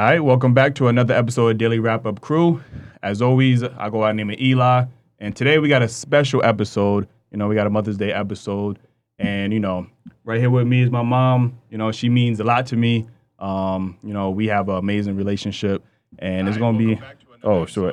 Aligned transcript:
All 0.00 0.06
right, 0.06 0.24
welcome 0.24 0.54
back 0.54 0.74
to 0.76 0.88
another 0.88 1.12
episode 1.12 1.48
of 1.48 1.58
Daily 1.58 1.78
Wrap 1.78 2.06
Up 2.06 2.22
Crew. 2.22 2.62
As 3.02 3.20
always, 3.20 3.62
I 3.62 3.90
go 3.90 4.02
out 4.02 4.16
name 4.16 4.30
of 4.30 4.40
Eli, 4.40 4.86
and 5.18 5.36
today 5.36 5.58
we 5.58 5.68
got 5.68 5.82
a 5.82 5.88
special 5.88 6.42
episode. 6.42 7.06
You 7.30 7.36
know, 7.36 7.48
we 7.48 7.54
got 7.54 7.66
a 7.66 7.70
Mother's 7.70 7.98
Day 7.98 8.10
episode, 8.10 8.78
and 9.18 9.52
you 9.52 9.60
know, 9.60 9.86
right 10.24 10.40
here 10.40 10.48
with 10.48 10.66
me 10.66 10.80
is 10.80 10.90
my 10.90 11.02
mom. 11.02 11.58
You 11.68 11.76
know, 11.76 11.92
she 11.92 12.08
means 12.08 12.40
a 12.40 12.44
lot 12.44 12.64
to 12.68 12.76
me. 12.76 13.10
Um, 13.38 13.98
you 14.02 14.14
know, 14.14 14.30
we 14.30 14.46
have 14.46 14.70
an 14.70 14.76
amazing 14.76 15.16
relationship, 15.16 15.84
and 16.18 16.48
it's 16.48 16.56
gonna 16.56 16.78
be. 16.78 16.98
Oh, 17.42 17.66
sure. 17.66 17.92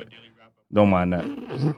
Don't 0.71 0.89
mind 0.89 1.11
that. 1.11 1.25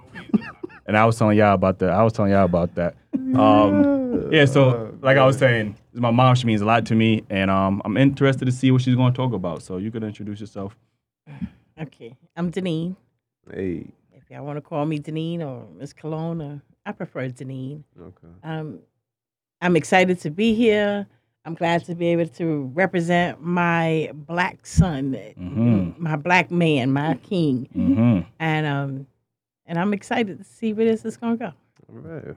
and 0.85 0.95
I 0.95 1.05
was 1.05 1.17
telling 1.17 1.39
y'all 1.39 1.55
about 1.55 1.79
that. 1.79 1.89
I 1.89 2.03
was 2.03 2.13
telling 2.13 2.33
y'all 2.33 2.45
about 2.45 2.75
that. 2.75 2.93
Um, 3.13 4.29
yeah, 4.31 4.45
so 4.45 4.97
like 5.01 5.17
I 5.17 5.25
was 5.25 5.37
saying, 5.37 5.75
my 5.93 6.11
mom. 6.11 6.35
She 6.35 6.45
means 6.47 6.61
a 6.61 6.65
lot 6.65 6.85
to 6.87 6.95
me, 6.95 7.23
and 7.29 7.49
um, 7.51 7.81
I'm 7.85 7.97
interested 7.97 8.45
to 8.45 8.51
see 8.51 8.71
what 8.71 8.81
she's 8.81 8.95
going 8.95 9.13
to 9.13 9.17
talk 9.17 9.33
about. 9.33 9.61
So 9.61 9.77
you 9.77 9.91
could 9.91 10.03
introduce 10.03 10.39
yourself. 10.39 10.75
Okay, 11.79 12.15
I'm 12.35 12.51
Deneen. 12.51 12.95
Hey. 13.51 13.85
If 14.13 14.29
y'all 14.29 14.45
want 14.45 14.57
to 14.57 14.61
call 14.61 14.85
me 14.85 14.99
Deneen 14.99 15.41
or 15.41 15.65
Miss 15.77 15.93
Cologne, 15.93 16.41
or 16.41 16.61
I 16.85 16.91
prefer 16.91 17.29
Deneen. 17.29 17.83
Okay. 17.99 18.27
Um, 18.43 18.79
I'm 19.61 19.75
excited 19.75 20.19
to 20.21 20.29
be 20.29 20.53
here. 20.53 21.07
I'm 21.45 21.53
glad 21.55 21.85
to 21.85 21.95
be 21.95 22.07
able 22.07 22.27
to 22.27 22.71
represent 22.73 23.41
my 23.41 24.11
black 24.13 24.65
son, 24.65 25.13
Mhm. 25.39 25.97
my 25.97 26.15
black 26.15 26.51
man, 26.51 26.91
my 26.91 27.15
king, 27.15 27.67
Mm-hmm. 27.75 28.19
and 28.39 28.65
um, 28.67 29.07
and 29.65 29.79
I'm 29.79 29.93
excited 29.93 30.37
to 30.37 30.43
see 30.43 30.73
where 30.73 30.85
this 30.85 31.05
is 31.05 31.15
gonna 31.17 31.37
go. 31.37 31.51
All 31.89 31.95
right. 31.95 32.35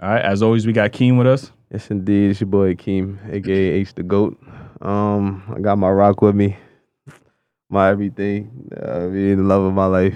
All 0.00 0.08
right. 0.08 0.22
As 0.24 0.42
always, 0.42 0.66
we 0.66 0.72
got 0.72 0.92
Keem 0.92 1.16
with 1.18 1.26
us. 1.26 1.52
Yes, 1.70 1.90
indeed. 1.90 2.30
It's 2.30 2.40
your 2.40 2.48
boy 2.48 2.74
Keem, 2.74 3.18
aka 3.32 3.54
H 3.54 3.94
the 3.94 4.02
Goat. 4.02 4.38
Um, 4.80 5.42
I 5.54 5.60
got 5.60 5.78
my 5.78 5.90
rock 5.90 6.20
with 6.20 6.34
me, 6.34 6.56
my 7.70 7.88
everything, 7.90 8.68
uh, 8.76 9.08
the 9.08 9.36
love 9.36 9.62
of 9.62 9.72
my 9.72 9.86
life. 9.86 10.14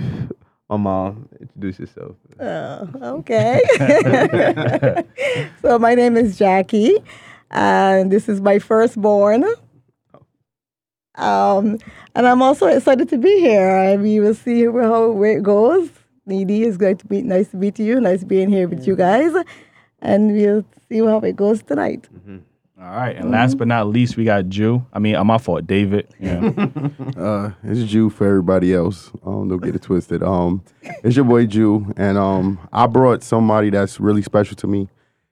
My 0.68 0.76
mom. 0.76 1.28
Introduce 1.40 1.78
yourself. 1.78 2.16
Oh, 2.38 2.88
okay. 3.20 3.60
so 5.62 5.78
my 5.78 5.94
name 5.94 6.16
is 6.16 6.36
Jackie, 6.36 6.98
and 7.50 8.12
this 8.12 8.28
is 8.28 8.40
my 8.40 8.58
firstborn. 8.58 9.44
Um, 11.14 11.78
and 12.14 12.28
I'm 12.28 12.42
also 12.42 12.66
excited 12.66 13.08
to 13.08 13.18
be 13.18 13.40
here. 13.40 13.76
And 13.76 14.02
we 14.02 14.20
will 14.20 14.34
see 14.34 14.66
how 14.66 15.10
where 15.10 15.38
it 15.38 15.42
goes. 15.42 15.88
Needy 16.26 16.64
it's 16.64 16.76
great 16.76 16.98
to 16.98 17.06
be 17.06 17.22
nice 17.22 17.48
to 17.48 17.56
meet 17.56 17.78
you. 17.78 18.00
Nice 18.00 18.22
being 18.22 18.50
here 18.50 18.68
with 18.68 18.86
you 18.86 18.94
guys, 18.94 19.32
and 20.00 20.32
we'll 20.32 20.64
see 20.88 20.98
how 20.98 21.18
it 21.20 21.36
goes 21.36 21.62
tonight. 21.62 22.08
All 22.80 22.86
right. 22.86 23.16
And 23.16 23.32
last 23.32 23.58
but 23.58 23.66
not 23.66 23.88
least, 23.88 24.16
we 24.16 24.24
got 24.24 24.48
Jew. 24.48 24.86
I 24.92 25.00
mean, 25.00 25.16
uh, 25.16 25.24
my 25.24 25.38
fault, 25.38 25.66
David. 25.66 26.08
Yeah. 26.18 26.50
Uh, 27.18 27.50
it's 27.64 27.90
Jew 27.90 28.10
for 28.10 28.28
everybody 28.28 28.72
else. 28.72 29.10
Um, 29.26 29.48
don't 29.48 29.60
get 29.60 29.74
it 29.74 29.82
twisted. 29.82 30.22
Um, 30.22 30.62
it's 31.02 31.16
your 31.16 31.24
boy 31.24 31.46
Jew, 31.46 31.92
and 31.96 32.16
um, 32.16 32.60
I 32.72 32.86
brought 32.86 33.24
somebody 33.24 33.70
that's 33.70 33.98
really 33.98 34.22
special 34.22 34.54
to 34.54 34.68
me. 34.68 34.88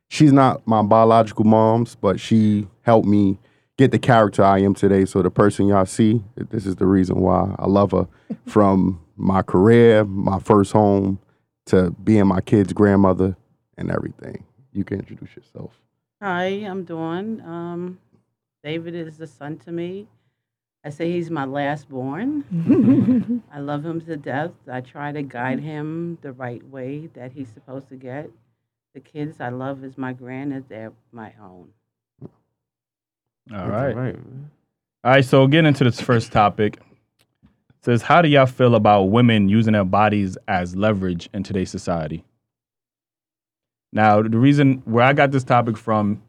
She's 0.08 0.32
not 0.32 0.66
my 0.66 0.82
biological 0.82 1.44
mom's, 1.44 1.94
but 1.94 2.18
she 2.18 2.66
helped 2.82 3.06
me 3.06 3.38
get 3.78 3.92
the 3.92 4.00
character 4.00 4.42
I 4.42 4.58
am 4.58 4.74
today. 4.74 5.04
So 5.04 5.22
the 5.22 5.30
person 5.30 5.68
y'all 5.68 5.86
see, 5.86 6.24
this 6.50 6.66
is 6.66 6.74
the 6.74 6.86
reason 6.86 7.20
why 7.20 7.54
I 7.56 7.66
love 7.66 7.92
her. 7.92 8.08
From 8.46 9.00
my 9.16 9.42
career, 9.42 10.04
my 10.04 10.40
first 10.40 10.72
home, 10.72 11.20
to 11.66 11.90
being 12.02 12.26
my 12.26 12.40
kid's 12.40 12.72
grandmother 12.72 13.36
and 13.78 13.92
everything. 13.92 14.44
You 14.76 14.84
can 14.84 14.98
introduce 15.00 15.34
yourself. 15.34 15.70
Hi, 16.20 16.44
I'm 16.44 16.84
Dawn. 16.84 17.40
Um, 17.40 17.98
David 18.62 18.94
is 18.94 19.16
the 19.16 19.26
son 19.26 19.56
to 19.60 19.72
me. 19.72 20.06
I 20.84 20.90
say 20.90 21.10
he's 21.10 21.30
my 21.30 21.46
last 21.46 21.88
born. 21.88 23.42
I 23.52 23.58
love 23.60 23.86
him 23.86 24.02
to 24.02 24.18
death. 24.18 24.50
I 24.70 24.82
try 24.82 25.12
to 25.12 25.22
guide 25.22 25.60
him 25.60 26.18
the 26.20 26.32
right 26.32 26.62
way 26.68 27.08
that 27.14 27.32
he's 27.32 27.48
supposed 27.48 27.88
to 27.88 27.96
get. 27.96 28.28
The 28.92 29.00
kids 29.00 29.40
I 29.40 29.48
love 29.48 29.82
is 29.82 29.96
my 29.96 30.12
grand 30.12 30.52
as 30.52 30.64
they're 30.68 30.92
my 31.10 31.32
own. 31.42 31.70
All 32.22 32.28
right. 33.50 33.96
All 33.96 34.02
right. 34.02 34.14
man. 34.14 34.50
All 35.04 35.10
right. 35.12 35.24
So 35.24 35.46
getting 35.46 35.68
into 35.68 35.84
this 35.84 36.02
first 36.02 36.32
topic. 36.32 36.76
It 36.76 37.84
says, 37.84 38.02
how 38.02 38.20
do 38.20 38.28
y'all 38.28 38.44
feel 38.44 38.74
about 38.74 39.04
women 39.04 39.48
using 39.48 39.72
their 39.72 39.84
bodies 39.84 40.36
as 40.48 40.76
leverage 40.76 41.30
in 41.32 41.44
today's 41.44 41.70
society? 41.70 42.24
Now, 43.92 44.22
the 44.22 44.38
reason 44.38 44.82
where 44.84 45.04
I 45.04 45.12
got 45.12 45.30
this 45.30 45.44
topic 45.44 45.76
from 45.76 46.22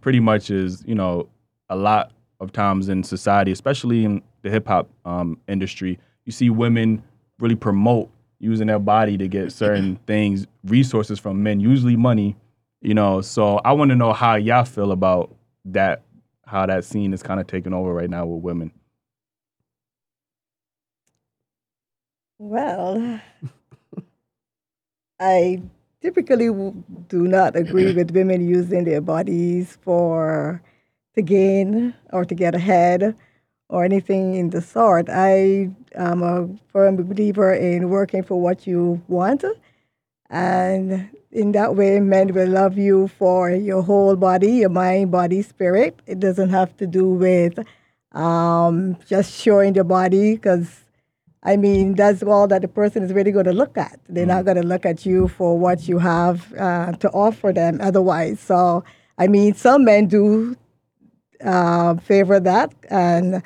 pretty 0.00 0.20
much 0.20 0.50
is, 0.50 0.82
you 0.86 0.94
know, 0.94 1.28
a 1.68 1.76
lot 1.76 2.12
of 2.40 2.52
times 2.52 2.88
in 2.88 3.02
society, 3.02 3.52
especially 3.52 4.04
in 4.04 4.22
the 4.42 4.50
hip 4.50 4.66
hop 4.66 4.88
um, 5.04 5.38
industry, 5.48 5.98
you 6.24 6.32
see 6.32 6.50
women 6.50 7.02
really 7.38 7.54
promote 7.54 8.10
using 8.38 8.66
their 8.66 8.78
body 8.78 9.16
to 9.16 9.28
get 9.28 9.52
certain 9.52 9.96
things, 10.06 10.46
resources 10.64 11.18
from 11.18 11.42
men, 11.42 11.60
usually 11.60 11.96
money, 11.96 12.36
you 12.82 12.94
know. 12.94 13.20
So 13.20 13.58
I 13.64 13.72
want 13.72 13.90
to 13.90 13.96
know 13.96 14.12
how 14.12 14.34
y'all 14.34 14.64
feel 14.64 14.92
about 14.92 15.34
that, 15.66 16.02
how 16.46 16.66
that 16.66 16.84
scene 16.84 17.12
is 17.12 17.22
kind 17.22 17.40
of 17.40 17.46
taking 17.46 17.72
over 17.72 17.92
right 17.92 18.10
now 18.10 18.26
with 18.26 18.42
women. 18.42 18.72
Well, 22.38 23.20
I 25.20 25.62
typically 26.04 26.48
do 27.08 27.26
not 27.26 27.56
agree 27.56 27.94
with 27.94 28.10
women 28.10 28.46
using 28.46 28.84
their 28.84 29.00
bodies 29.00 29.78
for 29.80 30.60
to 31.14 31.22
gain 31.22 31.94
or 32.12 32.26
to 32.26 32.34
get 32.34 32.54
ahead 32.54 33.16
or 33.70 33.84
anything 33.86 34.34
in 34.34 34.50
the 34.50 34.60
sort. 34.60 35.08
I 35.08 35.70
am 35.94 36.22
a 36.22 36.46
firm 36.70 36.96
believer 36.96 37.54
in 37.54 37.88
working 37.88 38.22
for 38.22 38.38
what 38.38 38.66
you 38.66 39.00
want, 39.08 39.44
and 40.28 41.08
in 41.32 41.52
that 41.52 41.74
way, 41.74 41.98
men 42.00 42.34
will 42.34 42.50
love 42.50 42.76
you 42.76 43.08
for 43.08 43.50
your 43.50 43.82
whole 43.82 44.14
body, 44.14 44.52
your 44.58 44.68
mind, 44.68 45.10
body, 45.10 45.40
spirit. 45.40 46.00
It 46.06 46.20
doesn't 46.20 46.50
have 46.50 46.76
to 46.76 46.86
do 46.86 47.08
with 47.08 47.58
um, 48.12 48.98
just 49.08 49.32
showing 49.40 49.72
the 49.72 49.84
body 49.84 50.34
because 50.34 50.83
I 51.44 51.56
mean, 51.56 51.94
that's 51.94 52.22
all 52.22 52.46
that 52.48 52.62
the 52.62 52.68
person 52.68 53.02
is 53.02 53.12
really 53.12 53.30
going 53.30 53.44
to 53.44 53.52
look 53.52 53.76
at. 53.76 54.00
They're 54.08 54.24
not 54.24 54.46
going 54.46 54.56
to 54.56 54.62
look 54.62 54.86
at 54.86 55.04
you 55.04 55.28
for 55.28 55.58
what 55.58 55.86
you 55.86 55.98
have 55.98 56.52
uh, 56.54 56.92
to 56.92 57.10
offer 57.10 57.52
them 57.52 57.80
otherwise. 57.82 58.40
So, 58.40 58.82
I 59.18 59.26
mean, 59.26 59.54
some 59.54 59.84
men 59.84 60.06
do 60.06 60.56
uh, 61.44 61.96
favor 61.96 62.40
that, 62.40 62.72
and 62.88 63.42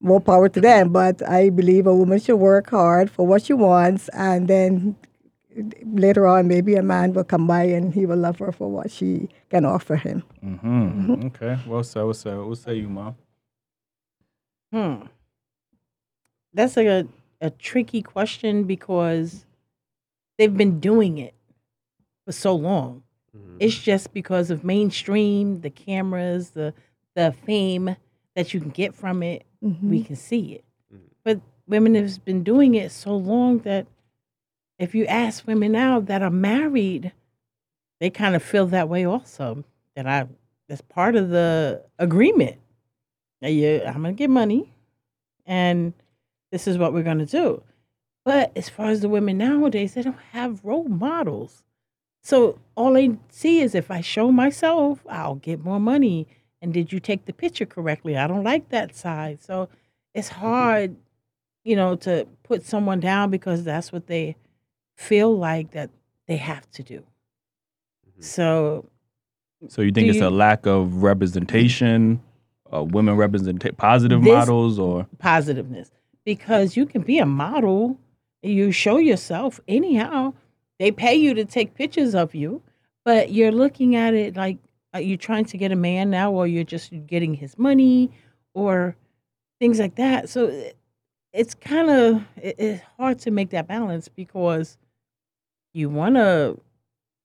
more 0.00 0.20
power 0.20 0.48
to 0.48 0.60
them. 0.60 0.90
But 0.90 1.26
I 1.28 1.50
believe 1.50 1.86
a 1.86 1.94
woman 1.94 2.18
should 2.18 2.36
work 2.36 2.70
hard 2.70 3.10
for 3.10 3.24
what 3.24 3.44
she 3.44 3.52
wants, 3.52 4.08
and 4.08 4.48
then 4.48 4.96
later 5.84 6.26
on, 6.26 6.48
maybe 6.48 6.74
a 6.74 6.82
man 6.82 7.12
will 7.12 7.24
come 7.24 7.46
by 7.46 7.62
and 7.62 7.94
he 7.94 8.06
will 8.06 8.18
love 8.18 8.38
her 8.38 8.52
for 8.52 8.70
what 8.70 8.90
she 8.90 9.28
can 9.50 9.64
offer 9.64 9.96
him. 9.96 10.22
Mm-hmm. 10.44 11.26
Okay. 11.26 11.58
Well 11.66 11.82
said. 11.82 12.02
Well 12.02 12.14
said. 12.14 12.38
What 12.38 12.58
say 12.58 12.74
you, 12.74 12.88
mom? 12.88 13.16
Hmm. 14.72 15.06
That's 16.52 16.76
a 16.76 17.06
a 17.40 17.50
tricky 17.50 18.02
question 18.02 18.64
because 18.64 19.44
they've 20.38 20.56
been 20.56 20.80
doing 20.80 21.18
it 21.18 21.34
for 22.24 22.32
so 22.32 22.54
long. 22.54 23.02
Mm-hmm. 23.36 23.56
It's 23.60 23.78
just 23.78 24.12
because 24.12 24.50
of 24.50 24.64
mainstream, 24.64 25.60
the 25.60 25.70
cameras, 25.70 26.50
the 26.50 26.74
the 27.14 27.34
fame 27.44 27.96
that 28.34 28.52
you 28.52 28.60
can 28.60 28.68
get 28.68 28.94
from 28.94 29.22
it, 29.22 29.44
mm-hmm. 29.64 29.88
we 29.90 30.02
can 30.02 30.16
see 30.16 30.52
it. 30.52 30.64
Mm-hmm. 30.94 31.06
But 31.24 31.40
women 31.66 31.94
have 31.94 32.22
been 32.24 32.44
doing 32.44 32.74
it 32.74 32.92
so 32.92 33.16
long 33.16 33.60
that 33.60 33.86
if 34.78 34.94
you 34.94 35.06
ask 35.06 35.46
women 35.46 35.72
now 35.72 36.00
that 36.00 36.22
are 36.22 36.30
married, 36.30 37.12
they 37.98 38.10
kind 38.10 38.36
of 38.36 38.42
feel 38.42 38.66
that 38.66 38.88
way 38.88 39.06
also. 39.06 39.64
That 39.94 40.06
I 40.06 40.26
that's 40.68 40.82
part 40.82 41.16
of 41.16 41.30
the 41.30 41.82
agreement. 41.98 42.58
That 43.40 43.52
you, 43.52 43.82
I'm 43.86 44.02
gonna 44.02 44.12
get 44.12 44.30
money, 44.30 44.74
and 45.46 45.94
this 46.52 46.66
is 46.66 46.78
what 46.78 46.92
we're 46.92 47.02
gonna 47.02 47.26
do. 47.26 47.62
But 48.24 48.52
as 48.56 48.68
far 48.68 48.86
as 48.86 49.00
the 49.00 49.08
women 49.08 49.38
nowadays, 49.38 49.94
they 49.94 50.02
don't 50.02 50.18
have 50.32 50.64
role 50.64 50.88
models. 50.88 51.62
So 52.22 52.58
all 52.74 52.92
they 52.94 53.16
see 53.30 53.60
is 53.60 53.74
if 53.74 53.90
I 53.90 54.00
show 54.00 54.32
myself, 54.32 55.06
I'll 55.08 55.36
get 55.36 55.62
more 55.64 55.78
money. 55.78 56.26
And 56.60 56.72
did 56.74 56.92
you 56.92 56.98
take 56.98 57.26
the 57.26 57.32
picture 57.32 57.66
correctly? 57.66 58.16
I 58.16 58.26
don't 58.26 58.42
like 58.42 58.70
that 58.70 58.96
side. 58.96 59.40
So 59.42 59.68
it's 60.14 60.28
hard, 60.28 60.96
you 61.62 61.76
know, 61.76 61.94
to 61.96 62.26
put 62.42 62.64
someone 62.64 62.98
down 62.98 63.30
because 63.30 63.62
that's 63.62 63.92
what 63.92 64.08
they 64.08 64.34
feel 64.96 65.36
like 65.36 65.70
that 65.72 65.90
they 66.26 66.36
have 66.38 66.68
to 66.72 66.82
do. 66.82 67.04
So 68.20 68.86
So 69.68 69.82
you 69.82 69.92
think 69.92 70.08
it's 70.08 70.18
you- 70.18 70.26
a 70.26 70.30
lack 70.30 70.66
of 70.66 71.02
representation, 71.02 72.20
uh, 72.72 72.82
women 72.82 73.16
represent 73.16 73.64
positive 73.76 74.22
This- 74.22 74.32
models, 74.32 74.78
or 74.78 75.06
positiveness 75.18 75.90
because 76.26 76.76
you 76.76 76.84
can 76.84 77.00
be 77.00 77.18
a 77.18 77.24
model. 77.26 77.98
You 78.42 78.70
show 78.72 78.98
yourself 78.98 79.58
anyhow. 79.66 80.34
They 80.78 80.90
pay 80.90 81.14
you 81.14 81.32
to 81.32 81.46
take 81.46 81.74
pictures 81.74 82.14
of 82.14 82.34
you 82.34 82.60
but 83.06 83.30
you're 83.30 83.52
looking 83.52 83.94
at 83.94 84.14
it 84.14 84.36
like 84.36 84.58
are 84.92 85.00
you 85.00 85.16
trying 85.16 85.44
to 85.44 85.56
get 85.56 85.70
a 85.70 85.76
man 85.76 86.10
now 86.10 86.32
or 86.32 86.44
you're 86.46 86.64
just 86.64 86.92
getting 87.06 87.34
his 87.34 87.56
money 87.56 88.10
or 88.52 88.96
things 89.60 89.78
like 89.78 89.94
that. 89.94 90.28
So 90.28 90.70
it's 91.32 91.54
kind 91.54 91.88
of 91.88 92.24
it's 92.36 92.82
hard 92.98 93.20
to 93.20 93.30
make 93.30 93.50
that 93.50 93.68
balance 93.68 94.08
because 94.08 94.76
you 95.72 95.88
want 95.88 96.16
to, 96.16 96.58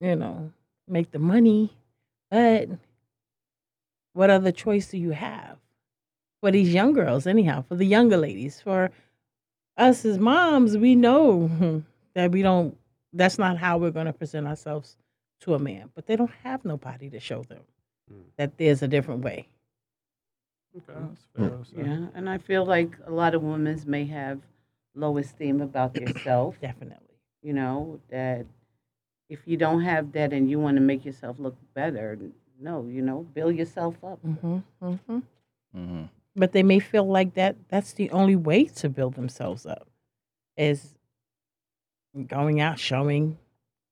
you 0.00 0.14
know, 0.14 0.52
make 0.86 1.10
the 1.10 1.18
money, 1.18 1.72
but 2.30 2.68
what 4.12 4.30
other 4.30 4.52
choice 4.52 4.86
do 4.88 4.98
you 4.98 5.10
have 5.10 5.58
for 6.42 6.50
these 6.50 6.74
young 6.74 6.92
girls? 6.92 7.26
Anyhow, 7.26 7.64
for 7.68 7.76
the 7.76 7.86
younger 7.86 8.18
ladies, 8.18 8.60
for 8.60 8.90
us 9.78 10.04
as 10.04 10.18
moms, 10.18 10.76
we 10.76 10.94
know 10.94 11.82
that 12.14 12.30
we 12.32 12.42
don't. 12.42 12.76
That's 13.14 13.38
not 13.38 13.56
how 13.58 13.78
we're 13.78 13.90
going 13.90 14.06
to 14.06 14.12
present 14.12 14.46
ourselves 14.46 14.96
to 15.40 15.54
a 15.54 15.58
man. 15.58 15.90
But 15.94 16.06
they 16.06 16.16
don't 16.16 16.32
have 16.44 16.64
nobody 16.64 17.08
to 17.10 17.20
show 17.20 17.42
them 17.44 17.60
that 18.36 18.58
there's 18.58 18.82
a 18.82 18.88
different 18.88 19.22
way. 19.22 19.48
Okay. 20.76 21.54
Yeah, 21.76 22.06
and 22.14 22.28
I 22.28 22.38
feel 22.38 22.64
like 22.64 22.96
a 23.06 23.10
lot 23.10 23.34
of 23.34 23.42
women 23.42 23.80
may 23.86 24.04
have 24.06 24.40
low 24.94 25.16
esteem 25.18 25.60
about 25.60 25.94
themselves. 25.94 26.58
Definitely. 26.62 27.16
You 27.42 27.52
know 27.52 28.00
that 28.10 28.46
if 29.28 29.40
you 29.46 29.56
don't 29.56 29.82
have 29.82 30.12
that 30.12 30.32
and 30.32 30.50
you 30.50 30.58
want 30.58 30.76
to 30.76 30.80
make 30.80 31.04
yourself 31.04 31.36
look 31.38 31.56
better, 31.74 32.18
no, 32.60 32.86
you 32.86 33.02
know, 33.02 33.26
build 33.34 33.56
yourself 33.56 33.96
up. 34.04 34.20
hmm 34.22 34.58
hmm 34.80 35.18
Mm-hmm. 35.76 36.04
But 36.34 36.52
they 36.52 36.62
may 36.62 36.78
feel 36.78 37.04
like 37.06 37.34
that. 37.34 37.56
That's 37.68 37.92
the 37.92 38.10
only 38.10 38.36
way 38.36 38.64
to 38.64 38.88
build 38.88 39.14
themselves 39.14 39.66
up, 39.66 39.86
is 40.56 40.94
going 42.26 42.60
out, 42.60 42.78
showing, 42.78 43.38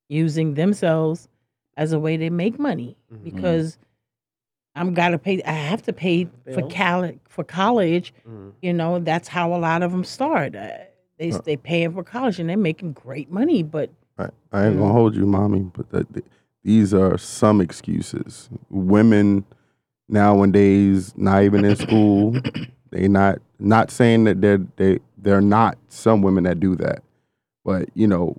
using 0.09 0.55
themselves 0.55 1.29
as 1.77 1.93
a 1.93 1.99
way 2.01 2.17
to 2.17 2.31
make 2.31 2.59
money. 2.59 2.97
Mhm. 3.13 3.25
Because 3.25 3.79
I'm 4.75 4.95
gotta 4.95 5.19
pay. 5.19 5.43
I 5.43 5.53
have 5.53 5.83
to 5.83 5.93
pay 5.93 6.29
for 6.55 6.63
cal- 6.69 7.13
for 7.29 7.45
college. 7.45 8.15
Mhm. 8.27 8.53
You 8.63 8.73
know, 8.73 8.99
that's 9.01 9.29
how 9.29 9.53
a 9.55 9.59
lot 9.59 9.83
of 9.83 9.91
them 9.91 10.05
start. 10.05 10.55
Uh, 10.55 10.69
they 11.19 11.31
Huh. 11.31 11.41
they 11.45 11.57
paying 11.57 11.93
for 11.93 12.03
college 12.05 12.39
and 12.39 12.49
they're 12.49 12.57
making 12.57 12.93
great 12.93 13.31
money, 13.31 13.63
but 13.63 13.91
I, 14.19 14.29
I 14.53 14.67
ain't 14.67 14.79
gonna 14.79 14.93
hold 14.93 15.17
you, 15.17 15.27
mommy, 15.27 15.61
but 15.75 15.91
that, 15.91 16.13
th- 16.13 16.25
these 16.63 16.93
are 16.95 17.17
some 17.19 17.61
excuses. 17.61 18.49
Women 18.71 19.45
nowadays, 20.11 21.15
not 21.17 21.43
even 21.43 21.65
in 21.65 21.77
school, 21.77 22.37
they 22.91 23.09
not 23.09 23.39
not 23.59 23.91
saying 23.91 24.25
that 24.25 24.41
they're 24.41 24.61
they 24.77 24.99
they're 25.19 25.41
not 25.41 25.79
some 25.89 26.23
women 26.23 26.45
that 26.45 26.61
do 26.61 26.75
that, 26.77 27.03
but 27.65 27.89
you 27.95 28.07
know, 28.07 28.37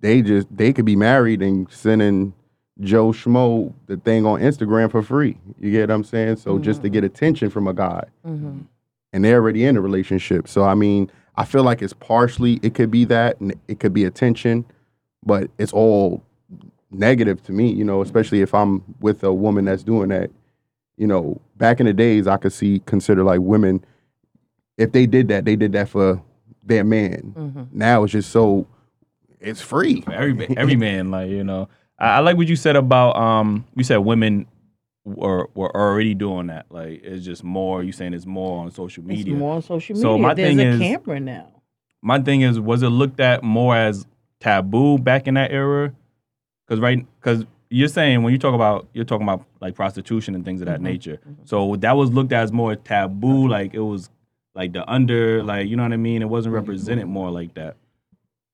they 0.00 0.22
just 0.22 0.46
they 0.54 0.72
could 0.72 0.84
be 0.84 0.96
married 0.96 1.42
and 1.42 1.70
sending 1.70 2.32
Joe 2.80 3.08
Schmo 3.12 3.72
the 3.86 3.96
thing 3.98 4.24
on 4.24 4.40
Instagram 4.40 4.90
for 4.90 5.02
free. 5.02 5.36
You 5.58 5.70
get 5.70 5.88
what 5.88 5.94
I'm 5.94 6.04
saying? 6.04 6.36
So 6.36 6.58
just 6.58 6.82
to 6.82 6.88
get 6.88 7.04
attention 7.04 7.50
from 7.50 7.68
a 7.68 7.74
guy 7.74 8.04
mhm. 8.26 8.66
and 9.12 9.24
they're 9.24 9.36
already 9.36 9.64
in 9.64 9.76
a 9.76 9.80
relationship. 9.80 10.48
So 10.48 10.64
I 10.64 10.74
mean, 10.74 11.10
I 11.36 11.44
feel 11.44 11.62
like 11.62 11.82
it's 11.82 11.92
partially 11.92 12.58
it 12.62 12.74
could 12.74 12.90
be 12.90 13.04
that 13.06 13.38
and 13.40 13.54
it 13.68 13.80
could 13.80 13.92
be 13.92 14.04
attention, 14.04 14.64
but 15.24 15.50
it's 15.58 15.72
all 15.72 16.22
negative 16.90 17.42
to 17.44 17.52
me, 17.52 17.70
you 17.70 17.84
know, 17.84 18.02
especially 18.02 18.40
if 18.40 18.54
I'm 18.54 18.82
with 19.00 19.22
a 19.22 19.32
woman 19.32 19.66
that's 19.66 19.82
doing 19.82 20.08
that. 20.08 20.30
You 21.00 21.06
know, 21.06 21.40
back 21.56 21.80
in 21.80 21.86
the 21.86 21.94
days 21.94 22.26
I 22.26 22.36
could 22.36 22.52
see 22.52 22.82
consider 22.84 23.24
like 23.24 23.40
women 23.40 23.82
if 24.76 24.92
they 24.92 25.06
did 25.06 25.28
that, 25.28 25.46
they 25.46 25.56
did 25.56 25.72
that 25.72 25.88
for 25.88 26.22
their 26.62 26.84
man. 26.84 27.32
Mhm. 27.34 27.68
Now 27.72 28.04
it's 28.04 28.12
just 28.12 28.28
so 28.30 28.66
it's 29.40 29.62
free. 29.62 30.04
Every 30.12 30.46
every 30.58 30.76
man, 30.86 31.10
like 31.10 31.30
you 31.30 31.42
know, 31.42 31.70
I, 31.98 32.16
I 32.16 32.18
like 32.18 32.36
what 32.36 32.48
you 32.48 32.56
said 32.56 32.76
about 32.76 33.16
um, 33.16 33.64
you 33.74 33.82
said 33.82 33.96
women 33.96 34.44
were 35.06 35.48
were 35.54 35.74
already 35.74 36.12
doing 36.12 36.48
that. 36.48 36.66
Like 36.68 37.00
it's 37.02 37.24
just 37.24 37.42
more. 37.44 37.82
You 37.82 37.92
saying 37.92 38.12
it's 38.12 38.26
more 38.26 38.62
on 38.62 38.70
social 38.70 39.02
media. 39.02 39.32
It's 39.32 39.38
more 39.38 39.54
on 39.54 39.62
social 39.62 39.94
media. 39.94 40.02
So 40.02 40.18
my 40.18 40.34
There's 40.34 40.54
thing 40.54 40.60
a 40.66 40.70
is- 40.72 40.80
camera 40.80 41.18
now. 41.18 41.48
My 42.02 42.20
thing 42.20 42.42
is, 42.42 42.60
was 42.60 42.82
it 42.82 42.88
looked 42.90 43.20
at 43.20 43.42
more 43.42 43.74
as 43.74 44.06
taboo 44.38 44.98
back 44.98 45.26
in 45.26 45.34
that 45.34 45.50
era? 45.50 45.94
Because 46.66 46.78
right, 46.80 47.06
because 47.22 47.46
you're 47.70 47.88
saying 47.88 48.22
when 48.22 48.32
you 48.32 48.38
talk 48.38 48.54
about 48.54 48.88
you're 48.92 49.04
talking 49.04 49.26
about 49.26 49.44
like 49.60 49.74
prostitution 49.74 50.34
and 50.34 50.44
things 50.44 50.60
of 50.60 50.66
that 50.66 50.80
Mhm, 50.80 50.84
nature. 50.84 51.20
So 51.44 51.76
that 51.76 51.96
was 51.96 52.10
looked 52.12 52.32
at 52.32 52.42
as 52.42 52.52
more 52.52 52.74
taboo. 52.76 53.48
Like 53.48 53.72
it 53.74 53.80
was 53.80 54.10
like 54.54 54.72
the 54.72 54.88
under, 54.90 55.42
like 55.42 55.68
you 55.68 55.76
know 55.76 55.84
what 55.84 55.92
I 55.92 55.96
mean. 55.96 56.20
It 56.22 56.28
wasn't 56.28 56.54
represented 56.54 57.06
more 57.06 57.30
like 57.30 57.54
that. 57.54 57.76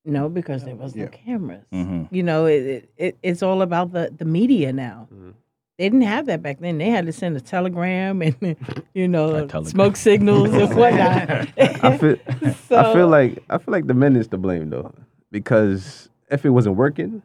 No, 0.04 0.28
because 0.28 0.64
there 0.64 0.76
was 0.76 0.94
no 0.94 1.02
Yeah. 1.04 1.08
cameras. 1.08 1.64
hmm 1.72 2.04
You 2.10 2.22
know, 2.22 2.46
it, 2.46 2.62
it, 2.66 2.90
it 2.96 3.18
it's 3.22 3.42
all 3.42 3.62
about 3.62 3.92
the 3.92 4.12
the 4.16 4.24
media 4.26 4.72
now. 4.72 5.08
Mhm. 5.12 5.32
They 5.78 5.84
didn't 5.90 6.02
have 6.02 6.24
that 6.26 6.42
back 6.42 6.58
then. 6.60 6.78
They 6.78 6.88
had 6.88 7.04
to 7.06 7.12
send 7.12 7.36
a 7.36 7.40
telegram 7.40 8.22
and 8.22 8.56
you 8.94 9.08
know 9.08 9.48
smoke 9.64 9.96
signals 9.96 10.54
and 10.54 10.74
whatnot. 10.76 11.28
I 11.58 11.96
feel 11.98 12.16
I 12.70 12.92
feel 12.92 13.08
like 13.08 13.42
I 13.50 13.58
feel 13.58 13.72
like 13.72 13.86
the 13.86 13.94
men 13.94 14.14
is 14.16 14.28
to 14.28 14.38
blame 14.38 14.70
though, 14.70 14.92
because 15.30 16.08
if 16.30 16.44
it 16.44 16.50
wasn't 16.50 16.76
working, 16.76 17.22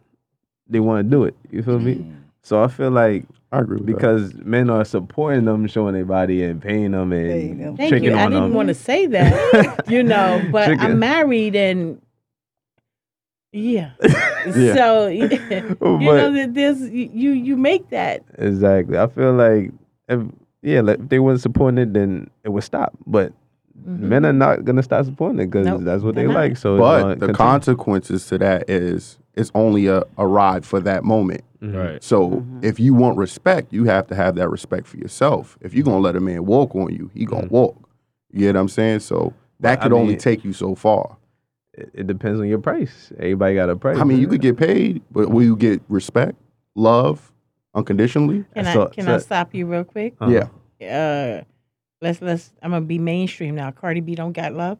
they 0.67 0.79
want 0.79 1.05
to 1.05 1.09
do 1.09 1.23
it. 1.23 1.35
You 1.51 1.63
feel 1.63 1.79
me? 1.79 2.05
So 2.43 2.63
I 2.63 2.67
feel 2.67 2.89
like 2.91 3.25
I 3.51 3.59
agree 3.59 3.77
with 3.77 3.85
that. 3.87 3.95
because 3.95 4.33
men 4.35 4.69
are 4.69 4.83
supporting 4.85 5.45
them, 5.45 5.67
showing 5.67 5.93
their 5.93 6.05
body 6.05 6.43
and 6.43 6.61
paying 6.61 6.91
them 6.91 7.11
Paying 7.11 7.51
and 7.51 7.59
them. 7.61 7.77
Thank 7.77 7.89
tricking 7.89 8.09
you. 8.11 8.15
I 8.15 8.23
on 8.25 8.31
didn't 8.31 8.43
them. 8.45 8.53
want 8.53 8.69
to 8.69 8.73
say 8.73 9.05
that, 9.07 9.83
you 9.89 10.01
know, 10.03 10.41
but 10.51 10.67
Chicken. 10.67 10.85
I'm 10.85 10.99
married 10.99 11.55
and 11.55 12.01
yeah. 13.51 13.91
Yeah. 14.55 14.73
So 14.73 15.07
you 15.07 15.27
know 15.29 16.31
that 16.33 16.51
there's 16.55 16.81
you 16.89 17.31
you 17.31 17.55
make 17.55 17.89
that. 17.91 18.23
Exactly. 18.39 18.97
I 18.97 19.05
feel 19.07 19.33
like 19.33 19.71
if 20.09 20.19
yeah, 20.63 20.81
like, 20.81 20.97
if 20.99 21.09
they 21.09 21.19
weren't 21.19 21.41
supporting 21.41 21.77
it, 21.77 21.93
then 21.93 22.29
it 22.43 22.49
would 22.49 22.63
stop. 22.63 22.93
But 23.05 23.33
Mhm. 23.87 23.99
men 23.99 24.25
are 24.25 24.33
not 24.33 24.63
gonna 24.65 24.81
stop 24.83 25.05
supporting 25.05 25.39
it 25.39 25.45
because 25.51 25.65
Nope, 25.67 25.81
that's 25.83 26.01
what 26.03 26.15
they 26.15 26.21
they're 26.21 26.29
not. 26.29 26.35
like. 26.39 26.57
So 26.57 26.77
but 26.77 27.03
the 27.19 27.27
continue. 27.27 27.33
consequences 27.35 28.25
to 28.27 28.37
that 28.39 28.67
is 28.69 29.17
it's 29.35 29.51
only 29.55 29.87
a, 29.87 30.03
a 30.17 30.27
ride 30.27 30.65
for 30.65 30.79
that 30.81 31.03
moment. 31.03 31.41
Mhm. 31.61 31.75
Right. 31.75 32.03
So 32.03 32.29
Mm-hmm. 32.29 32.59
if 32.63 32.79
you 32.79 32.93
want 32.93 33.17
respect, 33.17 33.71
you 33.71 33.85
have 33.85 34.07
to 34.07 34.15
have 34.15 34.35
that 34.35 34.49
respect 34.49 34.87
for 34.87 34.97
yourself. 34.97 35.57
If 35.61 35.73
you're 35.73 35.83
gonna 35.83 35.99
let 35.99 36.15
a 36.15 36.19
man 36.19 36.45
walk 36.45 36.75
on 36.75 36.91
you, 36.93 37.09
he 37.13 37.25
gonna 37.25 37.47
Mhm. 37.47 37.51
walk. 37.51 37.89
You 38.31 38.39
get 38.41 38.55
what 38.55 38.61
I'm 38.61 38.67
saying? 38.69 38.99
So 39.01 39.33
that 39.59 39.75
But, 39.77 39.79
I 39.79 39.83
could 39.83 39.93
only 39.93 40.15
take 40.17 40.43
you 40.43 40.53
so 40.53 40.73
far. 40.75 41.17
It, 41.73 41.89
it 41.93 42.07
depends 42.07 42.39
on 42.39 42.47
your 42.47 42.59
price. 42.59 43.11
Everybody 43.17 43.55
got 43.55 43.69
a 43.69 43.75
price. 43.75 43.97
I 43.97 44.03
mean, 44.03 44.19
you 44.19 44.27
could 44.27 44.41
get 44.41 44.57
paid, 44.57 45.01
but 45.11 45.29
will 45.29 45.43
you 45.43 45.55
get 45.55 45.81
respect, 45.87 46.35
love, 46.75 47.31
unconditionally? 47.75 48.43
Can 48.55 48.67
I 48.67 48.73
So- 48.73 48.87
can 48.87 49.07
I 49.07 49.17
stop 49.19 49.53
you 49.53 49.65
real 49.67 49.83
quick? 49.83 50.15
Uh-huh. 50.19 50.45
Yeah. 50.79 51.41
Uh, 51.41 51.43
let's 52.01 52.21
let's. 52.21 52.51
I'm 52.63 52.71
gonna 52.71 52.85
be 52.85 52.97
mainstream 52.99 53.55
now. 53.55 53.71
Cardi 53.71 54.01
B 54.01 54.15
don't 54.15 54.33
got 54.33 54.53
love. 54.53 54.79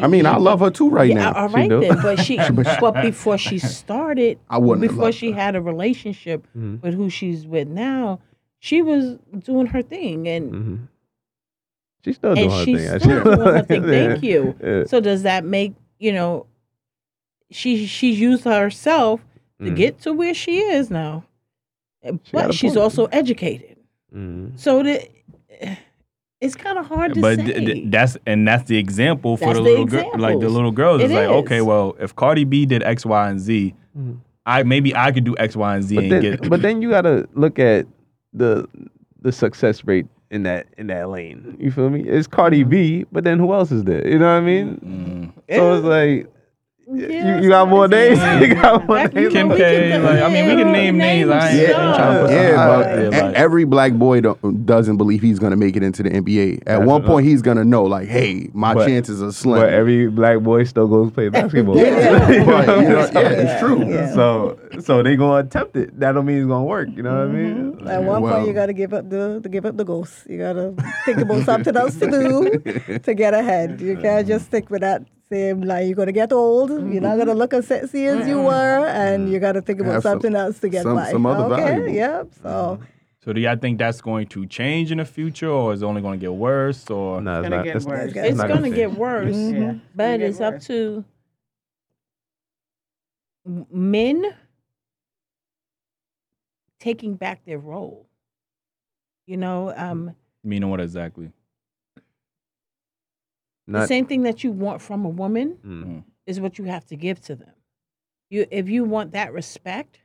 I 0.00 0.06
mean, 0.06 0.24
I 0.24 0.36
love 0.36 0.60
her 0.60 0.70
too 0.70 0.88
right 0.88 1.08
yeah, 1.08 1.14
now. 1.14 1.32
All 1.32 1.48
She 1.48 1.68
then, 1.68 1.80
but 2.02 2.20
she 2.20 2.36
but 2.36 3.02
before 3.02 3.36
she 3.38 3.58
started, 3.58 4.38
I 4.48 4.58
wouldn't 4.58 4.86
before 4.88 5.10
she 5.10 5.32
her. 5.32 5.40
had 5.40 5.56
a 5.56 5.60
relationship 5.62 6.46
Mhm. 6.56 6.80
with 6.82 6.94
who 6.94 7.10
she's 7.10 7.44
with 7.46 7.66
now, 7.66 8.20
she 8.60 8.82
was 8.82 9.18
doing 9.40 9.66
her 9.66 9.82
thing, 9.82 10.28
and 10.28 10.52
Mhm. 10.52 10.78
She's 12.04 12.16
still 12.16 12.34
doing 12.34 12.44
and 12.50 12.52
her 12.58 12.64
she's 12.64 12.88
thing. 12.90 13.00
still 13.00 13.24
doing 13.36 13.38
her 13.40 13.62
thing. 13.62 13.82
Thank 13.82 14.22
you. 14.30 14.54
Yeah. 14.62 14.84
So 14.84 15.00
does 15.00 15.22
that 15.24 15.44
make 15.44 15.74
you 15.98 16.12
know? 16.12 16.46
She 17.50 17.84
she's 17.86 18.20
used 18.20 18.44
herself 18.44 19.20
to 19.60 19.70
Mhm. 19.72 19.76
get 19.76 20.00
to 20.02 20.12
where 20.12 20.34
she 20.34 20.58
is 20.60 20.88
now, 20.88 21.24
got 22.04 22.20
but 22.32 22.54
she's 22.54 22.72
point. 22.74 22.82
also 22.84 23.06
educated. 23.06 23.76
Mhm. 24.14 24.56
So 24.56 24.84
that 24.84 25.08
it's 26.40 26.54
kind 26.56 26.78
of 26.78 26.86
hard 26.86 27.14
to 27.14 27.20
but 27.20 27.36
say. 27.36 27.44
th- 27.46 27.66
th- 27.66 27.84
that's 27.88 28.16
and 28.26 28.46
that's 28.48 28.68
the 28.68 28.76
example 28.78 29.36
for 29.36 29.46
That's 29.46 29.58
the 29.58 29.62
the 29.64 29.68
little 29.70 29.84
girl, 29.86 30.10
like 30.18 30.40
the 30.40 30.48
little 30.48 30.70
girls. 30.72 31.00
It 31.00 31.04
It's 31.06 31.14
like 31.14 31.24
is. 31.24 31.30
okay, 31.44 31.60
well, 31.60 31.96
if 32.00 32.14
Cardi 32.16 32.44
B 32.44 32.64
did 32.66 32.82
X, 32.82 33.04
Y, 33.04 33.30
and 33.30 33.38
Z, 33.40 33.74
Mhm. 33.98 34.16
I 34.46 34.62
maybe 34.62 34.94
I 34.96 35.12
could 35.12 35.24
do 35.24 35.34
X, 35.38 35.54
Y, 35.56 35.74
and 35.74 35.84
Z 35.84 35.94
But 35.94 36.04
and 36.04 36.12
then, 36.12 36.22
get. 36.22 36.48
but 36.48 36.62
then 36.62 36.80
you 36.82 36.90
gotta 36.90 37.28
look 37.34 37.58
at 37.58 37.86
the 38.32 38.66
the 39.22 39.32
success 39.32 39.84
rate 39.84 40.06
in 40.30 40.44
that 40.44 40.66
in 40.78 40.86
that 40.86 41.10
lane. 41.10 41.56
You 41.60 41.70
feel 41.70 41.90
me? 41.90 42.02
It's 42.04 42.26
Cardi 42.26 42.62
B, 42.64 43.04
but 43.12 43.24
then 43.24 43.38
who 43.38 43.52
else 43.52 43.70
is 43.70 43.84
there? 43.84 44.06
You 44.08 44.18
know 44.18 44.32
what 44.32 44.42
I 44.42 44.46
mean? 44.46 45.32
Mm. 45.50 45.56
So 45.56 45.74
it's 45.76 45.84
like 45.84 46.26
Yeah, 46.92 47.36
you, 47.36 47.42
you 47.44 47.48
got 47.50 47.68
more 47.68 47.84
somebody 47.84 48.08
names. 48.10 48.18
say- 48.20 48.40
you 48.48 48.54
got 48.54 48.86
more 48.86 48.96
That- 48.96 49.14
names. 49.14 49.32
Kim 49.32 49.48
we 49.48 49.56
K, 49.56 49.98
like, 49.98 50.22
I 50.22 50.28
mean, 50.28 50.46
we 50.46 50.54
can 50.62 50.72
name 50.72 50.98
names. 50.98 51.30
I 51.30 51.48
ain't- 51.48 51.56
names, 51.58 51.74
I'm 51.74 51.94
trying 51.94 52.14
to 52.14 52.20
put 52.22 52.30
Yeah, 52.32 52.48
some 52.48 52.56
but 52.56 52.86
out 52.86 52.96
there, 52.96 53.10
like- 53.10 53.34
every 53.36 53.64
black 53.64 53.92
boy 53.94 54.20
don't, 54.20 54.66
doesn't 54.66 54.96
believe 54.96 55.22
he's 55.22 55.38
gonna 55.38 55.56
make 55.56 55.76
it 55.76 55.82
into 55.82 56.02
the 56.02 56.10
NBA. 56.10 56.58
At 56.58 56.64
That's 56.78 56.86
one 56.86 57.02
point, 57.04 57.26
he's 57.26 57.42
gonna 57.42 57.64
know, 57.64 57.84
like, 57.84 58.08
hey, 58.08 58.48
my 58.52 58.74
But- 58.74 58.86
chances 58.88 59.22
are 59.22 59.30
slim. 59.32 59.60
But 59.60 59.72
every 59.72 60.08
black 60.08 60.40
boy 60.40 60.64
still 60.64 60.88
goes 60.88 61.10
play 61.12 61.28
basketball. 61.30 61.76
Yeah, 61.76 62.28
You 62.30 62.38
know 62.40 62.46
but, 62.46 62.56
what 62.56 62.68
I 62.68 62.76
you 62.76 62.88
know, 62.88 62.96
mean? 63.04 63.14
yeah, 63.14 63.20
it's 63.30 63.60
true. 63.60 63.88
Yeah. 63.88 64.12
So 64.14 64.58
so 64.80 65.02
they 65.02 65.16
gonna 65.16 65.46
attempt 65.46 65.76
it. 65.76 65.98
That 66.00 66.12
don't 66.12 66.24
mean 66.26 66.38
it's 66.38 66.46
gonna 66.48 66.64
work. 66.64 66.88
You 66.94 67.02
know 67.02 67.10
what 67.26 67.28
I 67.28 67.32
mean? 67.32 67.72
Mm-hmm. 67.72 67.88
At 67.88 68.02
one 68.02 68.22
Well- 68.22 68.34
point, 68.34 68.48
you 68.48 68.52
got 68.54 68.66
to 68.66 68.72
give 68.72 68.92
up 68.94 69.08
the 69.08 69.40
to 69.42 69.48
give 69.48 69.64
up 69.66 69.76
the 69.76 69.84
ghost. 69.84 70.26
You 70.28 70.38
got 70.38 70.54
to 70.54 70.74
think 71.04 71.18
about 71.18 71.44
something 71.44 71.76
else 71.76 71.94
to 71.96 72.10
do 72.10 72.98
to 72.98 73.14
get 73.14 73.34
ahead. 73.34 73.80
You 73.80 73.96
can't 73.96 74.26
just 74.26 74.46
stick 74.46 74.70
with 74.70 74.80
that 74.80 75.02
same 75.32 75.62
line. 75.62 75.86
You're 75.86 75.96
gonna 75.96 76.12
get 76.12 76.32
old. 76.32 76.70
You're 76.70 77.00
not 77.02 77.16
gonna 77.18 77.34
look 77.34 77.54
as 77.54 77.66
sexy 77.66 78.06
as 78.06 78.26
you 78.26 78.40
were, 78.42 78.86
and 78.86 79.30
you 79.30 79.38
got 79.38 79.52
to 79.52 79.62
think 79.62 79.80
about 79.80 79.92
Have 79.94 80.02
some- 80.02 80.12
something 80.20 80.34
else 80.34 80.58
to 80.60 80.68
get 80.68 80.82
some- 80.82 80.96
by. 80.96 81.10
some 81.12 81.24
other 81.26 81.54
okay, 81.54 81.78
value. 81.78 81.94
yep. 81.94 82.28
So 82.42 82.80
So 83.22 83.32
do 83.34 83.40
y'all 83.40 83.56
think 83.56 83.78
that's 83.78 84.00
going 84.00 84.26
to 84.28 84.46
change 84.46 84.90
in 84.90 84.96
the 84.98 85.04
future, 85.04 85.48
or 85.50 85.74
is 85.74 85.82
it 85.82 85.84
only 85.84 86.00
going 86.00 86.18
to 86.18 86.24
get 86.26 86.32
worse? 86.32 86.88
Or 86.90 87.20
No, 87.20 87.40
it's 87.40 87.44
gonna 87.44 87.56
not. 87.56 87.64
get 87.66 87.76
it's, 87.76 87.84
worse. 87.86 88.10
it's 88.16 88.16
It's 88.16 88.42
going 88.42 88.62
to 88.62 88.70
get 88.70 88.92
worse, 88.94 89.36
Mhm. 89.36 89.60
Yeah. 89.60 89.74
but 89.94 90.16
Get 90.18 90.20
it's 90.30 90.40
up 90.40 90.58
to 90.60 91.04
men 93.70 94.24
taking 96.78 97.14
back 97.16 97.44
their 97.44 97.58
role. 97.58 98.06
You 99.26 99.36
know, 99.36 99.72
um, 99.76 100.16
meaning 100.42 100.70
what 100.70 100.80
exactly? 100.80 101.30
The 103.72 103.86
same 103.86 104.06
thing 104.06 104.22
that 104.22 104.42
you 104.42 104.52
want 104.52 104.80
from 104.80 105.04
a 105.04 105.08
woman 105.08 105.58
mm, 105.64 106.04
is 106.26 106.40
what 106.40 106.58
you 106.58 106.64
have 106.64 106.86
to 106.86 106.96
give 106.96 107.20
to 107.22 107.34
them. 107.34 107.52
You, 108.30 108.46
if 108.50 108.68
you 108.68 108.84
want 108.84 109.12
that 109.12 109.32
respect, 109.32 109.98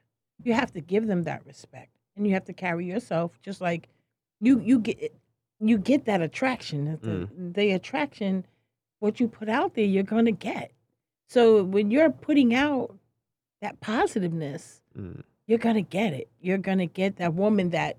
you 0.43 0.53
have 0.53 0.71
to 0.73 0.81
give 0.81 1.07
them 1.07 1.23
that 1.23 1.45
respect, 1.45 1.91
and 2.15 2.27
you 2.27 2.33
have 2.33 2.45
to 2.45 2.53
carry 2.53 2.85
yourself 2.85 3.39
just 3.41 3.61
like 3.61 3.87
you. 4.41 4.59
You 4.59 4.79
get 4.79 5.15
you 5.59 5.77
get 5.77 6.05
that 6.05 6.21
attraction. 6.21 6.99
The, 7.01 7.29
the 7.37 7.71
attraction, 7.71 8.45
what 8.99 9.19
you 9.19 9.27
put 9.27 9.49
out 9.49 9.75
there, 9.75 9.85
you're 9.85 10.03
gonna 10.03 10.31
get. 10.31 10.71
So 11.27 11.63
when 11.63 11.91
you're 11.91 12.09
putting 12.09 12.53
out 12.53 12.95
that 13.61 13.79
positiveness, 13.79 14.81
mm, 14.97 15.23
you're 15.47 15.59
gonna 15.59 15.81
get 15.81 16.13
it. 16.13 16.29
You're 16.41 16.57
gonna 16.57 16.87
get 16.87 17.17
that 17.17 17.33
woman 17.33 17.69
that 17.71 17.97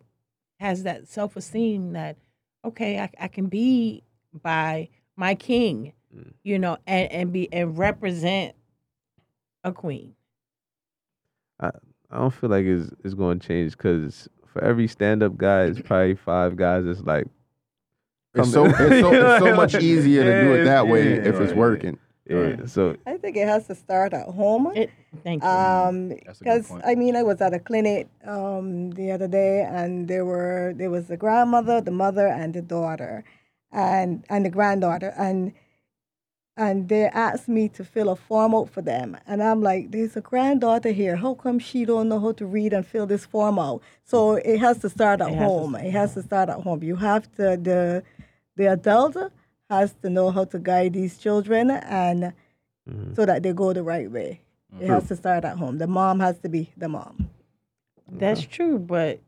has 0.60 0.82
that 0.84 1.08
self 1.08 1.36
esteem 1.36 1.92
that 1.92 2.16
okay, 2.64 2.98
I, 2.98 3.10
I 3.20 3.28
can 3.28 3.46
be 3.46 4.02
by 4.42 4.88
my 5.16 5.34
king, 5.34 5.92
Mm. 6.16 6.32
you 6.44 6.58
know, 6.58 6.78
and, 6.86 7.12
and 7.12 7.32
be 7.32 7.52
and 7.52 7.76
represent 7.76 8.54
a 9.64 9.72
queen. 9.72 10.14
I 11.60 11.70
I 12.10 12.18
don't 12.18 12.30
feel 12.32 12.48
like 12.50 12.64
it's 12.64 12.90
it's 13.04 13.14
going 13.14 13.38
to 13.40 13.46
change 13.46 13.72
because 13.72 14.28
for 14.46 14.62
every 14.64 14.86
stand 14.88 15.22
up 15.22 15.36
guy, 15.36 15.64
it's 15.64 15.80
probably 15.80 16.14
five 16.14 16.56
guys. 16.56 16.84
that's 16.86 17.00
like 17.02 17.26
It's 18.34 18.50
so 18.52 18.66
it's 18.66 18.78
so, 18.78 19.12
it's 19.12 19.44
so 19.44 19.56
much 19.56 19.74
easier 19.74 20.22
to 20.24 20.44
do 20.44 20.54
it 20.54 20.64
that 20.64 20.86
way 20.88 21.14
yeah, 21.16 21.22
if 21.28 21.34
it's 21.40 21.50
right. 21.52 21.56
working. 21.56 21.98
yeah. 22.30 22.64
So 22.66 22.96
I 23.06 23.16
think 23.18 23.36
it 23.36 23.46
has 23.48 23.66
to 23.66 23.74
start 23.74 24.12
at 24.14 24.28
home. 24.28 24.72
It, 24.74 24.90
thank 25.22 25.42
you. 25.42 25.48
Um, 25.48 26.08
That's 26.10 26.20
a 26.20 26.24
good 26.24 26.38
because 26.38 26.68
point. 26.68 26.82
I 26.86 26.94
mean, 26.94 27.16
I 27.16 27.22
was 27.24 27.40
at 27.40 27.52
a 27.52 27.58
clinic 27.58 28.08
um 28.24 28.90
the 28.92 29.10
other 29.10 29.28
day, 29.28 29.62
and 29.68 30.08
there 30.08 30.24
were 30.24 30.72
there 30.76 30.90
was 30.90 31.08
the 31.08 31.16
grandmother, 31.16 31.80
the 31.80 31.90
mother, 31.90 32.26
and 32.28 32.54
the 32.54 32.62
daughter, 32.62 33.24
and 33.72 34.24
and 34.28 34.44
the 34.44 34.50
granddaughter, 34.50 35.12
and 35.16 35.52
and 36.56 36.88
they 36.88 37.04
asked 37.04 37.48
me 37.48 37.68
to 37.68 37.84
fill 37.84 38.08
a 38.08 38.16
form 38.16 38.54
out 38.54 38.70
for 38.70 38.82
them, 38.82 39.16
and 39.26 39.42
I'm 39.42 39.62
like, 39.62 39.90
there's 39.90 40.16
a 40.16 40.20
granddaughter 40.20 40.90
here. 40.90 41.16
How 41.16 41.34
come 41.34 41.58
she 41.58 41.84
don't 41.84 42.08
know 42.08 42.20
how 42.20 42.32
to 42.32 42.46
read 42.46 42.72
and 42.72 42.86
fill 42.86 43.06
this 43.06 43.26
form 43.26 43.58
out? 43.58 43.82
So 44.04 44.36
it 44.36 44.58
has 44.58 44.78
to 44.78 44.88
start 44.88 45.20
at 45.20 45.28
It 45.28 45.34
has 45.34 45.46
home. 45.46 45.72
start 45.72 45.84
it 45.86 45.90
has 45.92 46.14
to 46.14 46.22
start 46.22 46.48
at 46.48 46.60
home. 46.60 46.82
You 46.82 46.96
have 46.96 47.30
to 47.36 47.56
the 47.56 48.02
the 48.56 48.66
adult 48.72 49.16
has 49.68 49.94
to 50.02 50.08
know 50.08 50.30
how 50.30 50.44
to 50.44 50.58
guide 50.58 50.94
these 50.94 51.18
children 51.18 51.70
and 51.70 52.32
mm-hmm. 52.88 53.14
so 53.14 53.26
that 53.26 53.42
they 53.42 53.52
go 53.52 53.72
the 53.72 53.82
right 53.82 54.10
way. 54.10 54.40
It 54.80 54.88
has 54.88 55.08
to 55.08 55.16
start 55.16 55.44
at 55.44 55.56
home. 55.56 55.78
The 55.78 55.86
mom 55.86 56.20
has 56.20 56.38
to 56.40 56.48
be 56.48 56.70
the 56.76 56.88
mom. 56.88 57.30
That's 58.10 58.42
true, 58.42 58.78
but 58.78 59.20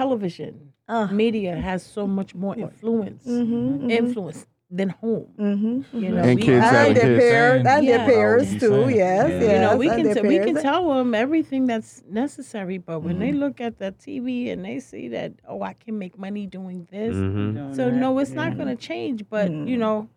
television, 0.00 0.52
Uh, 0.88 1.06
media 1.24 1.52
has 1.68 1.80
so 1.96 2.02
much 2.18 2.30
more 2.42 2.54
influence, 2.66 3.24
mhm, 3.26 3.90
influence 4.00 4.40
than 4.78 4.88
home. 5.02 5.28
mm-hmm. 5.46 5.76
You 6.02 6.10
know, 6.14 6.22
And 6.28 6.36
we, 6.38 6.42
kids 6.46 6.64
And 6.64 6.96
their 6.96 7.08
kids. 7.08 7.20
peers, 7.20 7.60
and 7.72 7.82
Yeah. 7.86 7.90
their 7.90 8.02
peers 8.10 8.48
too. 8.62 8.74
saying. 8.84 8.96
Yes, 9.04 9.28
Yeah. 9.28 9.40
yes. 9.40 9.52
you 9.52 9.58
know, 9.64 9.74
we 9.82 9.88
can 9.96 10.04
t- 10.14 10.28
we 10.32 10.38
can 10.46 10.56
tell 10.68 10.82
them 10.96 11.10
everything 11.24 11.62
that's 11.70 11.92
necessary, 12.22 12.78
but 12.88 12.96
when 13.04 13.16
Mm-hmm. 13.16 13.24
they 13.24 13.32
look 13.44 13.56
at 13.68 13.74
the 13.82 13.90
TV 14.04 14.28
and 14.52 14.60
they 14.66 14.78
see 14.90 15.06
that, 15.16 15.30
oh, 15.50 15.60
I 15.70 15.74
can 15.82 15.94
make 16.04 16.14
money 16.26 16.44
doing 16.58 16.80
this. 16.94 17.14
So 17.76 17.82
that, 17.90 17.94
no, 18.02 18.08
it's 18.20 18.30
yeah. 18.32 18.42
not 18.42 18.50
going 18.58 18.70
to 18.76 18.80
change. 18.90 19.18
But 19.34 19.46
you 19.72 19.78
know, 19.84 19.96
it, 20.02 20.08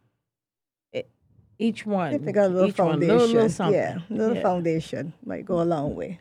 each 1.62 1.86
one, 1.86 2.14
If 2.14 2.24
they 2.24 2.32
got 2.32 2.48
a 2.48 2.54
little 2.54 2.70
each 2.70 2.78
one, 2.78 2.92
foundation, 2.94 3.18
little, 3.18 3.34
little 3.34 3.50
something. 3.50 3.76
yeah, 3.76 4.00
little 4.10 4.36
Yeah. 4.36 4.42
foundation 4.42 5.14
might 5.26 5.46
go 5.46 5.62
a 5.62 5.64
long 5.76 5.96
way. 5.96 6.20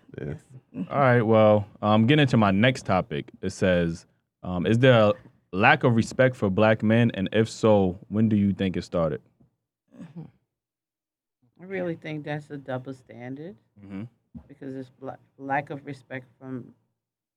All 0.91 0.99
right. 1.01 1.23
Well, 1.23 1.67
um, 1.83 2.07
getting 2.07 2.23
into 2.23 2.37
my 2.37 2.51
next 2.51 2.85
topic, 2.87 3.31
it 3.43 3.51
says, 3.51 4.07
um, 4.43 4.67
is 4.67 4.79
there 4.79 4.99
a 5.01 5.13
lack 5.53 5.83
of 5.85 5.97
respect 5.97 6.37
for 6.37 6.51
black 6.51 6.83
men, 6.83 7.11
and 7.15 7.29
if 7.33 7.49
so, 7.49 7.99
when 8.09 8.29
do 8.29 8.37
you 8.37 8.53
think 8.53 8.77
it 8.77 8.83
started? 8.85 9.21
I 11.61 11.65
really 11.65 11.95
think 11.97 12.25
that's 12.25 12.51
a 12.51 12.57
double 12.57 12.95
standard 12.95 13.57
Mm-hmm. 13.85 14.03
because 14.49 14.75
it's 14.77 14.91
bla- 14.91 15.19
lack 15.39 15.71
of 15.71 15.85
respect 15.87 16.27
from 16.39 16.75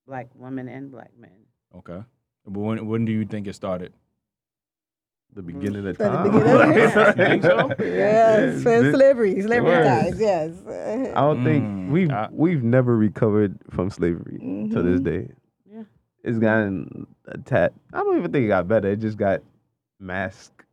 black 0.07 0.27
women 0.35 0.67
and 0.67 0.91
black 0.91 1.11
men. 1.17 1.31
Okay. 1.75 2.01
But 2.45 2.59
when 2.59 2.85
when 2.87 3.05
do 3.05 3.11
you 3.13 3.25
think 3.25 3.47
it 3.47 3.53
started? 3.53 3.93
The 5.35 5.41
beginning 5.41 5.85
of 5.87 5.97
time. 5.97 6.31
beginning. 6.31 7.13
Think 7.13 7.43
so? 7.43 7.69
Yes, 7.79 8.63
for 8.63 8.81
This- 8.81 8.95
slavery, 8.95 9.41
slavery 9.41 9.61
Word. 9.71 9.83
times. 9.85 10.19
Yes. 10.19 10.51
I 10.67 11.19
don't 11.21 11.39
Mm, 11.39 11.43
think 11.43 11.91
we've 11.91 12.11
I- 12.11 12.29
we've 12.31 12.63
never 12.63 12.95
recovered 12.97 13.57
from 13.69 13.89
slavery 13.89 14.37
to 14.39 14.81
this 14.81 14.99
Mhm. 14.99 15.03
day. 15.03 15.27
Yeah. 15.71 15.83
It's 16.23 16.37
gotten 16.39 17.07
a 17.27 17.37
tat. 17.39 17.73
I 17.93 17.97
don't 17.99 18.17
even 18.17 18.31
think 18.31 18.45
it 18.45 18.47
got 18.49 18.67
better. 18.67 18.89
It 18.89 18.99
just 18.99 19.17
got 19.17 19.41
masked. 19.99 20.65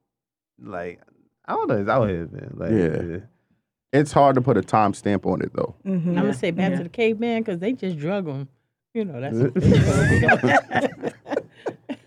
Like 0.63 1.01
I 1.47 1.55
don't 1.55 1.69
know. 1.69 1.79
It's 1.79 1.89
out 1.89 2.09
here, 2.09 2.29
man. 2.31 2.55
Like 2.55 2.71
Yeah. 2.73 3.19
It's 3.93 4.13
hard 4.13 4.37
to 4.37 4.41
put 4.41 4.57
a 4.57 4.63
time 4.63 4.95
stamp 4.95 5.27
on 5.27 5.43
it 5.43 5.53
though. 5.55 5.75
Mhm. 5.85 6.09
I'm 6.09 6.15
gonna 6.15 6.35
say 6.35 6.51
back 6.53 6.71
Yeah. 6.73 6.77
to 6.79 6.83
the 6.85 6.89
caveman 6.91 7.41
because 7.43 7.59
they 7.59 7.73
just 7.73 7.99
drug 7.99 8.27
them. 8.27 8.49
You 8.95 9.05
know, 9.05 9.21
that's 9.21 9.37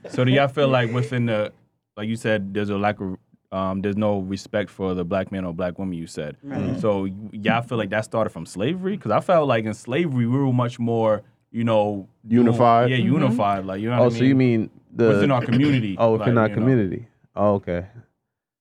So 0.09 0.23
do 0.23 0.31
y'all 0.31 0.47
feel 0.47 0.67
like 0.67 0.91
within 0.91 1.25
the, 1.25 1.51
like 1.97 2.07
you 2.07 2.15
said, 2.15 2.53
there's 2.53 2.69
a 2.69 2.77
lack 2.77 2.99
of, 2.99 3.17
um, 3.51 3.81
there's 3.81 3.97
no 3.97 4.19
respect 4.19 4.69
for 4.69 4.93
the 4.93 5.05
black 5.05 5.31
man 5.31 5.45
or 5.45 5.53
black 5.53 5.77
woman. 5.77 5.93
You 5.97 6.07
said. 6.07 6.37
Right. 6.41 6.79
So 6.79 7.05
y'all 7.31 7.61
feel 7.61 7.77
like 7.77 7.89
that 7.91 8.05
started 8.05 8.31
from 8.31 8.45
slavery? 8.45 8.95
Because 8.97 9.11
I 9.11 9.19
felt 9.19 9.47
like 9.47 9.65
in 9.65 9.73
slavery 9.73 10.25
we 10.25 10.37
were 10.37 10.51
much 10.51 10.79
more, 10.79 11.21
you 11.51 11.63
know, 11.63 12.07
doing- 12.27 12.45
Unified? 12.47 12.89
Yeah, 12.89 12.97
unified. 12.97 13.65
Like 13.65 13.81
you 13.81 13.89
know. 13.89 13.97
oh, 13.99 14.03
what 14.05 14.13
I 14.13 14.17
so 14.17 14.23
you 14.23 14.35
mean 14.35 14.69
the 14.95 15.09
within 15.09 15.31
our 15.31 15.43
community? 15.45 15.95
Oh, 15.99 16.13
within 16.13 16.35
like, 16.35 16.41
our 16.43 16.49
you 16.49 16.55
know. 16.55 16.61
community. 16.61 17.07
Oh, 17.35 17.53
okay. 17.55 17.85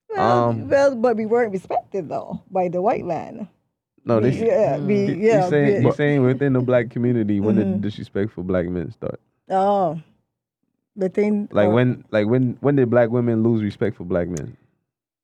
Well, 0.09 0.49
Um, 0.49 0.67
well, 0.69 0.95
but 0.95 1.17
we 1.17 1.25
weren't 1.25 1.51
respected 1.51 2.07
though 2.09 2.41
by 2.51 2.67
the 2.67 2.81
white 2.81 3.05
man. 3.05 3.47
No, 4.05 4.17
We- 4.19 4.29
this. 4.29 4.35
yeah, 4.41 4.77
we, 4.77 5.05
You 5.05 5.15
yeah. 5.15 5.49
saying 5.49 5.79
we- 5.83 5.85
you 5.89 5.91
saying 5.93 6.21
within 6.23 6.53
the 6.53 6.61
black 6.61 6.89
community 6.91 7.39
when 7.39 7.55
Mhm. 7.55 7.59
the 7.73 7.77
disrespect 7.79 8.31
for 8.31 8.43
black 8.43 8.67
men 8.69 8.91
start? 8.91 9.19
oh, 9.49 9.99
but 10.95 11.13
then 11.13 11.49
Like 11.51 11.69
oh, 11.69 11.75
when 11.75 12.03
like 12.11 12.27
when 12.27 12.57
when 12.61 12.75
did 12.75 12.89
black 12.89 13.09
women 13.09 13.43
lose 13.43 13.61
respect 13.63 13.97
for 13.97 14.03
black 14.05 14.27
men? 14.27 14.57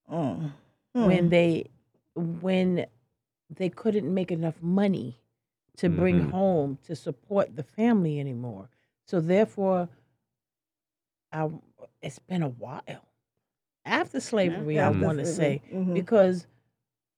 oh, 0.09 0.51
hmm. 0.95 1.05
when 1.05 1.29
they 1.29 1.65
when 2.15 2.85
they 3.49 3.69
couldn't 3.69 4.11
make 4.13 4.31
enough 4.31 4.61
money 4.61 5.17
to 5.77 5.89
bring 5.89 6.19
Mhm. 6.19 6.31
home 6.31 6.77
to 6.83 6.95
support 6.95 7.55
the 7.55 7.63
family 7.63 8.19
anymore. 8.19 8.69
So 9.05 9.19
therefore, 9.21 9.89
I, 11.31 11.49
it's 12.01 12.19
been 12.19 12.43
a 12.43 12.49
while 12.49 13.05
after 13.85 14.19
slavery. 14.19 14.79
I 14.79 14.89
After 14.89 14.99
want 15.05 15.19
to 15.19 15.25
say 15.25 15.61
slavery, 15.61 15.73
mhm. 15.73 15.93
because 15.93 16.47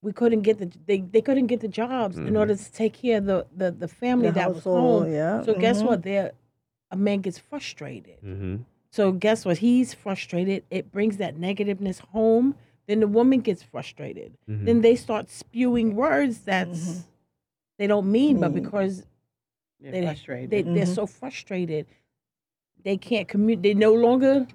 we 0.02 0.12
couldn't 0.14 0.42
get 0.42 0.60
the 0.60 0.72
they, 0.86 1.00
they 1.02 1.22
couldn't 1.22 1.48
get 1.48 1.62
the 1.62 1.68
jobs 1.68 2.20
in 2.20 2.36
Mhm. 2.36 2.38
order 2.38 2.56
to 2.56 2.72
take 2.72 2.94
care 2.94 3.18
of 3.20 3.26
the 3.26 3.48
the, 3.56 3.72
the 3.72 3.88
family 3.88 4.30
The 4.30 4.32
that 4.32 4.54
was 4.54 4.66
home. 4.66 5.08
yeah, 5.08 5.42
So 5.42 5.54
guess 5.54 5.82
mhm. 5.82 5.86
what? 5.86 6.04
There, 6.04 6.34
a 6.92 6.96
man 6.98 7.22
gets 7.22 7.38
frustrated. 7.38 8.18
Mm-hmm. 8.26 8.58
So 8.92 9.12
guess 9.14 9.46
what? 9.46 9.58
He's 9.60 9.94
frustrated. 9.94 10.64
It 10.70 10.92
brings 10.92 11.18
that 11.18 11.38
negativeness 11.38 12.00
home. 12.00 12.56
Then 12.88 13.00
the 13.00 13.08
woman 13.08 13.40
gets 13.40 13.64
frustrated. 13.64 14.34
Mm-hmm. 14.50 14.66
Then 14.66 14.82
they 14.82 14.96
start 14.96 15.30
spewing 15.30 15.96
words 15.96 16.40
that's 16.40 17.06
they 17.80 17.88
don't 17.88 18.12
mean, 18.12 18.40
but 18.40 18.54
because 18.54 19.06
They're 19.80 19.92
they, 19.94 20.04
frustrated. 20.04 20.50
they 20.52 20.62
they're 20.64 20.86
Mhm. 20.86 20.96
so 20.96 21.06
frustrated, 21.08 21.86
they 22.84 22.98
can't 22.98 23.28
communicate. 23.28 23.64
They 23.64 23.74
no 23.74 23.94
longer 23.94 24.46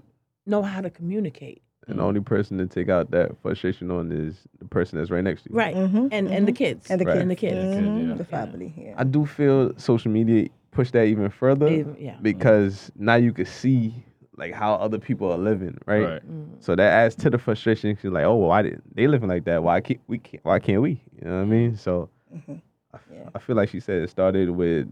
know 0.45 0.63
how 0.63 0.81
to 0.81 0.91
communicate. 0.91 1.63
And 1.89 1.99
the 2.01 2.03
only 2.03 2.21
person 2.21 2.59
to 2.59 2.67
take 2.67 2.89
out 2.89 3.11
that 3.13 3.37
frustration 3.43 3.91
on 3.91 4.11
is 4.13 4.35
the 4.59 4.65
person 4.67 4.99
that's 4.99 5.11
right 5.11 5.23
next 5.25 5.43
to 5.45 5.51
you. 5.51 5.57
Right. 5.57 5.75
Mhm, 5.77 6.09
And 6.13 6.29
and 6.29 6.47
the 6.47 6.53
mhm. 6.53 6.57
kids. 6.57 6.91
and 6.91 7.01
the 7.01 7.05
Right. 7.05 7.13
kids, 7.15 7.23
And 7.23 7.31
the 7.31 7.37
kids. 7.37 7.77
Mhm, 7.77 8.09
yeah. 8.09 8.15
the 8.15 8.25
family. 8.25 8.75
Yeah. 8.77 8.95
I 8.99 9.05
do 9.05 9.25
feel 9.25 9.73
social 9.79 10.11
media 10.11 10.49
push 10.77 10.91
that 10.93 11.05
even 11.07 11.31
further 11.31 11.69
Even- 11.69 11.97
yeah. 11.99 12.17
because 12.23 12.93
now 12.97 13.17
you 13.17 13.33
can 13.33 13.47
see 13.47 13.95
like 14.37 14.53
how 14.53 14.75
other 14.75 14.99
people 14.99 15.33
are 15.33 15.39
living, 15.39 15.77
right? 15.87 16.03
Right. 16.05 16.31
Mm. 16.31 16.63
So 16.63 16.77
that 16.77 16.93
adds 16.93 17.15
to 17.17 17.31
the 17.31 17.39
frustration. 17.39 17.97
Cause 17.97 18.05
like, 18.13 18.25
oh, 18.25 18.37
well, 18.37 18.49
why 18.51 18.63
did 18.63 18.83
they 18.95 19.07
living 19.07 19.29
like 19.31 19.45
that? 19.47 19.63
Why 19.63 19.81
can't 19.81 20.01
we? 20.07 20.19
Can't, 20.19 20.45
why 20.45 20.59
can't 20.59 20.83
we? 20.83 21.01
You 21.19 21.29
know 21.29 21.37
what 21.37 21.43
I 21.43 21.45
mean? 21.47 21.77
So 21.77 22.11
Mhm. 22.35 22.61
I, 22.93 22.97
f- 22.97 23.09
Yeah. 23.13 23.29
I 23.35 23.39
feel 23.39 23.57
like 23.57 23.71
she 23.71 23.81
said 23.81 24.03
it 24.03 24.11
started 24.11 24.51
with 24.51 24.89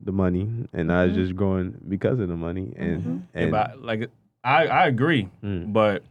the 0.00 0.12
money, 0.12 0.42
and 0.74 0.88
now 0.88 1.02
it's 1.04 1.12
Mm-hmm. 1.12 1.22
just 1.22 1.36
growing 1.36 1.74
because 1.88 2.20
of 2.20 2.28
the 2.28 2.36
money. 2.36 2.72
And 2.76 3.24
Yeah, 3.34 3.40
and 3.42 3.50
but 3.50 3.82
like 3.82 4.10
I 4.44 4.66
I 4.66 4.86
agree, 4.88 5.28
Mm. 5.42 5.72
but 5.72 6.02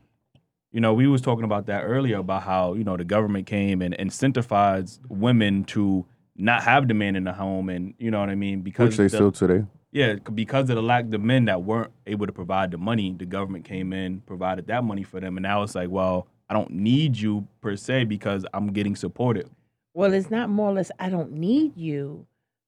you 0.72 0.82
know 0.82 0.94
we 0.94 1.06
was 1.08 1.22
talking 1.22 1.46
about 1.46 1.68
that 1.68 1.84
earlier 1.84 2.18
about 2.18 2.42
how 2.44 2.74
you 2.74 2.84
know 2.84 2.98
the 2.98 3.06
government 3.06 3.46
came 3.46 3.82
and 3.84 3.94
incentivized 3.98 5.00
women 5.08 5.64
to 5.66 6.06
not 6.38 6.64
have 6.64 6.88
the 6.88 6.94
man 6.94 7.16
in 7.16 7.24
the 7.24 7.34
home, 7.34 7.70
and 7.70 7.94
you 7.98 8.12
know 8.12 8.20
what 8.20 8.30
I 8.30 8.36
mean 8.36 8.62
because 8.62 8.90
Which 8.90 8.98
they 8.98 9.04
the- 9.04 9.10
still 9.10 9.32
today. 9.32 9.66
yeah, 9.92 10.16
because 10.34 10.70
of 10.70 10.76
the 10.76 10.82
lack 10.84 11.10
the 11.10 11.18
men 11.20 11.46
that 11.46 11.64
weren't 11.64 11.92
able 12.06 12.26
to 12.28 12.34
provide 12.34 12.72
the 12.72 12.78
money, 12.78 13.16
the 13.18 13.26
government 13.26 13.66
came 13.66 13.94
in, 13.94 14.22
provided 14.22 14.68
that 14.68 14.84
money 14.84 15.04
for 15.04 15.20
them, 15.20 15.38
and 15.38 15.44
now 15.44 15.64
it's 15.64 15.76
like, 15.76 15.90
well, 15.90 16.28
I 16.50 16.54
don't 16.54 16.72
need 16.72 17.18
you 17.18 17.48
per 17.62 17.76
se 17.76 18.04
because 18.06 18.46
I'm 18.54 18.68
getting 18.68 18.96
supported. 18.96 19.50
Well, 19.94 20.14
it's 20.14 20.30
not 20.30 20.50
more 20.50 20.70
or 20.70 20.74
less 20.74 20.92
I 21.00 21.10
don't 21.10 21.32
need 21.32 21.78
you, 21.78 22.26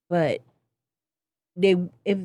but 0.09 0.41
they 1.55 1.75
if 2.05 2.17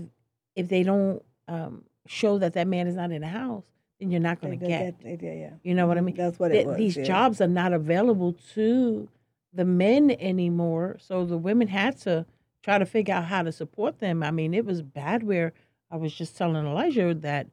if 0.55 0.69
they 0.69 0.83
don't 0.83 1.23
um, 1.49 1.85
show 2.07 2.39
that 2.39 2.53
that 2.55 2.67
man 2.69 2.87
is 2.87 2.95
not 2.95 3.11
in 3.11 3.21
the 3.23 3.27
house, 3.27 3.65
then 3.99 4.11
you're 4.11 4.21
not 4.21 4.41
going 4.41 4.59
to 4.59 4.65
They- 4.65 4.71
they 4.73 4.79
get. 4.79 5.01
get- 5.03 5.23
yeah, 5.23 5.33
yeah. 5.41 5.51
You 5.63 5.75
know 5.75 5.87
what 5.87 5.99
I 5.99 6.03
mean? 6.03 6.15
That's 6.15 6.39
what 6.39 6.53
Th- 6.53 6.65
it 6.65 6.69
was. 6.69 6.77
These 6.77 6.97
yeah. 6.99 7.03
jobs 7.05 7.41
are 7.41 7.49
not 7.49 7.73
available 7.73 8.35
to 8.55 9.09
the 9.53 9.65
men 9.65 10.11
anymore, 10.13 10.97
so 11.01 11.25
the 11.25 11.39
women 11.39 11.69
had 11.69 11.99
to 12.01 12.27
try 12.63 12.79
to 12.79 12.87
figure 12.87 13.15
out 13.15 13.25
how 13.27 13.43
to 13.43 13.53
support 13.53 13.99
them. 13.99 14.23
I 14.23 14.31
mean, 14.31 14.55
it 14.55 14.65
was 14.65 14.83
bad. 14.83 15.23
Where 15.23 15.53
I 15.91 15.97
was 15.97 16.15
just 16.15 16.37
telling 16.37 16.65
Elijah 16.67 17.13
that 17.15 17.49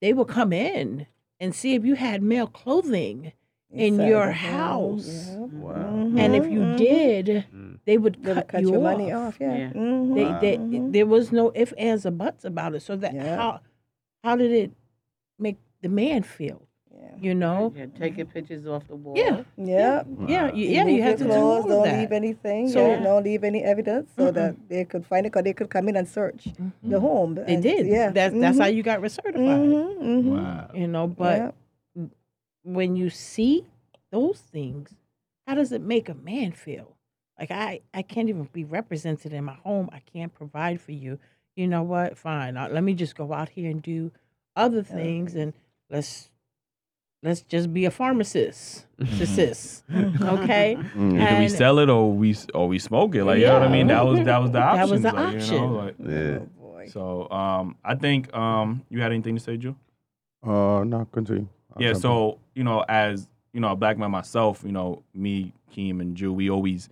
they 0.00 0.12
would 0.12 0.28
come 0.28 0.52
in 0.52 1.06
and 1.40 1.54
see 1.54 1.74
if 1.74 1.84
you 1.84 1.94
had 1.94 2.22
male 2.22 2.46
clothing 2.46 3.32
in 3.70 3.94
Inside 3.94 4.08
your 4.08 4.26
the 4.28 4.32
home, 4.34 4.96
house. 4.98 5.28
yeah. 5.30 5.36
Wow. 5.38 5.74
And 6.16 6.34
if 6.36 6.50
you 6.50 6.60
mhm. 6.60 6.76
did, 6.76 7.26
Mm. 7.54 7.78
they 7.84 7.98
would 7.98 8.14
They 8.22 8.34
cut, 8.34 8.36
would 8.36 8.48
cut 8.48 8.60
you 8.62 8.68
your 8.68 8.76
off. 8.78 8.82
money 8.82 9.12
off. 9.12 9.36
Yeah. 9.40 9.56
Yeah. 9.56 9.72
Mhm, 9.72 10.14
They, 10.14 10.24
Wow. 10.24 10.40
they, 10.40 10.56
mhm. 10.56 10.92
there 10.92 11.06
was 11.06 11.32
no 11.32 11.52
ifs, 11.54 11.72
ands, 11.72 12.06
or 12.06 12.10
buts 12.12 12.44
about 12.44 12.74
it. 12.74 12.80
So 12.80 12.96
that 12.96 13.14
Yeah. 13.14 13.36
how 13.36 13.60
how 14.24 14.36
did 14.36 14.50
it 14.52 14.72
make 15.38 15.58
the 15.82 15.88
man 15.88 16.22
feel? 16.22 16.67
Yeah. 17.00 17.08
You 17.20 17.34
know? 17.34 17.72
Yeah, 17.76 17.86
taking 17.98 18.26
pictures 18.26 18.66
off 18.66 18.86
the 18.88 18.96
wall. 18.96 19.14
Yeah. 19.16 19.42
Yeah. 19.56 20.02
Yeah, 20.26 20.52
you, 20.52 20.66
You 20.68 20.74
yeah, 20.74 20.86
you 20.86 21.02
have 21.02 21.18
to 21.18 21.24
your 21.24 21.32
do 21.34 21.38
clothes, 21.40 21.64
all 21.64 21.68
don't 21.70 21.84
that. 21.84 21.98
leave 22.00 22.12
anything. 22.12 22.68
So- 22.68 22.86
yeah, 22.88 23.00
don't 23.02 23.22
leave 23.24 23.44
any 23.44 23.62
evidence 23.62 24.10
so 24.16 24.30
that 24.32 24.56
they 24.68 24.84
could 24.84 25.06
find 25.06 25.24
it 25.26 25.30
because 25.32 25.44
they 25.44 25.52
could 25.52 25.70
come 25.70 25.88
in 25.88 25.96
and 25.96 26.08
search 26.08 26.48
the 26.82 26.98
home. 27.00 27.34
They 27.36 27.54
and- 27.54 27.62
did. 27.62 27.86
Yeah. 27.86 28.10
That's 28.10 28.34
that's 28.38 28.58
how 28.58 28.66
you 28.66 28.82
got 28.82 29.00
recertified. 29.00 29.34
Mm-hmm, 29.34 30.02
mm-hmm. 30.04 30.36
Wow. 30.36 30.70
You 30.74 30.86
know, 30.88 31.06
but 31.06 31.54
Yeah. 31.96 32.06
when 32.62 32.96
you 32.96 33.10
see 33.10 33.64
those 34.10 34.38
things, 34.40 34.94
how 35.46 35.54
does 35.54 35.72
it 35.72 35.80
make 35.80 36.08
a 36.08 36.14
man 36.14 36.52
feel? 36.52 36.96
Like 37.38 37.50
I, 37.50 37.80
I 37.94 38.02
can't 38.02 38.28
even 38.28 38.48
be 38.52 38.64
represented 38.64 39.32
in 39.32 39.44
my 39.44 39.54
home. 39.54 39.88
I 39.92 40.00
can't 40.00 40.34
provide 40.34 40.80
for 40.80 40.92
you. 40.92 41.18
You 41.54 41.68
know 41.68 41.82
what? 41.82 42.18
Fine. 42.18 42.56
Uh, 42.56 42.68
let 42.70 42.82
me 42.82 42.94
just 42.94 43.16
go 43.16 43.32
out 43.32 43.48
here 43.50 43.70
and 43.70 43.80
do 43.82 44.10
other 44.56 44.82
things, 44.82 45.34
and 45.34 45.52
let's 45.90 46.30
let's 47.22 47.42
just 47.42 47.72
be 47.72 47.84
a 47.84 47.90
pharmacist. 47.90 48.86
Mm-hmm. 49.00 49.24
sis. 49.36 49.82
Okay. 49.92 50.76
Mm. 50.96 51.20
Either 51.22 51.38
we 51.38 51.48
sell 51.48 51.78
it 51.78 51.88
or 51.88 52.12
we 52.12 52.36
or 52.54 52.68
we 52.68 52.78
smoke 52.78 53.14
it. 53.14 53.24
Like 53.24 53.38
you 53.40 53.46
know 53.46 53.54
what 53.54 53.62
I 53.62 53.68
mean? 53.72 53.86
That 53.88 54.04
was 54.04 54.20
that 54.24 54.38
was 54.38 54.50
the 54.50 54.58
That 54.58 54.78
option. 54.78 54.90
was 54.90 55.02
the 55.02 55.12
like, 55.12 55.32
You 55.32 55.58
know, 55.58 55.78
option. 55.78 55.84
like, 55.84 55.94
Yeah. 56.00 56.38
Oh 56.38 56.48
boy. 56.60 56.88
so 56.92 57.30
um, 57.30 57.76
I 57.84 57.94
think 57.94 58.34
um, 58.34 58.82
you 58.90 59.00
had 59.00 59.12
anything 59.12 59.36
to 59.36 59.40
say, 59.42 59.56
Drew? 59.56 59.76
Uh, 60.44 60.84
no, 60.84 61.06
continue. 61.12 61.46
I'll 61.74 61.82
Yeah, 61.82 61.88
jump 61.88 61.96
in. 61.96 62.00
so 62.02 62.38
you 62.54 62.64
know, 62.64 62.84
as 62.88 63.28
you 63.52 63.60
know, 63.60 63.68
a 63.72 63.76
black 63.76 63.98
man 63.98 64.10
myself, 64.10 64.62
you 64.64 64.72
know, 64.72 65.02
me, 65.14 65.52
Keem, 65.74 66.00
and 66.00 66.16
Jew, 66.16 66.32
we 66.32 66.50
always 66.50 66.88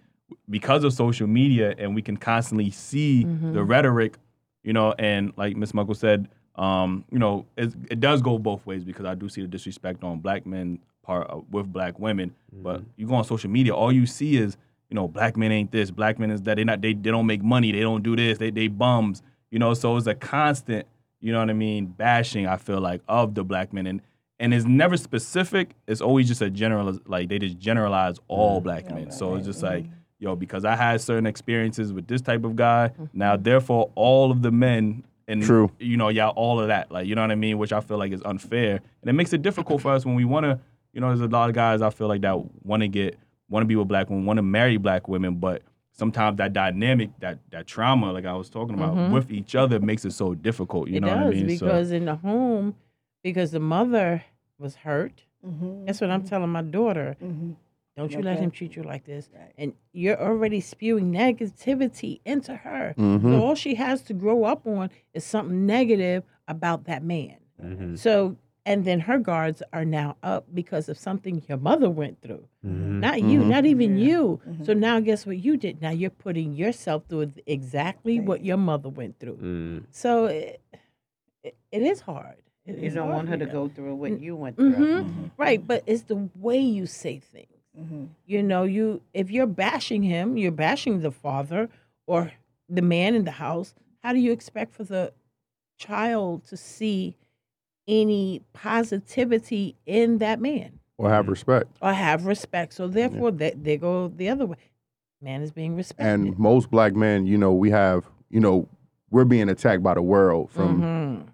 because 0.51 0.85
of 0.85 0.93
social 0.93 1.27
media 1.27 1.75
and 1.79 1.95
we 1.95 2.03
can 2.03 2.17
constantly 2.17 2.71
see 2.71 3.25
the 3.25 3.63
rhetoric, 3.65 4.17
you 4.65 4.73
know, 4.73 4.93
and 4.99 5.33
like 5.37 5.57
Miss 5.57 5.73
Muckle 5.75 5.95
said, 5.95 6.29
um, 6.57 7.05
you 7.11 7.19
know, 7.19 7.47
it, 7.57 7.75
it 7.91 8.01
does 8.01 8.23
go 8.23 8.39
both 8.39 8.65
ways 8.67 8.85
because 8.85 9.05
I 9.05 9.15
do 9.15 9.29
see 9.29 9.43
the 9.43 9.49
disrespect 9.49 10.05
on 10.05 10.21
black 10.21 10.47
men 10.47 10.79
part 11.03 11.31
uh, 11.31 11.41
with 11.51 11.73
black 11.73 11.99
women. 11.99 12.35
But 12.53 12.83
you 12.97 13.07
go 13.07 13.15
on 13.15 13.25
social 13.25 13.51
media, 13.51 13.75
all 13.75 13.93
you 13.93 14.07
see 14.07 14.37
is 14.37 14.57
you 14.91 14.95
know, 14.95 15.09
black 15.09 15.37
men 15.37 15.51
ain't 15.51 15.73
this, 15.73 15.91
black 15.91 16.19
men 16.19 16.31
is 16.31 16.43
that. 16.43 16.57
They 16.57 16.65
not 16.65 16.81
they 16.81 16.93
they 16.93 17.11
don't 17.11 17.27
make 17.27 17.43
money, 17.43 17.73
they 17.73 17.81
don't 17.81 18.03
do 18.03 18.15
this, 18.15 18.39
they 18.39 18.51
they 18.51 18.69
bums, 18.69 19.23
you 19.51 19.59
know. 19.59 19.75
So 19.75 19.97
it's 19.97 20.07
a 20.07 20.15
constant, 20.15 20.87
you 21.21 21.33
know 21.33 21.41
what 21.41 21.51
I 21.51 21.55
mean, 21.55 21.87
bashing. 21.87 22.47
I 22.47 22.57
feel 22.57 22.81
like 22.81 23.01
of 23.09 23.35
the 23.35 23.45
black 23.45 23.73
men 23.73 23.87
and 23.87 24.01
and 24.39 24.53
it's 24.55 24.67
never 24.67 24.97
specific. 24.97 25.71
It's 25.87 26.01
always 26.01 26.29
just 26.29 26.43
a 26.43 26.51
general 26.51 26.99
like 27.07 27.29
they 27.29 27.39
just 27.39 27.59
generalize 27.59 28.19
all 28.29 28.61
black 28.61 28.91
men. 28.91 29.11
So 29.11 29.35
it's 29.35 29.47
just 29.47 29.63
like 29.63 29.87
yo, 30.19 30.37
because 30.37 30.65
I 30.65 30.77
had 30.77 31.01
certain 31.01 31.27
experiences 31.27 31.93
with 31.93 32.07
this 32.07 32.21
type 32.21 32.45
of 32.45 32.55
guy. 32.55 32.93
Now 33.13 33.37
therefore, 33.37 33.91
all 33.95 34.31
of 34.31 34.43
the 34.43 34.53
men. 34.53 35.05
And 35.29 35.43
True. 35.43 35.71
you 35.81 35.97
know, 35.97 36.09
y'all 36.09 36.33
all 36.37 36.61
of 36.61 36.69
that, 36.69 36.91
like 36.93 37.07
you 37.07 37.15
know 37.17 37.21
what 37.23 37.31
I 37.33 37.35
mean, 37.35 37.59
which 37.59 37.73
I 37.73 37.81
feel 37.81 37.99
like 37.99 38.13
is 38.13 38.23
unfair, 38.25 38.77
and 39.03 39.11
it 39.11 39.13
makes 39.13 39.33
it 39.33 39.43
difficult 39.43 39.83
for 39.83 39.93
us 39.93 40.05
when 40.07 40.15
we 40.15 40.25
want 40.25 40.45
to, 40.45 40.61
you 40.93 41.01
know, 41.01 41.09
there's 41.09 41.21
a 41.21 41.27
lot 41.27 41.49
of 41.49 41.55
guys 41.55 41.83
I 41.83 41.91
feel 41.91 42.07
like 42.09 42.21
that 42.21 42.39
want 42.65 42.83
to 42.83 42.89
get, 42.89 43.19
want 43.49 43.63
to 43.63 43.67
be 43.67 43.75
with 43.77 43.89
black 43.89 44.09
women, 44.09 44.25
want 44.25 44.37
to 44.39 44.43
marry 44.43 44.77
black 44.77 45.09
women, 45.09 45.35
but 45.37 45.63
sometimes 45.91 46.37
that 46.39 46.53
dynamic, 46.53 47.11
that 47.21 47.41
that 47.51 47.67
trauma, 47.67 48.13
like 48.13 48.25
I 48.25 48.35
was 48.35 48.49
talking 48.49 48.75
about, 48.77 49.11
with 49.11 49.33
each 49.33 49.57
other 49.57 49.81
makes 49.81 50.05
it 50.05 50.13
so 50.13 50.35
difficult. 50.35 50.89
You 50.89 51.01
Mm-hmm. 51.01 51.05
it 51.09 51.11
know 51.11 51.17
does 51.17 51.25
what 51.35 51.37
I 51.37 51.47
mean? 51.47 51.59
So- 51.59 51.67
because 51.67 51.91
in 51.91 52.05
the 52.05 52.15
home, 52.17 52.75
because 53.25 53.51
the 53.51 53.61
mother 53.61 54.25
was 54.59 54.77
hurt. 54.77 55.23
Mm-hmm. 55.45 55.87
That's 55.87 56.01
what 56.01 56.11
I'm 56.11 56.23
telling 56.25 56.51
my 56.51 56.63
daughter. 56.63 57.17
Mm-hmm. 57.23 57.53
Don't 57.97 58.13
you 58.13 58.21
let 58.21 58.39
him 58.39 58.51
treat 58.51 58.77
you 58.77 58.83
like 58.83 59.05
this. 59.07 59.31
Right. 59.35 59.53
And 59.57 59.73
you're 59.93 60.21
already 60.21 60.61
spewing 60.61 61.13
negativity 61.13 62.21
into 62.27 62.55
her. 62.55 62.95
Mhm. 62.99 63.23
So 63.23 63.29
mm-hmm. 63.29 63.41
all 63.41 63.55
she 63.55 63.75
has 63.77 64.03
to 64.03 64.15
grow 64.15 64.45
up 64.45 64.67
on 64.67 64.91
is 65.15 65.25
something 65.25 65.65
negative 65.65 66.23
about 66.47 66.85
that 66.85 67.03
man. 67.03 67.37
Mm-hmm. 67.63 67.97
So, 67.97 68.37
and 68.67 68.85
then 68.85 69.01
her 69.01 69.19
guards 69.19 69.63
are 69.73 69.85
now 69.85 70.17
up 70.23 70.45
because 70.53 70.89
of 70.91 70.99
something 70.99 71.43
your 71.49 71.57
mother 71.57 71.89
went 71.89 72.21
through. 72.21 72.47
Mm-hmm. 72.67 73.01
Not 73.01 73.23
you, 73.23 73.45
not 73.45 73.65
even 73.65 73.97
you. 73.97 74.41
So 74.65 74.75
now 74.75 75.01
guess 75.01 75.25
what 75.25 75.39
you 75.39 75.57
did? 75.57 75.81
Now 75.81 75.91
you're 75.91 76.11
putting 76.11 76.55
yourself 76.55 77.05
through 77.09 77.33
exactly 77.47 78.21
what 78.21 78.45
your 78.45 78.57
mother 78.59 78.89
went 78.91 79.19
through. 79.21 79.37
Mm. 79.37 79.85
So 79.91 80.27
it, 80.27 80.61
it, 81.45 81.57
it 81.73 81.83
is 81.83 82.01
hard. 82.01 82.37
It 82.67 82.79
You 82.79 82.89
is 82.89 82.95
don't 82.95 83.05
hard 83.05 83.17
want 83.17 83.29
her 83.29 83.37
to 83.39 83.47
for 83.47 83.53
go 83.53 83.69
through 83.69 83.95
what 83.95 84.11
mm, 84.11 84.21
you 84.21 84.35
went 84.37 84.59
you. 84.59 84.75
through. 84.75 85.31
Right, 85.37 85.65
but 85.65 85.85
it's 85.87 86.03
the 86.03 86.29
way 86.35 86.59
you 86.59 86.87
say 86.87 87.21
things. 87.21 87.56
Mm-hmm. 87.79 88.05
You 88.27 88.43
know, 88.43 88.63
you 88.65 89.03
if 89.13 89.31
you're 89.31 89.47
bashing 89.47 90.03
him, 90.03 90.37
you're 90.37 90.51
bashing 90.53 91.01
the 91.01 91.11
father 91.11 91.69
or 92.07 92.33
the 92.69 92.83
man 92.83 93.15
in 93.15 93.25
the 93.25 93.31
house. 93.33 93.75
How 94.03 94.13
do 94.13 94.19
you 94.19 94.33
expect 94.33 94.75
for 94.75 94.85
the 94.85 95.13
child 95.79 96.45
to 96.47 96.57
see 96.57 97.17
any 97.89 98.43
positivity 98.53 99.77
in 99.87 100.19
that 100.19 100.41
man 100.41 100.79
or 100.99 101.11
have 101.11 101.29
respect. 101.29 101.77
or 101.83 101.93
have 101.93 102.27
respect? 102.27 102.73
So 102.73 102.89
therefore, 102.89 103.31
they, 103.31 103.51
they 103.51 103.77
go 103.77 104.09
the 104.09 104.29
other 104.29 104.47
way. 104.47 104.57
Man 105.21 105.43
is 105.43 105.51
being 105.51 105.77
respected. 105.77 106.13
And 106.13 106.39
most 106.39 106.71
black 106.71 106.95
men, 106.95 107.27
you 107.27 107.39
know, 107.39 107.53
we 107.53 107.71
have, 107.71 108.05
you 108.31 108.41
know, 108.41 108.69
we're 109.11 109.25
being 109.25 109.49
attacked 109.49 109.83
by 109.83 109.95
the 109.95 110.03
world 110.03 110.51
from 110.51 110.83
Mhm. 110.83 111.27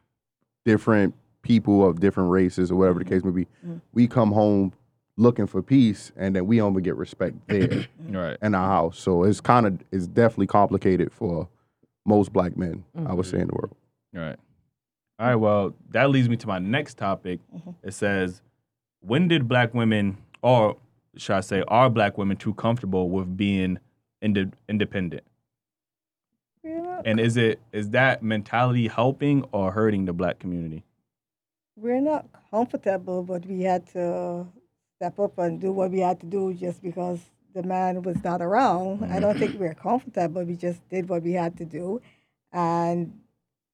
different 0.64 1.14
people 1.42 1.86
of 1.86 1.98
different 2.00 2.30
races 2.30 2.70
or 2.70 2.76
whatever 2.76 2.98
the 3.00 3.04
case 3.04 3.24
may 3.24 3.30
be. 3.32 3.46
We 3.92 4.06
come 4.06 4.30
home 4.32 4.72
looking 5.16 5.46
for 5.46 5.62
peace, 5.62 6.12
and 6.16 6.34
then 6.34 6.46
we 6.46 6.60
only 6.60 6.82
get 6.82 6.96
respect 6.96 7.36
there 7.46 7.86
right. 8.08 8.36
in 8.42 8.54
our 8.54 8.66
house. 8.66 8.98
So 8.98 9.24
it's 9.24 9.40
kind 9.40 9.66
of 9.66 9.78
it's 9.90 10.06
definitely 10.06 10.46
complicated 10.46 11.12
for 11.12 11.48
most 12.04 12.32
black 12.32 12.56
men. 12.56 12.84
I 13.06 13.12
would 13.12 13.26
say 13.26 13.40
in 13.40 13.48
the 13.48 13.54
world. 13.54 13.76
Right. 14.12 14.36
All 15.18 15.26
right. 15.28 15.36
Well, 15.36 15.74
that 15.90 16.10
leads 16.10 16.28
me 16.28 16.36
to 16.38 16.46
my 16.46 16.58
next 16.58 16.98
topic. 16.98 17.40
Mm-hmm. 17.54 17.70
It 17.84 17.94
says, 17.94 18.42
when 19.00 19.28
did 19.28 19.48
black 19.48 19.72
women, 19.74 20.18
or 20.42 20.76
should 21.16 21.36
I 21.36 21.40
say, 21.40 21.62
are 21.68 21.88
black 21.90 22.18
women 22.18 22.36
too 22.36 22.54
comfortable 22.54 23.08
with 23.08 23.36
being 23.36 23.78
inde- 24.20 24.56
independent? 24.68 25.22
Yeah. 26.64 27.02
And 27.04 27.18
is 27.18 27.36
it 27.36 27.60
is 27.72 27.90
that 27.90 28.22
mentality 28.22 28.88
helping 28.88 29.44
or 29.52 29.72
hurting 29.72 30.04
the 30.04 30.12
black 30.12 30.38
community? 30.38 30.84
We're 31.76 32.00
not 32.00 32.26
comfortable, 32.50 33.22
but 33.22 33.44
we 33.46 33.62
had 33.62 33.86
to 33.88 34.46
step 35.02 35.18
up 35.18 35.36
and 35.38 35.60
do 35.60 35.72
what 35.72 35.90
we 35.90 35.98
had 35.98 36.20
to 36.20 36.26
do 36.26 36.54
just 36.54 36.80
because 36.80 37.18
the 37.54 37.62
man 37.64 38.02
was 38.02 38.22
not 38.22 38.40
around. 38.40 39.04
I 39.04 39.18
don't 39.18 39.36
think 39.36 39.58
we're 39.58 39.74
comfortable. 39.74 40.28
But 40.28 40.46
We 40.46 40.54
just 40.54 40.88
did 40.90 41.08
what 41.08 41.24
we 41.24 41.32
had 41.32 41.56
to 41.58 41.64
do. 41.64 42.00
And, 42.52 43.18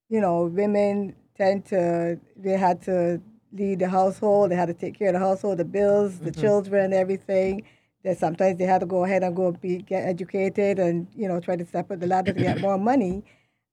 you 0.09 0.23
know, 0.23 0.45
women 0.47 1.15
tend 1.37 1.67
to, 1.67 2.19
they 2.35 2.53
had 2.53 2.81
to 2.85 3.21
lead 3.53 3.81
the 3.81 3.91
household, 3.91 4.51
they 4.51 4.57
had 4.57 4.69
to 4.69 4.75
take 4.75 4.99
care 4.99 5.09
of 5.09 5.15
the 5.15 5.21
household, 5.21 5.59
the 5.59 5.67
bills, 5.67 6.19
the 6.19 6.33
children, 6.33 6.95
everything. 6.95 7.65
That 8.05 8.17
sometimes 8.17 8.57
they 8.59 8.65
had 8.65 8.81
to 8.81 8.87
go 8.87 9.05
ahead 9.05 9.23
and 9.23 9.37
go 9.37 9.53
be, 9.53 9.79
get 9.83 10.09
educated 10.09 10.79
and, 10.79 11.09
you 11.15 11.29
know, 11.29 11.41
try 11.41 11.57
to 11.57 11.67
step 11.67 11.91
up 11.91 12.01
the 12.01 12.07
ladder 12.07 12.33
to 12.33 12.41
get 12.41 12.61
more 12.69 12.79
money. 12.79 13.23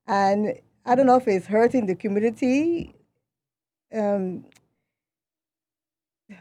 And 0.07 0.55
I 0.85 0.95
don't 0.95 1.05
know 1.05 1.15
if 1.15 1.27
it's 1.27 1.45
hurting 1.45 1.85
the 1.85 1.95
community 1.95 2.95
um, 3.93 4.43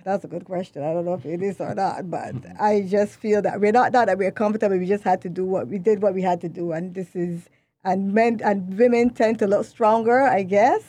that's 0.05 0.25
a 0.25 0.29
good 0.29 0.45
question. 0.45 0.83
I 0.83 0.93
don't 0.93 1.05
know 1.05 1.15
if 1.15 1.27
it 1.27 1.43
is 1.43 1.61
or 1.61 1.75
not, 1.75 2.11
but 2.11 2.35
I 2.61 2.87
just 2.89 3.17
feel 3.17 3.43
that 3.43 3.61
we're 3.61 3.73
not, 3.73 3.93
not 3.93 4.07
that 4.07 4.19
we're 4.19 4.31
comfortable. 4.31 4.79
We 4.79 4.87
just 4.87 5.05
had 5.05 5.21
to 5.23 5.29
do 5.29 5.45
what 5.45 5.69
we 5.69 5.79
did, 5.79 6.03
what 6.03 6.15
we 6.15 6.23
had 6.23 6.41
to 6.43 6.49
do, 6.49 6.73
and 6.73 6.95
this 6.95 7.15
is 7.15 7.49
and 7.85 8.15
men 8.15 8.41
and 8.43 8.79
women 8.79 9.11
tend 9.11 9.39
to 9.41 9.47
look 9.47 9.67
stronger, 9.67 10.23
I 10.23 10.43
guess, 10.43 10.83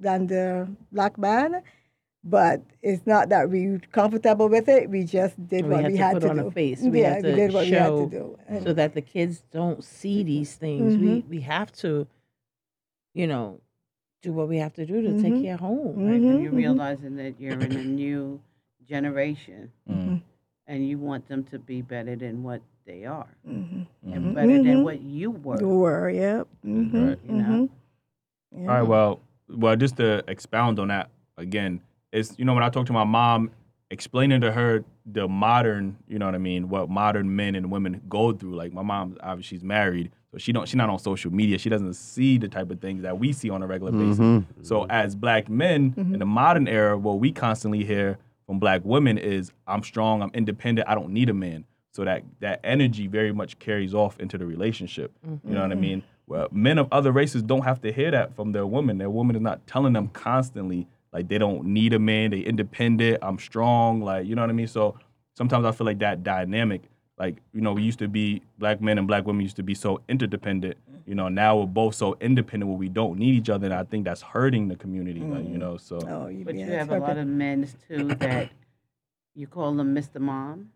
than 0.00 0.26
the 0.26 0.68
black 0.90 1.16
man. 1.16 1.62
But 2.26 2.62
it's 2.82 3.06
not 3.06 3.28
that 3.28 3.50
we're 3.50 3.80
comfortable 3.92 4.48
with 4.48 4.68
it. 4.68 4.88
We 4.88 5.04
just 5.04 5.36
did 5.46 5.66
We 5.66 5.70
what 5.72 5.82
had 5.82 5.92
we 5.92 5.98
to 5.98 6.04
had 6.04 6.12
put 6.14 6.22
to 6.22 6.30
on 6.30 6.36
do. 6.36 6.46
a 6.46 6.50
face. 6.50 6.80
We 6.80 7.02
yeah, 7.02 7.14
had 7.14 7.22
we 7.22 7.30
to 7.30 7.36
did 7.36 7.52
what 7.52 7.66
we 7.66 7.70
had 7.72 7.90
to 7.90 8.06
do. 8.10 8.38
And- 8.48 8.64
so 8.64 8.72
that 8.72 8.94
the 8.94 9.02
kids 9.02 9.44
don't 9.52 9.84
see 9.84 10.22
these 10.22 10.54
things. 10.54 10.96
We 10.96 11.06
mm-hmm. 11.06 11.28
we 11.28 11.40
have 11.42 11.70
to 11.72 12.08
you 13.14 13.28
know, 13.28 13.60
do 14.24 14.32
what 14.32 14.48
we 14.48 14.56
have 14.58 14.72
to 14.74 14.86
do 14.86 15.02
to 15.02 15.20
take 15.22 15.34
Mhm. 15.34 15.42
care 15.42 15.54
of 15.54 15.60
home. 15.60 15.94
Right? 15.96 16.20
Mhm, 16.20 16.30
And 16.30 16.42
you're 16.42 16.52
mhm. 16.52 16.56
realizing 16.56 17.16
that 17.16 17.38
you're 17.38 17.60
in 17.60 17.72
a 17.76 17.84
new 17.84 18.40
generation 18.88 19.70
Mm, 19.88 20.20
and 20.66 20.88
you 20.88 20.98
want 20.98 21.28
them 21.28 21.44
to 21.44 21.58
be 21.58 21.82
better 21.82 22.16
than 22.16 22.42
what 22.42 22.62
they 22.86 23.04
are 23.04 23.34
Mhm. 23.46 23.86
and 24.12 24.24
mhm. 24.24 24.34
better 24.34 24.62
than 24.62 24.82
what 24.82 25.00
you 25.00 25.30
were. 25.30 25.60
You 25.60 25.68
were, 25.68 26.10
yep. 26.10 26.48
Mm-hmm. 26.66 27.08
Right. 27.08 27.18
You 27.28 27.34
know? 27.34 27.68
Yeah. 28.52 28.60
All 28.60 28.66
right. 28.66 28.82
Well, 28.82 29.20
well, 29.48 29.76
just 29.76 29.96
to 29.98 30.22
expound 30.28 30.78
on 30.78 30.88
that 30.88 31.10
again, 31.36 31.80
it's 32.12 32.38
you 32.38 32.44
know 32.44 32.54
when 32.54 32.62
I 32.62 32.70
talk 32.70 32.86
to 32.86 32.92
my 32.92 33.04
mom, 33.04 33.50
explaining 33.90 34.40
to 34.40 34.52
her 34.52 34.84
the 35.06 35.28
modern, 35.28 35.96
you 36.08 36.18
know 36.18 36.26
what 36.26 36.34
I 36.34 36.38
mean, 36.38 36.68
what 36.68 36.88
modern 36.88 37.34
men 37.36 37.54
and 37.54 37.70
women 37.70 38.00
go 38.08 38.32
through. 38.32 38.54
Like 38.54 38.72
my 38.72 38.82
mom, 38.82 39.16
obviously 39.22 39.56
she's 39.58 39.64
married, 39.64 40.10
so 40.34 40.38
she 40.38 40.52
don't 40.52 40.66
she's 40.66 40.74
not 40.74 40.90
on 40.90 40.98
social 40.98 41.32
media. 41.32 41.58
She 41.58 41.68
doesn't 41.68 41.94
see 41.94 42.38
the 42.38 42.48
type 42.48 42.70
of 42.70 42.80
things 42.80 43.02
that 43.02 43.18
we 43.18 43.32
see 43.32 43.50
on 43.50 43.62
a 43.62 43.66
regular 43.66 43.92
mm-hmm. 43.92 44.10
basis. 44.10 44.18
Mhm. 44.18 44.66
So 44.66 44.86
as 44.90 45.14
black 45.14 45.48
men 45.48 45.92
mm-hmm. 45.92 46.14
in 46.14 46.18
the 46.18 46.26
modern 46.26 46.66
era, 46.66 46.98
what 46.98 47.20
we 47.20 47.30
constantly 47.30 47.84
hear 47.84 48.18
from 48.46 48.58
black 48.58 48.80
women 48.84 49.16
is, 49.16 49.52
"I'm 49.66 49.84
strong, 49.84 50.22
I'm 50.22 50.30
independent, 50.34 50.88
I 50.88 50.94
don't 50.96 51.10
need 51.10 51.28
a 51.28 51.34
man." 51.34 51.64
So 51.92 52.04
that 52.04 52.24
that 52.40 52.60
energy 52.64 53.06
very 53.06 53.32
much 53.32 53.60
carries 53.60 53.94
off 53.94 54.18
into 54.18 54.36
the 54.36 54.44
relationship. 54.44 55.12
You 55.24 55.38
know 55.44 55.60
what 55.62 55.70
I 55.70 55.74
mm-hmm. 55.74 55.80
mean? 55.80 56.02
Well, 56.26 56.48
men 56.50 56.78
of 56.78 56.88
other 56.90 57.12
races 57.12 57.42
don't 57.42 57.62
have 57.62 57.80
to 57.82 57.92
hear 57.92 58.10
that 58.10 58.34
from 58.34 58.52
their 58.52 58.66
woman. 58.66 58.98
Their 58.98 59.10
woman 59.10 59.36
is 59.36 59.42
not 59.42 59.66
telling 59.66 59.92
them 59.92 60.08
constantly 60.08 60.88
like 61.12 61.28
they 61.28 61.38
don't 61.38 61.64
need 61.66 61.92
a 61.92 61.98
man, 62.00 62.32
they 62.32 62.40
independent, 62.40 63.18
I'm 63.22 63.38
strong, 63.38 64.00
like 64.00 64.26
you 64.26 64.34
know 64.34 64.42
what 64.42 64.50
I 64.50 64.54
mean? 64.54 64.66
So 64.66 64.96
sometimes 65.34 65.64
I 65.64 65.70
feel 65.70 65.86
like 65.86 66.00
that 66.00 66.24
dynamic, 66.24 66.82
like, 67.18 67.36
you 67.52 67.60
know, 67.60 67.72
we 67.72 67.82
used 67.82 67.98
to 68.00 68.08
be 68.08 68.42
black 68.58 68.80
men 68.80 68.98
and 68.98 69.06
black 69.06 69.24
women 69.26 69.42
used 69.42 69.56
to 69.56 69.62
be 69.62 69.74
so 69.74 70.00
interdependent. 70.08 70.76
You 71.06 71.14
know, 71.14 71.28
now 71.28 71.58
we're 71.58 71.66
both 71.66 71.94
so 71.94 72.16
independent 72.20 72.68
where 72.68 72.78
we 72.78 72.88
don't 72.88 73.18
need 73.18 73.34
each 73.34 73.50
other. 73.50 73.66
And 73.66 73.74
I 73.74 73.84
think 73.84 74.04
that's 74.04 74.22
hurting 74.22 74.68
the 74.68 74.76
community, 74.76 75.20
like, 75.20 75.44
you 75.48 75.58
know. 75.58 75.76
So 75.76 75.98
Oh, 76.08 76.28
you, 76.28 76.44
But 76.44 76.56
yeah, 76.56 76.66
you 76.66 76.72
have 76.72 76.90
a 76.90 76.98
lot 76.98 77.16
of 77.18 77.26
men 77.26 77.68
too 77.88 78.08
that 78.16 78.50
you 79.34 79.46
call 79.46 79.74
them 79.74 79.94
Mr. 79.94 80.20
Mom 80.20 80.70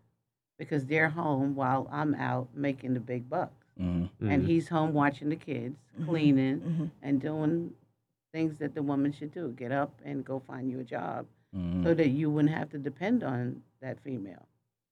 because 0.57 0.85
they're 0.85 1.09
home 1.09 1.55
while 1.55 1.87
I'm 1.91 2.13
out 2.15 2.47
making 2.53 2.93
the 2.93 2.99
big 2.99 3.29
bucks. 3.29 3.53
mhm. 3.79 4.09
And 4.19 4.45
he's 4.45 4.67
home 4.67 4.91
watching 4.93 5.29
the 5.29 5.37
kids, 5.37 5.77
cleaning, 6.05 6.59
Mhm. 6.59 6.89
and 7.01 7.21
doing 7.21 7.73
things 8.33 8.57
that 8.57 8.75
the 8.75 8.83
woman 8.83 9.13
should 9.13 9.33
do 9.33 9.53
get 9.57 9.71
up 9.71 9.93
and 10.03 10.25
go 10.25 10.39
find 10.39 10.69
you 10.69 10.81
a 10.81 10.83
job 10.83 11.25
Mhm. 11.55 11.83
so 11.85 11.93
that 11.93 12.09
you 12.09 12.29
wouldn't 12.29 12.53
have 12.53 12.69
to 12.71 12.77
depend 12.77 13.23
on 13.23 13.61
that 13.79 13.97
female. 14.01 14.45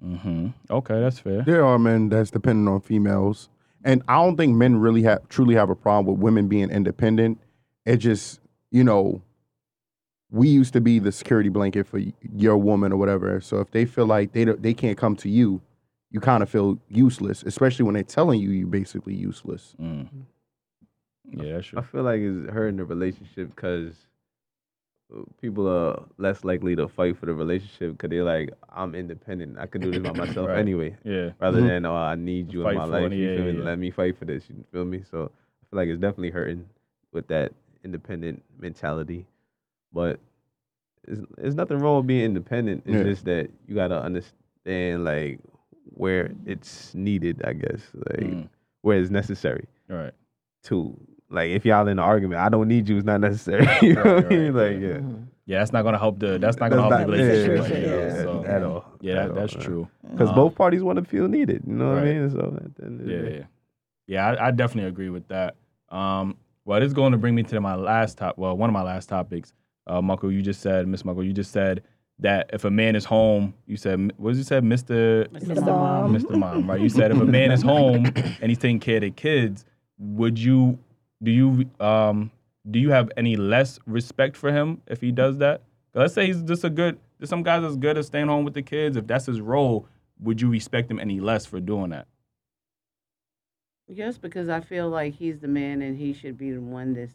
Mhm. 0.03 0.53
Okay, 0.69 0.99
that's 0.99 1.19
fair. 1.19 1.41
There 1.43 1.65
are 1.65 1.79
men 1.79 2.09
that's 2.09 2.31
dependent 2.31 2.69
on 2.69 2.81
females, 2.81 3.49
and 3.83 4.03
I 4.07 4.15
don't 4.15 4.37
think 4.37 4.55
men 4.55 4.77
really 4.77 5.03
have 5.03 5.27
truly 5.29 5.55
have 5.55 5.69
a 5.69 5.75
problem 5.75 6.15
with 6.15 6.21
women 6.21 6.47
being 6.47 6.69
independent. 6.69 7.39
It 7.85 7.97
just 7.97 8.39
you 8.69 8.83
know, 8.83 9.21
we 10.29 10.49
used 10.49 10.73
to 10.73 10.81
be 10.81 10.99
the 10.99 11.11
security 11.11 11.49
blanket 11.49 11.87
for 11.87 11.99
your 12.35 12.57
woman 12.57 12.91
or 12.91 12.97
whatever. 12.97 13.39
So 13.41 13.59
if 13.59 13.71
they 13.71 13.85
feel 13.85 14.05
like 14.05 14.33
they 14.33 14.45
don't, 14.45 14.61
they 14.61 14.73
can't 14.73 14.97
come 14.97 15.15
to 15.17 15.29
you, 15.29 15.61
you 16.11 16.19
kind 16.19 16.43
of 16.43 16.49
feel 16.49 16.79
useless, 16.89 17.43
especially 17.43 17.85
when 17.85 17.93
they're 17.95 18.03
telling 18.03 18.39
you 18.39 18.49
you're 18.51 18.67
basically 18.67 19.15
useless. 19.15 19.75
Mm. 19.81 20.07
Yeah, 21.29 21.53
that's 21.55 21.71
I 21.75 21.81
feel 21.81 22.03
like 22.03 22.19
it's 22.19 22.49
hurting 22.51 22.77
the 22.77 22.85
relationship 22.85 23.55
because 23.55 23.95
people 25.41 25.67
are 25.69 26.03
less 26.17 26.43
likely 26.43 26.75
to 26.75 26.87
fight 26.87 27.17
for 27.17 27.27
the 27.27 27.33
relationship 27.33 27.93
because 27.93 28.09
they're 28.09 28.23
like, 28.23 28.49
I'm 28.69 28.93
independent. 28.93 29.57
I 29.57 29.65
can 29.65 29.81
do 29.81 29.91
this 29.91 30.03
by 30.03 30.11
myself 30.25 30.47
Right. 30.49 30.57
anyway. 30.59 30.95
Yeah. 31.03 31.31
Rather 31.39 31.61
Mhm. 31.61 31.67
than, 31.67 31.85
oh, 31.85 31.95
I 31.95 32.15
need 32.15 32.51
you 32.51 32.63
Fight 32.63 32.71
in 32.73 32.77
my 32.77 32.83
life. 32.85 33.11
it, 33.11 33.15
You 33.15 33.29
yeah, 33.29 33.35
feel 33.35 33.45
me? 33.45 33.57
yeah. 33.59 33.63
Let 33.63 33.79
me 33.79 33.91
fight 33.91 34.17
for 34.17 34.25
this. 34.25 34.49
You 34.49 34.63
feel 34.71 34.85
me? 34.85 35.03
So 35.09 35.23
I 35.23 35.63
feel 35.69 35.77
like 35.77 35.87
it's 35.89 36.01
definitely 36.01 36.31
hurting 36.31 36.65
with 37.13 37.27
that 37.27 37.53
independent 37.85 38.43
mentality. 38.59 39.25
But 39.93 40.19
it's, 41.07 41.21
there's 41.37 41.55
nothing 41.55 41.79
wrong 41.79 41.97
with 41.97 42.07
being 42.07 42.25
independent. 42.25 42.83
It's 42.85 42.97
Yeah. 42.97 43.03
just 43.03 43.25
that 43.25 43.49
you 43.65 43.75
got 43.75 43.87
to 43.89 44.01
understand, 44.01 45.05
like, 45.05 45.39
where 45.93 46.31
it's 46.45 46.93
needed, 46.93 47.41
I 47.45 47.53
guess. 47.53 47.89
Like, 47.93 48.19
Mm. 48.19 48.49
where 48.81 48.99
it's 48.99 49.09
necessary 49.09 49.65
All 49.89 49.95
right. 49.97 50.13
to 50.63 50.99
like 51.29 51.49
if 51.51 51.65
y'all 51.65 51.81
in 51.87 51.93
an 51.93 51.99
argument, 51.99 52.39
I 52.41 52.49
don't 52.49 52.67
need 52.67 52.87
you. 52.87 52.97
It's 52.97 53.05
not 53.05 53.19
necessary. 53.21 53.67
you 53.81 53.93
know 53.93 54.01
what 54.03 54.07
I 54.07 54.13
Right, 54.27 54.29
mean? 54.29 54.53
Like 54.55 54.79
yeah, 54.79 54.99
Yeah, 55.45 55.59
that's 55.59 55.71
not 55.73 55.83
gonna 55.83 55.97
help 55.99 56.19
the. 56.19 56.37
That's 56.37 56.57
not 56.57 56.69
gonna 56.69 56.81
help 56.83 56.91
That's 56.91 57.05
the 57.05 57.11
relationship. 57.11 57.55
yeah, 57.55 57.61
like, 57.61 57.83
you 57.83 57.97
yeah, 58.17 58.23
so- 58.23 58.45
at 58.45 58.63
all. 58.63 58.85
Yeah, 59.01 59.13
At 59.13 59.15
that, 59.15 59.29
all, 59.31 59.35
that's 59.35 59.55
man. 59.55 59.63
true. 59.65 59.87
Because 60.11 60.29
Um, 60.29 60.35
both 60.35 60.55
parties 60.55 60.83
want 60.83 60.99
to 60.99 61.05
feel 61.05 61.27
needed. 61.27 61.63
You 61.67 61.73
know 61.73 61.89
what 61.89 61.99
I 61.99 62.03
mean? 62.13 62.29
So 62.31 62.59
at 62.63 62.75
the 62.75 62.83
end 62.85 63.01
of 63.01 63.07
the 63.07 63.13
Yeah, 63.13 63.29
yeah, 63.29 63.43
yeah. 64.07 64.27
I, 64.41 64.47
I 64.47 64.51
definitely 64.51 64.89
agree 64.89 65.09
with 65.09 65.27
that. 65.27 65.55
Um, 65.89 66.37
well, 66.65 66.79
this 66.79 66.87
is 66.87 66.93
going 66.93 67.11
to 67.13 67.17
bring 67.17 67.35
me 67.35 67.43
to 67.43 67.61
my 67.61 67.75
last 67.75 68.17
top. 68.17 68.37
Well, 68.37 68.55
one 68.57 68.69
of 68.69 68.73
my 68.73 68.83
last 68.83 69.07
topics. 69.09 69.53
Uh, 69.85 70.01
Michael, 70.01 70.31
you 70.33 70.41
just 70.41 70.59
said, 70.61 70.85
Miss 70.87 71.05
Michael, 71.05 71.23
you 71.23 71.31
just 71.31 71.51
said 71.51 71.83
that 72.19 72.49
if 72.51 72.65
a 72.65 72.69
man 72.71 72.95
is 72.95 73.05
home, 73.05 73.53
you 73.67 73.77
said, 73.77 74.11
what 74.17 74.31
did 74.31 74.37
you 74.39 74.43
say, 74.43 74.59
Mister 74.59 75.27
Mr. 75.31 75.65
Mom. 75.65 76.13
Mr. 76.17 76.37
Mom, 76.37 76.69
right? 76.69 76.81
You 76.81 76.89
said 76.89 77.11
if 77.11 77.19
a 77.21 77.25
man 77.25 77.51
is 77.51 77.61
home 77.61 78.05
and 78.41 78.49
he's 78.49 78.57
taking 78.57 78.79
care 78.81 78.95
of 78.97 79.01
the 79.03 79.11
kids, 79.11 79.63
would 79.97 80.37
you 80.37 80.77
do 81.21 81.31
you 81.31 81.69
um 81.79 82.31
do 82.69 82.79
you 82.79 82.91
have 82.91 83.09
any 83.17 83.35
less 83.35 83.79
respect 83.85 84.35
for 84.37 84.51
him 84.51 84.81
if 84.87 85.01
he 85.01 85.11
does 85.11 85.37
that? 85.39 85.61
Let's 85.93 86.13
say 86.13 86.27
he's 86.27 86.43
just 86.43 86.63
a 86.63 86.69
good. 86.69 86.99
There's 87.17 87.29
some 87.29 87.41
guys 87.43 87.63
that's 87.63 87.75
good 87.75 87.97
at 87.97 88.05
staying 88.05 88.27
home 88.27 88.45
with 88.45 88.53
the 88.53 88.61
kids. 88.61 88.97
If 88.97 89.07
that's 89.07 89.25
his 89.25 89.41
role, 89.41 89.87
would 90.19 90.41
you 90.41 90.49
respect 90.49 90.91
him 90.91 90.99
any 90.99 91.19
less 91.19 91.45
for 91.45 91.59
doing 91.59 91.89
that? 91.89 92.07
Yes, 93.87 94.17
because 94.17 94.49
I 94.49 94.59
feel 94.59 94.89
like 94.89 95.13
he's 95.15 95.39
the 95.39 95.47
man 95.47 95.81
and 95.81 95.97
he 95.97 96.13
should 96.13 96.37
be 96.37 96.51
the 96.51 96.59
one 96.61 96.93
that's 96.93 97.13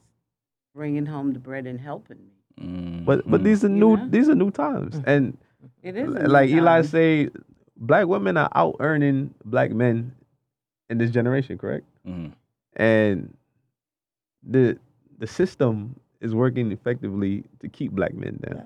bringing 0.75 1.07
home 1.07 1.33
the 1.33 1.39
bread 1.39 1.67
and 1.67 1.79
helping 1.81 2.17
me. 2.19 2.33
Mm, 2.61 3.05
But 3.05 3.31
but 3.31 3.43
mm, 3.43 3.45
these 3.45 3.65
are 3.65 3.69
You 3.69 3.75
new 3.75 3.97
know? 3.99 4.07
these 4.09 4.29
are 4.29 4.35
new 4.35 4.51
times, 4.51 5.01
and 5.05 5.37
It 5.83 5.97
is 5.97 6.03
a 6.03 6.17
l- 6.17 6.23
new 6.23 6.29
like 6.29 6.49
Eli 6.51 6.77
time. 6.81 6.85
say, 6.85 7.29
black 7.77 8.07
women 8.07 8.37
are 8.37 8.51
out 8.55 8.77
earning 8.81 9.35
black 9.45 9.71
men 9.73 10.15
in 10.89 10.99
this 10.99 11.11
generation, 11.11 11.59
correct? 11.59 11.85
mm, 12.07 12.33
And 12.75 13.35
the 14.43 14.79
the 15.19 15.27
system 15.27 15.99
is 16.21 16.35
working 16.35 16.73
effectively 16.73 17.45
to 17.61 17.69
keep 17.69 17.93
black 17.93 18.15
men 18.15 18.39
down. 18.43 18.57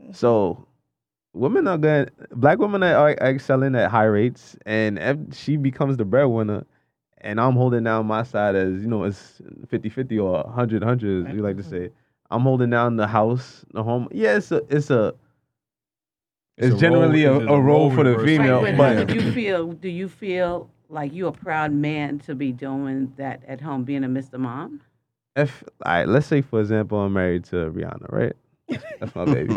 Mm-hmm. 0.00 0.12
So 0.12 0.66
women 1.32 1.66
are 1.68 1.78
going 1.78 2.08
black 2.32 2.58
women 2.58 2.82
are, 2.82 2.96
are 2.96 3.10
excelling 3.12 3.74
at 3.74 3.90
high 3.90 4.04
rates 4.04 4.56
and 4.66 4.98
if 4.98 5.16
she 5.32 5.56
becomes 5.56 5.96
the 5.96 6.04
breadwinner 6.04 6.64
and 7.22 7.40
I'm 7.40 7.54
holding 7.54 7.84
down 7.84 8.06
my 8.06 8.24
side 8.24 8.56
as, 8.56 8.82
you 8.82 8.88
know, 8.88 9.04
it's 9.04 9.40
50-50 9.68 10.22
or 10.22 10.44
100-100 10.52 11.28
as 11.28 11.34
we 11.34 11.40
like 11.40 11.56
to 11.56 11.62
mm-hmm. 11.62 11.70
say. 11.70 11.90
I'm 12.30 12.42
holding 12.42 12.70
down 12.70 12.96
the 12.96 13.06
house, 13.06 13.64
the 13.72 13.82
home. 13.82 14.08
Yeah, 14.10 14.36
it's 14.36 14.50
a 14.50 14.62
it's 14.70 14.90
a 14.90 15.14
It's 16.56 16.68
it's, 16.68 16.76
a 16.76 16.78
generally 16.78 17.24
role- 17.26 17.42
a, 17.42 17.52
a 17.52 17.56
a 17.56 17.60
role 17.60 17.90
role 17.90 17.94
for 17.94 18.04
the 18.04 18.18
female, 18.24 18.62
Right, 18.62 18.76
but 18.76 19.06
but 19.06 19.08
do 19.08 19.14
you 19.14 19.32
feel 19.32 19.72
do 19.72 19.88
you 19.88 20.08
feel 20.08 20.70
like 20.88 21.12
you're 21.12 21.28
a 21.28 21.32
proud 21.32 21.72
man 21.72 22.18
to 22.20 22.34
be 22.34 22.52
doing 22.52 23.12
that 23.16 23.42
at 23.46 23.60
home, 23.60 23.84
being 23.84 24.04
a 24.04 24.08
Mr. 24.08 24.38
Mom? 24.38 24.80
If 25.36 25.64
all 25.84 25.92
right, 25.92 26.08
let's 26.08 26.26
say 26.26 26.42
for 26.42 26.60
example 26.60 26.98
I'm 27.00 27.12
married 27.12 27.44
to 27.46 27.56
Rihanna, 27.70 28.10
right? 28.12 28.32
That's 29.00 29.14
my 29.14 29.24
baby. 29.26 29.54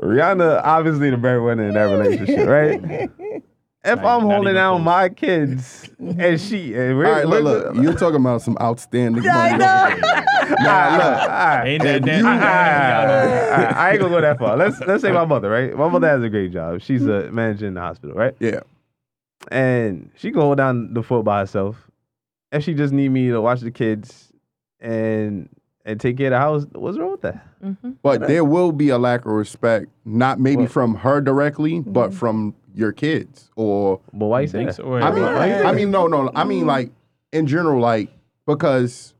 Rihanna 0.00 0.60
obviously 0.64 1.10
the 1.10 1.16
breadwinner 1.16 1.68
in 1.68 1.74
that 1.74 1.84
relationship, 1.84 2.46
right? 2.46 3.10
If 3.86 3.96
Not- 3.96 4.06
I'm 4.06 4.22
not 4.26 4.32
holding 4.36 4.52
even 4.52 4.54
down 4.54 4.76
close. 4.76 4.84
my 4.86 5.08
kids 5.10 5.90
and 5.98 6.40
she 6.40 6.72
and 6.72 6.96
we're, 6.96 7.04
All 7.04 7.12
right, 7.12 7.28
we're 7.28 7.40
look, 7.40 7.74
look, 7.74 7.84
you're 7.84 7.92
talking 7.92 8.18
about 8.18 8.40
some 8.40 8.56
outstanding 8.58 9.22
money. 9.22 9.34
I 9.34 9.56
Now, 9.58 10.96
look, 10.96 11.04
look, 11.04 11.66
Ain't 11.66 11.82
that 11.82 11.96
If 11.96 12.04
that? 12.06 12.18
you- 12.20 12.26
I, 12.26 13.74
I 13.76 13.90
ain't 13.90 14.00
gonna 14.00 14.14
go 14.14 14.20
that 14.22 14.38
far. 14.38 14.56
Let's 14.56 14.80
let's 14.80 15.02
say 15.02 15.12
my 15.12 15.26
mother, 15.26 15.50
right? 15.50 15.76
My 15.76 15.86
mother 15.90 16.08
has 16.08 16.22
a 16.22 16.30
great 16.30 16.50
job. 16.50 16.80
She's 16.80 17.04
a 17.04 17.30
manager 17.30 17.66
in 17.66 17.74
the 17.74 17.82
hospital, 17.82 18.16
right? 18.16 18.34
Yeah. 18.40 18.60
And 19.50 20.10
she 20.16 20.30
can 20.32 20.40
hold 20.40 20.56
down 20.56 20.94
the 20.94 21.02
fort 21.02 21.26
by 21.26 21.40
herself. 21.40 21.76
If 22.54 22.62
she 22.64 22.72
just 22.74 22.92
need 22.92 23.08
me 23.10 23.28
to 23.28 23.40
watch 23.40 23.60
the 23.60 23.70
kids 23.70 24.32
and 24.80 25.48
and 25.86 26.00
take 26.00 26.16
care 26.16 26.28
of 26.28 26.30
the 26.32 26.38
house, 26.38 26.66
what's 26.72 26.96
wrong 26.98 27.10
with 27.10 27.20
that? 27.22 27.46
But 28.02 28.26
there 28.26 28.44
will 28.44 28.72
be 28.72 28.88
a 28.88 28.96
lack 28.98 29.20
of 29.26 29.32
respect, 29.32 29.86
not 30.06 30.40
maybe 30.40 30.62
What? 30.62 30.70
from 30.70 30.94
her 30.96 31.20
directly, 31.20 31.80
but 31.80 32.14
from 32.14 32.54
your 32.74 32.92
kids 32.92 33.50
or 33.56 34.00
But 34.12 34.26
why 34.26 34.40
you 34.40 34.42
You 34.44 34.48
say 34.48 34.58
think 34.58 34.70
that? 34.70 34.76
so? 34.76 34.94
I 34.94 35.10
mean, 35.12 35.22
or- 35.22 35.36
I 35.36 35.72
mean, 35.72 35.90
no, 35.90 36.06
no, 36.06 36.30
I 36.34 36.44
mean 36.44 36.66
like 36.66 36.90
in 37.32 37.46
general, 37.46 37.80
like 37.80 38.08
because 38.46 39.12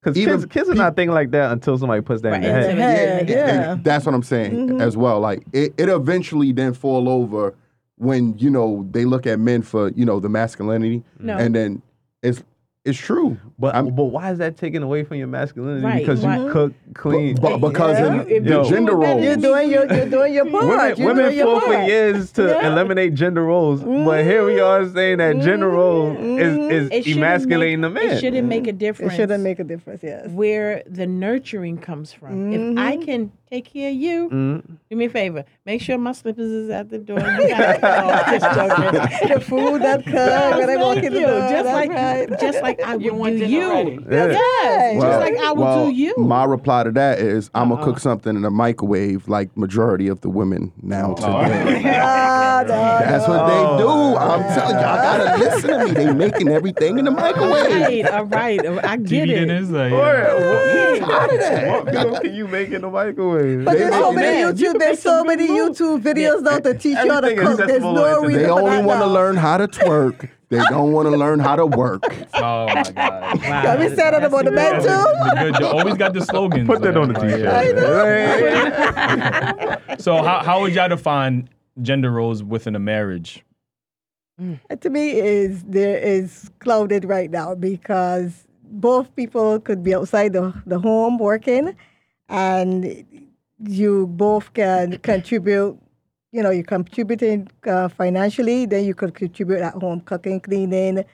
Because 0.00 0.16
Even 0.16 0.34
kids, 0.40 0.46
kids 0.46 0.68
are 0.68 0.72
peop- 0.72 0.78
not 0.78 0.96
thinking 0.96 1.14
like 1.14 1.30
that 1.32 1.50
until 1.52 1.76
somebody 1.76 2.00
puts 2.02 2.22
that 2.22 2.34
in 2.34 2.40
their 2.42 2.52
head. 2.52 2.70
until- 2.70 2.86
Head, 2.86 3.28
yeah. 3.28 3.72
and 3.72 3.84
that's 3.84 4.06
what 4.06 4.14
I'm 4.14 4.22
saying 4.22 4.52
Mhm. 4.68 4.80
as 4.80 4.96
well. 4.96 5.18
Like 5.20 5.44
it, 5.52 5.74
it 5.76 5.88
eventually 5.88 6.52
then 6.52 6.72
fall 6.72 7.08
over 7.08 7.54
when 7.96 8.38
you 8.38 8.48
know 8.48 8.86
they 8.92 9.04
look 9.04 9.26
at 9.26 9.38
men 9.40 9.60
for 9.62 9.90
you 9.90 10.04
know 10.06 10.20
the 10.20 10.28
masculinity, 10.28 11.02
No. 11.18 11.36
and 11.36 11.54
then 11.54 11.82
it's 12.22 12.42
it's 12.84 12.98
true. 12.98 13.36
But 13.58 13.74
I'm- 13.74 13.90
but 13.90 14.04
why 14.04 14.30
is 14.30 14.38
that 14.38 14.56
taken 14.56 14.82
away 14.82 15.04
from 15.04 15.18
your 15.18 15.26
masculinity? 15.26 15.84
Right, 15.84 15.98
Because 15.98 16.22
you 16.22 16.28
right. 16.28 16.50
cook, 16.50 16.72
clean. 16.94 17.36
But, 17.40 17.58
because 17.58 17.98
Yeah. 17.98 18.14
in 18.14 18.20
If 18.20 18.44
the 18.44 18.62
you 18.62 18.70
gender 18.70 18.92
it 18.92 18.96
roles, 18.96 19.24
You're 19.24 19.36
doing 19.36 19.70
your 19.70 19.92
you're 19.92 20.06
doing 20.06 20.32
your 20.32 20.44
part. 20.46 20.64
Women, 20.64 20.94
you're 20.96 21.06
women 21.06 21.24
doing 21.24 21.36
your 21.36 21.60
fought 21.60 21.64
for 21.64 21.82
years 21.82 22.32
to 22.32 22.44
Yeah. 22.44 22.72
eliminate 22.72 23.14
gender 23.14 23.44
roles, 23.44 23.80
but 23.82 23.88
mm-hmm. 23.88 24.28
here 24.28 24.44
we 24.44 24.60
are 24.60 24.88
saying 24.88 25.18
that 25.18 25.40
gender 25.40 25.68
role 25.68 26.12
mm-hmm. 26.12 26.38
It 26.38 26.72
is, 26.72 26.90
is 26.90 27.04
shouldn't 27.04 27.16
emasculating 27.16 27.80
make, 27.80 27.94
the 27.94 28.00
man. 28.00 28.16
It 28.16 28.20
shouldn't 28.20 28.48
make 28.48 28.66
a 28.66 28.72
difference. 28.72 29.12
It 29.12 29.16
shouldn't 29.16 29.42
make 29.44 29.58
a 29.58 29.64
difference. 29.64 30.02
Yes. 30.02 30.28
where 30.30 30.82
the 30.86 31.06
nurturing 31.06 31.78
comes 31.78 32.12
from. 32.12 32.52
If 32.52 32.78
I 32.78 32.96
mm-hmm. 32.96 33.02
can 33.02 33.32
take 33.50 33.72
care 33.72 33.90
of 33.90 33.96
you, 33.96 34.28
Mm. 34.30 34.62
do 34.90 34.96
me 34.96 35.06
a 35.06 35.08
favor. 35.10 35.44
Make 35.64 35.80
sure 35.82 35.96
my 35.98 36.12
slippers 36.12 36.50
is 36.50 36.70
at 36.70 36.90
the 36.90 36.98
door. 36.98 37.18
You 37.38 37.48
got 37.48 37.78
oh, 37.82 38.38
just 38.38 38.54
joking. 38.54 39.28
the 39.34 39.40
food 39.40 39.82
that 39.82 40.04
comes 40.04 40.56
when 40.58 40.70
I 40.70 40.76
walk 40.76 40.98
in 40.98 41.12
the 41.12 41.20
you. 41.20 41.26
door. 41.26 41.48
Just 41.48 41.66
like 41.66 41.90
right. 41.90 42.28
just 42.40 42.62
like 42.62 42.80
I 42.82 42.96
would 42.96 43.04
You 43.04 43.14
want 43.14 43.38
do 43.38 43.46
you. 43.46 43.70
ready. 43.70 43.98
Yeah. 44.10 44.26
Yes, 44.28 44.96
Well, 44.98 45.10
just 45.10 45.20
like 45.20 45.36
I 45.44 45.52
would 45.52 45.60
well, 45.64 45.86
do 45.86 45.92
you. 45.94 46.14
My 46.18 46.44
reply 46.44 46.84
to 46.84 46.90
that 46.92 47.18
is 47.20 47.50
I'm 47.54 47.68
gonna 47.68 47.80
Uh-uh. 47.80 47.84
cook 47.84 47.98
something 48.00 48.36
in 48.36 48.44
a 48.44 48.50
microwave 48.50 49.28
like 49.28 49.56
majority 49.56 50.08
of 50.08 50.20
the 50.20 50.28
women 50.30 50.72
now 50.82 51.14
today. 51.14 51.82
Ah, 52.00 52.62
no, 52.66 52.68
That's 52.74 53.28
no. 53.28 53.34
what 53.34 53.46
they 53.46 53.82
do. 53.82 53.88
Oh. 53.88 54.16
I'm 54.16 54.42
telling 54.54 54.76
you, 54.78 54.82
I 54.84 54.96
gotta 54.96 55.38
listen 55.44 55.70
to 55.70 55.84
me. 55.86 55.90
They 55.92 56.12
making 56.12 56.48
everything 56.48 56.98
in 56.98 57.04
the 57.04 57.10
microwave. 57.10 57.70
right, 57.70 58.06
all 58.10 58.24
right. 58.24 58.60
I 58.84 58.96
get 58.96 59.06
TV 59.06 59.22
it. 59.22 59.26
dinners, 59.26 59.70
like, 59.70 59.92
Or, 59.92 59.96
yeah. 59.98 60.34
what, 60.34 61.08
Tired 61.08 61.30
of 61.34 61.40
that. 61.40 61.84
what 61.84 61.94
meal 61.94 62.20
can 62.20 62.34
you 62.34 62.48
make 62.48 62.70
in 62.70 62.82
the 62.82 62.90
microwave? 62.90 63.37
But 63.64 63.78
there's 63.78 63.94
so 63.94 64.12
many 64.12 64.42
Man, 64.42 64.56
you 64.56 64.62
YouTube. 64.64 64.70
can 64.72 64.78
There's 64.78 64.96
make 64.96 65.00
so 65.00 65.24
many. 65.24 65.46
YouTube 65.48 66.02
videos 66.02 66.42
now 66.42 66.58
to 66.58 66.74
teach 66.74 66.98
you 66.98 67.12
how 67.12 67.20
to 67.20 67.26
Everything 67.28 67.46
cook. 67.46 67.56
There's 67.58 67.68
accessible 67.70 67.92
no 67.94 68.18
on 68.20 68.26
reason 68.26 68.42
They 68.42 68.50
only 68.50 68.82
want 68.84 69.00
to 69.00 69.06
learn 69.06 69.36
how 69.36 69.56
to 69.58 69.68
twerk. 69.68 70.28
They 70.50 70.60
don't 70.70 70.92
want 70.92 71.06
to 71.10 71.16
learn 71.16 71.40
how 71.40 71.56
to 71.56 71.66
work. 71.66 72.02
Oh 72.34 72.66
my 72.66 72.82
god. 72.82 72.94
Wow, 73.42 73.62
Can 73.62 73.78
we 73.80 73.88
set 73.94 74.14
it 74.14 74.22
up 74.24 74.32
on 74.32 74.44
the 74.44 74.50
bed 74.52 74.74
Yeah, 74.74 74.80
too? 74.80 74.86
the 74.86 75.34
good- 75.52 75.60
you 75.60 75.66
always 75.66 75.94
got 75.94 76.12
the 76.14 76.20
slogans. 76.22 76.66
Put 76.66 76.80
that 76.82 76.96
on 76.96 77.12
the 77.12 77.20
t-shirt. 77.20 77.40
yeah. 77.40 77.52
So 79.98 80.22
how 80.22 80.42
how 80.44 80.60
would 80.60 80.74
y'all 80.74 80.88
define 80.88 81.48
gender 81.82 82.10
roles 82.10 82.42
within 82.42 82.74
a 82.76 82.78
marriage? 82.78 83.44
Mm. 84.40 84.58
to 84.80 84.90
me 84.90 85.18
is 85.18 85.64
there 85.64 85.98
is 85.98 86.48
clouded 86.60 87.04
right 87.04 87.28
now 87.30 87.54
because 87.56 88.46
both 88.70 89.14
people 89.16 89.58
could 89.58 89.82
be 89.82 89.94
outside 89.96 90.32
the, 90.32 90.52
the 90.64 90.78
home 90.78 91.18
working 91.18 91.74
and 92.28 93.04
you 93.64 94.06
both 94.08 94.52
can 94.54 94.98
contribute 94.98 95.78
you 96.32 96.42
know 96.42 96.50
you're 96.50 96.62
contributing 96.64 97.48
uh, 97.66 97.88
financially 97.88 98.66
then 98.66 98.84
you 98.84 98.94
could 98.94 99.14
contribute 99.14 99.60
at 99.60 99.74
home 99.74 100.00
cooking 100.02 100.40
cleaning 100.40 101.04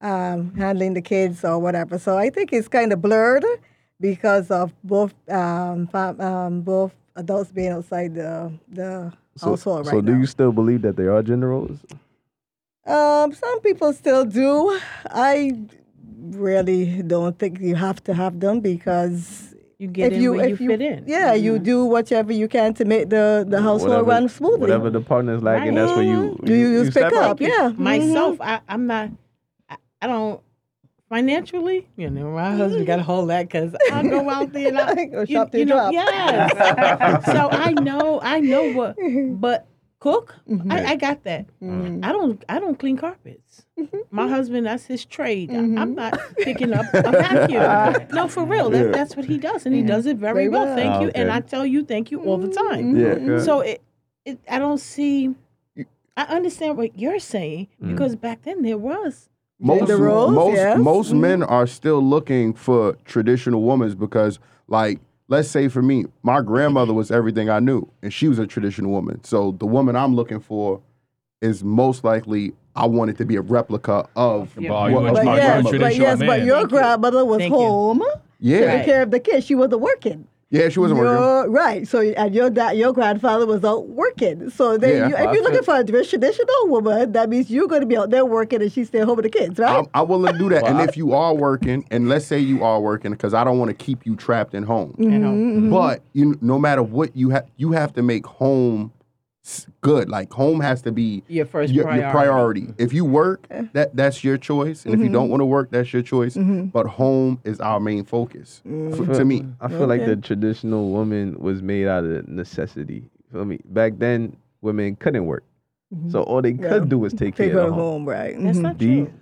um, 0.00 0.52
handling 0.56 0.94
the 0.94 1.02
kids 1.02 1.44
or 1.44 1.58
whatever 1.58 1.98
so 1.98 2.16
i 2.18 2.28
think 2.30 2.52
it's 2.52 2.68
kind 2.68 2.92
of 2.92 3.00
blurred 3.00 3.44
because 4.00 4.50
of 4.50 4.72
both 4.82 5.14
um, 5.30 5.86
fam- 5.88 6.20
um, 6.20 6.60
both 6.62 6.92
adults 7.16 7.52
being 7.52 7.70
outside 7.70 8.14
the, 8.14 8.52
the 8.68 9.12
So, 9.36 9.50
household 9.50 9.86
right 9.86 9.92
so 9.94 10.00
do 10.00 10.12
now. 10.12 10.18
you 10.18 10.26
still 10.26 10.50
believe 10.52 10.82
that 10.82 10.96
there 10.96 11.12
are 11.14 11.22
gender 11.22 11.48
roles? 11.50 11.78
Um, 12.84 13.32
some 13.32 13.60
people 13.60 13.92
still 13.92 14.24
do. 14.24 14.78
I 15.06 15.52
really 16.18 17.02
don't 17.02 17.38
think 17.38 17.60
you 17.60 17.76
have 17.76 18.02
to 18.04 18.14
have 18.14 18.40
them 18.40 18.60
because 18.60 19.51
You 19.82 19.88
get 19.88 20.12
if 20.12 20.12
in 20.12 20.22
you 20.22 20.32
where 20.34 20.48
if 20.48 20.60
you, 20.60 20.70
you 20.70 20.78
fit 20.78 20.80
in. 20.80 21.04
yeah, 21.08 21.34
you 21.34 21.54
mm-hmm. 21.54 21.64
do 21.64 21.84
whatever 21.84 22.32
you 22.32 22.46
can 22.46 22.72
to 22.74 22.84
make 22.84 23.10
the 23.10 23.44
the 23.48 23.60
household 23.60 23.90
Whatever- 23.90 24.10
run 24.10 24.28
smoothly. 24.28 24.60
Whatever 24.60 24.90
the 24.90 25.00
partner's 25.00 25.42
lacking, 25.42 25.74
that's 25.74 25.90
where 25.90 26.04
you. 26.04 26.38
You- 26.44 26.54
you 26.54 26.84
just 26.84 26.96
pick 26.96 27.08
step 27.08 27.12
up, 27.14 27.40
yeah. 27.40 27.72
Myself, 27.76 28.38
mm-hmm. 28.38 28.42
I, 28.42 28.60
I'm 28.68 28.86
not. 28.86 29.10
I, 29.68 29.76
I 30.00 30.06
don't 30.06 30.40
financially. 31.08 31.88
You 31.96 32.10
know, 32.10 32.30
my 32.30 32.42
mm-hmm. 32.42 32.58
husband 32.58 32.86
got 32.86 32.96
to 32.96 33.02
hold 33.02 33.28
that 33.30 33.48
because 33.48 33.74
I 33.90 34.04
go 34.04 34.30
out 34.36 34.52
there 34.52 34.68
and 34.68 34.78
I 34.78 35.04
Go 35.06 35.20
you, 35.22 35.34
shop 35.34 35.50
till 35.50 35.58
you 35.58 35.66
you 35.66 35.70
know, 35.74 35.90
drop. 35.90 35.92
yes. 35.92 37.26
so 37.26 37.48
I 37.50 37.72
know, 37.72 38.20
I 38.22 38.38
know 38.38 38.72
what, 38.74 38.96
but 39.40 39.66
cook, 40.02 40.34
Mm-hmm. 40.50 40.72
I, 40.72 40.78
I 40.92 40.96
got 40.96 41.22
that. 41.22 41.46
I 41.62 42.10
don't, 42.12 42.44
I 42.48 42.58
don't 42.58 42.76
clean 42.76 42.96
carpets. 42.96 43.64
Mm-hmm. 43.78 43.98
My 44.10 44.26
husband, 44.28 44.66
that's 44.66 44.86
his 44.86 45.04
trade. 45.04 45.50
I, 45.52 45.54
am 45.84 45.94
not 45.94 46.18
picking 46.38 46.72
up 46.72 46.86
a 46.92 47.02
vacuum. 47.12 48.08
no, 48.12 48.26
for 48.26 48.44
real, 48.44 48.68
that, 48.70 48.92
that's 48.92 49.14
what 49.16 49.26
he 49.26 49.38
does, 49.38 49.64
and 49.64 49.72
he 49.74 49.82
does 49.82 50.06
it 50.06 50.16
very 50.16 50.34
Very 50.34 50.48
well. 50.48 50.64
well. 50.66 50.76
Thank 50.76 50.92
Ah, 50.94 51.00
you, 51.02 51.10
and. 51.14 51.30
I 51.30 51.40
tell 51.40 51.64
you, 51.64 51.84
thank 51.84 52.10
you 52.10 52.18
all 52.26 52.36
the 52.36 52.48
time. 52.48 52.96
Yeah. 52.96 53.16
yeah. 53.16 53.40
So 53.42 53.60
it, 53.60 53.80
it, 54.24 54.40
I 54.50 54.58
don't 54.58 54.78
see. 54.78 55.34
I 56.16 56.24
understand 56.24 56.76
what 56.76 56.98
you're 56.98 57.20
saying 57.20 57.68
because 57.80 58.16
back 58.16 58.42
then 58.42 58.62
there 58.62 58.78
was. 58.78 59.28
Most 59.60 59.78
Gender 59.86 59.98
roles, 59.98 60.32
most 60.32 60.56
yes. 60.56 60.78
most 60.78 61.12
Mhm. 61.12 61.20
men 61.20 61.42
are 61.44 61.68
still 61.68 62.02
looking 62.14 62.52
for 62.52 62.96
traditional 63.04 63.62
women 63.62 63.94
because, 63.94 64.40
like, 64.66 64.98
let's 65.32 65.48
say 65.48 65.66
for 65.68 65.80
me, 65.82 66.04
my 66.22 66.40
grandmother 66.42 66.92
was 66.92 67.10
everything 67.10 67.48
I 67.48 67.58
knew, 67.58 67.88
and 68.02 68.12
she 68.12 68.28
was 68.28 68.38
a 68.38 68.46
traditional 68.46 68.90
woman. 68.92 69.24
So 69.24 69.52
the 69.58 69.66
woman 69.66 69.96
I'm 69.96 70.14
looking 70.14 70.40
for 70.40 70.80
is 71.40 71.64
most 71.64 72.04
likely 72.04 72.52
I 72.76 72.86
want 72.86 73.10
it 73.10 73.16
to 73.18 73.24
be 73.24 73.36
a 73.36 73.40
replica 73.40 74.06
of 74.14 74.52
But 74.54 74.62
you 74.62 74.70
what- 74.70 74.92
want- 74.92 75.08
of 75.08 75.14
But 75.14 75.24
my 75.24 75.32
Like 75.32 75.42
yes, 75.42 75.60
a 75.60 75.62
but 75.64 75.70
traditional 75.70 76.06
yes, 76.08 76.18
but 76.20 76.44
your 76.44 76.58
Thank 76.58 76.68
grandmother 76.70 77.24
was 77.24 77.38
Thank 77.38 77.50
you. 77.52 77.58
home 77.58 78.02
Yeah, 78.40 78.60
taking 78.60 78.84
care 78.84 79.02
of 79.02 79.10
the 79.10 79.20
kids. 79.20 79.46
She 79.46 79.54
wasn't 79.54 79.80
working. 79.80 80.26
Yeah, 80.52 80.68
she 80.68 80.78
wasn't 80.78 81.00
working. 81.00 81.52
Right. 81.52 81.88
So 81.88 82.00
and 82.00 82.34
your 82.34 82.50
dad, 82.50 82.76
your 82.76 82.92
grandfather 82.92 83.46
was 83.46 83.64
out 83.64 83.88
working. 83.88 84.50
So 84.50 84.76
then, 84.78 84.90
Yeah, 84.90 85.08
you, 85.08 85.14
if 85.28 85.34
you're 85.34 85.42
looking 85.42 85.64
feel- 85.64 85.84
for 85.84 85.98
a 85.98 86.04
traditional 86.04 86.68
woman, 86.68 87.12
that 87.12 87.28
means 87.28 87.50
you're 87.50 87.66
going 87.66 87.80
to 87.80 87.86
be 87.86 87.96
out 87.96 88.10
there 88.10 88.24
working 88.26 88.60
and 88.62 88.70
she's 88.70 88.88
staying 88.88 89.06
home 89.06 89.16
with 89.16 89.24
the 89.24 89.30
kids, 89.30 89.58
right? 89.58 89.78
I'm, 89.78 89.86
I'm 89.94 90.06
willing 90.08 90.32
to 90.32 90.38
do 90.38 90.48
that. 90.50 90.62
Well, 90.62 90.78
and 90.78 90.88
if 90.88 90.96
you 90.96 91.12
are 91.14 91.34
working, 91.34 91.84
and 91.90 92.08
let's 92.08 92.26
say 92.26 92.38
you 92.38 92.62
are 92.62 92.80
working, 92.80 93.10
because 93.12 93.34
I 93.34 93.42
don't 93.44 93.58
want 93.58 93.70
to 93.70 93.74
keep 93.74 94.04
you 94.06 94.14
trapped 94.14 94.54
in 94.54 94.62
home. 94.62 94.94
You 94.98 95.08
know, 95.18 95.30
Mm-hmm. 95.32 95.70
But 95.70 96.02
you, 96.12 96.38
no 96.42 96.58
matter 96.58 96.82
what 96.82 97.16
you 97.16 97.30
have, 97.30 97.46
you 97.56 97.72
have 97.72 97.92
to 97.94 98.02
make 98.02 98.26
home 98.26 98.92
s- 99.00 99.01
good. 99.80 100.08
Like 100.08 100.32
home 100.32 100.60
has 100.60 100.82
to 100.82 100.92
be 100.92 101.22
your 101.28 101.46
first 101.46 101.72
your, 101.72 101.84
priority. 101.84 102.02
your 102.02 102.10
priority. 102.10 102.74
If 102.78 102.92
you 102.92 103.04
work, 103.04 103.46
that 103.72 103.94
that's 103.96 104.22
your 104.22 104.38
choice, 104.38 104.84
and 104.84 104.94
if 104.94 105.00
you 105.00 105.08
don't 105.08 105.24
mm-hmm. 105.24 105.30
want 105.30 105.40
to 105.40 105.46
work, 105.46 105.70
that's 105.70 105.92
your 105.92 106.02
choice. 106.02 106.36
Mm-hmm. 106.36 106.66
But 106.66 106.86
home 106.86 107.40
is 107.44 107.60
our 107.60 107.80
main 107.80 108.04
focus 108.04 108.62
mm. 108.66 109.08
f- 109.08 109.16
to 109.16 109.24
me. 109.24 109.44
I 109.60 109.68
feel 109.68 109.86
like 109.86 110.04
the 110.04 110.16
traditional 110.16 110.90
woman 110.90 111.38
was 111.38 111.62
made 111.62 111.86
out 111.88 112.04
of 112.04 112.28
necessity. 112.28 113.10
Feel 113.32 113.44
me? 113.44 113.60
Back 113.64 113.94
then, 113.98 114.36
women 114.60 114.96
couldn't 114.96 115.26
work, 115.26 115.44
mm-hmm. 115.94 116.10
so 116.10 116.22
all 116.22 116.42
they 116.42 116.52
could 116.52 116.62
Yeah. 116.82 116.88
do 116.88 116.98
was 116.98 117.12
take 117.12 117.34
Take 117.34 117.52
care 117.52 117.60
of 117.60 117.68
the 117.68 117.72
home. 117.72 118.04
home, 118.04 118.08
right? 118.08 118.36
That's 118.38 118.58
Mhm. 118.58 118.62
not 118.62 118.78
The- 118.78 118.86
true. 118.86 119.12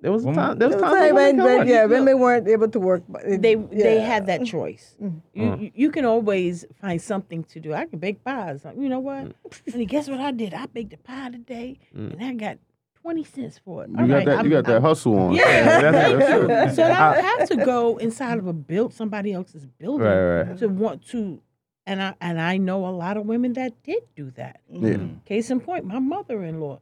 There 0.00 0.12
was 0.12 0.24
a 0.24 0.32
time. 0.32 0.58
There 0.58 0.68
was 0.68 0.76
was 0.76 0.82
time 0.82 0.94
time 0.94 1.14
when, 1.14 1.36
when, 1.38 1.58
when, 1.58 1.68
yeah, 1.68 1.82
could 1.82 1.90
work. 1.90 1.98
women 2.00 2.18
weren't 2.20 2.48
able 2.48 2.68
to 2.68 2.80
work. 2.80 3.02
But 3.08 3.24
it- 3.24 3.42
They 3.42 3.54
they 3.56 4.00
had 4.00 4.26
that 4.26 4.40
mm-hmm. 4.40 4.44
choice. 4.44 4.96
Mm-hmm. 5.02 5.18
You, 5.40 5.46
uh-huh. 5.46 5.56
you 5.62 5.70
you 5.74 5.90
can 5.90 6.04
always 6.04 6.64
find 6.80 7.00
something 7.02 7.42
to 7.44 7.60
do. 7.60 7.74
I 7.74 7.86
can 7.86 7.98
bake 7.98 8.22
pies. 8.24 8.64
Like, 8.64 8.76
You 8.76 8.88
know 8.88 9.00
what? 9.00 9.24
Mm. 9.26 9.72
Honey, 9.72 9.86
guess 9.86 10.08
what 10.08 10.20
I 10.20 10.30
did? 10.30 10.54
I 10.54 10.66
baked 10.66 10.92
a 10.92 10.98
pie 10.98 11.30
today, 11.30 11.80
mm. 11.96 12.12
and 12.12 12.22
I 12.24 12.32
got 12.34 12.58
twenty 13.02 13.24
cents 13.24 13.58
for 13.58 13.84
it. 13.84 13.90
You 13.90 14.06
got 14.06 14.24
that. 14.24 14.44
you 14.44 14.50
got 14.50 14.64
that 14.66 14.82
hustle 14.82 15.18
on. 15.18 15.32
Yeah, 15.32 15.80
that's- 15.80 15.94
thank 15.94 16.48
that's 16.48 16.70
you. 16.70 16.74
So 16.84 16.92
I 16.92 17.14
don't 17.14 17.24
have 17.24 17.48
to 17.48 17.56
go 17.56 17.96
inside 17.96 18.38
of 18.38 18.46
a 18.46 18.52
build 18.52 18.94
somebody 18.94 19.32
else's 19.32 19.66
building 19.66 20.06
Right, 20.06 20.42
right. 20.42 20.58
to 20.58 20.68
want 20.68 21.06
to. 21.08 21.40
And 21.86 22.02
I 22.02 22.14
and 22.20 22.40
I 22.40 22.58
know 22.58 22.86
a 22.86 22.90
lot 22.90 23.16
of 23.16 23.24
women 23.26 23.54
that 23.54 23.82
did 23.82 24.02
do 24.14 24.30
that. 24.32 24.60
Mm-hmm. 24.72 24.86
Yeah. 24.86 25.08
Case 25.24 25.50
in 25.50 25.58
point, 25.58 25.86
my 25.86 25.98
mother-in-law. 25.98 26.80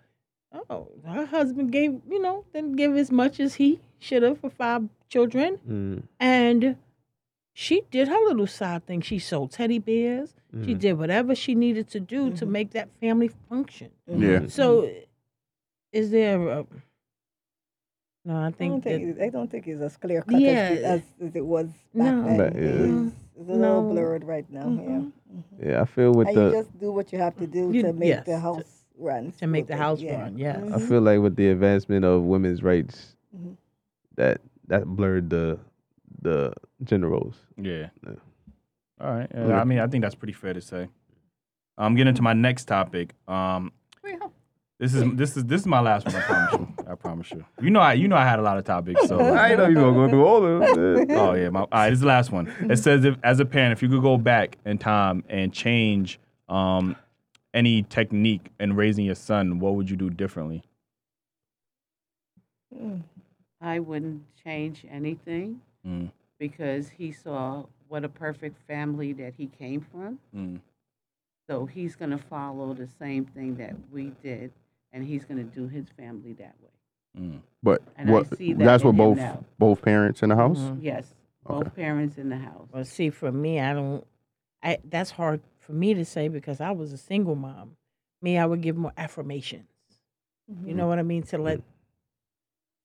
Oh, 0.70 0.88
her 1.04 1.26
husband 1.26 1.70
gave 1.72 2.00
you 2.09 2.20
know 2.20 2.44
didn't 2.54 2.76
give 2.76 2.96
as 2.96 3.11
much 3.11 3.40
as 3.40 3.54
he 3.54 3.80
should 3.98 4.22
have 4.22 4.38
for 4.40 4.50
five 4.50 4.82
children, 5.09 5.59
Mm, 5.68 6.02
and 6.20 6.76
she 7.52 7.82
did 7.90 8.09
her 8.09 8.20
little 8.28 8.46
side 8.46 8.87
thing. 8.87 9.00
She 9.00 9.18
sold 9.18 9.50
teddy 9.52 9.78
bears. 9.78 10.35
She 10.64 10.74
mm. 10.74 10.78
did 10.78 10.98
whatever 10.98 11.35
she 11.35 11.54
needed 11.54 11.88
to 11.90 12.00
do 12.00 12.30
to 12.32 12.46
make 12.46 12.70
that 12.70 12.88
family 13.00 13.30
function. 13.48 13.90
Yeah. 14.06 14.46
So, 14.48 14.90
is 15.92 16.11
there? 16.11 16.40
A, 16.48 16.66
no, 18.24 18.37
I 18.37 18.46
I 18.46 18.50
think 18.52 18.72
don't 18.72 18.85
that 18.85 19.00
think, 19.00 19.20
I 19.20 19.28
don't 19.28 19.50
think 19.50 19.66
it's 19.68 19.80
as 19.80 19.96
clear 19.96 20.22
cut 20.22 20.40
Yeah. 20.40 20.50
as, 20.50 20.78
as, 20.82 21.02
as 21.28 21.37
it 21.37 21.44
was 21.44 21.66
back 21.94 22.14
No. 22.14 22.22
then. 22.24 22.38
Back- 22.38 22.54
yeah. 22.54 22.61
It's, 22.61 23.14
it's 23.38 23.48
a 23.48 23.52
little 23.52 23.82
No. 23.82 23.90
blurred 23.92 24.24
right 24.24 24.48
now. 24.50 24.64
Mhm. 24.64 25.12
Yeah, 25.62 25.82
I 25.82 25.85
feel 25.85 26.12
with 26.12 26.28
And 26.28 26.37
the. 26.37 26.44
you 26.46 26.52
just 26.52 26.78
do 26.80 26.90
what 26.92 27.12
you 27.12 27.18
have 27.18 27.37
to 27.37 27.46
do 27.46 27.70
You- 27.72 27.82
to 27.82 27.92
make 27.92 28.09
yes, 28.09 28.26
the 28.26 28.38
house 28.40 28.75
run. 28.98 29.32
to 29.32 29.46
make 29.46 29.66
the 29.66 29.74
smoothly. 29.74 29.85
house 29.85 30.00
Yeah. 30.00 30.20
run. 30.22 30.38
Yes. 30.38 30.72
I 30.72 30.78
feel 30.78 31.00
like 31.00 31.20
with 31.20 31.37
the 31.37 31.48
advancement 31.48 32.04
of 32.04 32.22
women's 32.24 32.62
rights, 32.62 33.16
Mhm. 33.37 33.56
that 34.16 34.40
that 34.68 34.87
blurred 34.87 35.30
the 35.30 35.59
the 36.22 36.52
gender 36.82 37.09
roles. 37.09 37.37
Yeah. 37.56 37.88
Yeah. 38.04 38.14
All 39.00 39.12
right. 39.14 39.30
Yeah, 39.32 39.40
Okay. 39.42 39.52
I 39.54 39.64
mean, 39.64 39.78
I 39.78 39.87
think 39.87 40.02
that's 40.02 40.14
pretty 40.14 40.32
fair 40.32 40.54
to 40.54 40.61
say. 40.61 40.88
I'm 41.78 41.94
getting 41.94 42.14
to 42.14 42.22
my 42.22 42.32
next 42.32 42.64
topic. 42.64 43.14
Um, 43.28 43.72
this 44.78 44.94
is 44.94 45.04
this 45.14 45.37
is 45.37 45.44
this 45.44 45.61
is 45.62 45.66
my 45.66 45.80
last 45.80 46.06
one. 46.06 46.16
I 46.16 46.20
promise 46.22 46.52
you. 46.52 46.74
I 46.90 46.94
promise 46.94 47.30
you. 47.32 47.44
You 47.62 47.70
know, 47.70 47.80
I 47.80 47.92
you 47.94 48.09
know 48.09 48.16
I 48.16 48.24
had 48.26 48.38
a 48.38 48.42
lot 48.42 48.59
of 48.59 48.64
topics. 48.64 49.06
So 49.09 49.18
I 49.35 49.48
didn't 49.50 49.72
know 49.74 49.80
you 49.80 49.87
were 49.87 49.92
gonna 49.92 50.06
go 50.06 50.09
through 50.11 50.24
all 50.26 50.44
of 50.44 50.76
them. 50.76 51.06
Oh 51.16 51.32
yeah, 51.35 51.48
my, 51.50 51.61
all 51.61 51.68
right. 51.72 51.88
This 51.90 51.96
is 51.96 52.00
the 52.00 52.06
last 52.06 52.30
one. 52.32 52.46
It 52.70 52.76
says, 52.78 53.04
if 53.04 53.16
as 53.22 53.40
a 53.40 53.44
parent, 53.46 53.72
if 53.72 53.82
you 53.82 53.88
could 53.88 54.02
go 54.02 54.16
back 54.18 54.59
in 54.66 54.76
time 54.78 55.22
and 55.28 55.52
change 55.52 56.18
um, 56.48 56.94
any 57.57 57.83
technique 57.85 58.51
in 58.61 58.77
raising 58.77 59.07
your 59.07 59.14
son, 59.14 59.59
what 59.59 59.75
would 59.75 59.88
you 59.90 59.97
do 59.97 60.11
differently? 60.11 60.62
I 62.79 63.01
I 63.61 63.79
wouldn't 63.79 64.23
change 64.45 64.85
anything 64.90 65.61
Mm. 65.87 66.11
because 66.38 66.90
he 66.90 67.11
saw 67.12 67.64
what 67.88 68.05
a 68.05 68.09
perfect 68.09 68.59
family 68.66 69.12
that 69.14 69.35
he 69.35 69.47
came 69.47 69.81
from. 69.81 70.19
Mm. 70.35 70.61
So 71.49 71.64
he's 71.66 71.95
going 71.97 72.11
to 72.11 72.19
follow 72.19 72.75
the 72.75 72.88
same 72.88 73.25
thing 73.25 73.55
that 73.57 73.75
we 73.92 74.11
did, 74.23 74.53
and 74.92 75.05
he's 75.05 75.25
going 75.25 75.38
to 75.38 75.45
do 75.59 75.69
his 75.69 75.88
family 75.90 76.33
that 76.35 76.55
way. 76.61 77.23
Mm. 77.23 77.40
But 77.62 77.83
And 77.97 78.11
I 78.11 78.12
what? 78.12 78.37
see 78.37 78.53
that 78.53 78.64
That's 78.64 78.85
what 78.85 78.97
both 78.97 79.16
now. 79.16 79.45
both 79.59 79.81
parents 79.81 80.23
in 80.23 80.29
the 80.29 80.37
house. 80.37 80.59
Mhm. 80.59 80.83
Yes, 80.83 81.14
Okay. 81.47 81.55
both 81.64 81.75
parents 81.75 82.19
in 82.19 82.29
the 82.29 82.37
house. 82.38 82.69
Well, 82.73 82.85
see, 82.85 83.11
for 83.11 83.33
me, 83.33 83.61
I 83.61 83.73
don't. 83.73 84.05
I 84.62 84.79
that's 84.85 85.12
hard 85.12 85.40
for 85.66 85.72
me 85.72 85.94
to 85.94 86.05
say 86.05 86.29
because 86.29 86.61
I 86.61 86.70
was 86.70 86.92
a 86.92 86.98
single 86.98 87.35
mom. 87.35 87.76
Me, 88.22 88.38
I 88.38 88.46
would 88.46 88.62
give 88.62 88.76
more 88.76 88.92
affirmations. 88.96 89.66
You 90.64 90.74
know 90.74 90.87
what 90.87 90.98
I 90.98 91.02
mean 91.02 91.24
to 91.24 91.38
let 91.38 91.61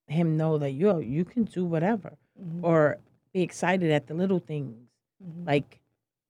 him 0.08 0.36
know 0.36 0.58
that 0.58 0.72
you 0.72 1.00
you 1.00 1.24
can 1.24 1.44
do 1.44 1.64
whatever, 1.64 2.18
or 2.64 2.98
be 3.34 3.42
excited 3.44 3.92
at 3.92 4.08
the 4.08 4.16
little 4.16 4.40
things, 4.40 4.76
like 5.46 5.80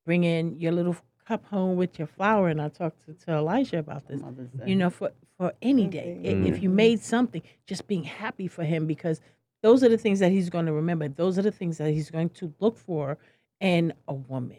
bringing 0.06 0.60
your 0.60 0.74
little 0.74 0.96
cup 1.26 1.46
home 1.46 1.78
with 1.78 1.98
your 1.98 2.08
flower. 2.08 2.50
And 2.50 2.62
I 2.62 2.68
talked 2.68 3.06
to, 3.06 3.14
to 3.26 3.32
Elijah 3.32 3.80
about 3.80 4.08
this. 4.08 4.22
You 4.68 4.76
know, 4.76 4.90
for 4.90 5.12
for 5.38 5.54
any 5.62 5.88
day, 5.88 6.20
if 6.24 6.62
you 6.62 6.70
made 6.70 7.02
something, 7.02 7.42
just 7.66 7.88
being 7.88 8.04
happy 8.04 8.48
for 8.48 8.64
him 8.66 8.86
because 8.86 9.22
those 9.64 9.84
are 9.84 9.90
the 9.90 9.98
things 9.98 10.20
that 10.20 10.32
he's 10.32 10.50
going 10.50 10.66
to 10.66 10.74
remember. 10.74 11.08
Those 11.08 11.40
are 11.40 11.44
the 11.44 11.52
things 11.52 11.78
that 11.78 11.92
he's 11.92 12.10
going 12.12 12.30
to 12.32 12.54
look 12.60 12.78
for 12.78 13.18
in 13.62 13.94
a 14.08 14.14
woman. 14.14 14.58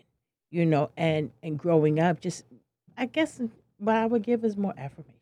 You 0.52 0.66
know, 0.66 0.90
and 0.96 1.32
and 1.42 1.58
growing 1.58 1.98
up, 1.98 2.20
just 2.20 2.44
I 2.96 3.06
guess 3.06 3.40
what 3.78 3.96
I 3.96 4.06
would 4.06 4.22
give 4.22 4.44
is 4.44 4.56
more 4.56 4.74
affirmation. 4.76 5.12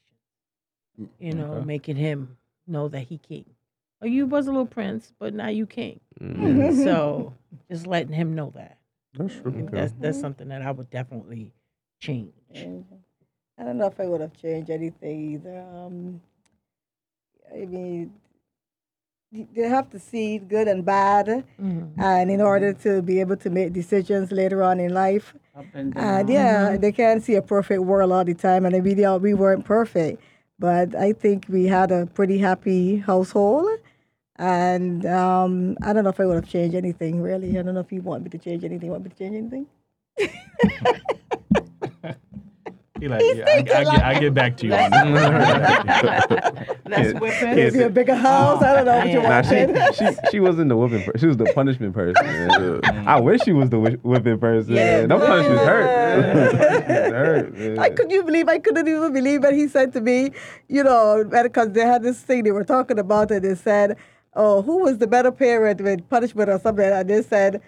You 1.19 1.33
know, 1.35 1.53
Okay. 1.55 1.65
making 1.65 1.97
him 1.97 2.37
know 2.67 2.89
that 2.89 3.03
he 3.05 3.17
king. 3.17 3.47
Oh, 4.03 4.07
you 4.07 4.27
was 4.27 4.47
a 4.49 4.51
little 4.51 4.67
prince, 4.67 5.13
but 5.19 5.33
now 5.33 5.49
you 5.49 5.67
king. 5.67 6.01
Mm. 6.21 6.85
So 6.85 7.33
just 7.71 7.87
letting 7.87 8.13
him 8.13 8.35
know 8.35 8.51
that. 8.57 8.77
That's 9.15 9.35
true. 9.41 9.69
That's 9.71 9.93
that's 10.01 10.21
something 10.21 10.49
that 10.49 10.63
I 10.63 10.73
would 10.73 10.91
definitely 10.91 11.53
change. 12.01 12.35
I 12.53 13.63
don't 13.65 13.79
know 13.79 13.87
if 13.87 14.01
I 14.01 14.07
would 14.07 14.21
have 14.21 14.35
changed 14.37 14.71
anything 14.71 15.33
either. 15.35 15.61
Um, 15.61 16.21
I 17.55 17.67
mean, 17.67 18.13
y- 19.33 19.47
they 19.55 19.69
have 19.69 19.89
to 19.91 19.99
see 19.99 20.39
good 20.39 20.69
and 20.69 20.85
bad, 20.85 21.45
Mhm. 21.61 21.91
and 21.99 22.31
in 22.31 22.41
order 22.41 22.73
to 22.85 23.03
be 23.03 23.21
able 23.21 23.37
to 23.37 23.51
make 23.51 23.73
decisions 23.73 24.31
later 24.33 24.63
on 24.63 24.81
in 24.81 24.93
life. 24.95 25.35
Up 25.57 25.67
and 25.75 25.93
down. 25.95 26.05
And 26.21 26.29
yeah, 26.29 26.77
they 26.77 26.93
can't 26.93 27.23
see 27.23 27.35
a 27.37 27.43
perfect 27.43 27.83
world 27.83 28.13
all 28.13 28.25
the 28.25 28.35
time, 28.35 28.65
and 28.67 28.75
we 28.85 28.95
we 28.95 29.35
weren't 29.35 29.65
perfect, 29.65 30.21
but 30.59 30.95
I 30.95 31.13
think 31.13 31.47
we 31.49 31.67
had 31.67 31.91
a 31.93 32.07
pretty 32.07 32.39
happy 32.39 32.99
household. 32.99 33.69
And 34.37 35.05
um, 35.05 35.77
I 35.83 35.93
don't 35.93 36.05
know 36.05 36.11
if 36.11 36.19
I 36.21 36.25
would 36.25 36.37
have 36.37 36.49
changed 36.49 36.75
anything 36.75 37.21
really. 37.21 37.59
I 37.59 37.63
don't 37.63 37.75
know 37.75 37.81
if 37.81 37.93
you 37.93 38.01
want 38.01 38.23
me 38.25 38.31
to 38.31 38.39
change 38.39 38.65
anything. 38.65 38.89
Want 38.91 39.05
me 39.05 39.11
to 39.11 39.17
change 39.17 39.37
anything? 39.37 39.67
He 43.01 43.09
like, 43.09 43.23
yeah, 43.35 43.45
I, 43.47 43.57
I, 43.59 43.63
get, 43.63 44.03
I 44.05 44.21
get 44.21 44.35
back 44.35 44.57
to 44.59 44.67
you 44.67 44.75
on 44.75 44.91
that. 44.91 46.77
Let's 46.87 47.19
whip 47.21 47.33
it. 47.33 47.55
Kids- 47.55 47.75
Maybe 47.75 47.85
a 47.85 47.91
bigger 47.91 48.15
house. 48.15 48.63
I 48.63 48.75
don't 48.75 48.85
know 48.85 48.97
what 48.99 49.09
you 49.09 49.23
Nah, 49.23 49.43
she, 49.43 49.55
wanted. 49.67 49.95
she 49.95 50.31
she 50.31 50.41
wasn't 50.41 50.69
the 50.69 50.77
whipping 50.77 51.03
person. 51.05 51.21
She 51.21 51.27
was 51.27 51.37
the 51.37 51.51
punishment 51.55 51.95
person. 51.95 52.25
man. 52.27 52.81
I 53.09 53.21
wish 53.21 53.43
she 53.43 53.53
was 53.53 53.71
the 53.71 53.79
whipping 54.03 54.39
person. 54.39 54.75
Yeah. 54.75 55.07
man. 55.07 55.09
Them 55.09 55.21
punishments 55.21 55.63
hurt. 55.63 55.87
Punishments 56.35 57.11
hurt. 57.13 57.55
man. 57.59 57.79
I 57.79 57.91
could 57.91 58.11
you 58.11 58.23
believe 58.23 58.49
I 58.49 58.59
couldn't 58.59 58.87
even 58.89 59.13
believe 59.13 59.43
that 59.43 59.55
he 59.55 59.69
said 59.69 59.93
to 59.95 60.01
me, 60.01 60.33
you 60.69 60.83
know, 60.83 61.25
because 61.43 61.71
they 61.73 61.83
had 61.87 62.03
this 62.03 62.21
thing 62.21 62.45
they 62.45 62.51
were 62.53 62.65
talking 62.65 62.99
about 62.99 63.31
and 63.31 63.45
they 63.45 63.55
said, 63.55 63.97
Oh, 64.35 64.63
who 64.63 64.79
was 64.79 64.99
the 64.99 65.07
better 65.07 65.33
parent 65.33 65.81
with 65.81 66.09
punishment 66.09 66.49
or 66.51 66.59
something? 66.61 66.85
And 66.85 67.09
they 67.11 67.23
said, 67.23 67.61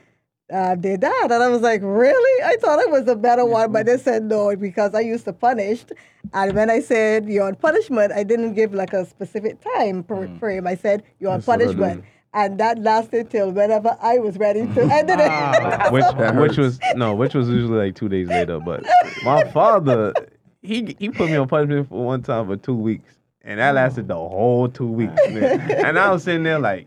uh, 0.52 0.74
their 0.76 0.96
dad. 0.96 1.32
And 1.32 1.42
I 1.42 1.48
was 1.48 1.62
like, 1.62 1.80
Really? 1.82 2.44
I 2.44 2.56
thought 2.60 2.78
I 2.78 2.86
was 2.86 3.04
the 3.04 3.16
better 3.16 3.44
one, 3.44 3.72
but 3.72 3.86
they 3.86 3.96
said 3.98 4.24
no, 4.24 4.54
because 4.56 4.94
I 4.94 5.00
used 5.00 5.24
to 5.24 5.32
punish. 5.32 5.84
And 6.32 6.54
when 6.54 6.70
I 6.70 6.80
said 6.80 7.28
you're 7.28 7.46
on 7.46 7.56
punishment, 7.56 8.12
I 8.12 8.22
didn't 8.22 8.54
give 8.54 8.74
like 8.74 8.92
a 8.92 9.04
specific 9.06 9.58
time 9.76 10.04
per 10.04 10.28
frame. 10.38 10.66
I 10.66 10.74
said 10.76 11.02
you're 11.18 11.30
on 11.32 11.38
That's 11.38 11.46
punishment. 11.46 12.04
And 12.34 12.58
that 12.60 12.78
lasted 12.78 13.28
till 13.30 13.50
whenever 13.50 13.94
I 14.00 14.18
was 14.18 14.38
ready 14.38 14.60
to 14.60 14.80
end 14.90 15.10
it. 15.10 15.92
which 15.92 16.04
which 16.36 16.56
was 16.56 16.78
no, 16.94 17.14
which 17.14 17.34
was 17.34 17.48
usually 17.48 17.86
like 17.86 17.94
two 17.94 18.08
days 18.08 18.28
later. 18.28 18.58
But 18.58 18.84
my 19.24 19.44
father, 19.44 20.14
he 20.62 20.96
he 20.98 21.10
put 21.10 21.28
me 21.28 21.36
on 21.36 21.48
punishment 21.48 21.88
for 21.88 22.02
one 22.04 22.22
time 22.22 22.46
for 22.46 22.56
two 22.56 22.74
weeks, 22.74 23.12
and 23.42 23.60
that 23.60 23.74
lasted 23.74 24.08
the 24.08 24.14
whole 24.16 24.68
two 24.68 24.86
weeks. 24.86 25.14
Man. 25.28 25.60
And 25.84 25.98
I 25.98 26.10
was 26.10 26.22
sitting 26.22 26.42
there 26.42 26.58
like, 26.58 26.86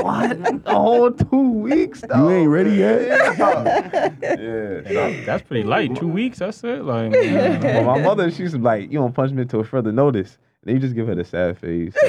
what? 0.00 0.36
The 0.64 0.74
whole 0.74 1.10
two 1.12 1.50
weeks? 1.52 2.02
You 2.14 2.30
ain't 2.30 2.50
ready 2.50 2.70
yet. 2.72 3.36
yeah. 3.38 5.22
That's 5.24 5.42
pretty 5.46 5.62
light. 5.64 5.94
Two 5.96 6.08
weeks. 6.08 6.38
That's 6.38 6.62
it. 6.64 6.84
Like, 6.84 7.12
Well, 7.62 7.84
my 7.84 7.98
mother, 8.02 8.30
she's 8.30 8.54
like, 8.54 8.90
you 8.90 8.98
don't 8.98 9.14
punch 9.14 9.32
me 9.32 9.42
until 9.42 9.62
further 9.64 9.92
notice. 9.92 10.38
And 10.66 10.74
you 10.74 10.80
just 10.80 10.96
give 10.96 11.06
her 11.06 11.14
the 11.14 11.24
sad 11.24 11.58
face. 11.58 11.94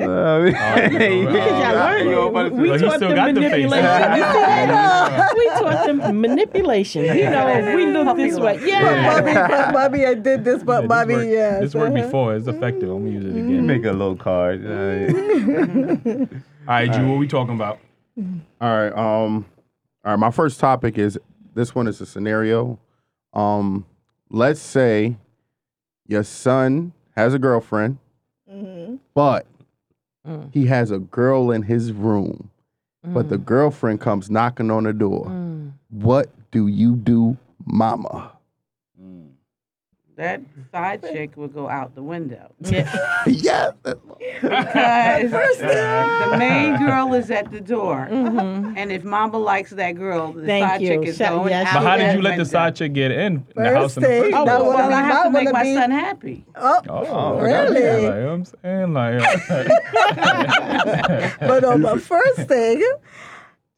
Oh, 0.00 0.44
y'all 0.44 0.48
you 0.48 2.10
don't 2.10 2.32
learn. 2.32 2.32
punch 2.32 2.52
me. 2.54 2.70
We 2.70 2.78
taught 2.78 2.96
still 2.96 3.08
them 3.10 3.16
got 3.16 3.34
the 3.34 3.40
face. 3.42 3.70
manipulation. 3.70 4.16
You 5.28 5.38
we 5.38 5.48
taught 5.50 5.86
them 5.86 6.20
manipulation. 6.20 7.04
You 7.04 7.30
know, 7.30 7.72
we 7.76 7.86
look 7.86 8.16
this 8.16 8.38
way. 8.38 8.58
But 8.58 8.66
Yeah. 8.66 9.20
mommy, 9.20 9.34
but 9.34 9.72
mommy, 9.72 10.06
I 10.06 10.14
did 10.14 10.44
this, 10.44 10.62
but 10.62 10.88
Bobby, 10.88 11.12
Yeah, 11.14 11.18
mommy, 11.18 11.26
this 11.26 11.30
worked, 11.30 11.32
yes. 11.32 11.60
this 11.60 11.74
worked 11.74 11.96
uh-huh. 11.96 12.04
before. 12.06 12.34
It's 12.36 12.46
effective. 12.48 12.90
I'm 12.90 13.04
gonna 13.04 13.10
use 13.10 13.24
it 13.24 13.30
again. 13.38 13.66
make 13.66 13.84
a 13.84 13.92
little 13.92 14.16
card. 14.16 14.62
you 14.62 14.68
know, 14.68 16.28
All 16.66 16.74
right, 16.74 16.92
Drew. 16.92 17.08
What 17.08 17.18
we 17.18 17.28
talking 17.28 17.54
about? 17.54 17.78
All 18.18 18.68
right. 18.68 18.92
Um. 18.92 19.46
All 20.04 20.12
right. 20.12 20.18
My 20.18 20.30
first 20.30 20.58
topic 20.58 20.98
is 20.98 21.18
this 21.54 21.74
one 21.74 21.86
is 21.86 22.00
a 22.00 22.06
scenario. 22.06 22.78
Um. 23.34 23.86
Let's 24.30 24.60
say 24.60 25.16
your 26.06 26.24
son 26.24 26.92
has 27.18 27.34
a 27.34 27.38
girlfriend, 27.38 27.98
but 29.14 29.44
Mm. 30.26 30.52
he 30.52 30.66
has 30.66 30.90
a 30.90 30.98
girl 30.98 31.50
in 31.50 31.62
his 31.62 31.92
room, 31.92 32.50
but 33.02 33.28
the 33.28 33.38
girlfriend 33.38 34.00
comes 34.00 34.30
knocking 34.30 34.70
on 34.70 34.84
the 34.84 34.92
door. 34.92 35.26
Mm. 35.26 35.72
What 35.90 36.28
do 36.52 36.66
you 36.68 36.94
do, 36.94 37.36
mama? 37.64 38.32
That 40.18 40.40
side 40.72 41.00
chick 41.02 41.36
would 41.36 41.54
go 41.54 41.68
out 41.68 41.94
the 41.94 42.02
window. 42.02 42.50
Yeah. 42.58 42.92
yes. 43.26 43.72
Because 44.42 45.58
the 45.58 46.34
main 46.36 46.76
girl 46.84 47.14
is 47.14 47.30
at 47.30 47.52
the 47.52 47.60
door. 47.60 48.08
Mhm. 48.10 48.74
And 48.76 48.90
if 48.90 49.04
mama 49.04 49.38
likes 49.38 49.70
that 49.70 49.92
girl, 49.92 50.32
the 50.32 50.44
Thank 50.44 50.66
side 50.68 50.80
you. 50.82 50.88
chick 50.88 51.06
is 51.06 51.16
Shout- 51.18 51.36
going 51.36 51.50
yes, 51.50 51.68
out 51.68 51.74
But 51.74 51.88
how 51.88 51.96
did 51.98 52.16
you 52.16 52.22
let 52.22 52.36
the 52.36 52.44
side 52.44 52.74
chick 52.74 52.94
get 52.94 53.12
in 53.12 53.46
the 53.54 53.54
First 53.54 53.74
house 53.76 53.96
in 53.96 54.02
the 54.02 54.08
first 54.08 54.34
Oh, 54.34 54.44
that 54.44 54.60
well, 54.64 54.92
I 54.92 55.00
have 55.02 55.22
to 55.26 55.30
make 55.30 55.52
my 55.52 55.62
would've 55.62 55.74
son 55.82 55.90
happy. 55.92 56.44
Oh, 56.56 56.80
Oh, 56.88 57.38
Really? 57.38 57.80
Like, 57.80 58.02
you 58.02 58.08
know 58.10 58.32
I'm 58.32 58.44
saying? 58.44 58.92
Like, 58.94 59.22
but 61.40 61.60
no, 61.62 61.78
but 61.78 62.02
first 62.02 62.40
thing, 62.48 62.82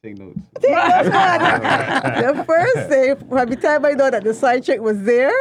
Take 0.03 0.17
notes. 0.17 0.39
the 0.55 2.43
first 2.47 2.89
thing, 2.89 3.15
every 3.37 3.55
time 3.57 3.85
I 3.85 3.91
know 3.91 4.09
that 4.09 4.23
the 4.23 4.33
side 4.33 4.63
chick 4.63 4.81
was 4.81 5.03
there, 5.03 5.31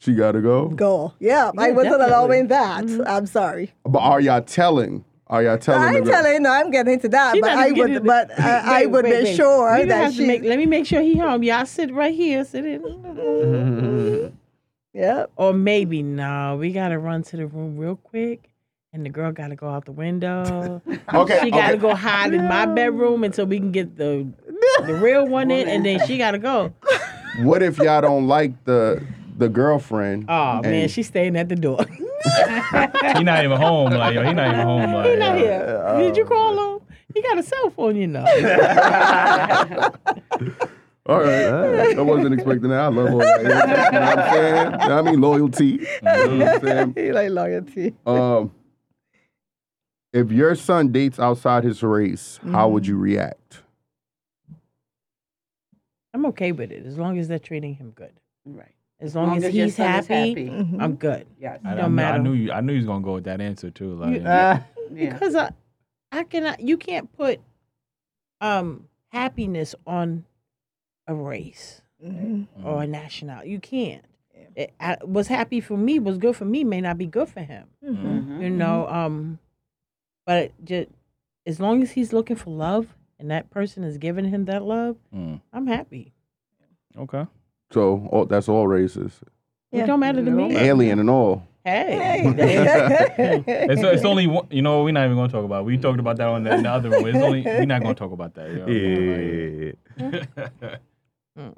She 0.00 0.14
gotta 0.14 0.40
go. 0.40 0.68
go. 0.68 1.12
Yeah, 1.20 1.50
I 1.58 1.72
wasn't 1.72 1.98
definitely. 1.98 2.06
allowing 2.06 2.46
that. 2.48 2.84
Mm-hmm. 2.84 3.02
I'm 3.06 3.26
sorry. 3.26 3.70
But 3.84 3.98
are 4.00 4.18
y'all 4.20 4.40
telling? 4.40 5.04
Are 5.26 5.42
y'all 5.42 5.58
telling? 5.58 5.96
I'm 5.96 6.04
the 6.04 6.10
telling, 6.10 6.42
no, 6.42 6.50
I'm 6.50 6.70
getting 6.70 6.94
into 6.94 7.08
that, 7.10 7.34
She 7.34 7.40
but 7.40 7.50
I 7.50 7.66
would, 7.70 7.76
getting- 7.76 8.02
but 8.04 8.40
I, 8.40 8.82
I 8.82 8.86
would 8.86 9.04
wait, 9.04 9.10
make 9.12 9.24
wait. 9.26 9.36
sure 9.36 9.76
You 9.78 9.86
that 9.86 10.12
she, 10.14 10.26
make, 10.26 10.42
let 10.42 10.58
me 10.58 10.66
make 10.66 10.86
sure 10.86 11.02
he 11.02 11.16
home. 11.18 11.42
Y'all 11.44 11.66
sit 11.66 11.92
right 11.94 12.12
here. 12.14 12.44
Sit 12.44 12.64
in. 12.64 14.36
yeah, 14.94 15.26
Or 15.36 15.52
maybe 15.52 16.02
no, 16.02 16.56
we 16.58 16.72
gotta 16.72 16.98
run 16.98 17.22
to 17.24 17.36
the 17.36 17.46
room 17.46 17.76
real 17.76 17.96
quick, 17.96 18.48
and 18.92 19.04
the 19.06 19.10
girl 19.10 19.30
gotta 19.32 19.54
go 19.54 19.68
out 19.68 19.84
the 19.84 19.92
window. 19.92 20.80
Okay. 21.12 21.40
she 21.42 21.50
gotta 21.50 21.72
okay. 21.74 21.80
go 21.82 21.94
hide 21.94 22.32
in 22.34 22.46
my 22.48 22.64
bedroom 22.66 23.22
until 23.24 23.44
we 23.44 23.58
can 23.58 23.72
get 23.72 23.96
the 23.96 24.26
the 24.86 24.94
real 24.94 25.26
one 25.26 25.50
in, 25.50 25.68
and 25.68 25.84
then 25.84 26.04
she 26.06 26.16
gotta 26.18 26.38
go. 26.38 26.72
What 27.40 27.62
if 27.62 27.78
y'all 27.78 28.00
don't 28.00 28.26
like 28.28 28.64
the 28.64 29.04
the 29.40 29.48
girlfriend? 29.48 30.26
Oh 30.28 30.60
man, 30.62 30.88
she's 30.88 31.08
staying 31.08 31.36
at 31.36 31.48
the 31.48 31.56
door. 31.56 31.84
he 33.16 33.24
not 33.24 33.44
even 33.44 33.58
home. 33.58 33.90
Like, 33.90 34.14
yo, 34.14 34.22
he 34.22 34.32
not 34.32 34.54
even 34.54 34.60
home. 34.60 34.92
Like, 34.92 35.10
he 35.10 35.16
not 35.16 35.38
yo. 35.38 35.44
here. 35.44 35.94
Did 35.98 36.16
you 36.16 36.24
call 36.24 36.76
him? 36.76 36.80
He 37.12 37.22
got 37.22 37.38
a 37.38 37.42
cell 37.42 37.70
phone, 37.70 37.96
you 37.96 38.06
know. 38.06 38.24
All 41.06 41.18
right. 41.20 41.98
I 41.98 42.02
wasn't 42.02 42.34
expecting 42.34 42.70
that. 42.70 42.80
I 42.80 42.86
love 42.86 43.10
all 43.10 43.18
that. 43.18 43.42
You 43.42 43.48
know 43.48 43.56
what 43.56 44.18
I'm 44.18 44.32
saying? 44.32 44.70
You 44.70 44.88
know 44.88 44.98
I 44.98 45.02
mean, 45.02 45.20
loyalty. 45.20 45.66
You 45.66 45.86
know 46.02 46.36
what 46.36 46.48
I'm 46.48 46.60
saying? 46.94 46.94
he 46.96 47.10
like 47.10 47.30
loyalty. 47.30 47.96
Um, 48.06 48.52
if 50.12 50.30
your 50.30 50.54
son 50.54 50.92
dates 50.92 51.18
outside 51.18 51.64
his 51.64 51.82
race, 51.82 52.38
how 52.52 52.68
would 52.68 52.86
you 52.86 52.96
react? 52.96 53.62
I'm 56.14 56.26
okay 56.26 56.52
with 56.52 56.70
it 56.70 56.86
as 56.86 56.96
long 56.98 57.18
as 57.18 57.26
they're 57.28 57.40
treating 57.40 57.74
him 57.74 57.90
good. 57.90 58.12
Right. 58.44 58.74
As 59.00 59.14
long, 59.16 59.28
Long 59.28 59.36
as, 59.38 59.44
as 59.44 59.54
he's 59.54 59.76
son 59.76 59.98
is 60.00 60.06
happy, 60.06 60.44
happy. 60.46 60.76
I'm 60.78 60.94
good. 60.96 61.26
Yes. 61.40 61.60
I, 61.64 61.74
Don't 61.74 61.84
I, 61.84 61.88
knew- 61.88 62.02
I 62.02 62.18
knew 62.18 62.32
you. 62.34 62.52
I 62.52 62.60
knew 62.60 62.72
he 62.72 62.78
was 62.78 62.86
gonna 62.86 63.02
go 63.04 63.14
with 63.14 63.24
that 63.24 63.40
answer 63.40 63.70
too. 63.70 63.94
Like, 63.94 64.22
Ah, 64.26 64.62
Yeah. 64.92 65.12
Because 65.14 65.34
I, 65.34 65.52
I 66.12 66.24
cannot. 66.24 66.60
You 66.60 66.76
can't 66.76 67.10
put 67.16 67.40
um 68.40 68.84
happiness 69.08 69.74
on 69.86 70.24
a 71.06 71.14
race 71.14 71.82
Mhm. 72.04 72.46
or 72.64 72.82
a 72.82 72.86
nationality. 72.86 73.50
You 73.50 73.60
can't. 73.60 74.04
It, 74.56 74.72
I, 74.80 74.96
what's 75.02 75.28
happy 75.28 75.60
for 75.60 75.76
me, 75.76 75.98
what's 75.98 76.18
good 76.18 76.34
for 76.36 76.44
me, 76.44 76.64
may 76.64 76.80
not 76.80 76.98
be 76.98 77.06
good 77.06 77.28
for 77.28 77.40
him. 77.40 77.66
Mhm. 77.84 78.42
You 78.42 78.50
know. 78.50 78.86
Um, 78.88 79.38
but 80.26 80.38
it 80.44 80.54
just 80.64 80.88
as 81.46 81.58
long 81.60 81.82
as 81.82 81.92
he's 81.92 82.12
looking 82.12 82.36
for 82.36 82.50
love 82.50 82.94
and 83.18 83.30
that 83.30 83.50
person 83.50 83.82
is 83.84 83.96
giving 83.98 84.26
him 84.26 84.44
that 84.46 84.62
love, 84.62 84.96
Mm. 85.14 85.40
I'm 85.52 85.66
happy. 85.66 86.12
Okay. 86.96 87.26
So 87.72 88.08
all, 88.10 88.26
that's 88.26 88.48
all 88.48 88.66
races, 88.66 89.20
It 89.72 89.86
don't 89.86 90.00
matter 90.00 90.24
to 90.24 90.30
me. 90.30 90.56
alien 90.56 90.98
and 90.98 91.08
all. 91.10 91.46
Hey, 91.64 92.24
It's, 93.46 93.82
it's 93.82 94.04
only 94.04 94.26
one, 94.26 94.46
you 94.50 94.62
know 94.62 94.82
we're 94.82 94.92
not 94.92 95.04
even 95.04 95.16
going 95.16 95.28
to 95.28 95.32
talk 95.32 95.44
about. 95.44 95.60
it. 95.60 95.64
We 95.66 95.76
talked 95.78 96.00
about 96.00 96.16
that 96.16 96.26
on 96.26 96.42
the, 96.44 96.54
in 96.54 96.62
the 96.62 96.70
other 96.70 96.90
one. 96.90 97.06
It's 97.06 97.18
only 97.18 97.42
we're 97.42 97.66
not 97.66 97.82
going 97.82 97.94
to 97.94 97.98
talk 97.98 98.12
about 98.12 98.34
that. 98.34 98.50
You 98.50 99.74
know? 100.06 100.24
Yeah. 100.56 100.76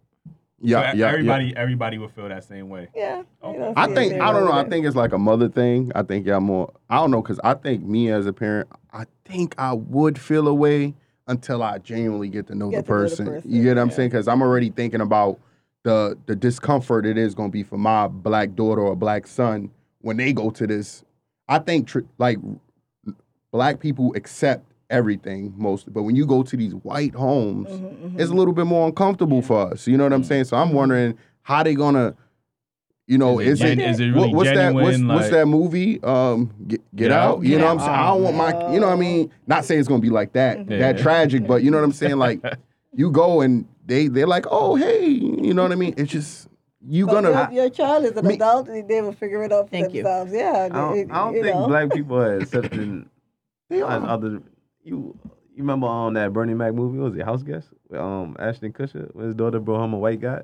Yeah, 0.64 0.92
So 0.92 0.96
yeah, 0.98 1.08
everybody 1.08 1.46
yeah. 1.46 1.52
everybody 1.58 1.98
would 1.98 2.12
feel 2.12 2.28
that 2.28 2.44
same 2.44 2.68
way. 2.68 2.86
Yeah. 2.94 3.24
Okay. 3.42 3.52
you 3.52 3.58
know, 3.58 3.72
I 3.76 3.88
see 3.88 3.94
think 3.94 4.12
it 4.12 4.20
I 4.20 4.32
don't 4.32 4.44
know. 4.44 4.52
I 4.52 4.62
there. 4.62 4.70
think 4.70 4.86
it's 4.86 4.94
like 4.94 5.12
a 5.12 5.18
mother 5.18 5.48
thing. 5.48 5.90
I 5.96 6.04
think 6.04 6.24
y'all 6.24 6.38
more. 6.40 6.72
I 6.88 6.96
don't 6.98 7.10
know 7.10 7.20
because 7.20 7.40
I 7.42 7.54
think 7.54 7.82
me 7.82 8.10
as 8.12 8.26
a 8.26 8.32
parent, 8.32 8.68
I 8.92 9.06
think 9.24 9.56
I 9.58 9.72
would 9.72 10.20
feel 10.20 10.46
a 10.46 10.54
way 10.54 10.94
until 11.26 11.64
I 11.64 11.78
genuinely 11.78 12.28
get 12.28 12.46
to 12.46 12.54
know, 12.54 12.70
Get 12.70 12.86
the, 12.86 12.92
to 12.92 12.92
know 12.92 13.00
the 13.00 13.08
person. 13.08 13.26
person, 13.26 13.50
You 13.50 13.62
get 13.64 13.70
what 13.76 13.78
I'm 13.82 13.88
yeah. 13.90 13.94
saying? 13.96 14.10
Because 14.10 14.28
I'm 14.28 14.40
already 14.40 14.70
thinking 14.70 15.00
about 15.00 15.40
the 15.84 16.16
the 16.26 16.36
discomfort 16.36 17.04
it 17.06 17.18
is 17.18 17.34
going 17.34 17.50
to 17.50 17.52
be 17.52 17.62
for 17.62 17.76
my 17.78 18.06
black 18.08 18.54
daughter 18.54 18.80
or 18.82 18.94
black 18.96 19.26
son 19.26 19.70
when 20.00 20.16
they 20.16 20.32
go 20.32 20.50
to 20.50 20.66
this. 20.66 21.04
I 21.48 21.58
think 21.58 21.88
tr- 21.88 22.00
like 22.18 22.38
black 23.50 23.80
people 23.80 24.14
accept 24.14 24.64
everything 24.90 25.52
mostly, 25.56 25.92
but 25.92 26.02
when 26.02 26.14
you 26.16 26.26
go 26.26 26.42
to 26.42 26.56
these 26.56 26.74
white 26.76 27.14
homes, 27.14 27.68
Mhm, 27.68 28.18
it's 28.20 28.30
a 28.30 28.34
little 28.34 28.54
bit 28.54 28.66
more 28.66 28.86
uncomfortable 28.86 29.42
for 29.42 29.72
us. 29.72 29.86
You 29.86 29.96
know 29.96 30.04
what 30.04 30.12
I'm 30.12 30.24
saying? 30.24 30.44
So 30.44 30.56
I'm 30.56 30.72
wondering 30.72 31.16
how 31.42 31.62
they 31.62 31.74
gonna, 31.74 32.14
you 33.06 33.18
know, 33.18 33.38
Is 33.40 33.60
is 33.60 33.60
it 33.62 33.66
it, 33.72 33.76
gen- 33.76 33.90
is 33.90 34.00
it 34.00 34.06
really 34.10 34.32
what's 34.34 34.50
that? 34.50 34.74
What's, 34.74 34.90
genuine, 34.96 35.16
what's 35.16 35.30
that 35.30 35.46
movie? 35.46 36.02
Um, 36.02 36.52
Get, 36.68 36.80
Get, 36.94 36.96
Get 37.08 37.12
Out. 37.12 37.38
Out? 37.38 37.42
You 37.42 37.50
Get 37.50 37.58
know 37.58 37.64
what 37.66 37.70
I'm 37.72 37.78
Out. 37.80 37.84
saying? 37.86 37.98
I 37.98 38.06
don't 38.08 38.22
want 38.22 38.36
my, 38.36 38.72
you 38.72 38.80
know 38.80 38.86
what 38.86 38.92
I 38.92 39.00
mean? 39.00 39.30
Not 39.46 39.64
saying 39.64 39.80
it's 39.80 39.88
gonna 39.88 40.00
be 40.00 40.10
like 40.10 40.32
that, 40.34 40.58
Yeah. 40.70 40.78
that 40.92 40.98
tragic, 40.98 41.46
but 41.46 41.62
you 41.62 41.70
know 41.70 41.78
what 41.78 41.84
I'm 41.84 41.92
saying? 41.92 42.18
Like, 42.18 42.40
you 42.94 43.10
go 43.10 43.40
and 43.40 43.66
they 43.84 44.08
they're 44.08 44.26
like, 44.26 44.46
oh 44.50 44.74
hey, 44.76 45.06
you 45.08 45.54
know 45.54 45.62
what 45.62 45.72
I 45.72 45.76
mean? 45.76 45.94
It's 45.96 46.10
just 46.12 46.48
you 46.84 47.06
But 47.06 47.22
gonna. 47.22 47.48
your, 47.52 47.62
your 47.64 47.70
child 47.70 48.04
is 48.04 48.12
an 48.16 48.26
Me- 48.26 48.34
adult, 48.34 48.68
and 48.68 48.88
they 48.88 49.00
will 49.00 49.12
figure 49.12 49.42
it 49.44 49.52
out 49.52 49.66
for 49.66 49.70
Thank 49.70 49.94
you. 49.94 50.02
themselves. 50.02 50.32
Yeah. 50.32 50.64
I 50.64 50.68
don't, 50.68 50.98
it- 50.98 51.10
I 51.10 51.24
don't 51.24 51.34
you 51.36 51.42
think 51.42 51.56
know. 51.56 51.66
black 51.68 51.90
people 51.92 52.16
are 52.16 52.38
accepting 52.40 53.08
They 53.70 53.76
as 53.78 53.82
are. 53.84 54.06
other. 54.08 54.42
You 54.84 55.16
you 55.54 55.58
remember 55.58 55.86
on 55.86 56.14
that 56.14 56.32
Bernie 56.32 56.54
Mac 56.54 56.74
movie? 56.74 56.98
What 56.98 57.12
was 57.12 57.20
it 57.20 57.24
House 57.24 57.42
Guest? 57.42 57.68
With, 57.88 58.00
um, 58.00 58.36
Ashton 58.38 58.72
Kutcher, 58.72 59.14
when 59.14 59.26
his 59.26 59.34
daughter 59.34 59.60
brought 59.60 59.78
home 59.80 59.92
a 59.94 59.98
white 59.98 60.20
guy. 60.20 60.42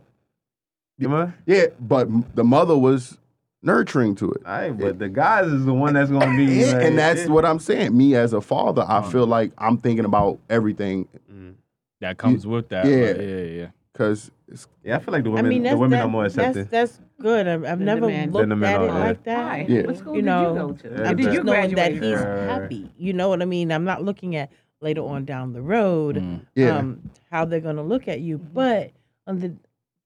You 0.99 1.09
remember? 1.09 1.35
Yeah, 1.47 1.67
but 1.81 2.09
the 2.37 2.45
mother 2.45 2.77
was 2.77 3.19
nurturing 3.63 4.15
to 4.17 4.31
it. 4.33 4.43
All 4.47 4.53
right, 4.53 4.77
but 4.79 4.99
the 4.99 5.09
guys 5.09 5.47
is 5.47 5.65
the 5.65 5.73
one 5.75 5.95
that's 5.95 6.11
gonna 6.11 6.37
be. 6.37 6.63
and, 6.65 6.73
like, 6.73 6.83
and 6.87 6.99
that's 6.99 7.23
yeah. 7.23 7.29
what 7.29 7.45
I'm 7.45 7.59
saying. 7.59 7.97
Me 7.97 8.15
as 8.15 8.33
a 8.33 8.41
father, 8.41 8.83
I 8.83 8.99
Uh-huh. 8.99 9.11
feel 9.11 9.27
like 9.27 9.53
I'm 9.59 9.79
thinking 9.79 10.05
about 10.05 10.39
everything 10.51 11.09
Mm. 11.33 11.55
That 12.01 12.17
comes 12.19 12.47
with 12.47 12.69
that. 12.69 12.87
Yeah. 12.87 13.13
but 13.13 13.23
yeah, 13.25 13.37
yeah. 13.43 13.67
because 13.93 14.31
Yeah, 14.85 14.97
I 14.97 14.99
feel 15.01 15.13
like 15.13 15.25
the 15.25 15.31
I 15.31 15.35
women, 15.35 15.49
mean, 15.49 15.63
that's, 15.65 15.75
the 15.75 15.79
women 15.79 15.99
that- 15.99 16.05
are 16.07 16.09
more 16.09 16.25
accepting. 16.27 16.65
That's, 16.71 16.97
that's 16.97 17.01
good. 17.21 17.49
I've, 17.49 17.65
I've 17.65 17.71
Than 17.71 17.79
the 17.81 17.85
never 17.85 18.07
men. 18.07 18.31
looked 18.31 18.43
Than 18.43 18.49
the 18.51 18.57
men 18.57 18.75
at 18.75 18.81
are, 18.81 18.85
it 18.85 18.87
yeah. 18.89 18.99
like 19.05 19.23
that. 19.25 19.45
Why? 19.45 19.67
Yeah. 19.69 19.83
What 19.83 19.97
school 19.99 20.15
You 20.15 20.23
did 20.23 20.27
know, 20.27 20.53
you 20.53 20.59
go 20.61 20.73
to? 20.73 20.89
Yeah, 20.89 21.09
I'm 21.09 21.17
but- 21.17 21.23
just 21.23 21.35
you 21.35 21.43
knowing 21.45 21.61
that 21.71 21.75
graduate 21.75 22.03
he's 22.03 22.21
from? 22.21 22.49
happy. 22.49 22.91
You 22.97 23.13
know 23.13 23.29
what 23.29 23.43
I 23.43 23.45
mean? 23.47 23.73
I'm 23.73 23.85
not 23.85 24.03
looking 24.05 24.37
at 24.37 24.51
later 24.81 25.01
on 25.03 25.25
down 25.25 25.53
the 25.53 25.63
road 25.63 26.17
Mm. 26.17 26.47
yeah. 26.55 26.77
um, 26.79 27.11
how 27.33 27.45
they're 27.45 27.61
going 27.61 27.77
to 27.77 27.83
look 27.83 28.07
at 28.09 28.21
you. 28.21 28.39
But 28.39 28.93
on 29.27 29.41
the, 29.41 29.55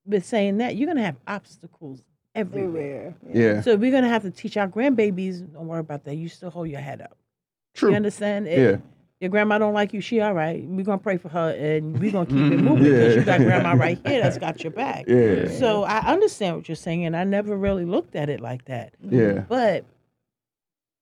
with 0.07 0.25
saying 0.25 0.57
that, 0.59 0.77
you're 0.77 0.87
going 0.87 0.97
to 0.97 1.03
have 1.05 1.17
obstacles 1.27 2.03
everywhere. 2.35 3.15
Everywhere. 3.25 3.55
yeah, 3.57 3.61
So 3.61 3.77
we're 3.77 3.91
going 3.91 4.05
to 4.05 4.09
have 4.09 4.23
to 4.23 4.31
teach 4.31 4.57
our 4.57 4.67
grandbabies. 4.67 5.53
Don't 5.53 5.67
worry 5.69 5.81
about 5.81 6.05
that. 6.05 6.15
You 6.15 6.31
still 6.31 6.49
hold 6.51 6.69
your 6.71 6.81
head 6.81 7.03
up. 7.03 7.17
true. 7.75 7.91
You 7.91 7.97
understand? 7.97 8.49
It- 8.49 8.59
Yeah. 8.59 8.77
Your 9.23 9.29
grandma 9.29 9.57
don't 9.57 9.73
like 9.73 9.93
you. 9.93 10.01
She 10.01 10.21
all 10.21 10.35
right. 10.35 10.65
We're 10.65 10.85
gonna 10.85 10.99
pray 10.99 11.17
for 11.17 11.29
her, 11.29 11.51
and 11.51 11.97
we're 12.01 12.11
gonna 12.11 12.27
keep 12.27 12.35
it 12.35 12.57
mm-hmm. 12.57 12.65
moving 12.65 12.83
because 12.83 13.15
you 13.15 13.23
got 13.23 13.39
grandma 13.39 13.73
right 13.77 13.97
here 14.05 14.21
that's 14.21 14.37
got 14.37 14.65
your 14.65 14.73
back. 14.73 15.05
Yeah. 15.07 15.49
So 15.61 15.85
I 15.85 15.99
understand 16.13 16.57
what 16.57 16.69
you're 16.69 16.75
saying, 16.75 17.05
and 17.05 17.17
I 17.17 17.23
never 17.23 17.57
really 17.57 17.85
looked 17.85 18.17
at 18.17 18.29
it 18.29 18.41
like 18.41 18.65
that. 18.65 18.95
Yeah. 19.01 19.45
But 19.49 19.85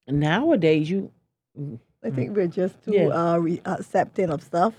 nowadays, 0.06 0.90
you 0.90 1.10
mm, 1.58 1.78
I 2.04 2.10
think 2.10 2.32
mm. 2.32 2.34
we're 2.34 2.46
just 2.46 2.84
too 2.84 2.92
Yeah. 2.92 3.06
uh, 3.06 3.38
re- 3.38 3.62
accepting 3.64 4.28
of 4.28 4.42
stuff, 4.42 4.74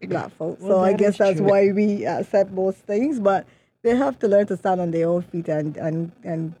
black 0.00 0.30
folks. 0.36 0.62
Well, 0.62 0.78
so 0.78 0.84
I 0.84 0.92
guess 0.92 1.18
that's 1.18 1.38
true. 1.38 1.48
why 1.48 1.72
we 1.72 2.06
accept 2.06 2.52
most 2.52 2.78
things. 2.78 3.18
But 3.18 3.48
they 3.82 3.96
have 3.96 4.16
to 4.20 4.28
learn 4.28 4.46
to 4.46 4.56
stand 4.56 4.80
on 4.80 4.92
their 4.92 5.08
own 5.08 5.22
feet 5.22 5.48
and 5.48 5.76
and 5.76 6.12
and 6.22 6.54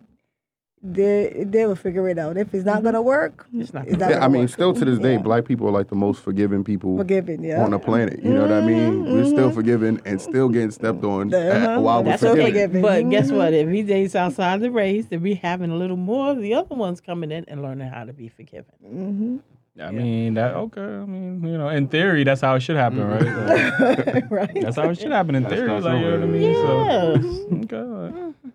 they 0.82 1.44
they 1.46 1.66
will 1.66 1.76
figure 1.76 2.08
it 2.08 2.18
out. 2.18 2.36
If 2.38 2.54
it's 2.54 2.64
not 2.64 2.82
gonna 2.82 3.02
work, 3.02 3.46
It's 3.52 3.74
not 3.74 3.84
gonna 3.84 3.98
not 3.98 4.10
Yeah, 4.10 4.16
I 4.16 4.20
gonna 4.20 4.32
mean, 4.32 4.42
work. 4.42 4.50
still 4.50 4.72
to 4.72 4.84
this 4.84 4.98
day, 4.98 5.12
Yeah. 5.14 5.18
black 5.18 5.44
people 5.44 5.68
are 5.68 5.72
like 5.72 5.88
the 5.88 5.94
most 5.94 6.22
forgiving 6.22 6.64
people 6.64 6.96
forgiving. 6.96 7.44
Yeah. 7.44 7.62
on 7.62 7.72
the 7.72 7.78
planet. 7.78 8.22
You 8.22 8.32
know 8.32 8.42
what 8.42 8.52
I 8.52 8.62
mean? 8.62 9.04
We're 9.04 9.26
still 9.26 9.50
mhm. 9.50 9.54
forgiving 9.54 10.00
and 10.06 10.20
still 10.20 10.48
getting 10.48 10.70
stepped 10.70 11.04
on 11.04 11.34
Uh-huh. 11.34 11.80
while 11.80 12.02
we're 12.02 12.10
that's 12.10 12.22
so 12.22 12.32
okay. 12.32 12.46
forgiving. 12.46 12.82
forgiving. 12.82 13.08
But 13.08 13.10
guess 13.10 13.30
Mhm. 13.30 13.36
what? 13.36 13.52
If 13.52 13.68
he 13.68 13.82
dates 13.82 14.14
outside 14.16 14.60
the 14.60 14.70
race, 14.70 15.06
then 15.06 15.20
we 15.20 15.34
having 15.34 15.70
a 15.70 15.76
little 15.76 15.98
more 15.98 16.30
of 16.30 16.40
the 16.40 16.54
other 16.54 16.74
ones 16.74 17.00
coming 17.02 17.30
in 17.30 17.44
and 17.46 17.60
learning 17.62 17.88
how 17.88 18.04
to 18.04 18.12
be 18.14 18.28
forgiven. 18.28 18.64
hmm 18.86 19.36
I 19.80 19.92
mean 19.92 20.34
that 20.34 20.54
okay. 20.56 20.82
I 20.82 21.04
mean, 21.06 21.42
you 21.42 21.56
know, 21.56 21.68
in 21.68 21.86
theory, 21.88 22.24
that's 22.24 22.40
how 22.42 22.54
it 22.54 22.60
should 22.60 22.76
happen, 22.76 23.06
right? 23.06 23.22
Like, 23.22 24.30
right. 24.30 24.50
that's 24.60 24.76
how 24.76 24.90
it 24.90 24.98
should 24.98 25.12
happen 25.12 25.34
in 25.34 25.44
That's 25.44 25.54
theory. 25.54 25.70
Like, 25.80 26.00
you 26.00 26.10
know 26.10 26.10
what 26.18 26.22
I 26.22 26.26
mean? 26.26 26.42
Yes. 26.42 27.70
So, 27.70 27.76
okay. 28.10 28.50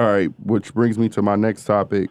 All 0.00 0.06
right, 0.06 0.30
which 0.42 0.72
brings 0.72 0.96
me 0.96 1.10
to 1.10 1.20
my 1.20 1.36
next 1.36 1.64
topic. 1.64 2.08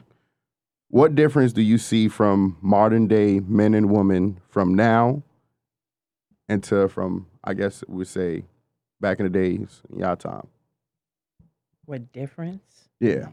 What 0.90 1.16
difference 1.16 1.54
do 1.54 1.64
you 1.64 1.80
see 1.80 2.08
from 2.08 2.56
modern 2.62 3.08
day 3.08 3.40
men 3.40 3.74
and 3.74 3.90
women 3.90 4.40
from 4.48 4.76
now 4.76 5.24
into 6.48 6.88
from 6.88 7.26
I 7.44 7.56
guess 7.56 7.84
we 7.88 8.06
say 8.06 8.44
back 9.02 9.20
in 9.20 9.24
the 9.24 9.32
days, 9.32 9.82
y'all 9.98 10.16
time? 10.16 10.46
What 11.86 12.14
difference? 12.14 12.90
Yeah. 13.00 13.30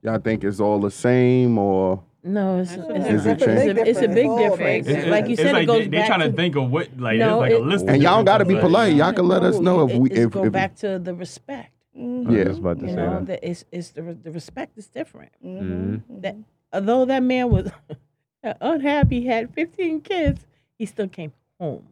Y'all 0.00 0.18
think 0.18 0.44
it's 0.44 0.60
all 0.60 0.80
the 0.80 0.90
same 0.90 1.58
or 1.58 2.02
No, 2.26 2.58
it's, 2.60 2.74
That's 2.74 2.82
it's, 2.88 2.88
what 2.88 2.96
it's, 2.96 3.06
it 3.08 3.14
is. 3.14 3.26
a, 3.26 3.30
It's 3.30 3.42
a 3.42 3.46
big 3.74 3.88
it's 3.88 3.98
a 3.98 4.08
big 4.08 4.14
difference. 4.36 4.86
difference. 4.86 4.88
It's- 4.88 5.06
like 5.08 5.28
you 5.28 5.36
said, 5.36 5.52
like 5.52 5.62
it 5.62 5.66
goes 5.66 5.78
they, 5.78 5.84
they 5.84 5.96
back 5.98 6.06
trying 6.08 6.20
to, 6.20 6.30
to 6.30 6.32
think 6.36 6.56
of 6.56 6.70
what 6.70 6.98
like 6.98 7.18
No, 7.18 7.38
like 7.38 7.52
it- 7.52 7.60
a 7.60 7.64
list. 7.64 7.84
And 7.86 8.02
y'all 8.02 8.24
gotta 8.24 8.44
be 8.44 8.56
polite. 8.56 8.94
Y'all 8.94 9.12
can 9.12 9.28
let 9.28 9.42
us 9.42 9.58
know 9.60 9.88
if 9.88 9.96
we- 9.96 10.10
if- 10.10 10.30
go 10.30 10.44
if- 10.44 10.52
back 10.52 10.74
to 10.76 10.98
the 10.98 11.14
respect. 11.14 11.72
Mhm. 11.96 12.28
I 12.28 12.30
Yeah. 12.32 12.38
was 12.38 12.46
just 12.48 12.58
about 12.60 12.80
to 12.80 12.86
You 12.86 12.90
say 12.90 12.96
know, 12.96 13.10
that. 13.20 13.26
that 13.26 13.48
it's 13.48 13.64
it's 13.72 13.90
the 13.90 14.02
the 14.02 14.30
respect 14.32 14.76
is 14.76 14.88
different. 14.88 15.32
Mhm. 15.44 16.02
That 16.22 16.36
although 16.72 17.04
that 17.06 17.22
man 17.22 17.48
was 17.50 17.70
unhappy, 18.60 19.24
had 19.24 19.52
15 19.54 20.00
kids, 20.02 20.46
he 20.78 20.86
still 20.86 21.08
came 21.08 21.32
home, 21.60 21.86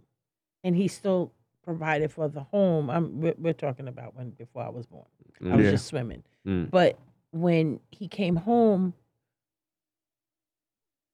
and 0.63 0.77
he 0.77 0.89
still 0.89 1.33
provided 1.63 2.13
for 2.13 2.29
the 2.29 2.41
home. 2.41 2.91
I'm 2.91 3.21
we're, 3.21 3.35
we're 3.39 3.53
talking 3.55 3.89
about 3.89 4.15
when 4.17 4.31
before 4.31 4.63
I 4.63 4.69
was 4.69 4.87
born. 4.87 5.07
I 5.45 5.57
was 5.57 5.65
Yeah. 5.65 5.71
just 5.73 5.87
swimming, 5.87 6.23
Mm. 6.47 6.71
but 6.71 6.99
when 7.33 7.81
he 7.91 8.07
came 8.09 8.37
home, 8.37 8.95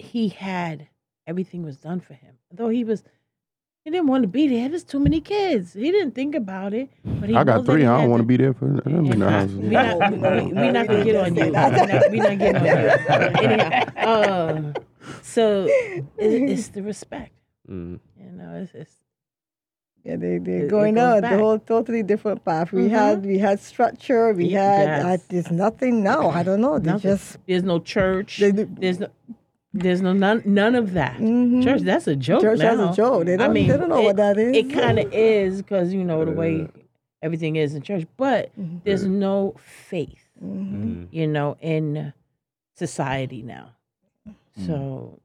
he 0.01 0.29
had 0.29 0.89
everything 1.27 1.63
was 1.63 1.77
done 1.77 2.01
for 2.01 2.15
him. 2.15 2.35
Though 2.53 2.69
he 2.69 2.85
was. 2.85 3.03
He 3.83 3.91
didn't 3.91 4.09
want 4.09 4.23
to 4.25 4.29
be 4.29 4.47
there. 4.47 4.69
There's 4.69 4.85
too 4.85 5.01
many 5.01 5.23
kids. 5.23 5.73
He 5.73 5.91
didn't 5.91 6.11
think 6.15 6.35
about 6.35 6.75
it. 6.75 6.91
But 7.03 7.31
he 7.31 7.35
I 7.35 7.45
got 7.45 7.65
three. 7.65 7.81
he 7.81 7.87
I 7.87 8.03
don't 8.03 8.11
want 8.11 8.21
to 8.21 8.25
to- 8.25 8.29
be 8.29 8.37
there 8.37 8.53
for 8.53 8.67
them 8.67 8.83
in 9.07 9.13
and 9.13 9.23
the 9.23 9.27
I- 9.27 9.31
house. 9.31 9.51
we 9.53 9.69
not, 9.69 10.11
we, 10.13 10.43
we 10.53 10.71
not 10.71 10.87
gonna 10.87 11.05
get 11.05 11.17
on 11.17 11.35
you. 11.35 11.45
We 11.45 11.51
not, 11.51 12.11
we 12.11 12.19
not 12.19 12.39
getting 12.39 12.57
on 12.57 12.67
you. 12.67 12.71
Anyhow, 13.49 14.53
um, 14.55 14.75
so 15.23 15.67
it, 15.69 16.05
it's 16.19 16.69
the 16.69 16.83
respect. 16.83 17.33
Mm. 17.71 18.01
You 18.19 18.33
know, 18.33 18.51
it's, 18.63 18.75
it's 18.75 18.93
Yeah, 20.05 20.17
they 20.17 20.37
they're 20.37 20.67
it 20.67 20.71
going 20.71 20.95
goes 20.97 21.03
down 21.03 21.21
back. 21.23 21.33
the 21.33 21.39
whole 21.39 21.59
totally 21.59 22.03
different 22.03 22.45
path. 22.45 22.73
We 22.73 22.83
Mhm. 22.83 22.91
had 22.91 23.25
we 23.25 23.39
had 23.39 23.61
structure. 23.61 24.33
We 24.35 24.45
Ye- 24.47 24.53
had 24.53 24.89
yes. 24.89 25.05
uh, 25.07 25.17
there's 25.31 25.51
nothing 25.51 26.03
now. 26.03 26.29
I 26.29 26.43
don't 26.43 26.61
know. 26.61 26.79
They 26.79 26.91
Nothing. 26.91 27.11
just 27.13 27.39
there's 27.47 27.63
no 27.63 27.79
church. 27.79 28.37
they 28.39 28.53
do, 28.53 28.69
There's 28.79 29.01
no 29.01 29.09
there's 29.73 30.03
no 30.03 30.13
none 30.13 30.43
none 30.45 30.75
of 30.75 30.93
that. 30.95 31.19
Mhm. 31.19 31.63
Church, 31.63 31.83
that's 31.83 32.07
a 32.07 32.17
joke. 32.17 32.43
church 32.43 32.61
has 32.61 32.79
now. 32.79 32.93
a 32.93 32.95
joke. 32.97 33.27
They 33.27 33.35
I 33.35 33.37
don't 33.37 33.53
mean, 33.53 33.69
they 33.69 33.77
don't 33.77 33.89
know 33.89 34.01
it, 34.01 34.05
what 34.05 34.17
that 34.17 34.39
is. 34.39 34.57
It 34.57 34.73
kind 34.73 34.99
of 34.99 35.13
is 35.13 35.59
because 35.63 35.93
you 35.93 36.03
know 36.05 36.25
the 36.25 36.33
way 36.33 36.59
Yeah. 36.61 36.67
everything 37.23 37.57
is 37.57 37.75
in 37.75 37.83
church, 37.83 38.07
but 38.17 38.51
Mhm. 38.59 38.81
there's 38.85 39.07
no 39.07 39.55
faith. 39.59 40.29
Mhm. 40.43 40.73
Mm. 40.73 41.07
You 41.13 41.27
know, 41.27 41.57
in 41.61 42.13
society 42.77 43.43
now. 43.43 43.69
Mm. 44.29 44.67
So. 44.67 45.19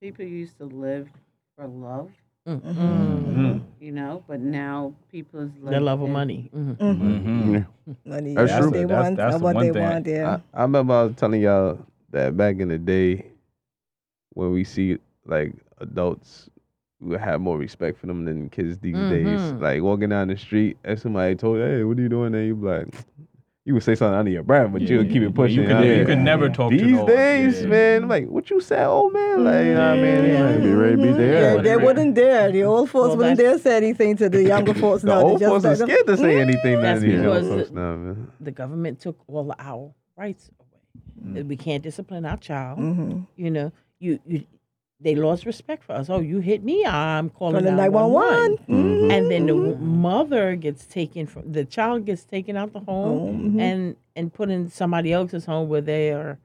People 0.00 0.24
used 0.26 0.58
to 0.58 0.66
live 0.66 1.08
for 1.56 1.66
love, 1.66 2.10
mm, 2.46 2.60
Mhm. 2.60 3.36
mm. 3.36 3.60
you 3.80 3.90
know, 3.92 4.22
but 4.28 4.40
now 4.40 4.92
people 5.10 5.40
is 5.40 5.50
The 5.64 5.80
love 5.80 6.00
of 6.02 6.06
in- 6.08 6.12
money. 6.12 6.50
Money. 6.52 8.34
That's 8.34 8.52
what 8.52 8.60
true. 8.60 8.70
they 8.70 8.84
That's- 8.84 9.02
want 9.04 9.16
that's 9.16 9.34
and 9.34 9.40
the 9.40 9.44
one 9.44 9.56
they 9.58 9.72
thing. 9.72 9.82
want. 9.82 10.06
Yeah. 10.06 10.38
I, 10.54 10.58
I 10.58 10.62
remember 10.62 10.94
I 10.94 11.02
was 11.04 11.16
telling 11.16 11.40
y'all 11.40 11.78
that 12.10 12.36
back 12.36 12.60
in 12.60 12.68
the 12.68 12.78
day, 12.78 13.24
when 14.36 14.52
we 14.52 14.64
see 14.64 14.98
like 15.26 15.52
adults, 15.78 16.48
we 17.00 17.16
have 17.16 17.40
more 17.40 17.58
respect 17.58 17.98
for 17.98 18.06
them 18.06 18.24
than 18.24 18.48
kids 18.50 18.78
these 18.78 18.94
days. 18.94 19.26
Mhm. 19.26 19.60
Like 19.60 19.82
walking 19.82 20.10
down 20.10 20.28
the 20.28 20.36
street, 20.36 20.76
and 20.84 20.98
somebody 20.98 21.34
told 21.34 21.56
you, 21.58 21.64
"Hey, 21.64 21.84
what 21.84 21.98
are 21.98 22.02
you 22.02 22.08
doing 22.08 22.32
there?" 22.32 22.44
You 22.44 22.54
like, 22.54 22.88
you 23.64 23.74
would 23.74 23.82
say 23.82 23.94
something 23.94 24.14
under 24.14 24.30
your 24.30 24.42
breath, 24.42 24.70
but 24.72 24.82
you'll 24.82 25.04
keep 25.04 25.22
it 25.22 25.34
pushing. 25.34 25.60
You 25.62 25.66
could, 25.66 25.76
huh? 25.76 25.82
you 25.82 25.92
Yeah. 25.92 26.04
could 26.04 26.18
never 26.18 26.48
talk 26.48 26.70
to 26.70 26.76
them. 26.76 26.86
These 26.86 26.96
no 26.96 27.06
days, 27.06 27.62
Yeah. 27.62 27.68
man, 27.68 28.02
I'm 28.04 28.08
like, 28.08 28.28
what 28.28 28.48
you 28.50 28.60
say, 28.60 28.84
old 28.84 29.12
man? 29.14 29.42
Like, 29.44 29.64
you 29.66 29.74
know 29.74 29.80
what 29.80 29.98
I 29.98 30.02
mean? 30.02 30.24
Yeah. 30.30 30.50
Like, 30.50 30.62
Be 30.62 30.70
ready 30.74 30.96
to 30.96 31.02
be 31.02 31.08
Yeah, 31.24 31.56
they 31.62 31.76
wouldn't 31.76 32.14
dare. 32.14 32.52
The 32.52 32.62
old 32.62 32.90
folks 32.90 33.08
Well, 33.08 33.16
wouldn't 33.16 33.38
dare 33.38 33.58
say 33.58 33.76
anything 33.78 34.16
to 34.18 34.28
the 34.28 34.42
younger 34.52 34.74
folks 34.74 35.02
the 35.02 35.08
now. 35.08 35.18
They 35.18 35.24
old 35.24 35.40
just 35.40 35.50
folks 35.50 35.64
are 35.64 35.68
let 35.70 35.78
them- 35.78 35.88
scared 35.88 36.06
to 36.06 36.16
say 36.16 36.40
anything 36.40 36.76
to 36.76 36.82
That's 36.82 37.00
these 37.00 37.12
young 37.14 37.22
because 37.22 37.48
folks 37.48 37.70
now, 37.72 37.96
man. 37.96 38.28
the 38.40 38.50
government 38.52 39.00
took 39.00 39.16
all 39.26 39.52
our 39.58 39.92
rights 40.16 40.50
away. 40.60 41.34
That 41.34 41.46
We 41.46 41.56
can't 41.56 41.82
discipline 41.82 42.24
our 42.24 42.36
child. 42.36 42.78
Mhm. 42.78 43.26
You 43.36 43.50
know, 43.50 43.72
you 44.00 44.18
you 44.26 44.44
they 44.98 45.14
lost 45.14 45.44
respect 45.44 45.84
for 45.84 45.92
us. 45.92 46.08
Oh, 46.08 46.20
you 46.20 46.38
hit 46.38 46.64
me, 46.64 46.84
I'm 46.86 47.28
calling 47.28 47.64
Calling 47.64 47.76
911. 47.76 48.58
911. 48.68 49.10
And 49.10 49.30
then 49.30 49.44
the 49.46 49.54
mother 49.54 50.56
gets 50.56 50.86
taken 50.86 51.26
from 51.26 51.52
the 51.52 51.64
child 51.66 52.06
gets 52.06 52.24
taken 52.24 52.56
out 52.56 52.72
the 52.72 52.80
home 52.80 53.18
Home, 53.18 53.52
mhm. 53.54 53.60
and 53.60 53.96
and 54.16 54.32
put 54.32 54.48
in 54.50 54.70
somebody 54.70 55.12
else's 55.12 55.44
home 55.44 55.68
where 55.68 55.82
they 55.82 56.12
are 56.12 56.38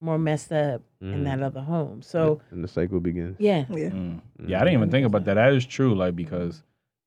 more 0.00 0.18
messed 0.18 0.52
up 0.52 0.82
in 1.00 1.20
Mm. 1.20 1.24
that 1.24 1.42
other 1.42 1.60
home. 1.60 2.00
So 2.02 2.40
and 2.50 2.64
the 2.64 2.68
cycle 2.68 3.00
begins. 3.00 3.36
yeah, 3.38 3.64
Yeah. 3.70 3.90
Mm. 3.90 4.20
Yeah, 4.46 4.56
I 4.60 4.64
didn't 4.64 4.74
even 4.74 4.90
think 4.90 5.06
about 5.06 5.24
that. 5.26 5.34
That 5.34 5.52
is 5.52 5.64
true, 5.66 5.94
like 5.94 6.16
because 6.16 6.62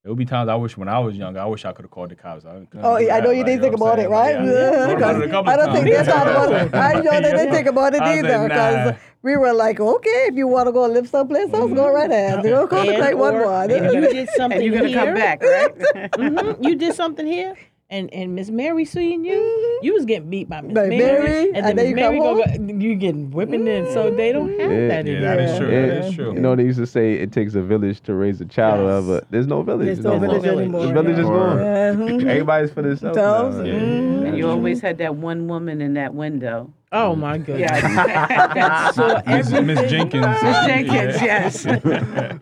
there 0.09 0.15
would 0.15 0.17
be 0.17 0.25
times 0.25 0.49
I 0.49 0.55
wish 0.55 0.75
when 0.75 0.87
I 0.89 0.97
was 0.97 1.15
younger, 1.15 1.39
I 1.39 1.45
wish 1.45 1.65
I 1.65 1.71
could 1.71 1.83
have 1.85 1.91
called 1.91 2.09
the 2.09 2.15
cops. 2.15 2.43
I 2.43 2.65
Oh, 2.81 2.97
do 2.97 3.05
yeah, 3.05 3.17
I 3.17 3.19
that, 3.19 3.23
know 3.25 3.29
you 3.29 3.43
like, 3.43 3.45
didn't 3.45 3.61
think 3.61 3.77
know 3.77 3.85
about 3.85 3.99
I'm 3.99 4.05
it, 4.05 4.09
right? 4.09 4.35
saying? 4.37 4.47
Like, 4.47 4.55
yeah, 4.73 4.87
thought 4.87 4.97
about 4.97 5.15
it 5.15 5.21
a 5.23 5.27
Because 5.27 5.29
couple 5.29 5.51
I 5.51 5.55
don't 5.55 5.71
think 5.71 5.85
they 5.85 5.91
times. 5.97 6.07
thought 6.07 6.27
about 6.27 6.51
it. 6.51 6.73
I 6.73 6.93
know 7.01 7.11
they 7.21 7.31
didn't 7.31 7.51
think 7.53 7.67
about 7.67 7.93
it 7.93 8.01
either. 8.01 8.43
Because 8.47 8.91
nah. 8.91 8.97
we 9.21 9.37
were 9.37 9.53
like, 9.53 9.79
okay, 9.79 10.25
if 10.29 10.35
you 10.35 10.47
want 10.47 10.65
to 10.65 10.71
go 10.71 10.87
live 10.87 11.07
someplace 11.07 11.53
else, 11.53 11.71
go 11.73 11.93
right 11.93 12.09
ahead. 12.09 12.43
You 12.43 12.49
know, 12.49 12.65
call 12.65 12.85
the 12.87 12.93
And 12.93 13.01
nine 13.03 13.17
one 13.19 13.35
or 13.35 13.45
you 13.93 14.01
did 14.09 14.29
something 14.35 14.57
and 14.57 14.65
you're 14.65 14.81
gonna 14.81 14.91
come 14.91 15.13
back, 15.13 15.43
right? 15.43 15.77
mhm, 16.17 16.63
you 16.65 16.75
did 16.75 16.95
something 16.95 17.27
here, 17.27 17.55
and 17.91 18.13
and 18.13 18.35
Miss 18.35 18.49
Mary 18.51 18.85
seeing 18.85 19.25
you, 19.25 19.79
you 19.81 19.93
was 19.93 20.05
getting 20.05 20.29
beat 20.29 20.47
by 20.47 20.61
Miss 20.61 20.73
Mary, 20.73 20.97
Mary, 20.97 21.47
and 21.47 21.57
and 21.57 21.65
then 21.65 21.75
then 21.75 21.85
Miss 21.85 21.89
you 21.89 21.95
Mary 21.95 22.17
come 22.19 22.37
go, 22.37 22.45
go, 22.45 22.73
you 22.85 22.95
getting 22.95 23.31
whipping 23.31 23.67
in, 23.67 23.91
so 23.91 24.11
they 24.11 24.31
don't 24.31 24.49
have 24.59 24.71
Yeah. 24.71 24.87
that 24.89 25.05
Yeah, 25.07 25.19
that 25.21 25.39
is 25.39 25.57
true. 25.57 25.71
Yeah. 25.71 25.85
That 25.87 26.05
is 26.05 26.15
true. 26.15 26.33
You 26.33 26.39
know, 26.39 26.55
they 26.55 26.63
used 26.63 26.77
to 26.79 26.85
say 26.85 27.13
it 27.15 27.31
takes 27.31 27.55
a 27.55 27.61
village 27.63 28.01
to 28.01 28.13
raise 28.13 28.39
a 28.41 28.45
child, 28.45 28.87
Yes. 28.87 29.05
but 29.07 29.31
there's 29.31 29.47
no 29.47 29.63
village. 29.63 29.85
There's 29.87 29.99
no 29.99 30.11
more. 30.11 30.19
village 30.19 30.41
village. 30.43 30.59
anymore. 30.65 30.85
The 30.85 30.93
village 30.93 31.17
is 31.17 31.25
gone. 31.25 31.57
Yeah, 31.57 31.93
mhm. 31.93 32.25
Everybody's 32.29 32.71
for 32.71 32.81
themselves. 32.83 33.15
Themselves, 33.15 33.57
now. 33.57 33.63
Yeah, 33.63 33.73
mhm. 33.73 34.23
that's 34.23 34.37
you 34.37 34.47
always 34.49 34.81
had 34.81 34.97
that 34.99 35.15
one 35.15 35.47
woman 35.47 35.81
in 35.81 35.95
that 35.95 36.13
window. 36.13 36.71
Oh 36.91 37.15
my 37.15 37.37
goodness. 37.37 37.69
Yeah. 37.71 38.27
That 38.53 38.95
saw 38.95 39.21
Miss, 39.27 39.49
Miss 39.51 39.53
everything. 39.53 39.89
Jenkins. 39.89 40.25
Miss 40.25 40.65
Jenkins, 40.65 41.21
yes. 41.21 41.65
Yeah, 41.65 41.81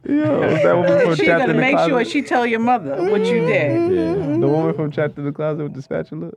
that 0.05 0.73
woman 0.75 1.01
from 1.01 1.15
She's 1.15 1.27
gonna 1.27 1.43
in 1.43 1.49
the 1.49 1.53
make 1.55 1.77
sure 1.79 2.05
she 2.05 2.21
tell 2.21 2.45
your 2.45 2.59
mother 2.59 3.09
what 3.09 3.25
you 3.25 3.41
did. 3.41 3.91
Yeah. 3.91 4.37
The 4.37 4.47
woman 4.47 4.73
from 4.73 4.91
Trapped 4.91 5.17
in 5.17 5.25
the 5.25 5.31
Closet 5.31 5.63
with 5.63 5.73
the 5.73 5.81
spatula. 5.81 6.31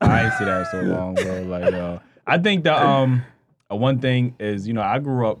I 0.00 0.24
ain't 0.24 0.34
see 0.34 0.44
that 0.44 0.66
so 0.72 0.80
long, 0.80 1.14
bro. 1.14 1.42
Like, 1.42 1.72
uh, 1.72 1.98
I 2.26 2.38
think 2.38 2.64
that 2.64 2.82
um, 2.82 3.22
uh, 3.70 3.76
one 3.76 4.00
thing 4.00 4.34
is, 4.40 4.66
you 4.66 4.74
know, 4.74 4.82
I 4.82 4.98
grew 4.98 5.28
up 5.28 5.40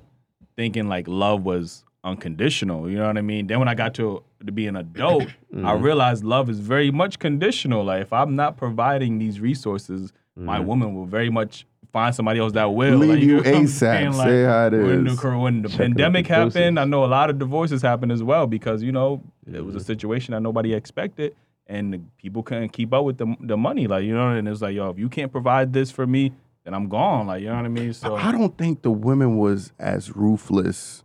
thinking 0.56 0.88
like 0.88 1.08
love 1.08 1.42
was 1.42 1.84
unconditional. 2.04 2.88
You 2.88 2.98
know 2.98 3.06
what 3.08 3.18
I 3.18 3.22
mean? 3.22 3.48
Then 3.48 3.58
when 3.58 3.68
I 3.68 3.74
got 3.74 3.94
to 3.94 4.22
to 4.44 4.52
be 4.52 4.66
an 4.68 4.76
adult, 4.76 5.26
I 5.64 5.72
realized 5.72 6.22
love 6.22 6.48
is 6.48 6.60
very 6.60 6.90
much 6.92 7.18
conditional. 7.18 7.84
Like, 7.84 8.02
if 8.02 8.12
I'm 8.12 8.36
not 8.36 8.56
providing 8.56 9.18
these 9.18 9.40
resources, 9.40 10.12
my 10.36 10.60
woman 10.60 10.94
will 10.94 11.06
very 11.06 11.30
much 11.30 11.66
find 11.92 12.14
somebody 12.14 12.40
else 12.40 12.52
that 12.52 12.64
will 12.72 12.96
Leave 12.96 13.10
Like, 13.10 13.20
you 13.20 13.36
know 13.36 13.42
ASAP. 13.42 13.68
saying? 13.68 14.12
Say 14.14 14.44
how 14.44 14.66
it 14.66 14.72
When 14.72 15.04
the, 15.04 15.38
when 15.38 15.62
the 15.62 15.68
Check 15.68 15.78
pandemic 15.78 16.26
happened, 16.26 16.80
I 16.80 16.84
know 16.84 17.04
a 17.04 17.06
lot 17.06 17.30
of 17.30 17.38
divorces 17.38 17.82
happened 17.82 18.12
as 18.12 18.22
well 18.22 18.46
because 18.46 18.82
you 18.82 18.92
know 18.92 19.22
it 19.46 19.64
was 19.64 19.74
a 19.74 19.80
situation 19.80 20.32
that 20.32 20.40
nobody 20.40 20.74
expected, 20.74 21.34
and 21.66 22.10
people 22.16 22.42
couldn't 22.42 22.70
keep 22.70 22.92
up 22.92 23.04
with 23.04 23.18
the 23.18 23.36
the 23.40 23.56
money. 23.56 23.86
Like 23.86 24.04
you 24.04 24.14
know, 24.14 24.30
and 24.30 24.48
it's 24.48 24.62
like, 24.62 24.74
yo, 24.74 24.90
if 24.90 24.98
you 24.98 25.08
can't 25.08 25.30
provide 25.30 25.72
this 25.72 25.90
for 25.90 26.06
me, 26.06 26.32
then 26.64 26.74
I'm 26.74 26.88
gone. 26.88 27.26
Like 27.26 27.42
you 27.42 27.48
know 27.48 27.56
what 27.56 27.64
I 27.64 27.68
mean? 27.68 27.92
So 27.92 28.16
I 28.16 28.32
don't 28.32 28.56
think 28.56 28.82
the 28.82 28.90
women 28.90 29.36
was 29.36 29.72
as 29.78 30.14
ruthless 30.16 31.04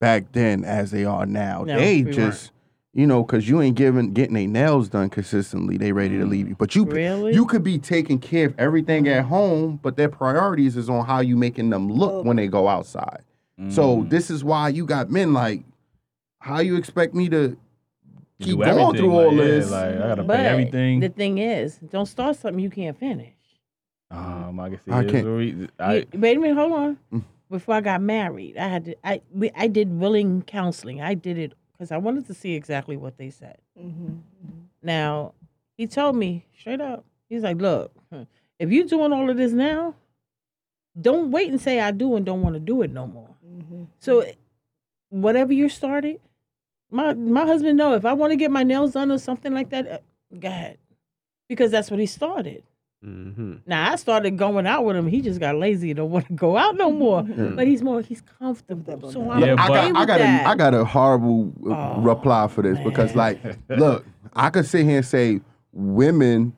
back 0.00 0.32
then 0.32 0.64
as 0.64 0.90
they 0.90 1.04
are 1.04 1.26
now. 1.26 1.64
No, 1.64 1.76
they 1.76 2.02
we 2.02 2.12
just, 2.12 2.52
you 2.96 3.06
know, 3.06 3.22
because 3.22 3.46
you 3.48 3.60
ain't 3.60 3.76
giving 3.76 4.12
getting 4.14 4.34
their 4.34 4.46
nails 4.48 4.88
done 4.88 5.10
consistently, 5.10 5.76
they 5.76 5.92
ready 5.92 6.16
to 6.18 6.24
leave 6.24 6.48
you. 6.48 6.54
But 6.58 6.74
you, 6.74 6.84
Really? 6.86 7.34
you 7.34 7.44
could 7.44 7.62
be 7.62 7.78
taking 7.78 8.18
care 8.18 8.46
of 8.46 8.54
everything 8.58 9.06
at 9.06 9.26
home, 9.26 9.78
but 9.82 9.96
their 9.98 10.08
priorities 10.08 10.76
is 10.78 10.88
on 10.88 11.04
how 11.04 11.20
you 11.20 11.36
making 11.36 11.68
them 11.70 11.92
look 11.92 12.24
when 12.24 12.36
they 12.36 12.46
go 12.48 12.68
outside. 12.68 13.20
So 13.68 13.98
Mm. 13.98 14.10
this 14.10 14.30
is 14.30 14.42
why 14.42 14.70
you 14.70 14.86
got 14.86 15.10
men 15.10 15.32
like, 15.34 15.62
how 16.40 16.60
you 16.60 16.76
expect 16.76 17.14
me 17.14 17.28
to 17.28 17.56
You 18.38 18.46
keep 18.46 18.46
do 18.48 18.56
going 18.56 18.68
everything, 18.70 18.94
through 18.96 19.16
like, 19.16 19.26
all 19.26 19.32
yeah, 19.34 19.42
this? 19.44 19.70
like 19.70 19.94
I 19.94 19.98
gotta 20.08 20.22
But 20.24 20.36
pay 20.36 20.44
everything. 20.46 21.00
the 21.00 21.08
thing 21.10 21.38
is, 21.38 21.76
don't 21.90 22.06
start 22.06 22.36
something 22.36 22.60
you 22.62 22.70
can't 22.70 22.98
finish. 22.98 23.32
um, 24.10 24.58
I, 24.60 24.68
guess 24.70 24.80
it 24.86 24.92
I 24.92 25.02
is 25.02 25.10
can't- 25.10 25.26
what 25.26 25.36
we- 25.36 25.68
I, 25.80 25.94
You- 25.96 26.06
wait 26.14 26.36
a 26.36 26.40
minute, 26.40 26.56
hold 26.56 26.72
on. 26.72 26.96
Mm. 27.12 27.22
Before 27.50 27.74
I 27.74 27.80
got 27.80 28.00
married, 28.00 28.56
I 28.56 28.68
had 28.68 28.84
to. 28.86 28.94
I 29.04 29.20
we, 29.32 29.50
I 29.56 29.66
did 29.68 29.98
willing 30.00 30.42
counseling. 30.42 31.00
I 31.00 31.14
did 31.14 31.38
it 31.38 31.52
because 31.76 31.92
I 31.92 31.98
wanted 31.98 32.26
to 32.26 32.34
see 32.34 32.54
exactly 32.54 32.96
what 32.96 33.18
they 33.18 33.30
said. 33.30 33.58
Mhm. 33.78 34.20
Now, 34.82 35.34
he 35.76 35.86
told 35.86 36.16
me 36.16 36.46
straight 36.58 36.80
up. 36.80 37.04
He's 37.28 37.42
like, 37.42 37.58
"Look, 37.58 37.92
if 38.58 38.70
you're 38.70 38.86
doing 38.86 39.12
all 39.12 39.28
of 39.28 39.36
this 39.36 39.52
now, 39.52 39.94
don't 40.98 41.30
wait 41.30 41.50
and 41.50 41.60
say 41.60 41.80
I 41.80 41.90
do 41.90 42.16
and 42.16 42.24
don't 42.24 42.40
want 42.42 42.54
to 42.54 42.60
do 42.60 42.82
it 42.82 42.90
no 42.90 43.06
more. 43.06 43.34
Mhm. 43.44 43.88
So, 43.98 44.24
whatever 45.10 45.52
you 45.52 45.68
started, 45.68 46.20
my 46.90 47.12
my 47.14 47.44
husband 47.44 47.76
know 47.76 47.94
if 47.94 48.04
I 48.04 48.12
want 48.14 48.30
to 48.32 48.36
get 48.36 48.50
my 48.50 48.62
nails 48.62 48.92
done 48.92 49.10
or 49.10 49.18
something 49.18 49.52
like 49.52 49.70
that, 49.70 49.86
uh, 49.86 49.98
go 50.38 50.48
ahead, 50.48 50.78
because 51.48 51.70
that's 51.70 51.90
what 51.90 52.00
he 52.00 52.06
started. 52.06 52.62
Mm-hmm. 53.06 53.54
Now 53.66 53.92
I 53.92 53.96
started 53.96 54.36
going 54.36 54.66
out 54.66 54.84
with 54.84 54.96
him. 54.96 55.06
He 55.06 55.20
just 55.20 55.38
got 55.38 55.54
lazy. 55.56 55.90
And 55.90 55.98
don't 55.98 56.10
want 56.10 56.26
to 56.26 56.32
go 56.32 56.56
out 56.56 56.76
no 56.76 56.90
more. 56.90 57.22
But 57.56 57.66
he's 57.66 57.82
more. 57.82 58.00
He's 58.02 58.20
comfortable. 58.20 59.12
So 59.12 59.30
I'm 59.30 59.40
Yeah, 59.42 59.52
okay 59.54 59.68
but- 59.68 59.70
I 59.72 59.86
with 59.86 59.92
got, 59.92 59.96
I 59.96 60.04
got, 60.06 60.18
that. 60.18 60.46
a, 60.46 60.48
I 60.48 60.54
got 60.56 60.74
a 60.74 60.84
horrible 60.84 61.52
uh, 61.68 61.94
Oh, 61.96 62.00
reply 62.00 62.48
for 62.48 62.62
this 62.62 62.78
because, 62.84 63.14
like, 63.14 63.38
look, 63.68 64.04
I 64.34 64.50
could 64.50 64.66
sit 64.66 64.84
here 64.84 64.96
and 64.98 65.06
say 65.06 65.40
women 65.72 66.56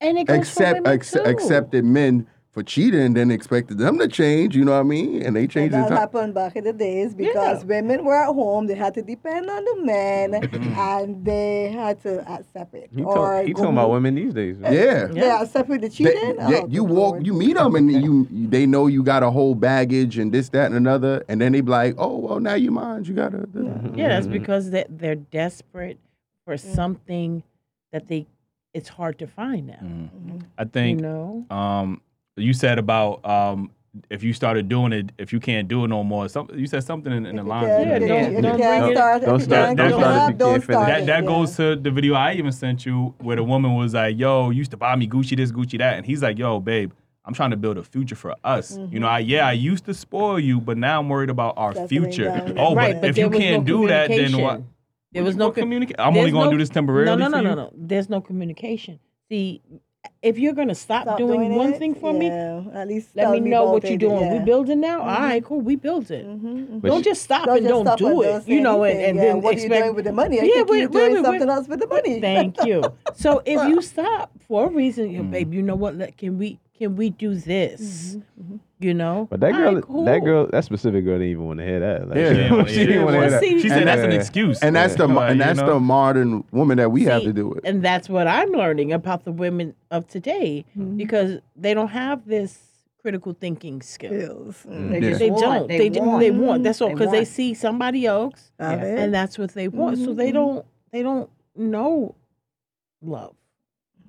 and 0.00 0.18
it 0.18 0.24
goes 0.26 0.36
for 0.36 0.40
accept 0.42 0.74
women 0.80 0.92
ex- 0.92 1.12
too. 1.12 1.20
accepted 1.22 1.84
men 1.84 2.26
for 2.58 2.64
cheating 2.64 3.00
and 3.00 3.16
then 3.16 3.30
expected 3.30 3.78
them 3.78 3.98
to 3.98 4.08
change. 4.08 4.56
You 4.56 4.64
know 4.64 4.72
what 4.72 4.80
I 4.80 4.82
mean? 4.82 5.22
And 5.22 5.36
they 5.36 5.42
And 5.42 5.50
changed 5.50 5.74
the 5.74 5.78
that 5.78 5.88
time. 5.90 5.96
happened 5.98 6.34
back 6.34 6.56
in 6.56 6.64
the 6.64 6.72
days 6.72 7.14
because 7.14 7.64
women 7.64 8.04
were 8.04 8.16
at 8.16 8.26
home, 8.34 8.66
they 8.66 8.74
had 8.74 8.94
to 8.94 9.02
depend 9.02 9.48
on 9.48 9.64
the 9.64 9.76
men, 9.84 10.34
and 10.76 11.24
they 11.24 11.70
had 11.70 12.02
to 12.02 12.28
accept 12.28 12.74
it. 12.74 12.90
He, 12.94 13.02
or 13.04 13.14
talk, 13.14 13.46
he 13.46 13.52
talking 13.52 13.72
about 13.72 13.90
women 13.92 14.16
these 14.16 14.34
days. 14.34 14.58
man. 14.58 14.72
Yeah. 14.72 15.06
They 15.06 15.30
accept 15.30 15.68
with 15.68 15.82
the 15.82 15.88
They- 15.88 15.94
cheating. 15.94 16.34
yeah, 16.36 16.60
Oh, 16.64 16.66
you 16.68 16.82
walk, 16.82 17.12
Lord. 17.12 17.26
you 17.26 17.34
meet 17.34 17.54
them, 17.56 17.76
and 17.76 17.90
you 17.92 18.26
they 18.30 18.66
know 18.66 18.88
you 18.88 19.02
got 19.04 19.22
a 19.22 19.30
whole 19.30 19.54
baggage 19.54 20.18
and 20.18 20.32
this, 20.32 20.48
that, 20.48 20.66
and 20.66 20.74
another, 20.74 21.24
and 21.28 21.40
then 21.40 21.52
they 21.52 21.60
be 21.60 21.70
like, 21.70 21.94
"Oh, 21.98 22.16
well, 22.18 22.40
now 22.40 22.54
you 22.54 22.72
mind, 22.72 23.06
you 23.06 23.14
gotta." 23.14 23.46
Yeah, 23.94 24.08
that's 24.08 24.26
because 24.26 24.70
they 24.70 24.84
they're 24.88 25.14
desperate 25.14 25.98
for 26.44 26.56
something 26.56 27.44
that 27.92 28.08
they. 28.08 28.26
It's 28.74 28.88
hard 28.88 29.18
to 29.20 29.26
find 29.26 29.68
now. 29.68 29.80
Mm. 29.82 30.42
I 30.58 30.62
You 30.62 30.68
think 30.68 31.00
know. 31.00 31.46
um, 31.50 32.00
you 32.38 32.52
said 32.52 32.78
about 32.78 33.24
um, 33.28 33.70
if 34.10 34.22
you 34.22 34.32
started 34.32 34.68
doing 34.68 34.92
it, 34.92 35.10
if 35.18 35.32
you 35.32 35.40
can't 35.40 35.66
do 35.66 35.84
it 35.84 35.88
no 35.88 36.04
more. 36.04 36.28
Some, 36.28 36.48
you 36.54 36.66
said 36.66 36.84
something 36.84 37.12
in, 37.12 37.26
in 37.26 37.36
the 37.36 37.42
lines. 37.42 37.66
Yeah, 37.68 37.80
Yeah, 37.80 37.94
if 37.94 38.00
don't- 38.00 38.08
can't- 38.08 38.26
if 38.28 38.32
you 38.36 38.42
don't 38.42 38.58
can't 38.58 38.82
bring 38.82 38.92
it- 38.92 38.96
start, 38.96 39.22
don't 39.22 39.36
if 39.36 39.42
start- 39.42 39.76
don't 39.76 39.90
go 39.90 39.98
start 39.98 40.14
if 40.16 40.22
up, 40.22 40.30
you 40.30 40.36
don't 40.38 40.62
start 40.62 40.86
that 40.88 41.06
that 41.06 41.22
yeah. 41.24 41.28
goes 41.28 41.56
to 41.56 41.76
the 41.76 41.90
video 41.90 42.14
I 42.14 42.34
even 42.34 42.52
sent 42.52 42.86
you 42.86 43.14
where 43.18 43.36
the 43.36 43.44
woman 43.44 43.74
was 43.74 43.94
like, 43.94 44.18
"Yo, 44.18 44.50
you 44.50 44.58
used 44.58 44.70
to 44.72 44.76
buy 44.76 44.94
me 44.96 45.08
Gucci 45.08 45.36
this, 45.36 45.50
Gucci 45.50 45.78
that," 45.78 45.96
and 45.96 46.06
he's 46.06 46.22
like, 46.22 46.38
"Yo, 46.38 46.60
babe." 46.60 46.92
I'm 47.24 47.34
trying 47.34 47.50
to 47.50 47.58
build 47.58 47.76
a 47.76 47.82
future 47.82 48.14
for 48.14 48.34
us. 48.42 48.78
You 48.90 49.00
know, 49.00 49.06
I 49.06 49.18
yeah, 49.18 49.46
I 49.46 49.52
used 49.52 49.84
to 49.84 49.92
spoil 49.92 50.38
you, 50.40 50.60
but 50.62 50.78
now 50.78 50.98
I'm 51.00 51.10
worried 51.10 51.28
about 51.28 51.58
our 51.58 51.74
Settling 51.74 51.88
future. 52.04 52.24
down. 52.24 52.54
Oh, 52.58 52.74
right, 52.74 52.94
but, 52.94 53.00
but 53.02 53.10
if 53.10 53.18
you 53.18 53.28
can't 53.28 53.66
no 53.66 53.80
do 53.82 53.88
that, 53.88 54.08
then 54.08 54.40
what? 54.40 54.62
There 55.12 55.22
was 55.22 55.36
no 55.36 55.48
What 55.48 55.56
com- 55.56 55.70
I'm 55.98 56.16
only 56.16 56.30
going 56.30 56.32
to 56.32 56.32
no- 56.46 56.50
do 56.52 56.56
this 56.58 56.70
temporarily. 56.70 57.04
No, 57.04 57.16
no, 57.16 57.36
for 57.36 57.42
no, 57.42 57.54
no, 57.54 57.54
no. 57.54 57.70
There's 57.74 58.08
no 58.08 58.22
communication. 58.22 58.98
See, 59.28 59.60
if 60.22 60.38
you're 60.38 60.52
gonna 60.52 60.74
stop, 60.74 61.02
Stop 61.04 61.18
doing, 61.18 61.54
one 61.54 61.72
it, 61.74 61.78
thing 61.78 61.94
for 61.94 62.12
me, 62.12 62.26
At 62.28 62.88
least 62.88 63.10
let 63.14 63.24
tell 63.24 63.32
me 63.32 63.40
know 63.40 63.64
what 63.72 63.84
you're 63.84 63.92
it, 63.94 63.98
doing. 64.00 64.20
yeah. 64.20 64.38
We 64.38 64.44
building 64.44 64.80
now. 64.80 65.00
All 65.00 65.06
right, 65.06 65.44
cool. 65.44 65.60
We 65.60 65.76
built 65.76 66.10
it. 66.10 66.26
Mhm, 66.26 66.80
But 66.80 66.88
don't 66.88 66.98
she- 67.04 67.10
just 67.10 67.22
stop 67.22 67.46
Don't 67.46 67.58
and 67.58 67.66
just 67.66 67.72
don't 67.74 67.86
stop 67.86 67.98
do 67.98 68.06
and 68.22 68.30
it. 68.30 68.32
don't 68.32 68.48
You 68.48 68.60
know, 68.60 68.84
and, 68.84 68.92
anything. 68.94 69.08
and 69.10 69.16
yeah. 69.18 69.24
then 69.24 69.42
what 69.42 69.52
expect. 69.54 69.72
are 69.72 69.76
you 69.76 69.82
doing 69.84 69.94
with 69.96 70.04
the 70.06 70.12
money? 70.12 70.40
I 70.40 70.44
Yeah, 70.44 70.54
think 70.54 70.68
wait, 70.70 70.78
you're 70.80 70.88
wait, 70.88 71.00
doing 71.00 71.14
wait, 71.14 71.24
something 71.24 71.48
wait. 71.48 71.54
else 71.54 71.68
with 71.68 71.80
the 71.80 71.86
money. 71.86 72.20
Thank 72.28 72.64
you. 72.64 72.82
So 73.14 73.42
if 73.46 73.68
you 73.68 73.80
stop 73.82 74.30
for 74.48 74.66
a 74.66 74.70
reason, 74.70 75.08
Mm. 75.08 75.12
you 75.12 75.22
babe, 75.24 75.54
you 75.54 75.62
know 75.62 75.76
what? 75.76 75.96
Let, 75.96 76.16
can 76.16 76.38
we 76.38 76.58
can 76.78 76.94
we 76.96 77.10
do 77.10 77.34
this? 77.34 78.16
You 78.80 78.94
know. 78.94 79.26
But 79.28 79.40
that 79.40 79.52
girl, 79.54 79.74
right, 79.74 79.82
cool. 79.82 80.04
that 80.04 80.20
girl, 80.20 80.46
that 80.52 80.64
specific 80.64 81.04
girl 81.04 81.14
didn't 81.18 81.32
even 81.32 81.46
want 81.46 81.58
to 81.58 81.64
hear 81.64 81.80
that. 81.80 82.08
Like, 82.08 82.16
Yeah. 82.16 82.28
she, 82.28 82.34
didn't- 82.36 82.56
well, 82.56 82.66
she 82.66 82.80
yeah. 82.80 82.86
didn't 82.86 83.04
want 83.06 83.14
to 83.14 83.20
hear 83.20 83.30
that. 83.30 83.42
She 83.42 83.68
said 83.68 83.78
And 83.78 83.88
that's 83.88 84.02
an 84.02 84.12
excuse. 84.12 84.60
And 84.62 84.76
that's 84.76 84.94
the 84.94 85.08
Like, 85.08 85.30
and 85.32 85.38
you 85.40 85.44
that's 85.44 85.58
know? 85.58 85.66
the 85.74 85.80
modern 85.80 86.44
woman 86.52 86.76
that 86.78 86.92
we 86.92 87.02
have 87.04 87.22
to 87.22 87.32
do 87.32 87.52
it. 87.54 87.62
And 87.64 87.82
that's 87.82 88.08
what 88.08 88.28
I'm 88.28 88.50
learning 88.52 88.92
about 88.92 89.24
the 89.24 89.32
women 89.32 89.74
of 89.90 90.06
today 90.06 90.64
Mm-hmm. 90.78 90.96
because 90.96 91.40
they 91.56 91.74
don't 91.74 91.88
have 91.88 92.24
this 92.26 92.56
critical 93.02 93.32
thinking 93.32 93.82
skill. 93.82 94.10
Skills. 94.52 94.64
Mm. 94.68 94.90
They 94.92 95.00
just 95.00 95.18
They 95.18 95.30
want, 95.30 95.42
don't. 95.42 95.66
They, 95.68 95.78
They, 95.78 95.88
do- 95.88 96.00
want. 96.02 96.20
they 96.20 96.30
want. 96.30 96.62
That's 96.62 96.80
all 96.80 96.90
because 96.90 97.10
they 97.10 97.18
want. 97.18 97.28
see 97.28 97.54
somebody 97.54 98.06
else, 98.06 98.52
Got 98.60 98.78
it? 98.78 98.96
and 98.98 99.12
that's 99.12 99.36
what 99.38 99.54
they 99.54 99.66
want. 99.66 99.98
So 99.98 100.14
they 100.14 100.30
don't. 100.30 100.64
They 100.92 101.02
don't 101.02 101.28
know 101.56 102.14
love. 103.02 103.34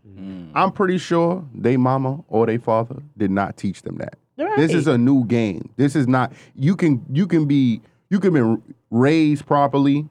Mm. 0.08 0.52
I'm 0.54 0.72
pretty 0.72 1.00
sure 1.00 1.44
they 1.56 1.76
mama 1.76 2.24
or 2.28 2.46
they 2.46 2.58
father 2.58 3.02
did 3.18 3.32
not 3.32 3.58
teach 3.58 3.82
them 3.82 3.98
that. 3.98 4.19
Right. 4.40 4.58
This 4.58 4.74
is 4.74 4.88
a 4.88 4.98
new 4.98 5.26
game. 5.26 5.70
This 5.76 5.96
is 5.96 6.08
not 6.08 6.32
you 6.56 6.76
can 6.76 7.06
you 7.12 7.28
can 7.28 7.46
be 7.46 7.82
you 8.10 8.20
can 8.20 8.34
be 8.34 8.62
raised 8.90 9.46
properly, 9.46 10.08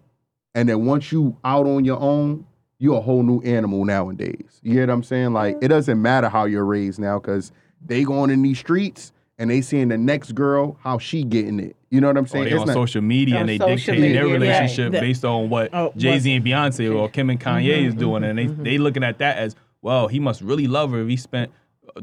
and 0.54 0.68
then 0.68 0.84
once 0.84 1.10
you 1.10 1.36
out 1.44 1.66
on 1.66 1.84
your 1.84 1.98
own, 2.00 2.46
you're 2.78 2.98
a 2.98 3.00
whole 3.00 3.22
new 3.22 3.40
animal 3.42 3.84
nowadays. 3.84 4.60
You 4.62 4.74
get 4.74 4.88
what 4.88 4.94
I'm 4.94 5.02
saying? 5.02 5.32
Like 5.32 5.56
it 5.62 5.68
doesn't 5.68 6.00
matter 6.00 6.28
how 6.28 6.44
you're 6.44 6.64
raised 6.64 6.98
now 7.00 7.18
because 7.18 7.52
they 7.84 8.04
going 8.04 8.30
in 8.30 8.42
these 8.42 8.58
streets 8.58 9.12
and 9.38 9.50
they 9.50 9.60
seeing 9.60 9.88
the 9.88 9.96
next 9.98 10.32
girl 10.34 10.76
how 10.82 10.98
she 10.98 11.22
getting 11.24 11.60
it. 11.60 11.76
You 11.90 12.00
know 12.00 12.08
what 12.08 12.18
I'm 12.18 12.24
Or 12.24 12.28
saying? 12.28 12.44
they 12.44 12.50
It's 12.50 12.60
on 12.60 12.66
not- 12.66 12.74
social 12.74 13.00
media 13.02 13.36
and 13.38 13.48
they 13.48 13.56
social 13.56 13.94
dictate 13.94 14.12
their 14.12 14.24
media, 14.24 14.24
right. 14.24 14.32
relationship 14.32 14.92
That- 14.92 15.00
based 15.00 15.24
on 15.24 15.48
what 15.48 15.70
Oh, 15.72 15.92
Jay 15.96 16.18
Z 16.18 16.34
and 16.34 16.44
Beyonce 16.44 16.94
or 16.94 17.08
Kim 17.08 17.30
and 17.30 17.40
Kanye 17.40 17.86
is 17.86 17.94
doing, 17.94 18.24
and 18.24 18.38
they 18.38 18.46
mhm. 18.46 18.62
they 18.64 18.78
looking 18.78 19.04
at 19.04 19.18
that 19.18 19.38
as 19.38 19.56
well. 19.80 20.08
He 20.08 20.18
must 20.20 20.42
really 20.42 20.66
love 20.66 20.90
her 20.90 21.00
if 21.00 21.08
he 21.08 21.16
spent 21.16 21.50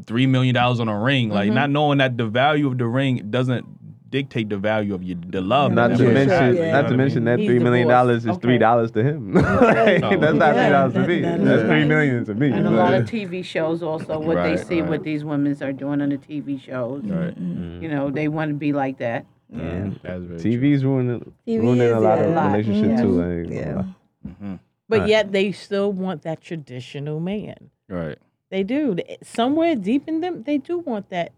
three 0.05 0.27
million 0.27 0.53
dollars 0.55 0.79
on 0.79 0.87
a 0.87 0.99
ring, 0.99 1.29
like 1.29 1.51
not 1.51 1.69
knowing 1.69 1.97
that 1.99 2.17
the 2.17 2.25
value 2.27 2.67
of 2.67 2.77
the 2.77 2.85
ring 2.87 3.27
doesn't 3.29 3.65
dictate 4.11 4.47
the 4.49 4.57
value 4.57 4.93
of 4.93 5.03
you, 5.03 5.15
the 5.15 5.41
love. 5.41 5.73
Not 5.73 5.89
to 5.89 5.97
that 5.97 6.03
Yeah. 6.03 6.13
person 6.13 6.13
mention, 6.13 6.45
has, 6.45 6.55
Yeah. 6.57 6.71
not 6.81 6.89
to 6.89 6.95
mention 6.97 7.23
that 7.25 7.39
He's 7.39 7.47
three 7.49 7.59
million 7.59 7.87
dollars 7.87 8.23
is 8.23 8.29
Okay. 8.29 8.39
three 8.39 8.57
dollars 8.57 8.91
to 8.91 9.03
him. 9.03 9.33
Like, 9.33 10.03
Oh. 10.03 10.17
that's 10.19 10.35
not 10.37 10.53
three 10.55 10.69
dollars 10.69 10.93
to 10.93 11.07
me. 11.07 11.21
that 11.21 11.43
That's 11.43 11.61
is 11.63 11.67
three 11.67 11.79
right. 11.79 11.87
million 11.87 12.25
to 12.25 12.33
me. 12.35 12.51
And 12.51 12.65
a 12.67 12.69
lot 12.71 12.93
of 12.93 13.05
TV 13.09 13.43
shows 13.43 13.83
also, 13.83 14.19
what 14.19 14.35
they 14.43 14.55
see 14.57 14.79
right. 14.81 14.89
what 14.89 15.03
these 15.03 15.25
women 15.25 15.57
are 15.61 15.73
doing 15.73 16.01
on 16.01 16.09
the 16.09 16.17
TV 16.17 16.57
shows. 16.61 17.03
Right. 17.03 17.35
You 17.37 17.89
know, 17.89 18.09
they 18.09 18.27
want 18.29 18.51
to 18.51 18.55
be 18.55 18.71
like 18.73 18.99
that. 18.99 19.25
yeah. 19.51 19.89
That's 20.01 20.23
very 20.23 20.39
true. 20.39 20.51
TV's 20.51 20.85
ruining 20.85 21.33
TV 21.47 21.59
ruining 21.61 21.91
a 21.91 21.99
lot 21.99 22.19
yeah. 22.19 22.25
of 22.25 22.51
relationships 22.53 22.87
yeah. 22.89 23.01
too. 23.01 23.09
Like, 23.21 23.53
Yeah. 23.53 23.83
Mhm. 24.27 24.59
But 24.87 24.99
Right. 25.01 25.09
yet 25.09 25.31
they 25.31 25.51
still 25.51 25.91
want 25.91 26.21
that 26.21 26.41
traditional 26.41 27.19
man. 27.19 27.55
Right. 27.89 28.17
They 28.51 28.63
do. 28.63 28.95
Somewhere 29.23 29.75
deep 29.75 30.07
in 30.07 30.21
them, 30.21 30.43
they 30.43 30.57
do 30.59 30.79
want 30.79 31.09
that, 31.09 31.31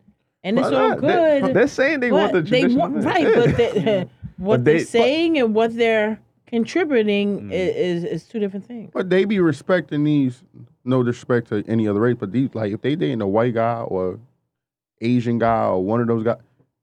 and 0.44 0.60
it's 0.60 0.68
all 0.68 0.90
nah, 0.90 0.96
they- 0.96 1.40
good. 1.42 1.54
They're 1.56 1.68
saying 1.68 2.00
they 2.02 2.12
want 2.12 2.34
the 2.34 2.42
but 2.42 2.50
they 2.52 2.68
want 2.68 3.04
right, 3.04 3.34
but 3.34 3.56
they, 3.58 4.08
what 4.38 4.58
But 4.58 4.66
they- 4.66 4.78
they're 4.78 4.86
saying 4.86 5.38
and 5.40 5.56
what 5.56 5.76
they're 5.76 6.20
contributing 6.48 7.50
Mm. 7.50 7.52
is, 7.52 8.04
is 8.04 8.24
two 8.26 8.40
different 8.40 8.66
things. 8.66 8.92
But 8.94 9.10
they 9.10 9.26
be 9.26 9.40
respecting 9.40 10.04
these, 10.04 10.44
no 10.86 11.04
disrespect 11.04 11.48
to 11.50 11.64
any 11.68 11.88
other 11.88 12.00
race, 12.00 12.16
but 12.20 12.32
these 12.32 12.50
like 12.54 12.72
if 12.74 12.82
they 12.82 12.96
dating 12.96 13.22
a 13.22 13.28
white 13.28 13.54
guy 13.54 13.82
or 13.82 14.20
Asian 15.02 15.40
guy 15.40 15.66
or 15.66 15.84
one 15.84 16.02
of 16.02 16.08
those 16.08 16.24
guys, 16.24 16.38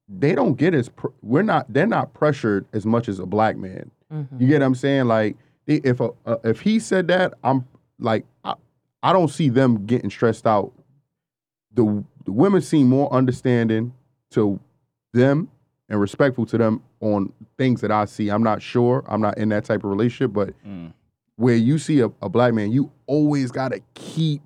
they 0.09 0.35
don't 0.35 0.55
get 0.55 0.75
as 0.75 0.89
pr- 0.91 1.07
we're 1.22 1.43
not 1.43 1.70
they're 1.72 1.87
not 1.87 2.12
pressured 2.14 2.66
as 2.75 2.85
much 2.85 3.09
as 3.09 3.18
a 3.18 3.27
black 3.27 3.57
man. 3.57 3.91
Mhm. 4.12 4.41
You 4.41 4.47
get 4.49 4.61
what 4.61 4.66
I'm 4.66 4.75
saying? 4.75 5.07
Like 5.07 5.37
if 5.66 5.99
a, 6.01 6.11
uh, 6.27 6.37
if 6.45 6.61
he 6.61 6.79
said 6.79 7.09
that, 7.09 7.33
I'm 7.43 7.64
like 7.99 8.25
I, 9.09 9.12
don't 9.12 9.28
see 9.28 9.48
them 9.48 9.86
getting 9.86 10.11
stressed 10.11 10.46
out. 10.46 10.72
The, 11.72 12.05
the 12.24 12.32
women 12.32 12.61
seem 12.62 12.88
more 12.88 13.12
understanding 13.12 13.92
to 14.30 14.59
them 15.12 15.48
and 15.88 16.00
respectful 16.00 16.46
to 16.46 16.59
them 16.59 16.82
on 17.00 17.32
things 17.59 17.80
that 17.82 17.90
I 17.90 18.07
see. 18.07 18.30
I'm 18.30 18.42
not 18.42 18.62
sure. 18.62 19.05
I'm 19.07 19.20
not 19.20 19.36
in 19.38 19.50
that 19.50 19.64
type 19.64 19.84
of 19.84 19.90
relationship, 19.90 20.32
but 20.32 20.55
Mm. 20.66 20.92
where 21.36 21.57
you 21.57 21.78
see 21.78 22.00
a, 22.00 22.11
a 22.22 22.28
black 22.28 22.55
man, 22.55 22.72
you 22.72 22.90
always 23.07 23.50
gotta 23.50 23.80
keep, 23.94 24.40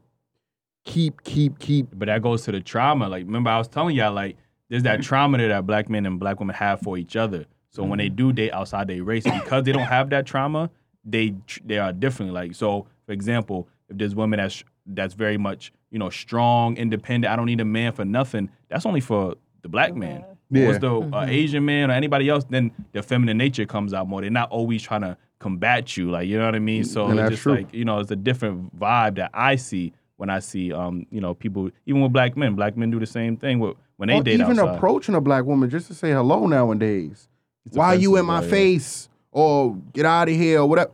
keep, 0.84 1.22
keep, 1.22 1.58
keep. 1.58 1.88
But 1.92 2.06
that 2.06 2.22
goes 2.22 2.42
to 2.44 2.52
the 2.52 2.60
trauma. 2.60 3.08
Like, 3.08 3.24
remember 3.24 3.50
I 3.50 3.58
was 3.58 3.68
telling 3.68 3.94
y'all, 3.96 4.12
like, 4.12 4.36
there's 4.68 4.82
that 4.82 5.02
trauma 5.02 5.38
that, 5.38 5.48
that 5.48 5.66
black 5.66 5.88
men 5.88 6.04
and 6.06 6.18
black 6.18 6.40
women 6.40 6.56
have 6.56 6.80
for 6.80 6.98
each 6.98 7.16
other. 7.16 7.46
So 7.70 7.84
when 7.84 7.98
they 7.98 8.08
do 8.08 8.32
date 8.32 8.50
outside 8.52 8.88
their 8.88 9.02
race, 9.04 9.24
because 9.24 9.62
they 9.64 9.72
don't 9.72 9.86
have 9.86 10.10
that 10.10 10.26
trauma, 10.26 10.70
they 11.04 11.34
they 11.64 11.78
are 11.78 11.92
differently. 11.92 12.34
Like, 12.34 12.54
so 12.54 12.86
for 13.06 13.12
example, 13.12 13.68
if 13.88 13.96
there's 13.98 14.14
women 14.14 14.38
that's 14.38 14.62
that's 14.86 15.14
very 15.14 15.36
much 15.38 15.72
you 15.90 15.98
know 15.98 16.10
strong, 16.10 16.76
independent, 16.76 17.32
I 17.32 17.36
don't 17.36 17.46
need 17.46 17.60
a 17.60 17.64
man 17.64 17.92
for 17.92 18.04
nothing. 18.04 18.50
That's 18.68 18.86
only 18.86 19.00
for 19.00 19.34
the 19.62 19.68
black 19.68 19.94
man. 19.94 20.24
Yeah. 20.50 20.66
What's 20.66 20.78
the 20.78 20.94
uh, 21.00 21.26
Asian 21.28 21.64
man 21.64 21.90
or 21.90 21.94
anybody 21.94 22.28
else? 22.28 22.44
Then 22.48 22.70
their 22.92 23.02
feminine 23.02 23.36
nature 23.36 23.66
comes 23.66 23.92
out 23.92 24.08
more. 24.08 24.22
They're 24.22 24.30
not 24.30 24.50
always 24.50 24.82
trying 24.82 25.02
to 25.02 25.16
combat 25.40 25.96
you, 25.96 26.10
like 26.10 26.26
you 26.26 26.38
know 26.38 26.46
what 26.46 26.54
I 26.54 26.58
mean. 26.58 26.84
So 26.84 27.06
And 27.06 27.18
it's 27.20 27.30
just 27.30 27.42
true. 27.42 27.54
like 27.56 27.72
you 27.74 27.84
know, 27.84 27.98
it's 28.00 28.10
a 28.10 28.16
different 28.16 28.78
vibe 28.78 29.16
that 29.16 29.30
I 29.34 29.56
see 29.56 29.92
when 30.16 30.30
I 30.30 30.38
see 30.40 30.72
um 30.72 31.06
you 31.10 31.20
know 31.20 31.34
people 31.34 31.70
even 31.86 32.00
with 32.02 32.12
black 32.12 32.36
men. 32.36 32.54
Black 32.54 32.76
men 32.76 32.90
do 32.90 32.98
the 32.98 33.06
same 33.06 33.36
thing 33.36 33.58
with 33.60 33.76
when 33.98 34.08
they 34.08 34.14
Or 34.16 34.22
date 34.22 34.40
even 34.40 34.58
outside. 34.58 34.76
approaching 34.76 35.14
a 35.14 35.20
black 35.20 35.44
woman 35.44 35.68
just 35.68 35.86
to 35.88 35.94
say 35.94 36.10
hello 36.12 36.46
nowadays. 36.46 37.28
It's 37.66 37.76
Why 37.76 37.94
you 37.94 38.16
in 38.16 38.24
my 38.24 38.40
face? 38.46 39.08
Or 39.30 39.76
get 39.92 40.06
out 40.06 40.28
of 40.30 40.34
here 40.34 40.60
or 40.60 40.66
whatever. 40.66 40.90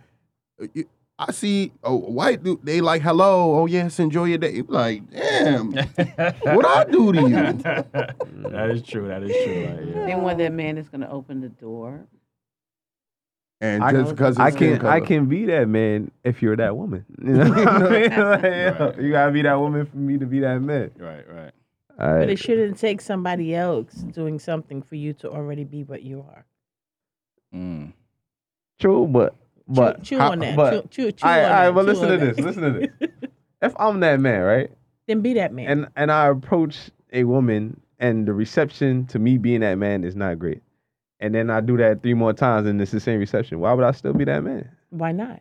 You- 1.18 1.24
I 1.26 1.32
see 1.32 1.72
a 1.82 1.94
white 1.94 2.42
dude, 2.42 2.64
they 2.64 2.80
like 2.80 3.02
hello. 3.02 3.60
Oh 3.60 3.66
yes, 3.66 4.00
enjoy 4.00 4.24
your 4.24 4.38
day. 4.38 4.62
Like 4.66 5.08
damn, 5.10 5.70
what 5.72 6.66
I 6.66 6.84
do 6.90 7.12
to 7.12 7.20
you? 7.20 7.28
that 8.50 8.70
is 8.70 8.82
true. 8.82 9.06
That 9.08 9.22
is 9.22 9.30
true. 9.30 9.64
Like, 9.64 9.94
yeah. 9.94 10.06
They 10.06 10.14
want 10.16 10.38
that 10.38 10.52
man 10.52 10.74
that's 10.74 10.88
going 10.88 11.02
to 11.02 11.10
open 11.10 11.40
the 11.40 11.50
door. 11.50 12.06
And 13.60 13.84
I, 13.84 13.92
just 13.92 14.10
because 14.10 14.38
I 14.38 14.48
it's 14.48 14.56
skin 14.56 14.78
can 14.78 14.86
I 14.86 14.98
can 15.00 15.26
be 15.26 15.46
that 15.46 15.68
man 15.68 16.10
if 16.24 16.42
you're 16.42 16.56
that 16.56 16.76
woman. 16.76 17.04
You 17.22 17.32
know 17.34 17.48
what 17.48 17.68
I 17.68 17.90
mean? 17.90 18.10
Like, 18.10 18.80
Right. 18.80 19.00
You 19.00 19.10
gotta 19.12 19.32
be 19.32 19.42
that 19.42 19.58
woman 19.58 19.86
for 19.86 19.96
me 19.96 20.18
to 20.18 20.26
be 20.26 20.40
that 20.40 20.60
man. 20.60 20.90
Right. 20.98 21.24
Right. 21.30 21.52
All 21.98 22.18
But 22.18 22.28
it 22.28 22.40
shouldn't 22.40 22.76
take 22.78 23.00
somebody 23.00 23.54
else 23.54 23.92
doing 23.94 24.40
something 24.40 24.82
for 24.82 24.96
you 24.96 25.12
to 25.14 25.30
already 25.30 25.62
be 25.62 25.84
what 25.84 26.02
you 26.02 26.26
are. 26.28 26.44
Mm. 27.54 27.92
True, 28.80 29.06
but 29.06 29.36
but 29.68 29.98
chew, 30.02 30.16
chew 30.16 30.18
how- 30.18 30.32
on 30.32 30.38
that. 30.40 30.56
But 30.56 30.90
chew, 30.90 31.04
chew, 31.04 31.12
chew 31.12 31.26
all 31.26 31.30
right, 31.32 31.44
on 31.44 31.44
all 31.44 31.50
right, 31.50 31.64
that. 31.66 31.74
but 31.74 31.80
chew 31.82 31.86
listen 31.88 32.08
to 32.08 32.14
on 32.14 32.20
this. 32.20 32.36
that. 32.36 32.44
Listen 32.44 32.62
to 32.62 32.70
this. 33.00 33.30
if 33.62 33.74
I'm 33.78 34.00
that 34.00 34.20
man, 34.20 34.42
right, 34.42 34.70
then 35.06 35.20
be 35.20 35.34
that 35.34 35.52
man. 35.52 35.68
and 35.68 35.88
and 35.96 36.12
I 36.12 36.28
approach 36.28 36.90
a 37.12 37.24
woman, 37.24 37.80
and 37.98 38.26
the 38.26 38.32
reception 38.32 39.06
to 39.06 39.18
me 39.18 39.38
being 39.38 39.60
that 39.60 39.76
man 39.76 40.04
is 40.04 40.16
not 40.16 40.38
great, 40.38 40.62
and 41.20 41.34
then 41.34 41.50
I 41.50 41.60
do 41.60 41.76
that 41.78 42.02
three 42.02 42.14
more 42.14 42.32
times, 42.32 42.66
and 42.66 42.80
it's 42.80 42.90
the 42.90 43.00
same 43.00 43.18
reception. 43.20 43.60
Why 43.60 43.72
would 43.72 43.84
I 43.84 43.92
still 43.92 44.12
be 44.12 44.24
that 44.24 44.42
man? 44.42 44.68
Why 44.90 45.12
not? 45.12 45.40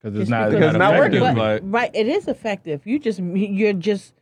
Because 0.00 0.14
it's 0.14 0.20
Just 0.22 0.30
not, 0.30 0.50
because 0.50 0.64
it's 0.66 0.74
it's 0.74 0.78
not 0.78 0.90
not 0.92 0.94
effective. 1.00 1.20
working. 1.22 1.38
Like, 1.38 1.60
right, 1.64 1.90
it 1.92 2.06
is 2.06 2.28
effective. 2.28 2.86
You 2.86 2.98
just 2.98 3.18
you're 3.20 3.72
just 3.72 4.14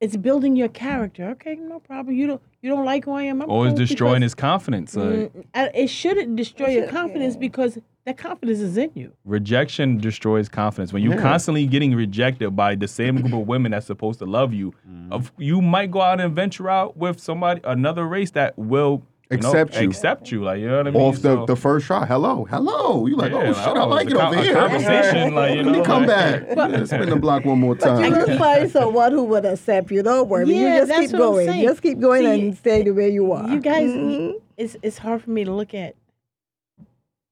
it's 0.00 0.16
building 0.16 0.56
your 0.56 0.68
character. 0.68 1.30
Okay, 1.30 1.56
no 1.56 1.78
problem. 1.80 2.14
You 2.16 2.26
don't 2.26 2.42
you 2.64 2.70
don't 2.70 2.86
like 2.86 3.04
who 3.04 3.12
I 3.12 3.24
am. 3.24 3.42
I'm 3.42 3.50
or 3.50 3.66
it's 3.66 3.72
cool 3.72 3.78
destroying 3.86 4.14
because- 4.20 4.22
his 4.22 4.34
confidence. 4.34 4.96
Like, 4.96 5.32
Mm, 5.34 5.70
it 5.74 5.88
shouldn't 5.88 6.34
destroy 6.34 6.68
your 6.68 6.88
confidence 6.88 7.36
because 7.36 7.78
that 8.06 8.16
confidence 8.16 8.60
is 8.60 8.78
in 8.78 8.90
you. 8.94 9.12
rejection 9.26 9.98
destroys 9.98 10.48
confidence. 10.48 10.90
When 10.90 11.02
you're 11.02 11.14
Yeah. 11.14 11.20
constantly 11.20 11.66
getting 11.66 11.94
rejected 11.94 12.56
by 12.56 12.74
the 12.74 12.88
same 12.88 13.16
group 13.20 13.34
of 13.34 13.46
women 13.46 13.72
that's 13.72 13.84
supposed 13.86 14.18
to 14.20 14.24
love 14.24 14.54
you, 14.54 14.72
of 15.10 15.30
you 15.36 15.60
might 15.60 15.90
go 15.90 16.00
out 16.00 16.22
and 16.22 16.34
venture 16.34 16.70
out 16.70 16.96
with 16.96 17.20
somebody, 17.20 17.60
another 17.64 18.06
race 18.08 18.30
that 18.30 18.58
will 18.58 19.02
you 19.34 19.42
know, 19.42 19.48
Accept 19.50 19.80
you. 19.80 19.88
accept 19.88 20.30
you. 20.30 20.42
Like 20.44 20.60
you 20.60 20.68
know 20.68 20.78
what 20.78 20.86
I 20.88 20.90
mean? 20.90 21.02
Off 21.02 21.16
the, 21.16 21.20
So- 21.22 21.46
the 21.46 21.56
first 21.56 21.86
shot, 21.86 22.08
hello, 22.08 22.44
hello. 22.44 23.06
You 23.06 23.16
like, 23.16 23.32
Yeah, 23.32 23.38
oh 23.38 23.50
like, 23.50 23.56
shit, 23.56 23.76
I 23.76 23.80
oh, 23.82 23.88
like 23.88 24.06
it 24.08 24.12
a 24.14 24.26
over 24.26 24.42
here. 24.42 24.54
conversation, 24.54 25.34
like, 25.34 25.50
you 25.56 25.62
Let 25.62 25.66
me 25.72 25.78
know, 25.78 25.84
come 25.84 26.06
like- 26.06 26.48
back. 26.56 26.70
Yeah, 26.70 26.84
spin 26.84 27.08
the 27.10 27.16
block 27.16 27.44
one 27.44 27.60
more 27.60 27.76
time. 27.76 27.96
But 28.00 28.04
you 28.08 28.14
time. 28.14 28.28
will 28.30 28.38
find 28.38 28.70
someone 28.70 29.12
who 29.12 29.24
would 29.24 29.44
accept 29.44 29.90
you. 29.90 30.02
Don't 30.02 30.28
worry. 30.28 30.46
Yeah, 30.46 30.56
you 30.56 30.78
just 30.80 30.88
that's 30.88 31.00
keep 31.00 31.10
what 31.12 31.20
I'm 31.22 31.32
going. 31.32 31.46
saying. 31.48 31.62
Just 31.68 31.82
keep 31.82 31.98
going 32.00 32.22
See, 32.24 32.46
and 32.48 32.56
stay 32.56 32.82
the 32.82 32.90
way 32.92 33.10
you 33.10 33.32
are. 33.32 33.48
You 33.48 33.60
guys, 33.60 33.90
Mhm. 33.90 34.34
it's 34.56 34.76
it's 34.82 34.98
hard 34.98 35.22
for 35.22 35.30
me 35.30 35.44
to 35.44 35.52
look 35.52 35.74
at 35.74 35.94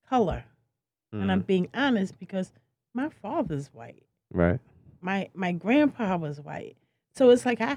color, 0.08 0.44
and 1.12 1.30
I'm 1.30 1.40
being 1.40 1.68
honest 1.74 2.18
because 2.18 2.52
my 2.94 3.08
father's 3.08 3.68
white. 3.72 4.02
right. 4.32 4.60
my 5.00 5.28
my 5.34 5.52
grandpa 5.52 6.16
was 6.16 6.40
white. 6.40 6.76
So 7.14 7.30
it's 7.30 7.44
like 7.44 7.60
I 7.60 7.76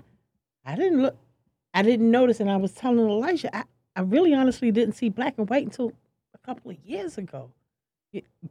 I 0.65 0.75
didn't 0.75 1.01
look 1.01 1.15
I 1.73 1.81
didn't 1.81 2.09
notice 2.11 2.39
and 2.39 2.49
I 2.51 2.57
was 2.57 2.71
telling 2.73 2.99
Elijah 2.99 3.53
I, 3.55 3.63
I 3.95 4.01
really 4.01 4.33
honestly 4.33 4.71
didn't 4.71 4.95
see 4.95 5.09
black 5.09 5.35
and 5.37 5.49
white 5.49 5.63
until 5.65 5.93
a 6.33 6.37
couple 6.45 6.71
of 6.71 6.77
years 6.85 7.17
ago. 7.17 7.51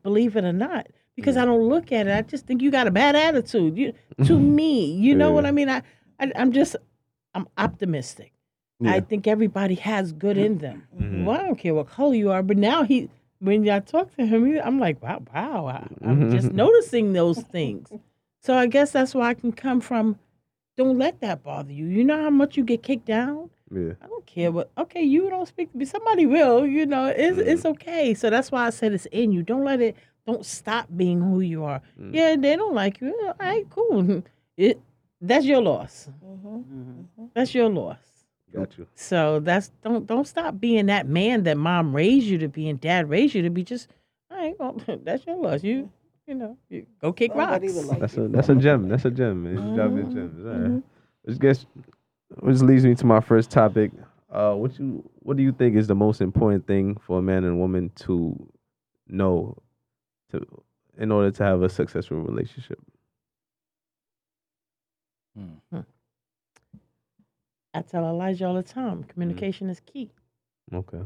Believe 0.03 0.36
it 0.36 0.45
or 0.45 0.53
not. 0.53 0.88
Because 1.16 1.36
I 1.36 1.45
don't 1.45 1.68
look 1.68 1.92
at 1.92 2.07
it. 2.07 2.11
I 2.12 2.22
just 2.22 2.45
think 2.47 2.61
you 2.61 2.70
got 2.70 2.86
a 2.86 2.90
bad 2.90 3.14
attitude. 3.16 3.76
You 3.78 3.92
to 4.24 4.38
me. 4.61 4.92
You 4.92 5.14
know 5.14 5.30
what 5.32 5.47
I 5.47 5.53
mean? 5.53 5.68
I, 5.68 5.82
I 6.20 6.32
I'm 6.36 6.53
just 6.53 6.76
I'm 7.34 7.47
optimistic. 7.57 8.32
I 8.84 9.01
think 9.01 9.26
everybody 9.26 9.76
has 9.76 10.12
good 10.12 10.36
in 10.36 10.59
them. 10.59 10.86
Mhm. 11.01 11.24
Well, 11.24 11.40
I 11.40 11.45
don't 11.45 11.57
care 11.59 11.72
what 11.74 11.88
color 11.88 12.14
you 12.14 12.30
are, 12.32 12.42
but 12.42 12.57
now 12.59 12.82
he 12.82 13.09
when 13.38 13.68
I 13.70 13.78
talk 13.80 14.14
to 14.16 14.26
him, 14.26 14.59
I'm 14.62 14.78
like, 14.78 15.03
wow, 15.03 15.22
wow. 15.32 15.66
I, 15.66 15.86
I'm 16.07 16.30
just 16.32 16.53
noticing 16.64 17.12
those 17.12 17.38
things. 17.40 17.90
So 18.42 18.57
I 18.59 18.66
guess 18.66 18.90
that's 18.90 19.14
why 19.14 19.28
I 19.28 19.34
can 19.34 19.53
come 19.53 19.80
from. 19.80 20.18
Don't 20.76 20.99
let 20.99 21.20
that 21.20 21.42
bother 21.45 21.72
you. 21.72 21.86
You 21.86 22.03
know 22.05 22.20
how 22.20 22.30
much 22.30 22.57
you 22.57 22.64
get 22.64 22.82
kicked 22.82 23.07
down. 23.07 23.49
Yeah. 23.71 23.93
I 24.03 24.07
don't 24.07 24.27
care 24.27 24.53
what. 24.53 24.71
Okay, 24.77 25.03
you 25.03 25.31
don't 25.31 25.47
speak 25.47 25.73
to 25.73 25.79
me. 25.79 25.85
Somebody 25.85 26.27
will. 26.27 26.67
You 26.67 26.87
know, 26.87 27.07
it's 27.07 27.39
it's 27.39 27.65
okay. 27.65 28.15
So 28.15 28.31
that's 28.31 28.53
why 28.53 28.67
I 28.67 28.71
said 28.71 28.93
it's 28.93 29.07
in 29.07 29.33
you. 29.33 29.43
Don't 29.43 29.65
let 29.65 29.81
it. 29.81 29.97
Don't 30.27 30.45
stop 30.45 30.89
being 30.97 31.21
who 31.21 31.41
you 31.41 31.65
are. 31.65 31.81
Mm. 32.01 32.15
Yeah, 32.15 32.37
they 32.37 32.57
don't 32.57 32.75
like 32.75 33.01
you. 33.01 33.15
All 33.25 33.35
right, 33.41 33.69
cool. 33.71 34.23
It 34.57 34.81
that's 35.21 35.47
your 35.47 35.62
loss. 35.62 36.09
Mm-hmm. 36.25 36.57
Mm-hmm. 36.57 37.25
That's 37.35 37.55
your 37.55 37.69
loss. 37.71 37.99
Got 38.55 38.79
you. 38.79 38.87
So 38.95 39.41
that's 39.41 39.71
don't 39.83 40.07
don't 40.07 40.27
stop 40.27 40.61
being 40.61 40.87
that 40.87 41.09
man 41.09 41.43
that 41.45 41.57
mom 41.57 41.95
raised 41.95 42.27
you 42.27 42.39
to 42.39 42.49
be 42.49 42.69
and 42.69 42.81
dad 42.81 43.09
raised 43.09 43.35
you 43.35 43.43
to 43.43 43.51
be. 43.51 43.65
Just 43.65 43.89
all 44.31 44.39
right, 44.39 44.55
well, 44.59 44.77
that's 45.05 45.27
your 45.27 45.37
loss. 45.37 45.65
You 45.65 45.91
you 46.27 46.35
know 46.35 46.57
you 46.69 46.87
go 47.01 47.12
kick 47.12 47.35
Nobody 47.35 47.69
rocks. 47.69 47.85
like 47.87 48.01
That's 48.01 48.17
a 48.17 48.29
that's 48.29 48.49
a 48.51 48.55
gem. 48.55 48.89
That's 48.89 49.05
a 49.05 49.11
gem, 49.11 49.43
man. 49.43 49.71
You 49.71 49.75
drop 49.75 49.91
your 49.93 50.05
gems. 50.05 50.45
All 50.45 50.51
right. 50.53 50.61
Mm-hmm. 50.61 50.79
Which 51.23 51.39
gets 51.39 51.67
which 52.41 52.61
leads 52.61 52.85
me 52.85 52.95
to 52.95 53.07
my 53.07 53.20
first 53.20 53.51
topic. 53.51 53.91
Uh, 54.30 54.55
what 54.55 54.78
you 54.78 55.09
what 55.20 55.37
do 55.37 55.43
you 55.43 55.53
think 55.53 55.76
is 55.76 55.87
the 55.87 55.95
most 55.95 56.20
important 56.20 56.66
thing 56.66 56.97
for 57.07 57.18
a 57.18 57.22
man 57.22 57.45
and 57.45 57.59
woman 57.59 57.91
to 57.95 58.35
know 59.07 59.57
to 60.30 60.45
in 60.99 61.12
order 61.12 61.30
to 61.30 61.45
have 61.45 61.62
a 61.62 61.68
successful 61.68 62.18
relationship? 62.20 62.78
I 67.72 67.82
tell 67.82 68.05
Elijah 68.05 68.47
all 68.47 68.55
the 68.55 68.62
time, 68.62 69.03
communication 69.05 69.68
is 69.68 69.80
key. 69.80 70.11
Okay. 70.72 71.01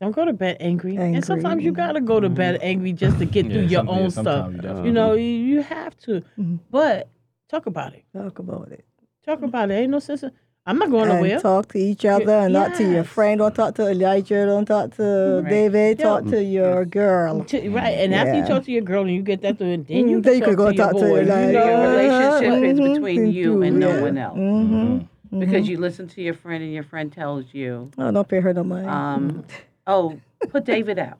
Don't 0.00 0.12
go 0.14 0.24
to 0.24 0.32
bed 0.32 0.58
angry. 0.60 0.96
And 0.96 1.24
sometimes 1.24 1.64
you 1.64 1.72
gotta 1.72 2.00
go 2.00 2.20
to 2.20 2.28
bed 2.28 2.60
angry 2.62 2.92
just 2.92 3.18
to 3.18 3.24
get 3.26 3.46
through 3.50 3.62
your 3.62 3.80
some- 3.84 3.86
yeah, 3.88 3.92
own 3.92 4.10
stuff. 4.10 4.52
you 4.52 4.84
You 4.84 4.92
know, 4.92 5.14
you, 5.14 5.24
you 5.24 5.62
have 5.62 5.96
to. 5.98 6.22
Mhm. 6.38 6.60
But 6.70 7.08
talk 7.48 7.66
about 7.66 7.94
it. 7.94 8.04
Talk 8.12 8.38
about 8.38 8.70
it. 8.70 8.84
Talk 9.26 9.42
about 9.42 9.70
it. 9.72 9.74
Ain't 9.74 9.90
no 9.90 9.98
sense. 9.98 10.22
Of, 10.22 10.32
I'm 10.68 10.76
not 10.78 10.90
going 10.90 11.08
and 11.10 11.22
nowhere. 11.22 11.40
talk 11.40 11.68
to 11.72 11.78
each 11.78 12.04
other 12.04 12.30
and 12.44 12.52
not 12.52 12.74
to 12.76 12.84
your 12.84 13.02
friend. 13.04 13.38
Don't 13.38 13.54
talk 13.54 13.74
to 13.76 13.88
Elijah. 13.88 14.44
Don't 14.44 14.66
talk 14.66 14.94
to 14.96 15.40
Right. 15.42 15.48
David. 15.50 15.98
Yeah. 15.98 16.04
Talk 16.04 16.24
to 16.26 16.44
your 16.44 16.84
girl. 16.84 17.42
To- 17.44 17.70
right, 17.70 17.96
and 18.04 18.14
after 18.14 18.34
you 18.34 18.40
Yeah. 18.40 18.46
talk 18.48 18.64
to 18.64 18.72
your 18.72 18.82
girl 18.82 19.02
and 19.02 19.10
you 19.14 19.22
get 19.22 19.40
that 19.42 19.56
through, 19.56 19.72
and 19.72 19.86
then 19.86 20.04
Mm, 20.04 20.10
you 20.10 20.20
then 20.20 20.34
can 20.34 20.40
you 20.40 20.44
could 20.44 20.56
go 20.58 20.64
talk 20.72 20.72
to 20.72 20.76
your 20.76 20.86
talk 20.92 21.00
to 21.00 21.08
boy. 21.08 21.20
Elijah. 21.20 21.52
you 21.52 21.58
Your 21.58 21.88
relationship 21.88 22.64
is 22.64 22.78
Mhm. 22.80 22.94
between 22.94 23.26
you 23.32 23.62
and 23.62 23.80
no 23.80 24.02
one 24.02 24.18
else. 24.18 24.38
Mm-hmm. 24.38 25.38
Because 25.40 25.68
you 25.68 25.78
listen 25.78 26.06
to 26.08 26.22
your 26.22 26.34
friend 26.34 26.62
and 26.62 26.72
your 26.72 26.82
friend 26.84 27.12
tells 27.12 27.46
you, 27.52 27.90
Oh, 27.98 28.10
don't 28.10 28.28
pay 28.28 28.40
her 28.40 28.52
no 28.52 28.64
mind. 28.64 28.88
um, 28.88 29.44
oh, 29.86 30.18
put 30.50 30.64
David 30.66 30.98
out. 30.98 31.18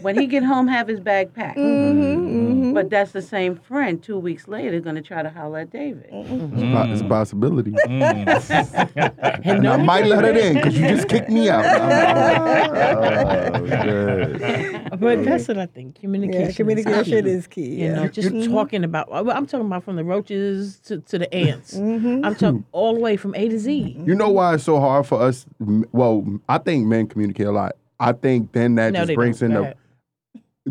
When 0.00 0.18
he 0.18 0.26
get 0.26 0.42
home, 0.42 0.68
have 0.68 0.88
his 0.88 1.00
bag 1.00 1.32
packed. 1.34 1.58
Mm-hmm. 1.58 2.72
But 2.74 2.90
that's 2.90 3.12
the 3.12 3.22
same 3.22 3.56
friend 3.56 4.02
two 4.02 4.18
weeks 4.18 4.48
later 4.48 4.80
going 4.80 4.96
to 4.96 5.02
try 5.02 5.22
to 5.22 5.30
holler 5.30 5.60
at 5.60 5.70
David. 5.70 6.10
Mm-hmm. 6.10 6.58
It's, 6.58 6.74
po- 6.74 6.92
it's 6.92 7.00
a 7.00 7.04
possibility. 7.04 7.70
Mm. 7.72 9.14
And 9.44 9.64
And 9.64 9.68
I 9.68 9.76
might 9.76 10.06
let 10.06 10.24
it 10.24 10.36
in 10.36 10.54
because 10.54 10.78
you 10.78 10.88
just 10.88 11.08
kicked 11.08 11.30
me 11.30 11.48
out. 11.48 11.64
Oh, 11.64 13.60
good. 13.60 15.00
but 15.00 15.24
that's 15.24 15.48
what 15.48 15.58
I 15.58 15.66
think. 15.66 16.00
Communication. 16.00 16.46
yeah, 16.46 16.52
communication 16.52 17.24
key. 17.24 17.30
is 17.30 17.46
key. 17.46 17.82
You 17.82 17.90
know, 17.90 18.08
just 18.08 18.30
talking 18.50 18.84
about. 18.84 19.10
well, 19.10 19.30
I'm 19.30 19.46
talking 19.46 19.66
about 19.66 19.84
from 19.84 19.96
the 19.96 20.04
roaches 20.04 20.78
to, 20.80 20.98
to 21.00 21.18
the 21.18 21.32
ants. 21.34 21.74
Mm-hmm. 21.74 22.24
I'm 22.24 22.34
talking 22.34 22.64
all 22.72 22.94
the 22.94 23.00
way 23.00 23.16
from 23.16 23.34
A 23.34 23.48
to 23.48 23.58
Z. 23.58 23.96
You 24.04 24.14
know 24.14 24.30
why 24.30 24.54
it's 24.54 24.64
so 24.64 24.80
hard 24.80 25.06
for 25.06 25.20
us? 25.20 25.46
Well, 25.58 26.40
I 26.48 26.58
think 26.58 26.86
men 26.86 27.06
communicate 27.06 27.46
a 27.46 27.52
lot. 27.52 27.76
I 28.00 28.12
think 28.12 28.52
then 28.52 28.74
that 28.76 28.92
No, 28.92 29.04
just 29.04 29.14
brings 29.14 29.40
don't. 29.40 29.50
in 29.50 29.56
Go 29.56 29.62
the 29.62 29.64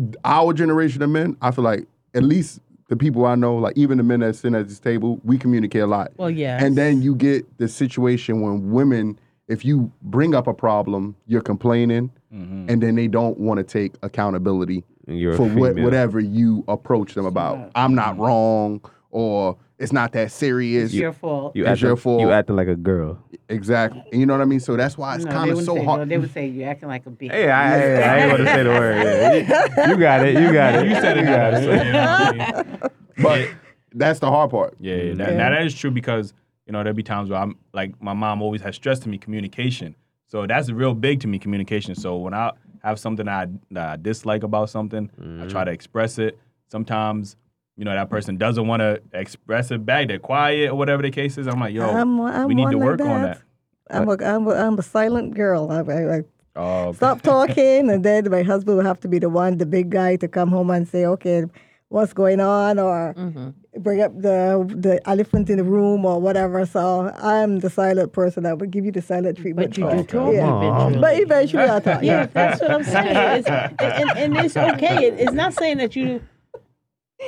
ahead. 0.02 0.16
our 0.24 0.52
generation 0.52 1.02
of 1.02 1.10
men. 1.10 1.36
I 1.42 1.50
feel 1.50 1.64
like 1.64 1.86
at 2.14 2.22
least 2.22 2.60
the 2.88 2.96
people 2.96 3.24
I 3.26 3.34
know, 3.34 3.56
like 3.56 3.76
even 3.76 3.96
the 3.98 4.04
men 4.04 4.20
that 4.20 4.36
sit 4.36 4.52
at 4.54 4.68
this 4.68 4.78
table, 4.78 5.20
we 5.24 5.38
communicate 5.38 5.82
a 5.82 5.86
lot. 5.86 6.12
Well, 6.16 6.30
yeah. 6.30 6.62
And 6.62 6.76
then 6.76 7.00
you 7.02 7.14
get 7.14 7.46
the 7.58 7.66
situation 7.68 8.40
when 8.42 8.70
women, 8.72 9.18
if 9.48 9.64
you 9.64 9.90
bring 10.02 10.34
up 10.34 10.46
a 10.46 10.54
problem, 10.54 11.16
you're 11.26 11.40
complaining, 11.42 12.10
Mm-hmm. 12.34 12.68
and 12.68 12.82
then 12.82 12.96
they 12.96 13.06
don't 13.06 13.38
want 13.38 13.58
to 13.58 13.62
take 13.64 13.92
accountability 14.02 14.82
And 15.06 15.16
you're 15.20 15.34
a 15.34 15.36
for 15.36 15.46
what, 15.46 15.76
whatever 15.76 16.18
you 16.18 16.64
approach 16.66 17.14
them 17.14 17.26
about. 17.26 17.70
I'm 17.76 17.94
not 17.94 18.18
wrong, 18.18 18.80
or 19.12 19.56
it's 19.78 19.92
not 19.92 20.12
that 20.12 20.30
serious. 20.30 20.86
It's 20.86 20.94
your 20.94 21.12
fault. 21.12 21.56
You 21.56 21.62
It's 21.62 21.72
acting, 21.72 21.86
your 21.88 21.96
fault. 21.96 22.20
You 22.20 22.30
acting 22.30 22.56
like 22.56 22.68
a 22.68 22.76
girl. 22.76 23.18
Exactly. 23.48 24.02
And 24.12 24.20
you 24.20 24.26
know 24.26 24.34
what 24.34 24.42
I 24.42 24.44
mean? 24.44 24.60
So 24.60 24.76
that's 24.76 24.96
why 24.96 25.16
it's 25.16 25.24
No, 25.24 25.32
kind 25.32 25.50
of 25.50 25.62
so 25.62 25.82
hard. 25.82 26.00
No, 26.00 26.04
they 26.04 26.18
would 26.18 26.32
say 26.32 26.46
you're 26.46 26.68
acting 26.68 26.88
like 26.88 27.06
a 27.06 27.10
bitch. 27.10 27.32
Hey, 27.32 27.50
I, 27.50 27.74
I, 27.74 28.00
I 28.00 28.18
ain't 28.18 28.30
gonna 28.38 28.54
say 28.54 28.62
the 28.62 28.70
word. 28.70 28.94
Yeah. 29.04 29.86
You, 29.86 29.92
you 29.92 29.98
got 29.98 30.26
it. 30.26 30.40
You 30.40 30.52
got 30.52 30.74
it. 30.76 30.88
You 30.88 30.94
said 30.94 31.16
it, 31.18 31.20
You 31.20 31.26
got 31.26 31.54
it. 31.54 31.64
So, 31.64 31.72
you 31.72 31.92
know 31.92 32.00
I 32.00 32.62
mean? 32.62 32.80
But 33.22 33.48
that's 33.92 34.18
the 34.18 34.28
hard 34.28 34.50
part. 34.50 34.76
Yeah, 34.80 34.96
yeah, 34.96 35.14
that, 35.14 35.34
now 35.34 35.50
that 35.50 35.64
is 35.64 35.74
true 35.74 35.90
because 35.92 36.34
you 36.66 36.72
know 36.72 36.82
there'll 36.82 36.96
be 36.96 37.04
times 37.04 37.30
where 37.30 37.38
I'm 37.38 37.56
like 37.72 38.00
my 38.02 38.12
mom 38.12 38.42
always 38.42 38.60
has 38.62 38.74
stressed 38.74 39.02
to 39.04 39.08
me 39.08 39.18
communication. 39.18 39.94
So 40.26 40.46
that's 40.46 40.70
real 40.70 40.94
big 40.94 41.20
to 41.20 41.28
me 41.28 41.38
communication. 41.38 41.94
So 41.94 42.16
when 42.16 42.34
I 42.34 42.50
have 42.82 42.98
something 42.98 43.26
that 43.26 43.48
I, 43.48 43.52
that 43.70 43.88
I 43.88 43.96
dislike 43.96 44.42
about 44.42 44.68
something, 44.70 45.10
I 45.40 45.46
try 45.46 45.62
mm. 45.62 45.66
to 45.66 45.70
express 45.70 46.18
it. 46.18 46.38
Sometimes 46.66 47.36
you 47.76 47.84
know 47.84 47.92
that 47.94 48.10
person 48.10 48.36
doesn't 48.36 48.66
want 48.66 48.80
to 48.80 49.00
express 49.12 49.70
it 49.70 49.84
back. 49.84 50.08
They're 50.08 50.18
quiet 50.18 50.70
or 50.70 50.74
whatever 50.76 51.02
the 51.02 51.10
case 51.10 51.38
is. 51.38 51.46
I'm 51.46 51.58
like, 51.60 51.74
yo, 51.74 51.88
I'm, 51.90 52.20
I'm 52.20 52.46
we 52.48 52.54
need 52.54 52.62
one 52.62 52.72
to 52.72 52.78
like 52.78 52.86
work 52.86 53.00
on 53.00 53.22
that. 53.22 53.42
I'm 53.90 54.08
a, 54.08 54.12
I'm 54.24 54.46
a, 54.46 54.50
I'm 54.54 54.78
a 54.78 54.82
silent 54.82 55.34
girl. 55.34 55.70
I, 55.70 55.80
I, 55.80 56.16
I 56.18 56.22
Oh, 56.56 56.92
stop 56.92 57.20
talking, 57.22 57.90
and 57.90 58.04
then 58.04 58.30
my 58.30 58.42
husband 58.44 58.76
will 58.78 58.84
have 58.84 59.00
to 59.00 59.08
be 59.08 59.18
the 59.18 59.28
one, 59.28 59.58
the 59.58 59.66
big 59.66 59.90
guy, 59.90 60.14
to 60.16 60.28
come 60.28 60.50
home 60.50 60.70
and 60.70 60.86
say, 60.86 61.04
"Okay, 61.04 61.44
what's 61.88 62.12
going 62.12 62.38
on?" 62.38 62.78
or 62.78 63.12
Mm-hmm. 63.18 63.80
bring 63.82 64.00
up 64.00 64.12
the 64.16 64.64
the 64.76 65.00
elephant 65.08 65.50
in 65.50 65.56
the 65.58 65.64
room 65.64 66.04
or 66.06 66.20
whatever. 66.20 66.64
So 66.64 67.12
I'm 67.18 67.58
the 67.58 67.68
silent 67.70 68.12
person 68.12 68.44
that 68.44 68.58
would 68.60 68.70
give 68.70 68.84
you 68.84 68.92
the 68.92 69.02
silent 69.02 69.36
treatment. 69.38 69.70
But 69.70 69.76
you 69.78 69.84
do 69.90 69.96
first. 69.96 70.08
talk 70.10 70.32
Yeah. 70.32 70.56
eventually. 70.56 71.00
But 71.00 71.18
eventually 71.20 71.64
I'll 71.64 71.80
talk. 71.80 72.02
yeah, 72.10 72.26
that's 72.26 72.60
what 72.62 72.70
I'm 72.70 72.84
saying. 72.84 73.16
It's, 73.40 73.48
and, 73.80 74.10
and 74.16 74.36
it's 74.36 74.56
okay. 74.56 75.08
It's 75.10 75.32
not 75.32 75.54
saying 75.54 75.78
that 75.78 75.96
you 75.96 76.20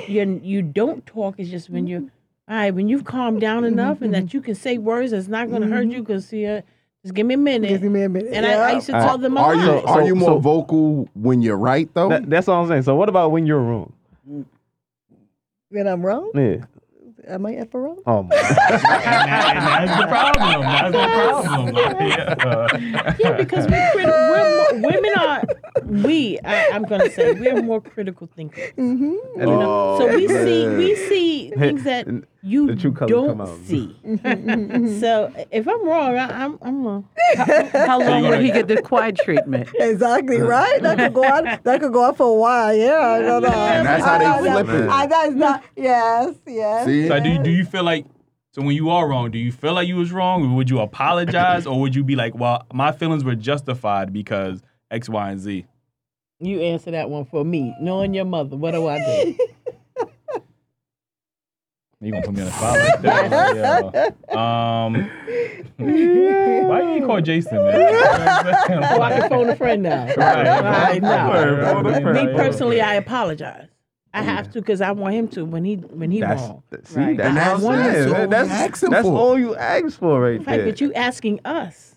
you 0.08 0.40
you 0.42 0.62
don't 0.62 1.04
talk. 1.06 1.36
It's 1.38 1.50
just 1.50 1.70
when 1.70 1.86
you 1.86 1.98
mm-hmm. 1.98 2.52
all 2.52 2.56
right 2.56 2.74
when 2.74 2.88
you've 2.88 3.04
calmed 3.04 3.40
down 3.40 3.62
mm-hmm. 3.62 3.78
enough 3.78 4.02
and 4.02 4.14
that 4.14 4.26
mm-hmm. 4.26 4.36
you 4.36 4.42
can 4.42 4.54
say 4.54 4.78
words 4.78 5.12
that's 5.12 5.28
not 5.28 5.48
going 5.48 5.62
to 5.62 5.68
hurt 5.68 5.86
you. 5.86 6.00
Because 6.00 6.28
see, 6.28 6.46
uh, 6.46 6.62
just 7.02 7.14
give 7.14 7.26
me 7.26 7.34
a 7.34 7.38
minute. 7.38 7.68
Give 7.68 7.82
me 7.82 8.02
a 8.02 8.08
minute. 8.08 8.32
And 8.32 8.44
I, 8.44 8.52
I 8.52 8.68
Yeah. 8.68 8.74
used 8.74 8.86
to 8.86 8.92
tell 8.92 9.18
them 9.18 9.36
a 9.36 9.40
Are 9.40 9.54
you 9.54 9.60
So- 9.60 9.86
are 9.86 10.02
you 10.02 10.14
more 10.14 10.30
so- 10.30 10.38
vocal 10.38 11.08
when 11.14 11.42
you're 11.42 11.58
right 11.58 11.88
though? 11.94 12.08
That, 12.08 12.28
that's 12.28 12.48
all 12.48 12.62
I'm 12.62 12.68
saying. 12.68 12.82
So 12.82 12.94
what 12.96 13.08
about 13.08 13.30
when 13.30 13.46
you're 13.46 13.60
wrong? 13.60 13.92
when 15.68 15.86
I'm 15.86 16.04
wrong, 16.04 16.30
Yeah. 16.34 16.64
Am 17.26 17.46
I 17.46 17.54
ever 17.54 17.82
wrong? 17.82 17.98
Oh 18.06 18.22
my. 18.22 18.34
that's 18.36 20.00
the 20.00 20.06
problem. 20.06 20.60
That's 20.62 20.92
the 20.92 21.06
problem. 21.14 21.76
Yeah. 22.06 23.14
yeah, 23.18 23.32
because 23.36 23.66
we're, 23.66 23.90
criti- 23.94 24.30
we're 24.30 24.80
more, 24.80 24.90
women 24.90 25.12
are 25.18 25.42
we. 25.84 26.38
I, 26.44 26.70
I'm 26.70 26.82
going 26.84 27.00
to 27.02 27.10
say 27.10 27.32
we're 27.32 27.62
more 27.62 27.80
critical 27.80 28.28
thinkers. 28.34 28.72
Mm-hmm. 28.76 29.40
You 29.40 29.46
know? 29.46 29.96
so 29.98 30.08
we 30.14 30.28
see 30.28 30.66
we 30.68 30.92
Oh, 30.92 31.08
see 31.08 31.50
things 31.50 31.84
that 31.84 32.06
you 32.42 32.66
the 32.68 32.76
true 32.76 32.92
colors 32.92 33.10
don't 33.10 33.28
come 33.28 33.40
out. 33.40 33.58
see. 33.64 33.96
so 35.00 35.32
if 35.50 35.66
I'm 35.68 35.84
wrong, 35.84 36.16
I, 36.16 36.44
I'm 36.44 36.58
I'm 36.62 36.84
wrong. 36.86 37.08
How 37.36 37.98
long 38.00 38.22
will 38.22 38.38
he 38.40 38.50
get 38.52 38.68
the 38.68 38.80
quiet 38.82 39.16
treatment? 39.16 39.68
Exactly 39.74 40.40
right. 40.40 40.80
That 40.82 40.98
could 40.98 41.14
go 41.14 41.24
on. 41.24 41.44
That 41.64 41.80
could 41.80 41.92
go 41.92 42.04
on 42.04 42.14
for 42.14 42.28
a 42.28 42.34
while. 42.34 42.74
Yeah. 42.74 43.20
No, 43.22 43.38
no. 43.40 43.48
And 43.48 43.86
that's 43.86 44.04
how 44.04 44.18
they 44.18 44.24
I- 44.26 44.36
I- 44.36 44.62
flip 44.62 44.68
it. 44.68 44.88
I- 44.88 45.06
that's 45.06 45.34
not. 45.34 45.64
Yes. 45.76 46.34
Yes. 46.46 46.86
See? 46.86 47.08
So 47.08 47.15
do 47.22 47.30
you, 47.30 47.38
do 47.42 47.50
you 47.50 47.64
feel 47.64 47.82
like 47.84 48.06
so 48.52 48.62
when 48.62 48.74
you 48.74 48.88
are 48.88 49.06
wrong, 49.06 49.30
do 49.30 49.38
you 49.38 49.52
feel 49.52 49.74
like 49.74 49.86
you 49.86 49.96
was 49.96 50.12
wrong, 50.12 50.54
would 50.54 50.70
you 50.70 50.80
apologize, 50.80 51.66
or 51.66 51.78
would 51.80 51.94
you 51.94 52.02
be 52.02 52.16
like, 52.16 52.34
well, 52.34 52.64
my 52.72 52.90
feelings 52.90 53.22
were 53.22 53.34
justified 53.34 54.12
because 54.14 54.62
X, 54.90 55.08
Y, 55.08 55.30
and 55.30 55.38
Z? 55.38 55.66
You 56.40 56.60
answer 56.60 56.90
that 56.92 57.10
one 57.10 57.26
for 57.26 57.44
me. 57.44 57.74
Knowing 57.80 58.14
your 58.14 58.24
mother, 58.24 58.56
what 58.56 58.72
do 58.72 58.86
I 58.86 58.98
do? 58.98 59.38
You 62.00 62.12
gonna 62.12 62.26
put 62.26 62.34
me 62.34 62.42
on 62.42 62.46
the 62.46 62.52
spot 62.52 62.78
like 62.78 63.00
that? 63.02 64.14
Yeah. 64.28 64.84
Um, 64.84 65.10
why 66.68 66.94
you 66.94 67.06
call 67.06 67.22
Jason, 67.22 67.56
man? 67.56 67.74
oh, 67.74 69.00
I 69.00 69.18
can 69.18 69.28
phone 69.30 69.48
a 69.48 69.56
friend 69.56 69.82
now. 69.82 70.04
Right. 70.04 70.16
Right, 70.16 71.02
no. 71.02 71.08
Right, 71.08 72.02
phone. 72.02 72.12
Me 72.12 72.34
personally, 72.34 72.82
I 72.82 72.94
apologize. 72.94 73.68
I 74.16 74.22
have 74.22 74.50
to 74.52 74.60
because 74.60 74.80
I 74.80 74.92
want 74.92 75.14
him 75.14 75.28
to 75.28 75.44
when 75.44 75.64
he 75.64 75.74
when 75.76 76.10
he 76.10 76.20
That's 76.20 76.40
wrong. 76.42 76.62
see. 76.84 76.98
Right. 77.00 77.16
That's, 77.16 77.34
that's- 77.34 77.60
what 77.62 77.74
I'm 77.74 77.82
that's 77.84 77.94
saying. 77.96 78.14
all 78.14 78.20
we 78.22 78.26
That's, 78.28 78.50
asking 78.50 78.90
that's 78.90 79.06
all 79.08 79.38
you 79.38 79.56
asked 79.56 79.98
for 79.98 80.20
right 80.20 80.38
Right, 80.46 80.56
there. 80.58 80.66
but 80.66 80.80
you 80.80 80.92
asking 80.94 81.40
us, 81.44 81.94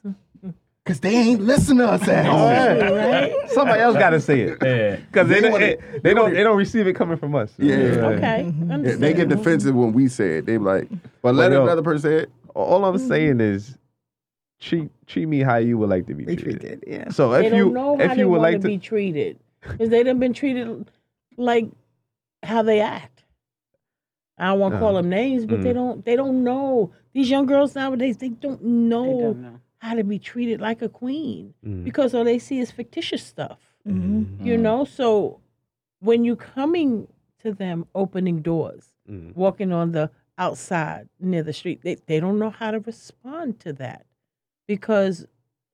Cause 0.86 1.00
they 1.02 1.16
ain't 1.16 1.42
listen 1.42 1.78
to 1.78 1.88
us 1.88 2.08
at 2.08 2.26
home. 2.26 2.96
right? 2.98 3.32
Somebody 3.52 3.80
else 3.82 3.96
got 3.96 4.10
to 4.10 4.20
say 4.20 4.42
it. 4.42 4.58
Yeah. 4.64 4.96
Because 4.96 5.28
they, 5.28 5.36
They 5.36 5.42
don't, 5.42 5.52
wanna- 5.52 5.66
they, 5.66 6.00
they 6.02 6.14
don't 6.16 6.34
they 6.34 6.44
don't 6.44 6.58
receive 6.58 6.88
it 6.88 6.94
coming 6.94 7.18
from 7.18 7.36
us. 7.36 7.54
Yeah. 7.60 7.76
Okay, 7.76 8.52
Yeah, 8.68 8.78
They 8.96 9.14
get 9.14 9.30
defensive 9.30 9.76
when 9.76 9.94
we 9.94 10.08
say 10.08 10.38
it. 10.40 10.46
They 10.48 10.58
like, 10.58 10.90
but 11.22 11.36
let 11.36 11.52
yo- 11.52 11.64
another 11.64 11.84
person 11.84 12.02
say 12.02 12.16
it. 12.24 12.32
All 12.56 12.84
I'm 12.86 12.96
mm-hmm. 12.96 13.08
saying 13.08 13.40
is 13.40 13.78
treat 14.60 14.90
treat 15.06 15.28
me 15.28 15.40
how 15.42 15.58
you 15.58 15.78
would 15.78 15.90
like 15.90 16.08
to 16.08 16.16
be 16.16 16.26
Be 16.26 16.36
treated. 16.36 16.60
treated. 16.60 16.84
Yeah. 16.88 17.10
So 17.12 17.32
They 17.32 17.46
if 17.46 17.52
don't 17.52 17.58
you 17.60 17.70
know 17.70 17.96
how 17.98 18.04
if 18.06 18.12
they 18.12 18.18
you 18.20 18.30
would 18.30 18.42
like 18.42 18.56
to 18.56 18.62
to 18.64 18.68
be 18.68 18.78
treated 18.80 19.38
because 19.62 19.90
they 19.90 20.02
done 20.04 20.18
been 20.20 20.34
treated 20.34 20.90
like 21.38 21.70
how 22.50 22.62
they 22.64 22.80
act. 22.82 23.24
I 24.38 24.48
don't 24.48 24.60
want 24.60 24.74
to 24.76 24.80
call 24.80 24.96
Uh, 24.96 25.02
them 25.02 25.10
names, 25.10 25.46
but 25.46 25.62
they 25.62 25.72
mm. 25.72 25.80
don't. 25.82 26.06
They 26.06 26.16
don't 26.16 26.44
know. 26.44 26.92
These 27.14 27.30
young 27.30 27.46
girls 27.46 27.76
nowadays, 27.76 28.18
they 28.18 28.30
don't 28.30 28.62
They 28.62 28.68
know 28.68 29.20
don't 29.22 29.42
know. 29.42 29.60
how 29.80 29.94
to 29.96 30.04
be 30.04 30.18
treated 30.20 30.62
like 30.62 30.82
a 30.82 30.90
queen 30.90 31.54
Mm. 31.66 31.84
because 31.84 32.14
all 32.16 32.24
they 32.24 32.40
see 32.40 32.60
is 32.60 32.72
fictitious 32.72 33.24
stuff. 33.34 33.60
Mm-hmm. 33.88 34.46
You 34.48 34.56
know, 34.58 34.86
so 34.86 35.42
when 36.00 36.24
you're 36.26 36.44
coming 36.56 37.08
to 37.44 37.52
them, 37.54 37.86
opening 37.94 38.42
doors, 38.42 38.86
Mm. 39.10 39.36
walking 39.36 39.72
on 39.74 39.92
the 39.92 40.10
outside 40.38 41.10
near 41.20 41.44
the 41.44 41.54
street, 41.54 41.82
they 41.84 41.96
they 42.10 42.20
don't 42.22 42.40
know 42.40 42.50
how 42.62 42.72
to 42.72 42.80
respond 42.80 43.60
to 43.66 43.74
that 43.74 44.06
because 44.68 45.26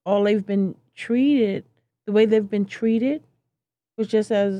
all 0.05 0.23
they've 0.23 0.45
been 0.45 0.75
treated, 0.95 1.65
the 2.05 2.11
way 2.11 2.25
they've 2.25 2.49
been 2.57 2.65
treated, 2.65 3.19
was 3.97 4.07
just 4.07 4.31
as 4.31 4.53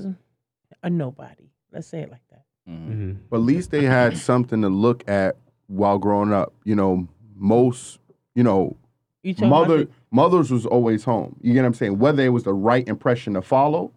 a 0.84 0.90
nobody. 0.90 1.50
Let's 1.76 1.88
say 1.88 2.00
it 2.02 2.10
like 2.10 2.22
that. 2.32 2.44
Mm-hmm. 2.70 3.14
But 3.30 3.38
at 3.38 3.44
least 3.44 3.70
they 3.72 3.84
had 3.86 4.18
something 4.30 4.62
to 4.64 4.70
look 4.70 5.08
at 5.08 5.36
while 5.68 6.00
growing 6.00 6.34
up. 6.34 6.54
You 6.64 6.76
know, 6.76 7.08
most, 7.36 8.00
you 8.34 8.44
know, 8.44 8.76
You 9.24 9.34
talking 9.34 9.50
mother 9.50 9.88
mothers 10.12 10.50
was 10.52 10.66
always 10.66 11.04
home. 11.04 11.36
You 11.42 11.54
get 11.54 11.62
what 11.62 11.68
I'm 11.68 11.74
saying? 11.76 12.00
Whether 12.00 12.24
it 12.24 12.30
was 12.30 12.44
the 12.44 12.54
right 12.54 12.88
impression 12.88 13.34
to 13.36 13.42
follow, 13.42 13.92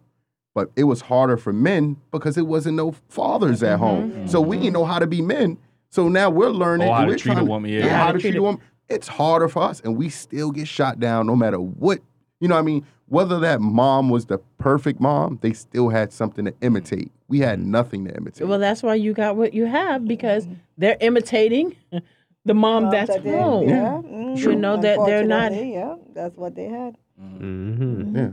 but 0.53 0.69
it 0.75 0.83
was 0.83 1.01
harder 1.01 1.37
for 1.37 1.53
men 1.53 1.97
because 2.11 2.37
it 2.37 2.45
wasn't 2.45 2.75
no 2.75 2.91
fathers 3.07 3.63
at 3.63 3.79
home. 3.79 4.27
So 4.27 4.41
we 4.41 4.57
didn't 4.57 4.73
know 4.73 4.85
how 4.85 4.99
to 4.99 5.07
be 5.07 5.21
men. 5.21 5.57
So 5.89 6.07
now 6.09 6.29
we're 6.29 6.49
learning 6.49 6.87
Or 6.89 6.95
how 6.95 7.01
to 7.05 7.07
we're 7.07 7.17
treat 7.17 7.31
a 7.31 7.35
trying 7.35 7.47
woman, 7.47 7.71
yeah. 7.71 7.81
and 7.81 7.89
How 7.89 7.97
how 7.97 8.07
to 8.11 8.13
to 8.17 8.21
treat 8.21 8.31
treat 8.31 8.37
a- 8.37 8.41
a 8.41 8.43
woman. 8.43 8.61
It's 8.89 9.07
harder 9.07 9.47
for 9.47 9.63
us, 9.63 9.79
and 9.81 9.97
we 9.97 10.09
still 10.09 10.51
get 10.51 10.67
shot 10.67 10.99
down 10.99 11.25
no 11.27 11.35
matter 11.35 11.59
what. 11.59 11.99
You 12.39 12.47
know 12.47 12.55
what 12.55 12.61
I 12.61 12.63
mean? 12.65 12.85
Whether 13.09 13.39
that 13.39 13.59
mom 13.59 14.09
was 14.09 14.25
the 14.27 14.37
perfect 14.59 14.99
mom, 14.99 15.39
they 15.41 15.53
still 15.53 15.89
had 15.89 16.13
something 16.13 16.45
to 16.45 16.53
imitate. 16.61 17.11
We 17.27 17.39
had 17.39 17.59
nothing 17.59 18.05
to 18.05 18.15
imitate. 18.15 18.47
Well, 18.47 18.59
that's 18.59 18.81
why 18.83 18.95
you 18.95 19.13
got 19.13 19.35
what 19.35 19.53
you 19.53 19.65
have 19.65 20.07
because 20.07 20.47
they're 20.77 20.97
imitating 21.01 21.75
the 22.45 22.53
mom 22.53 22.83
Well, 22.83 22.91
that's 22.91 23.09
that 23.13 23.23
they- 23.23 23.31
home. 23.31 23.67
Yeah. 23.69 24.01
mhm. 24.05 24.37
You 24.37 24.55
know 24.55 24.77
that 24.77 24.99
they're 25.05 25.25
not- 25.25 25.53
Yeah, 25.53 25.95
that's 26.13 26.37
what 26.37 26.55
they 26.55 26.65
had. 26.65 26.95
Mm-hmm. 27.21 28.15
yeah. 28.15 28.29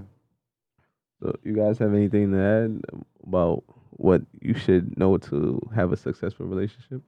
So, 1.22 1.34
you 1.42 1.54
guys 1.54 1.78
have 1.78 1.94
anything 1.94 2.30
to 2.32 2.38
add 2.38 2.80
about 3.26 3.64
what 3.90 4.22
you 4.42 4.52
should 4.54 4.98
know 4.98 5.16
to 5.16 5.58
have 5.74 5.90
a 5.92 5.96
successful 5.96 6.46
relationship? 6.46 7.00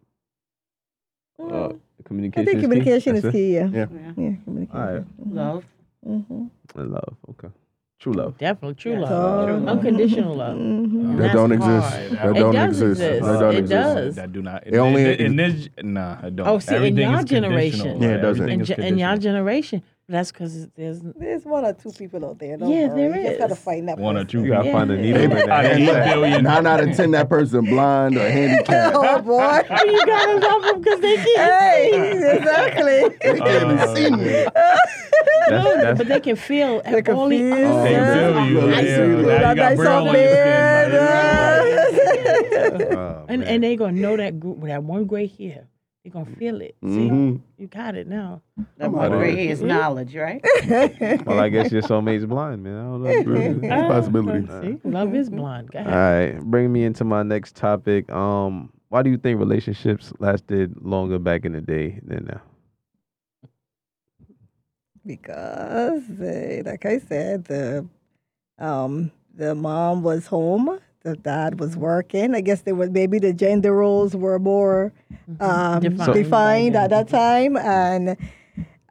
Uh, 1.39 1.43
Mm. 1.45 1.79
I 2.01 2.03
communication. 2.05 2.47
think 2.47 2.57
is 2.57 2.61
key? 2.61 2.63
communication 2.67 3.17
is 3.17 3.33
key. 3.33 3.55
Yeah. 3.55 3.69
Yeah. 3.69 3.87
Yeah. 3.93 4.13
Yeah, 4.17 4.35
communication. 4.45 4.81
All 4.81 4.93
right. 4.95 5.05
Love. 5.27 5.65
Mm-hmm. 6.07 6.45
And 6.79 6.91
love. 6.93 7.17
Okay. 7.31 7.49
True 8.01 8.13
love. 8.13 8.39
Definitely 8.39 8.75
true 8.77 8.93
Yes. 8.93 9.11
love, 9.11 9.49
True 9.49 9.57
love. 9.57 9.69
unconditional 9.79 10.35
love. 10.37 10.57
Mm-hmm. 10.57 11.17
That 11.17 11.23
that's 11.23 11.35
don't 11.35 11.61
hard. 11.61 11.83
exist. 11.83 12.13
It 12.13 12.17
That 12.23 12.31
It 12.31 12.39
don't 12.39 12.53
does 12.55 12.81
exist. 12.83 13.01
exist. 13.01 13.25
That 13.25 13.41
don't 13.41 13.55
It 13.55 13.59
exist. 13.59 13.71
does. 13.97 14.15
That 14.17 14.33
do 14.33 14.43
not. 14.43 14.67
It 14.67 14.77
only- 14.77 15.03
in, 15.15 15.21
in 15.27 15.37
this. 15.37 15.69
Nah, 15.83 16.17
I 16.23 16.31
don't. 16.31 16.47
Oh, 16.47 16.59
see, 16.61 16.71
in 16.71 16.77
Everything 16.77 17.11
your 17.11 17.23
generation. 17.25 18.01
Yeah, 18.03 18.09
it 18.11 18.19
doesn't. 18.19 18.49
In, 18.49 18.61
is 18.61 18.69
ge- 18.69 18.71
in 18.71 18.77
your 18.99 19.09
conditional. 19.09 19.19
generation, 19.19 19.83
that's 20.09 20.33
because 20.33 20.69
there's 20.75 21.01
There's 21.01 21.45
one 21.45 21.65
or 21.65 21.73
two 21.75 21.93
people 21.93 22.25
out 22.25 22.39
there. 22.39 22.57
Don't 22.57 22.71
Yeah, 22.71 22.89
worry. 22.89 23.09
there 23.09 23.21
You 23.21 23.27
just 23.29 23.39
gotta 23.41 23.55
find 23.55 23.89
that 23.89 23.99
One 23.99 24.17
or 24.17 24.25
two 24.25 24.43
You 24.43 24.49
gotta 24.53 24.67
Yeah. 24.67 24.73
find 24.73 24.91
a 24.91 24.97
needle 24.97 25.19
Hey, 25.19 25.25
in 25.25 25.31
but 25.31 25.47
that 25.47 25.51
Out 25.51 25.65
of 25.67 25.71
eight 25.73 25.79
haystack. 25.81 26.15
billion. 26.15 26.43
Nine 26.45 26.67
out 26.67 26.81
of 26.81 26.97
ten, 26.97 27.11
that 27.13 27.29
person 27.29 27.65
blind 27.67 28.17
or 28.17 28.29
handicapped. 28.31 28.97
oh 28.99 29.21
boy. 29.23 29.61
you 29.85 30.07
gotta 30.07 30.47
love 30.47 30.63
them 30.65 30.81
because 30.83 31.01
they 31.01 31.17
can't 31.17 31.37
hey, 31.37 32.37
exactly. 32.39 33.17
They 33.33 33.39
can't 33.39 33.65
even 33.65 33.79
Uh, 33.79 33.95
see 33.95 34.11
me. 34.11 34.47
That's, 35.49 35.65
No, 35.65 35.81
that's, 35.81 35.99
but 35.99 36.09
they 36.09 36.21
can 36.21 36.37
feel 36.37 36.83
They 36.83 37.03
can 37.03 37.15
only 37.15 37.39
feel, 37.39 37.73
oh, 37.73 37.83
They 37.83 37.93
yeah. 37.93 38.15
feel 38.15 38.49
you. 38.49 38.61
I 38.61 38.81
Yeah, 38.81 38.99
now 38.99 39.05
you 39.17 39.25
got 39.25 39.57
nice 39.57 39.77
braille 39.77 40.09
on 40.09 40.15
your 40.15 40.15
skin. 40.15 40.91
beard, 40.91 40.93
like, 40.93 42.93
oh, 42.97 43.25
and 43.29 43.45
and 43.45 43.63
they 43.63 43.77
gonna 43.77 43.93
know 43.93 44.17
that 44.17 44.39
gr- 44.41 44.67
that 44.67 44.83
one 44.83 45.05
gray 45.07 45.27
hair. 45.27 45.67
They 46.05 46.11
gonna 46.11 46.27
feel 46.39 46.61
it. 46.61 46.77
See, 46.85 47.09
Mhm. 47.11 47.41
you 47.59 47.67
got 47.67 47.95
it 47.97 48.07
now. 48.07 48.41
That 48.77 48.87
I'm 48.87 48.93
one 48.93 49.07
outta 49.07 49.17
right 49.17 49.35
here. 49.35 49.45
here 49.45 49.53
is 49.53 49.63
knowledge, 49.63 50.15
right? 50.17 50.43
well, 51.27 51.41
I 51.41 51.49
guess 51.49 51.73
your 51.73 51.83
soulmate's 51.83 52.25
blind, 52.25 52.63
man. 52.63 52.77
I 52.77 52.83
don't 52.85 53.03
know. 53.03 53.09
It's 53.63 53.71
a 53.71 53.85
Ah, 53.85 53.89
possibility. 53.89 54.47
See, 54.83 54.89
love 54.89 55.15
is 55.15 55.29
blind. 55.29 55.71
Go 55.73 55.81
All 55.81 55.85
ahead. 55.87 56.35
right, 56.35 56.41
bring 56.45 56.73
me 56.73 56.85
into 56.85 57.05
my 57.05 57.23
next 57.25 57.57
topic. 57.57 58.11
Um, 58.13 58.73
why 58.89 59.03
do 59.03 59.11
you 59.11 59.19
think 59.19 59.39
relationships 59.41 60.13
lasted 60.21 60.75
longer 60.81 61.19
back 61.19 61.45
in 61.45 61.53
the 61.53 61.61
day 61.61 62.01
than 62.05 62.27
now? 62.27 62.41
because 65.05 66.09
uh, 66.21 66.63
like 66.65 66.85
I 66.85 66.99
said, 66.99 67.45
the 67.45 67.87
um 68.59 69.11
the 69.35 69.55
mom 69.55 70.03
was 70.03 70.27
home, 70.27 70.79
the 71.03 71.17
dad 71.17 71.61
was 71.61 71.77
working. 71.77 72.35
I 72.35 72.41
guess 72.41 72.63
there 72.63 72.75
was 72.75 72.91
maybe 72.91 73.19
the 73.19 73.33
gender 73.33 73.73
roles 73.75 74.15
were 74.17 74.39
more 74.39 74.93
um, 75.41 75.81
Defined 75.81 76.15
defined, 76.15 76.77
at 76.77 76.91
that 76.91 77.09
time, 77.09 77.57
and 77.57 78.17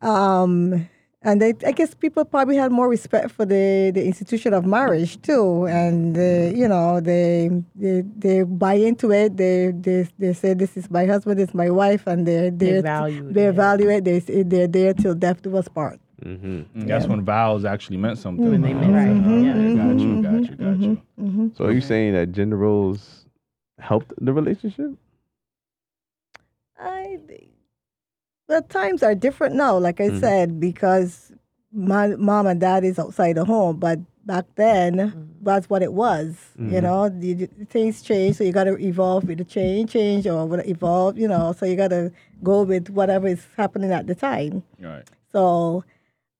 um 0.01 0.87
and 1.23 1.41
they, 1.41 1.53
I 1.65 1.71
guess 1.73 1.93
people 1.93 2.23
probably 2.23 2.55
had 2.55 2.71
more 2.71 2.87
respect 2.87 3.31
for 3.31 3.43
the, 3.43 3.91
the 3.93 4.05
institution 4.05 4.53
of 4.53 4.65
marriage 4.65 5.19
too, 5.23 5.65
and 5.65 6.15
uh, 6.17 6.55
you 6.55 6.67
know 6.67 7.01
they, 7.01 7.49
they 7.75 8.03
they 8.17 8.43
buy 8.43 8.75
into 8.75 9.11
it. 9.11 9.35
They 9.35 9.71
they 9.75 10.07
they 10.19 10.33
say 10.33 10.53
this 10.53 10.77
is 10.77 10.89
my 10.89 11.05
husband, 11.05 11.39
this 11.39 11.49
is 11.49 11.55
my 11.55 11.69
wife, 11.69 12.05
and 12.07 12.25
they're 12.25 12.51
They 12.51 12.73
they're 12.73 12.81
value 12.83 13.33
they 13.33 13.47
it. 13.47 13.53
value 13.53 13.89
it. 13.89 14.05
They 14.05 14.19
they're 14.19 14.67
there 14.67 14.93
till 14.93 15.15
death 15.15 15.41
do 15.41 15.57
us 15.57 15.67
part. 15.67 15.99
Mm-hmm. 16.24 16.82
Mm, 16.82 16.88
That's 16.88 17.05
when 17.07 17.24
vows 17.24 17.63
actually 17.65 17.97
meant 17.97 18.18
something. 18.18 18.49
When 18.49 18.61
they 18.61 18.74
meant 18.74 18.95
okay, 18.95 19.07
something, 19.07 19.49
okay, 19.49 19.74
yeah. 19.74 19.86
Got 19.93 19.99
you, 19.99 20.22
got 20.24 20.49
you, 20.49 20.55
got 20.55 20.80
you. 20.80 21.01
Mm-hmm. 21.20 21.47
So 21.55 21.65
are 21.65 21.72
you 21.72 21.82
saying 21.82 22.13
that 22.13 22.32
gender 22.32 22.57
roles 22.57 23.26
helped 23.80 24.13
the 24.20 24.34
relationship? 24.34 24.91
I 26.80 27.20
the 28.47 28.61
times 28.61 29.03
are 29.03 29.13
different 29.13 29.55
now, 29.55 29.78
like 29.78 29.99
I 29.99 30.09
Mhm. 30.09 30.20
said, 30.20 30.59
because 30.59 31.34
my 31.74 32.15
mom 32.15 32.47
and 32.47 32.59
dad 32.61 32.84
is 32.86 32.97
outside 32.97 33.36
the 33.36 33.43
home, 33.45 33.76
but 33.78 33.99
back 34.26 34.45
then 34.55 35.30
that's 35.41 35.70
what 35.70 35.82
it 35.84 35.93
was. 35.93 36.53
You 36.57 36.63
Mhm. 36.80 36.84
know, 36.84 37.09
the, 37.09 37.34
the 37.34 37.65
things 37.65 38.01
change, 38.01 38.38
so 38.38 38.43
you 38.43 38.51
got 38.51 38.65
to 38.65 38.78
evolve 38.80 39.28
with 39.28 39.38
the 39.38 39.43
change, 39.43 39.91
change 39.91 40.26
or 40.28 40.61
evolve. 40.65 41.18
You 41.18 41.28
know, 41.28 41.51
so 41.51 41.65
you 41.65 41.76
got 41.76 41.89
to 41.89 42.11
go 42.43 42.63
with 42.63 42.89
whatever 42.89 43.28
is 43.28 43.45
happening 43.57 43.91
at 43.91 44.07
the 44.07 44.15
time. 44.15 44.63
Right. 44.80 45.03
So, 45.32 45.84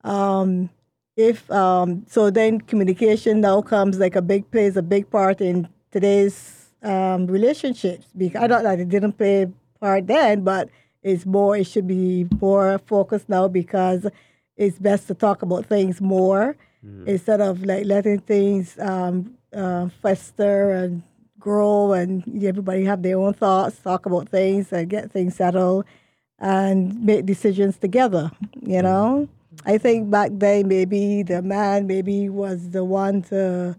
um, 0.04 0.70
if 1.16 1.50
um, 1.52 2.06
so, 2.08 2.30
then 2.30 2.62
communication 2.62 3.41
now 3.41 3.62
comes 3.62 3.98
like 3.98 4.16
a 4.16 4.22
big 4.22 4.50
plays 4.52 4.78
a 4.78 4.82
big 4.82 5.10
part 5.10 5.41
in 5.41 5.68
today's 5.91 6.70
um, 6.84 7.28
relationships. 7.28 8.08
Because 8.16 8.43
I 8.43 8.48
don't 8.48 8.64
that 8.64 8.80
it 8.80 8.89
didn't 8.89 9.14
play 9.14 9.43
a 9.43 9.52
part 9.80 10.08
then, 10.08 10.43
but 10.43 10.70
it's 11.02 11.26
more. 11.26 11.58
It 11.58 11.66
should 11.66 11.88
be 11.88 12.28
more 12.39 12.78
focused 12.80 13.30
now 13.30 13.48
because 13.48 14.06
it's 14.56 14.80
best 14.80 15.08
to 15.08 15.14
talk 15.14 15.41
about 15.41 15.66
things 15.66 16.02
more 16.02 16.56
instead 17.06 17.41
of 17.41 17.64
like 17.64 17.86
letting 17.86 18.20
things 18.20 18.78
um, 18.80 19.36
uh, 19.54 19.89
fester 20.02 20.72
and 20.72 21.04
grow 21.39 21.93
and 21.93 22.24
everybody 22.43 22.84
have 22.84 23.02
their 23.02 23.18
own 23.18 23.34
thoughts, 23.34 23.80
talk 23.80 24.06
about 24.06 24.30
things 24.30 24.72
and 24.72 24.89
get 24.89 25.12
things 25.12 25.36
settled 25.36 25.86
and 26.39 27.04
make 27.04 27.26
decisions 27.26 27.78
together, 27.78 28.32
you 28.62 28.82
know? 28.82 29.28
I 29.66 29.78
think 29.78 30.10
back 30.10 30.32
then 30.34 30.68
maybe 30.68 31.24
the 31.24 31.41
man 31.41 31.88
maybe 31.88 32.30
was 32.30 32.70
the 32.70 32.84
one 32.84 33.22
to 33.24 33.76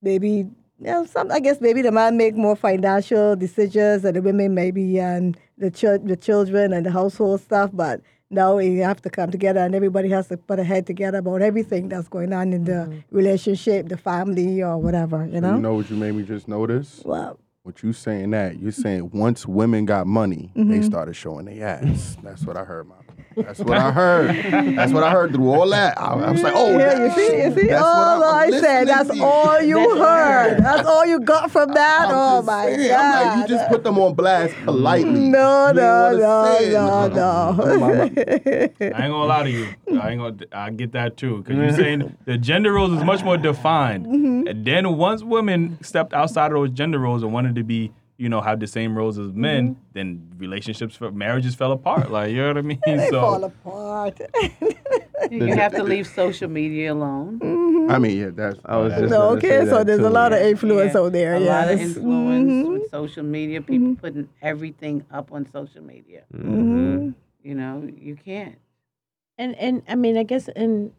maybe 0.00 0.48
you 0.78 0.90
know, 0.90 1.06
some 1.06 1.30
I 1.30 1.38
guess 1.40 1.60
maybe 1.60 1.82
the 1.82 1.92
man 1.92 2.16
make 2.16 2.34
more 2.34 2.56
financial 2.56 3.36
decisions 3.36 4.04
and 4.04 4.16
the 4.16 4.22
women 4.22 4.54
maybe 4.54 4.98
and 4.98 5.36
the 5.58 5.70
ch- 5.70 6.02
the 6.04 6.16
children 6.16 6.72
and 6.72 6.84
the 6.84 6.90
household 6.90 7.40
stuff, 7.40 7.70
but 7.72 8.00
now 8.32 8.56
we 8.56 8.78
have 8.78 9.00
to 9.02 9.10
come 9.10 9.30
together 9.30 9.60
and 9.60 9.74
everybody 9.74 10.08
has 10.08 10.26
to 10.28 10.36
put 10.36 10.58
a 10.58 10.64
head 10.64 10.86
together 10.86 11.18
about 11.18 11.42
everything 11.42 11.88
that's 11.88 12.08
going 12.08 12.32
on 12.32 12.52
in 12.52 12.64
the 12.64 12.72
mm-hmm. 12.72 13.16
relationship, 13.16 13.88
the 13.88 13.96
family 13.96 14.62
or 14.62 14.78
whatever, 14.78 15.26
you 15.26 15.40
know? 15.40 15.54
You 15.54 15.60
know 15.60 15.74
what 15.74 15.90
you 15.90 15.96
made 15.96 16.14
me 16.14 16.22
just 16.22 16.48
notice? 16.48 17.02
Well, 17.04 17.38
What 17.62 17.82
you 17.82 17.92
saying 17.92 18.30
that? 18.30 18.58
You're 18.58 18.72
saying 18.72 19.10
once 19.12 19.46
women 19.46 19.84
got 19.84 20.06
money, 20.06 20.50
they 20.56 20.62
mm-hmm. 20.62 20.82
started 20.82 21.14
showing 21.14 21.44
their 21.44 21.64
ass. 21.64 22.16
That's 22.22 22.44
what 22.44 22.56
I 22.56 22.64
heard, 22.64 22.88
Mom. 22.88 23.04
That's 23.36 23.60
what 23.60 23.78
I 23.78 23.90
heard. 23.90 24.76
That's 24.76 24.92
what 24.92 25.02
I 25.04 25.10
heard 25.10 25.32
through 25.32 25.50
all 25.50 25.68
that. 25.70 25.98
I, 26.00 26.12
I 26.14 26.30
was 26.30 26.42
like, 26.42 26.52
oh, 26.56 26.78
yeah, 26.78 27.04
you 27.04 27.10
see, 27.12 27.42
you 27.42 27.54
see, 27.54 27.66
that's 27.68 27.82
all 27.84 28.22
I'm 28.24 28.52
I 28.54 28.60
said, 28.60 28.88
that's 28.88 29.10
all 29.20 29.60
you 29.60 29.78
heard. 29.96 30.58
That's 30.58 30.86
all 30.86 31.06
you 31.06 31.20
got 31.20 31.50
from 31.50 31.72
that. 31.74 32.08
I'm 32.08 32.14
oh 32.14 32.42
my 32.42 32.66
saying. 32.66 32.88
God. 32.88 33.00
I'm 33.00 33.38
like, 33.40 33.48
you 33.50 33.56
just 33.56 33.68
put 33.70 33.84
them 33.84 33.98
on 33.98 34.14
blast 34.14 34.54
politely. 34.64 35.10
no, 35.12 35.68
You 35.68 35.74
no, 35.74 36.08
ain't 36.10 36.18
no, 36.18 36.28
wanna 36.28 36.58
say 36.58 36.68
it. 36.68 36.72
no, 36.72 37.08
no. 37.08 38.92
I 38.96 39.02
ain't 39.04 39.12
gonna 39.12 39.24
lie 39.24 39.42
to 39.44 39.50
you. 39.50 39.68
I 40.00 40.10
ain't 40.10 40.20
gonna. 40.20 40.36
I 40.52 40.70
get 40.70 40.92
that 40.92 41.16
too. 41.16 41.38
Because 41.42 41.56
you're 41.56 41.72
saying 41.72 42.16
the 42.24 42.38
gender 42.38 42.72
roles 42.72 42.92
is 42.92 43.04
much 43.04 43.22
more 43.24 43.36
defined. 43.36 44.06
Mm-hmm. 44.06 44.46
And 44.48 44.64
then 44.64 44.96
once 44.96 45.22
women 45.22 45.78
stepped 45.82 46.12
outside 46.12 46.46
of 46.46 46.58
those 46.58 46.70
gender 46.70 46.98
roles 46.98 47.22
and 47.22 47.32
wanted 47.32 47.54
to 47.56 47.62
be, 47.62 47.92
you 48.22 48.28
know, 48.28 48.40
have 48.40 48.60
the 48.60 48.66
same 48.78 48.96
roles 48.96 49.18
as 49.18 49.32
men, 49.32 49.62
Mm-hmm. 49.70 49.80
then 49.96 50.06
relationships, 50.38 50.94
for 50.96 51.10
marriages 51.10 51.54
fell 51.56 51.72
apart. 51.72 52.10
Like 52.10 52.30
you 52.30 52.36
know 52.42 52.48
what 52.48 52.58
I 52.58 52.62
mean? 52.62 52.80
they 52.86 53.10
fall 53.10 53.40
so 53.40 53.46
apart. 53.52 54.20
You 55.30 55.54
have 55.54 55.72
to 55.76 55.84
leave 55.84 56.06
social 56.08 56.48
media 56.50 56.92
alone. 56.92 57.40
I 57.90 57.98
mean, 57.98 58.18
yeah, 58.18 58.30
that's. 58.34 58.58
I 58.64 58.76
was 58.76 58.92
just 58.92 59.10
no, 59.10 59.30
okay, 59.36 59.60
say 59.60 59.64
so 59.66 59.76
that 59.78 59.86
there's 59.86 60.00
too. 60.00 60.08
a 60.08 60.16
lot 60.20 60.32
of 60.32 60.40
influence 60.40 60.94
Yeah, 60.94 61.00
out 61.00 61.12
there. 61.12 61.34
A 61.36 61.40
yes. 61.40 61.48
lot 61.48 61.68
of 61.72 61.80
influence 61.80 62.52
Mhm. 62.52 62.72
with 62.72 62.90
social 62.90 63.22
media. 63.22 63.62
People 63.62 63.94
putting 63.96 64.28
everything 64.42 65.04
up 65.10 65.32
on 65.32 65.46
social 65.52 65.82
media. 65.82 66.24
Mhm. 66.34 67.14
You 67.42 67.54
know, 67.54 67.88
you 68.08 68.14
can't. 68.16 68.56
and 69.38 69.54
and 69.56 69.82
I 69.88 69.94
mean, 69.94 70.16
I 70.18 70.24
guess 70.24 70.48
in 70.48 70.92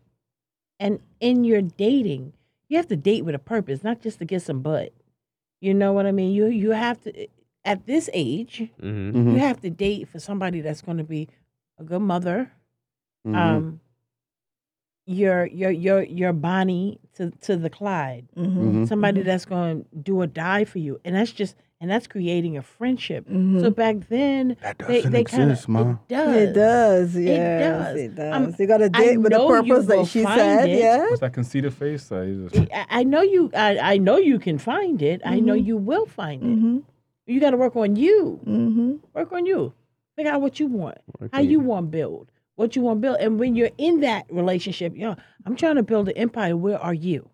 and 0.80 1.00
in 1.20 1.44
your 1.44 1.62
dating, 1.62 2.34
you 2.70 2.78
have 2.78 2.88
to 2.88 2.96
date 2.96 3.24
with 3.26 3.36
a 3.36 3.40
purpose, 3.40 3.84
not 3.84 4.02
just 4.02 4.18
to 4.20 4.26
get 4.26 4.42
some 4.42 4.62
butt. 4.62 4.94
You 5.64 5.74
know 5.74 5.94
what 5.94 6.06
I 6.06 6.12
mean? 6.12 6.34
You 6.34 6.48
you 6.48 6.72
have 6.72 7.00
to 7.04 7.28
at 7.64 7.86
this 7.86 8.10
age, 8.14 8.70
Mhm. 8.82 9.14
Mhm, 9.14 9.32
you 9.34 9.40
have 9.40 9.62
to 9.62 9.70
date 9.70 10.10
for 10.10 10.20
somebody 10.20 10.60
that's 10.60 10.82
going 10.82 10.98
to 10.98 11.06
be 11.06 11.30
a 11.80 11.84
good 11.86 12.02
mother, 12.02 12.52
mhm. 13.26 13.36
um, 13.36 13.80
your 15.06 15.46
your 15.46 15.72
your 15.72 16.04
your 16.04 16.34
Bonnie 16.34 17.00
to 17.16 17.32
to 17.48 17.56
the 17.56 17.70
Clyde. 17.70 18.28
Mm-hmm. 18.36 18.84
Mhm. 18.84 18.88
Somebody 18.90 19.22
that's 19.22 19.46
going 19.46 19.86
to 19.86 19.96
do 19.96 20.20
or 20.20 20.28
die 20.28 20.66
for 20.66 20.80
you, 20.80 21.00
and 21.06 21.16
that's 21.16 21.32
just 21.32 21.56
and 21.84 21.92
that's 21.92 22.08
creating 22.08 22.56
a 22.56 22.62
friendship. 22.64 23.26
Mm-hmm. 23.26 23.60
So 23.60 23.70
back 23.70 23.98
then, 24.08 24.56
That 24.62 24.78
they 24.80 24.96
doesn't 25.02 25.12
they 25.12 25.24
kind 25.26 25.44
of 25.44 25.50
exist, 25.50 25.68
Ma. 25.68 25.82
it 25.92 25.98
does. 26.08 26.36
It 26.38 26.54
does, 26.54 27.16
It 27.18 27.38
does. 27.38 27.96
it 27.98 28.16
does. 28.16 28.36
Um, 28.36 28.56
you 28.58 28.68
got 28.68 28.78
to 28.78 28.86
I 28.86 28.88
date 28.88 29.18
with 29.18 29.34
a 29.34 29.38
purpose 29.48 29.68
will 29.70 29.82
that 29.84 30.06
she 30.08 30.24
said, 30.24 30.70
it. 30.70 30.80
yeah. 30.80 31.10
What's 31.10 31.20
that 31.20 31.34
conceited 31.34 31.74
face? 31.74 32.08
He's 32.10 32.52
just- 32.52 32.72
I, 32.74 32.86
I 32.90 33.04
know 33.04 33.22
you. 33.22 33.52
I, 33.54 33.78
I 33.78 33.98
know 33.98 34.16
you 34.16 34.40
can 34.40 34.58
find 34.58 35.02
it. 35.02 35.22
I 35.26 35.42
know 35.42 35.54
Mhm. 35.56 35.66
you 35.66 35.76
will 35.78 36.06
find 36.06 36.42
it. 36.42 36.46
Mm-hmm. 36.56 36.78
You 37.28 37.40
got 37.42 37.52
to 37.52 37.58
work 37.58 37.76
on 37.76 37.98
you. 37.98 38.40
Mm-hmm. 38.48 38.94
Work 39.14 39.34
on 39.34 39.46
you. 39.46 39.74
Figure 40.16 40.32
out 40.32 40.40
what 40.42 40.60
you 40.62 40.68
want. 40.68 41.00
Work 41.20 41.32
How 41.34 41.42
you 41.42 41.60
want 41.60 41.88
to 41.88 41.98
build. 41.98 42.32
What 42.56 42.76
you 42.78 42.82
want 42.82 42.98
to 42.98 43.02
build. 43.02 43.18
And 43.20 43.40
when 43.40 43.56
you're 43.56 43.72
in 43.78 44.00
that 44.02 44.26
relationship, 44.30 44.96
you 44.96 45.02
know, 45.02 45.16
I'm 45.46 45.56
trying 45.58 45.76
to 45.76 45.84
build 45.84 46.08
an 46.08 46.16
empire. 46.18 46.56
Where 46.56 46.80
are 46.80 46.94
you? 46.94 47.28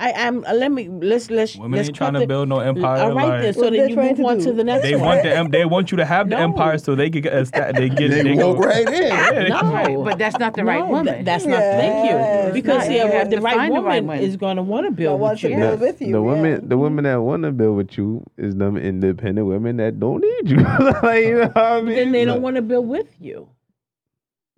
I, 0.00 0.12
I'm. 0.12 0.44
Uh, 0.44 0.52
let 0.54 0.70
me. 0.70 0.88
Let's 0.88 1.28
let's. 1.28 1.56
Women 1.56 1.76
let's 1.76 1.88
ain't 1.88 1.96
trying 1.96 2.12
cut 2.12 2.20
to 2.20 2.22
the- 2.22 2.26
build 2.28 2.48
no 2.48 2.60
empire. 2.60 3.02
All 3.02 3.12
right, 3.14 3.40
then. 3.40 3.46
like, 3.46 3.54
So 3.54 3.62
What 3.62 3.72
then 3.72 3.88
you 3.88 3.96
move 3.96 4.16
to 4.18 4.22
on 4.26 4.38
do. 4.38 4.44
to 4.44 4.52
the 4.52 4.62
next 4.62 4.82
they 4.84 4.94
one. 4.94 5.04
want 5.04 5.22
the 5.24 5.48
they 5.58 5.64
want 5.64 5.90
you 5.90 5.96
to 5.96 6.04
have 6.04 6.30
the 6.30 6.36
No. 6.36 6.42
empire 6.42 6.78
so 6.78 6.94
they 6.94 7.10
can 7.10 7.22
get 7.22 7.32
they 7.74 7.88
get 7.88 7.98
They 8.10 8.22
they 8.22 8.34
walk 8.34 8.58
go, 8.58 8.62
right 8.62 8.86
in. 8.88 8.92
Yeah, 9.02 9.48
No. 9.48 9.72
Right, 9.72 9.96
but 10.04 10.18
that's 10.18 10.38
not 10.38 10.54
the 10.54 10.64
right 10.64 10.78
No, 10.84 10.86
woman. 10.90 11.06
that- 11.06 11.24
that's 11.24 11.46
not. 11.46 11.58
Thank 11.58 12.04
Yes, 12.10 12.46
you. 12.46 12.52
Because 12.52 12.78
right. 12.86 12.90
yeah, 12.92 13.06
have 13.08 13.30
the 13.30 13.40
right 13.40 13.66
the 13.66 13.72
woman 13.72 13.84
right 13.84 14.04
one. 14.04 14.18
is 14.20 14.36
going 14.36 14.56
to 14.56 14.62
want 14.62 14.86
to 14.86 14.92
build 14.92 15.20
with 15.20 15.42
you. 15.42 15.56
build 15.56 15.80
with 15.80 16.00
you. 16.00 16.12
the 16.12 16.12
yeah. 16.12 16.18
women, 16.32 16.68
the 16.68 16.78
women 16.78 17.02
that 17.04 17.16
want 17.20 17.42
to 17.42 17.50
build 17.50 17.76
with 17.76 17.98
you 17.98 18.24
is 18.36 18.54
them 18.54 18.76
independent 18.76 19.48
women 19.48 19.78
that 19.78 19.98
don't 19.98 20.20
need 20.20 20.50
you. 20.50 20.58
like, 21.02 21.24
you 21.24 21.34
know 21.38 21.46
what 21.48 21.56
I 21.56 21.80
mean? 21.82 21.96
Then 21.96 22.12
they 22.12 22.24
don't 22.24 22.40
want 22.42 22.54
to 22.54 22.62
build 22.62 22.86
with 22.88 23.16
you. 23.18 23.48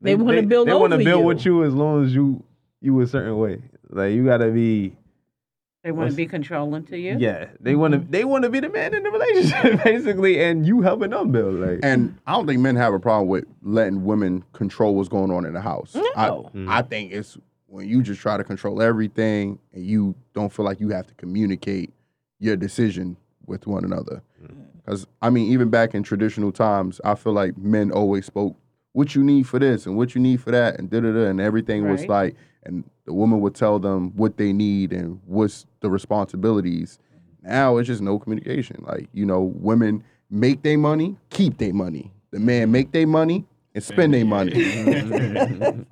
They 0.03 0.15
wanna 0.17 0.43
build 0.43 0.69
They 0.69 0.75
wanna 0.75 0.99
build 0.99 1.25
with 1.25 1.45
you 1.47 1.65
as 1.65 1.75
long 1.75 2.05
as 2.05 2.15
you 2.15 2.43
you 2.83 2.99
a 3.01 3.07
certain 3.07 3.39
way. 3.39 3.63
Like 3.89 4.13
you 4.15 4.25
gotta 4.27 4.51
be. 4.51 4.97
They 5.83 5.93
want 5.93 6.11
to 6.11 6.17
be 6.17 6.27
controlling 6.27 6.85
to 6.87 6.99
you. 6.99 7.17
Yeah, 7.19 7.47
they 7.59 7.75
want 7.75 7.93
to. 7.93 8.01
Mm-hmm. 8.01 8.11
They 8.11 8.25
want 8.25 8.45
to 8.45 8.51
be 8.51 8.61
the 8.61 8.69
man 8.69 8.93
in 8.93 9.03
the 9.03 9.11
relationship, 9.11 9.83
basically, 9.85 10.43
and 10.43 10.67
you 10.67 10.83
helping 10.83 11.11
them 11.11 11.33
build. 11.33 11.55
Like, 11.55 11.81
And 11.83 12.19
I 12.27 12.33
don't 12.33 12.47
think 12.47 12.61
men 12.61 12.77
have 12.77 12.93
a 12.93 13.01
problem 13.01 13.29
with 13.29 13.47
letting 13.63 14.05
women 14.05 14.45
control 14.53 14.95
what's 14.95 15.09
going 15.09 15.31
on 15.31 15.47
in 15.47 15.55
the 15.55 15.61
house. 15.61 15.95
No. 15.95 16.11
I, 16.15 16.29
mm. 16.29 16.69
I 16.69 16.83
think 16.83 17.13
it's 17.13 17.39
when 17.67 17.89
you 17.89 18.03
just 18.03 18.21
try 18.21 18.37
to 18.37 18.45
control 18.45 18.83
everything 18.83 19.59
and 19.73 19.87
you 19.87 20.15
don't 20.35 20.53
feel 20.53 20.67
like 20.67 20.81
you 20.81 20.91
have 20.91 21.07
to 21.07 21.15
communicate 21.15 21.91
your 22.41 22.57
decision 22.57 23.17
with 23.47 23.67
one 23.67 23.85
another. 23.85 24.23
Mm. 24.43 24.67
Because, 24.85 25.07
I 25.23 25.31
mean, 25.31 25.51
even 25.51 25.71
back 25.71 25.95
in 25.95 26.03
traditional 26.03 26.53
times, 26.53 27.01
I 27.05 27.15
feel 27.15 27.33
like 27.33 27.57
men 27.57 27.91
always 27.91 28.27
spoke 28.27 28.55
what 28.93 29.15
you 29.15 29.23
need 29.23 29.47
for 29.47 29.59
this 29.59 29.87
and 29.87 29.97
what 29.97 30.15
you 30.15 30.21
need 30.21 30.43
for 30.43 30.51
that 30.51 30.79
and 30.79 30.91
da 30.91 31.01
da 31.01 31.13
da. 31.13 31.27
And 31.27 31.41
everything 31.41 31.89
was 31.89 32.07
like, 32.07 32.37
and 32.65 32.85
the 33.07 33.13
woman 33.13 33.41
would 33.41 33.55
tell 33.55 33.79
them 33.79 34.15
what 34.17 34.37
they 34.37 34.53
need 34.53 34.93
and 34.93 35.21
what's 35.27 35.67
the 35.81 35.91
responsibilities. 35.91 36.99
Now 37.43 37.79
it's 37.79 37.87
just 37.87 38.03
no 38.03 38.19
communication. 38.19 38.85
Like, 38.87 39.09
you 39.13 39.25
know, 39.27 39.41
women 39.57 40.05
make 40.31 40.63
their 40.63 40.79
money, 40.79 41.17
keep 41.31 41.59
their 41.59 41.73
money. 41.73 42.13
The 42.31 42.39
man 42.39 42.71
make 42.71 42.93
their 42.93 43.07
money 43.07 43.47
and 43.75 43.83
spend 43.83 44.13
their 44.15 44.25
money. 44.25 44.53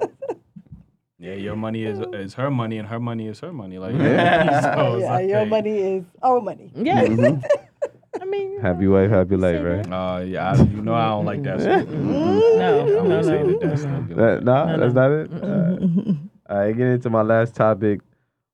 yeah, 1.18 1.34
your 1.34 1.56
money 1.56 1.84
is 1.84 1.98
is 2.12 2.34
her 2.34 2.50
money, 2.50 2.78
and 2.78 2.86
her 2.86 3.00
money 3.00 3.26
is 3.28 3.40
her 3.40 3.52
money. 3.52 3.78
Like, 3.78 3.94
Yeah. 3.96 4.60
so 4.76 4.98
yeah, 4.98 5.10
like, 5.14 5.28
your 5.28 5.46
money 5.46 5.78
is 5.78 6.04
our 6.22 6.40
money. 6.40 6.70
Yeah. 6.76 7.04
Mhm. 7.04 7.42
I 8.20 8.24
mean, 8.24 8.60
happy 8.60 8.88
wife, 8.88 9.10
happy 9.10 9.36
life, 9.36 9.56
Say 9.58 9.62
right? 9.62 9.86
Uh, 9.92 10.18
yeah, 10.24 10.52
I, 10.52 10.56
you 10.62 10.82
know 10.82 10.94
I 10.94 11.08
don't 11.08 11.24
like 11.24 11.42
that. 11.44 11.60
So, 11.60 11.66
no, 11.82 12.80
I'm 12.80 12.86
no, 12.88 13.02
gonna 13.02 13.22
say 13.24 13.42
no. 13.42 13.58
that 13.58 13.60
that's 13.68 13.84
not 13.84 14.08
good. 14.08 14.16
That, 14.16 14.44
nah, 14.44 14.64
No, 14.76 14.80
that's 14.80 14.94
no. 14.94 15.08
not 15.08 15.12
it. 15.12 15.30
Alright. 15.44 16.16
All 16.48 16.58
right, 16.58 16.76
get 16.76 16.86
into 16.86 17.10
my 17.10 17.22
last 17.22 17.54
topic. 17.54 18.00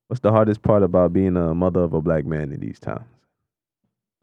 What's 0.07 0.19
the 0.19 0.31
hardest 0.31 0.61
part 0.61 0.83
about 0.83 1.13
being 1.13 1.35
a 1.37 1.55
mother 1.55 1.81
of 1.81 1.93
a 1.93 2.01
black 2.01 2.25
man 2.25 2.51
in 2.51 2.59
these 2.59 2.79
times? 2.79 3.05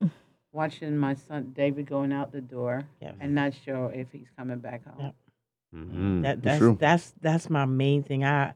Watching 0.52 0.96
my 0.98 1.14
son 1.14 1.52
David 1.56 1.86
going 1.86 2.12
out 2.12 2.32
the 2.32 2.40
door 2.40 2.84
Yeah. 3.00 3.12
and 3.20 3.34
not 3.34 3.52
sure 3.64 3.90
if 3.92 4.10
he's 4.12 4.28
coming 4.36 4.58
back 4.58 4.84
home. 4.86 4.96
Yeah. 5.00 5.10
Mm-hmm. 5.78 6.22
That 6.22 6.34
It's 6.36 6.44
that's 6.44 6.58
true. 6.58 6.76
that's 6.78 7.14
that's 7.20 7.50
my 7.50 7.64
main 7.64 8.02
thing. 8.02 8.24
I 8.24 8.52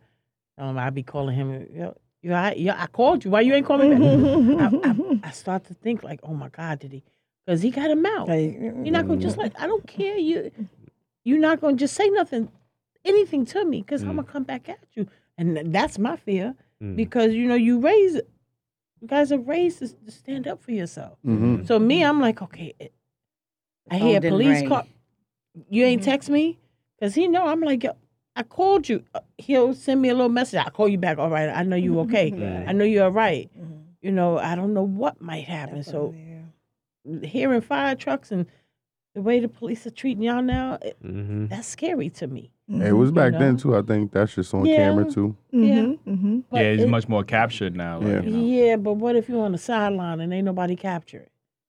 um 0.59 0.79
I 0.79 0.91
be 0.91 1.03
calling 1.03 1.35
him. 1.35 1.67
Yo, 1.75 1.97
you 2.23 2.31
all 2.33 2.37
right? 2.37 2.59
yeah, 2.59 2.81
I 2.81 2.87
called 2.87 3.25
you. 3.25 3.31
Why 3.31 3.41
you 3.41 3.55
ain't 3.55 3.65
calling 3.67 3.99
me 3.99 4.57
back? 4.57 4.73
I, 4.85 4.89
I, 4.91 5.21
I 5.25 5.31
start 5.31 5.65
to 5.65 5.75
think 5.75 6.03
like, 6.03 6.21
oh 6.23 6.35
my 6.35 6.49
God, 6.51 6.79
did 6.81 6.93
he? 6.93 7.03
Because 7.47 7.63
he 7.63 7.71
got 7.71 7.91
him 7.91 8.05
out. 8.05 8.29
You're 8.29 8.91
not 8.93 9.09
gonna 9.09 9.21
just 9.21 9.39
like 9.39 9.59
I 9.59 9.67
don't 9.67 9.87
care 9.87 10.17
you. 10.19 10.51
You're 11.25 11.39
not 11.39 11.61
gonna 11.63 11.77
just 11.77 11.95
say 11.95 12.09
nothing, 12.11 12.51
anything 13.07 13.45
to 13.47 13.65
me 13.65 13.81
because 13.83 14.03
I'm 14.03 14.17
gonna 14.17 14.25
come 14.25 14.43
back 14.45 14.69
at 14.69 14.81
you, 14.95 15.07
and 15.39 15.73
that's 15.75 15.99
my 15.99 16.17
fear 16.17 16.55
Mm. 16.83 16.95
because 16.95 17.33
you 17.33 17.47
know 17.47 17.55
you 17.55 17.79
raise, 17.81 18.17
you 19.01 19.09
guys 19.09 19.33
are 19.33 19.39
raised 19.39 19.79
to, 19.79 19.89
to 19.89 20.11
stand 20.11 20.47
up 20.47 20.63
for 20.63 20.73
yourself. 20.73 21.17
hmm 21.25 21.65
So 21.65 21.79
me, 21.79 22.05
I'm 22.05 22.21
like, 22.21 22.43
okay, 22.43 22.75
it- 22.79 22.93
I 23.91 23.97
hear 23.99 24.21
didn't 24.21 24.35
police 24.35 24.61
ring. 24.61 24.69
call. 24.69 24.87
You 25.71 25.85
ain't 25.87 26.03
text 26.03 26.29
me 26.29 26.59
because 26.99 27.15
he 27.15 27.29
know 27.29 27.47
I'm 27.47 27.61
like, 27.63 27.83
yo, 27.85 27.93
I 28.35 28.43
called 28.43 28.89
you. 28.91 29.05
Uh, 29.15 29.21
He'll 29.39 29.73
send 29.73 30.03
me 30.03 30.11
a 30.11 30.15
little 30.15 30.29
message. 30.29 30.59
I'll 30.63 30.71
call 30.71 30.89
you 30.89 30.99
back. 30.99 31.17
All 31.19 31.31
right, 31.31 31.49
I 31.49 31.63
know 31.63 31.77
you 31.77 32.01
okay. 32.01 32.31
I 32.69 32.73
know 32.73 32.85
you're 32.85 33.05
all 33.05 33.11
right. 33.13 33.51
You 34.03 34.13
know, 34.13 34.37
I 34.39 34.55
don't 34.55 34.75
know 34.75 34.83
what 34.87 35.21
might 35.23 35.45
happen. 35.45 35.83
So 35.83 36.15
hearing 37.23 37.61
fire 37.61 37.95
trucks 37.95 38.31
and 38.33 38.47
the 39.15 39.23
way 39.23 39.41
the 39.41 39.49
police 39.49 39.87
are 39.87 39.91
treating 39.91 40.23
y'all 40.25 40.43
now, 40.43 40.79
it, 40.83 40.97
Mm-hmm. 41.03 41.47
that's 41.47 41.69
scary 41.69 42.11
to 42.11 42.27
me. 42.27 42.51
It 42.69 42.93
was 42.93 43.13
back 43.13 43.33
know? 43.33 43.39
then 43.39 43.57
too. 43.57 43.77
I 43.77 43.83
think 43.83 44.11
that's 44.13 44.35
just 44.35 44.53
on 44.53 44.67
Yeah. 44.67 44.77
camera 44.77 45.09
too. 45.11 45.37
Yeah. 45.53 45.93
Mm-hmm. 46.07 46.41
But 46.51 46.61
yeah, 46.61 46.67
it's 46.69 46.83
it- 46.83 46.89
much 46.89 47.09
more 47.09 47.23
captured 47.23 47.77
now. 47.77 47.99
Like, 48.01 48.09
Yeah. 48.09 48.23
You 48.23 48.31
know? 48.31 48.45
Yeah, 48.47 48.77
but 48.77 48.95
what 48.95 49.15
if 49.15 49.29
you're 49.29 49.45
on 49.45 49.53
the 49.53 49.59
sideline 49.59 50.21
and 50.21 50.33
ain't 50.35 50.45
nobody 50.45 50.75
captured? 50.77 51.29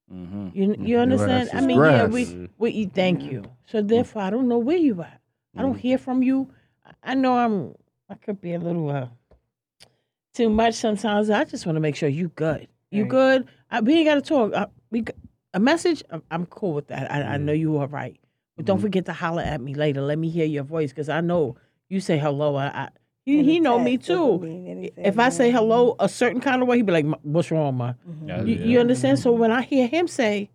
hmm 0.10 0.50
You 0.54 0.76
you 0.80 0.98
understand? 0.98 1.50
that's 1.50 1.50
I 1.52 1.58
just 1.58 1.68
mean, 1.68 1.78
yeah, 1.78 2.08
grass. 2.08 2.12
we 2.12 2.50
we 2.58 2.72
eat. 2.72 2.92
Thank 2.94 3.24
you. 3.24 3.44
So 3.68 3.82
therefore, 3.82 4.24
I 4.24 4.30
don't 4.32 4.48
know 4.48 4.58
where 4.58 4.78
you 4.78 5.02
at. 5.02 5.20
I 5.56 5.62
don't 5.62 5.78
hear 5.78 5.98
from 5.98 6.24
you. 6.24 6.50
I- 6.86 7.12
I 7.12 7.14
know 7.16 7.38
I'm. 7.38 7.76
I 8.10 8.16
could 8.16 8.40
be 8.42 8.54
a 8.54 8.60
little 8.60 8.90
uh, 8.90 9.08
too 10.34 10.50
much 10.50 10.76
sometimes. 10.76 11.30
I 11.30 11.44
just 11.44 11.66
want 11.66 11.76
to 11.76 11.80
make 11.82 11.96
sure 11.96 12.10
you 12.10 12.30
good. 12.30 12.68
You 12.90 13.04
Right. 13.04 13.10
good? 13.12 13.48
I, 13.70 13.82
we 13.82 13.96
ain't 13.96 14.06
got 14.08 14.16
to 14.16 14.22
talk. 14.22 14.54
I, 14.54 14.68
we 14.92 15.02
g- 15.02 15.12
a 15.54 15.60
message. 15.60 16.04
I'm, 16.10 16.24
I'm 16.32 16.46
cool 16.46 16.74
with 16.74 16.88
that. 16.88 17.12
I, 17.12 17.22
I 17.34 17.38
know 17.38 17.52
you 17.52 17.78
are 17.78 17.88
right. 17.88 18.18
But 18.58 18.66
don't 18.66 18.78
mm-hmm. 18.78 18.86
forget 18.86 19.06
to 19.06 19.14
holler 19.14 19.44
at 19.44 19.62
me 19.62 19.76
later. 19.76 20.02
Let 20.02 20.18
me 20.18 20.30
hear 20.30 20.46
your 20.46 20.64
voice 20.64 20.90
because 20.90 21.10
I 21.10 21.22
know 21.22 21.56
you 21.90 22.02
say 22.02 22.18
hello. 22.18 22.56
I, 22.56 22.66
I 22.68 22.90
he, 23.24 23.44
he 23.44 23.60
know 23.60 23.78
me 23.78 23.98
too. 23.98 24.42
If 24.98 25.20
I 25.20 25.30
say 25.30 25.52
hello 25.52 25.96
a 26.00 26.10
certain 26.10 26.42
kind 26.42 26.62
of 26.62 26.68
way, 26.68 26.78
he'd 26.78 26.86
be 26.86 26.94
like, 26.94 27.06
"What's 27.22 27.52
wrong, 27.52 27.76
ma?" 27.76 27.94
Yeah, 28.26 28.44
You, 28.44 28.56
yeah. 28.56 28.66
you 28.66 28.80
understand? 28.80 29.20
So 29.20 29.32
when 29.32 29.52
I 29.52 29.62
hear 29.62 29.86
him 29.86 30.08
say, 30.08 30.50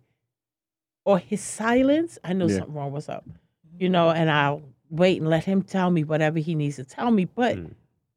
or 1.05 1.17
his 1.19 1.41
silence, 1.41 2.17
I 2.23 2.33
know 2.33 2.47
Yeah. 2.47 2.57
something 2.57 2.73
wrong. 2.75 2.91
What's 2.91 3.09
up? 3.09 3.25
You 3.77 3.89
know, 3.89 4.09
and 4.09 4.29
I'll 4.29 4.63
wait 4.89 5.21
and 5.21 5.29
let 5.29 5.45
him 5.45 5.61
tell 5.61 5.91
me 5.91 6.03
whatever 6.03 6.39
he 6.39 6.55
needs 6.55 6.75
to 6.77 6.83
tell 6.83 7.11
me. 7.11 7.25
But 7.25 7.57
Mm. 7.57 7.73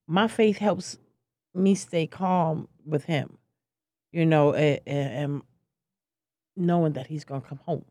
my 0.07 0.27
faith 0.27 0.59
helps 0.59 0.99
me 1.55 1.75
stay 1.75 2.07
calm 2.07 2.69
with 2.85 3.05
him. 3.05 3.39
You 4.11 4.25
know, 4.27 4.55
and, 4.55 4.81
and 4.87 5.43
knowing 6.57 6.95
that 6.95 7.07
he's 7.07 7.25
gonna 7.25 7.43
come 7.43 7.61
home. 7.67 7.85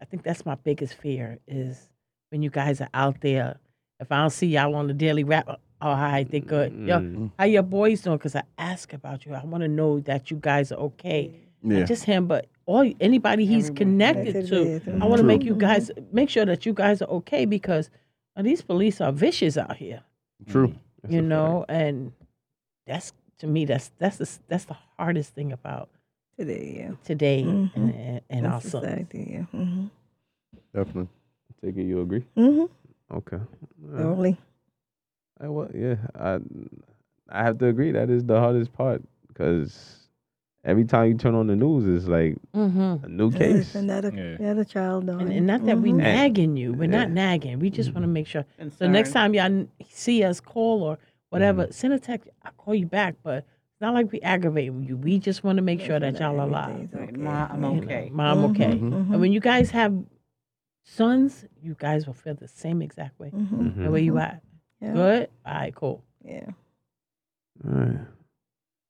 I 0.00 0.04
think 0.04 0.22
that's 0.22 0.46
my 0.46 0.54
biggest 0.54 0.94
fear 0.94 1.38
is 1.48 1.88
when 2.30 2.42
you 2.42 2.50
guys 2.50 2.80
are 2.80 2.88
out 2.94 3.20
there. 3.20 3.58
If 4.00 4.12
I 4.12 4.18
don't 4.18 4.30
see 4.30 4.46
y'all 4.46 4.74
on 4.76 4.86
the 4.86 4.94
daily 4.94 5.24
rap, 5.24 5.48
oh 5.48 5.94
hi, 5.94 6.24
they 6.24 6.40
good. 6.40 6.72
Yo, 6.72 7.00
Mm. 7.00 7.30
how 7.38 7.44
your 7.46 7.64
boys 7.64 8.02
doing? 8.02 8.16
Because 8.18 8.36
I 8.36 8.42
ask 8.56 8.92
about 8.92 9.26
you. 9.26 9.34
I 9.34 9.44
want 9.44 9.62
to 9.62 9.68
know 9.68 9.98
that 10.00 10.30
you 10.30 10.36
guys 10.40 10.70
are 10.70 10.76
okay. 10.78 11.32
Yeah. 11.62 11.80
Not 11.80 11.88
just 11.88 12.04
him, 12.04 12.26
but 12.28 12.46
all 12.66 12.88
anybody 13.00 13.44
he's 13.46 13.64
Everybody. 13.70 13.84
connected 13.84 14.34
Yes, 14.36 14.44
it 14.52 14.84
to. 14.84 14.98
I 15.02 15.06
want 15.06 15.18
to 15.18 15.24
make 15.26 15.42
you 15.42 15.54
guys 15.56 15.90
make 16.12 16.28
sure 16.30 16.44
that 16.44 16.64
you 16.64 16.72
guys 16.72 17.02
are 17.02 17.08
okay 17.08 17.44
because 17.44 17.90
uh, 18.36 18.42
these 18.42 18.62
police 18.62 19.00
are 19.00 19.10
vicious 19.10 19.56
out 19.56 19.76
here. 19.76 20.02
True. 20.46 20.74
That's 21.02 21.12
you 21.12 21.18
a 21.18 21.22
fact. 21.22 21.28
know, 21.28 21.64
and 21.68 22.12
that's 22.86 23.12
to 23.38 23.48
me 23.48 23.64
that's 23.64 23.90
that's 23.98 24.18
the 24.18 24.38
that's 24.46 24.64
the 24.66 24.76
hardest 24.96 25.34
thing 25.34 25.50
about 25.50 25.88
Today, 26.38 26.76
yeah. 26.78 26.94
today 27.04 27.42
Mhm. 27.42 27.70
and, 27.74 27.94
and, 27.94 28.20
and 28.30 28.46
our 28.46 28.52
That's 28.60 28.70
society, 28.70 29.28
yeah. 29.32 29.58
Mm-hmm. 29.60 29.86
Definitely. 30.72 31.08
Take 31.64 31.76
it. 31.76 31.82
You 31.82 32.00
agree? 32.02 32.24
Mm-hmm. 32.36 33.16
Okay. 33.16 33.38
Uh, 33.38 33.96
Totally. 33.96 34.36
I, 35.40 35.48
well, 35.48 35.68
yeah, 35.74 35.96
I 36.14 36.38
I 37.28 37.42
have 37.42 37.58
to 37.58 37.66
agree 37.66 37.90
that 37.90 38.08
is 38.08 38.24
the 38.24 38.38
hardest 38.38 38.72
part 38.72 39.02
because 39.26 40.08
every 40.64 40.84
time 40.84 41.08
you 41.08 41.14
turn 41.16 41.34
on 41.34 41.48
the 41.48 41.56
news, 41.56 41.84
it's 41.86 42.08
like 42.08 42.36
Mm-hmm. 42.54 43.04
a 43.04 43.08
new 43.08 43.30
Yes, 43.32 43.38
case. 43.38 43.74
another, 43.74 44.12
Yeah. 44.14 44.36
another 44.38 44.64
child 44.64 45.06
dying. 45.06 45.20
And, 45.22 45.32
and 45.32 45.46
not 45.46 45.64
that 45.66 45.78
we 45.80 45.90
Mhm. 45.90 45.96
nagging 45.96 46.56
you, 46.56 46.72
we're 46.72 46.86
not 46.88 47.10
nagging. 47.10 47.58
We 47.58 47.70
just 47.70 47.92
want 47.94 48.04
to 48.04 48.08
make 48.08 48.28
sure. 48.28 48.44
So 48.78 48.86
next 48.88 49.10
time 49.10 49.34
y'all 49.34 49.66
see 49.90 50.22
us, 50.22 50.38
call 50.40 50.84
or 50.84 50.98
whatever, 51.30 51.66
send 51.72 51.94
a 51.94 51.98
text. 51.98 52.28
I'll 52.44 52.52
call 52.52 52.76
you 52.76 52.86
back, 52.86 53.16
but 53.24 53.44
it's 53.78 53.82
not 53.82 53.94
like 53.94 54.10
we 54.10 54.20
aggravating 54.22 54.82
you. 54.82 54.96
We 54.96 55.20
just 55.20 55.44
want 55.44 55.58
to 55.58 55.62
make 55.62 55.80
sure 55.80 56.00
that 56.00 56.18
y'all 56.18 56.40
are 56.40 56.48
alive. 56.48 56.88
Everything's 56.92 56.92
Right, 56.92 57.10
okay. 57.12 57.16
Ma, 57.22 57.48
I'm 57.48 57.62
You 57.62 57.70
know, 57.70 57.82
okay. 57.84 58.10
Mom, 58.12 58.38
mm-hmm. 58.38 58.50
okay. 58.50 58.72
Mhm. 58.76 59.12
And 59.12 59.20
when 59.20 59.30
you 59.30 59.38
guys 59.38 59.70
have 59.70 59.94
sons, 60.82 61.44
you 61.62 61.76
guys 61.78 62.04
will 62.04 62.14
feel 62.14 62.34
the 62.34 62.48
same 62.48 62.82
exact 62.82 63.20
way. 63.20 63.30
Mhm. 63.30 63.84
The 63.84 63.88
way 63.88 64.00
you 64.00 64.18
at. 64.18 64.42
Yeah. 64.80 64.94
Good? 64.94 65.28
All 65.46 65.54
right, 65.54 65.72
cool. 65.76 66.02
Yeah. 66.24 66.46
All 67.64 67.70
right. 67.72 68.00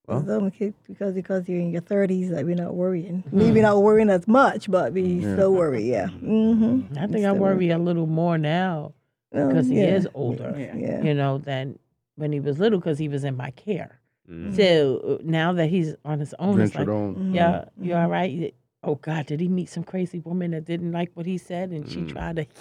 Well. 0.07 0.25
Some 0.25 0.51
kids, 0.53 0.75
because 0.87 1.13
because 1.15 1.47
you're 1.51 1.61
in 1.61 1.71
your 1.71 1.83
thirties, 1.83 2.31
like 2.31 2.47
we're 2.47 2.55
not 2.55 2.75
worrying. 2.75 3.25
Mm. 3.29 3.33
Maybe 3.35 3.61
not 3.61 3.83
worrying 3.83 4.09
as 4.09 4.27
much, 4.27 4.71
but 4.71 4.95
we 4.95 5.21
still 5.21 5.53
worry. 5.53 5.83
Yeah. 5.83 6.07
Mm-hmm. 6.07 6.99
I 6.99 7.07
think 7.09 7.27
I 7.27 7.33
worry 7.33 7.69
a 7.69 7.79
little 7.79 8.07
more 8.07 8.39
now 8.39 8.95
um, 9.35 9.49
because 9.49 9.69
he 9.69 9.81
yeah. 9.83 9.97
is 9.97 10.09
older, 10.15 10.55
Yeah. 10.57 11.03
you 11.03 11.13
know, 11.13 11.37
than 11.37 11.79
when 12.17 12.33
he 12.33 12.41
was 12.41 12.59
little 12.59 12.79
because 12.79 12.99
he 12.99 13.09
was 13.11 13.23
in 13.23 13.37
my 13.37 13.51
care. 13.51 14.01
Mhm. 14.31 14.55
So 14.57 15.19
uh, 15.21 15.23
now 15.25 15.53
that 15.55 15.69
he's 15.71 15.95
on 16.05 16.19
his 16.21 16.35
own, 16.39 16.61
it's 16.61 16.73
Ventured 16.73 16.89
like, 16.89 16.97
on. 16.97 17.35
yeah, 17.35 17.65
you 17.81 17.95
all 17.95 18.09
right? 18.09 18.55
Oh 18.85 18.95
God, 18.97 19.27
did 19.27 19.41
he 19.41 19.49
meet 19.49 19.69
some 19.69 19.83
crazy 19.85 20.21
woman 20.21 20.51
that 20.53 20.65
didn't 20.65 20.93
like 20.93 21.11
what 21.15 21.27
he 21.27 21.39
said 21.39 21.71
and 21.71 21.89
she 21.91 22.03
tried 22.05 22.37
to, 22.37 22.47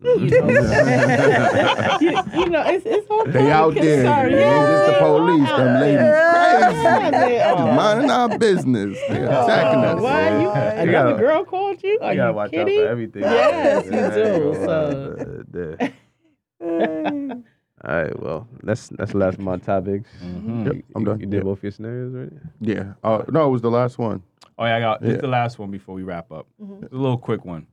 you 0.02 0.30
know, 0.30 1.98
you, 2.00 2.10
you 2.40 2.46
know, 2.48 2.62
it's 2.66 2.86
it's 2.86 3.06
all 3.10 3.26
They 3.26 3.50
out 3.50 3.74
there. 3.74 4.02
concern. 4.02 4.32
They 4.32 4.44
ain't 4.44 4.66
just 4.66 4.86
the 4.86 4.92
police. 4.98 5.48
Them 5.50 5.80
ladies 5.80 6.00
Yeah. 6.00 7.10
crazy. 7.10 7.34
Yeah. 7.34 7.52
Just 7.52 7.64
minding 7.76 8.10
our 8.10 8.38
business. 8.38 8.98
They 9.10 9.22
attacking 9.22 9.84
us. 9.84 10.00
why 10.00 10.30
you? 10.30 10.40
You 10.40 10.50
Another 10.50 10.90
gotta- 10.92 11.16
girl 11.18 11.44
called 11.44 11.82
you? 11.82 11.98
Are 12.00 12.12
You 12.12 12.16
gotta 12.16 12.30
you 12.30 12.36
watch 12.36 12.50
kidding? 12.50 12.78
out 12.78 12.82
for 12.84 12.88
everything. 12.88 13.22
Yes, 13.22 13.84
you 13.84 13.92
Yeah, 13.92 14.38
do, 14.38 14.52
uh, 14.52 14.54
so. 14.64 14.72
All 17.84 17.94
right. 18.02 18.20
Well, 18.20 18.46
that's 18.62 18.88
that's 18.88 19.12
the 19.12 19.18
last 19.18 19.34
of 19.34 19.40
my 19.40 19.56
topics. 19.56 20.08
Mhm. 20.22 20.66
Yep, 20.66 20.84
I'm 20.94 21.04
done. 21.04 21.20
You 21.20 21.26
did 21.26 21.36
Yeah. 21.38 21.42
both 21.44 21.62
your 21.62 21.72
scenarios, 21.72 22.12
right? 22.12 22.32
Yeah. 22.60 22.92
Uh, 23.02 23.22
no, 23.30 23.46
it 23.48 23.50
was 23.50 23.62
the 23.62 23.70
last 23.70 23.98
one. 23.98 24.22
Oh 24.58 24.66
yeah, 24.66 24.76
I 24.76 24.80
got 24.80 25.00
this 25.00 25.08
Yeah. 25.10 25.14
is 25.16 25.20
the 25.22 25.28
last 25.28 25.58
one 25.58 25.70
before 25.70 25.94
we 25.94 26.02
wrap 26.02 26.30
up. 26.30 26.46
Mm-hmm. 26.62 26.84
It's 26.84 26.92
a 26.92 26.96
little 26.96 27.16
quick 27.18 27.44
one. 27.44 27.66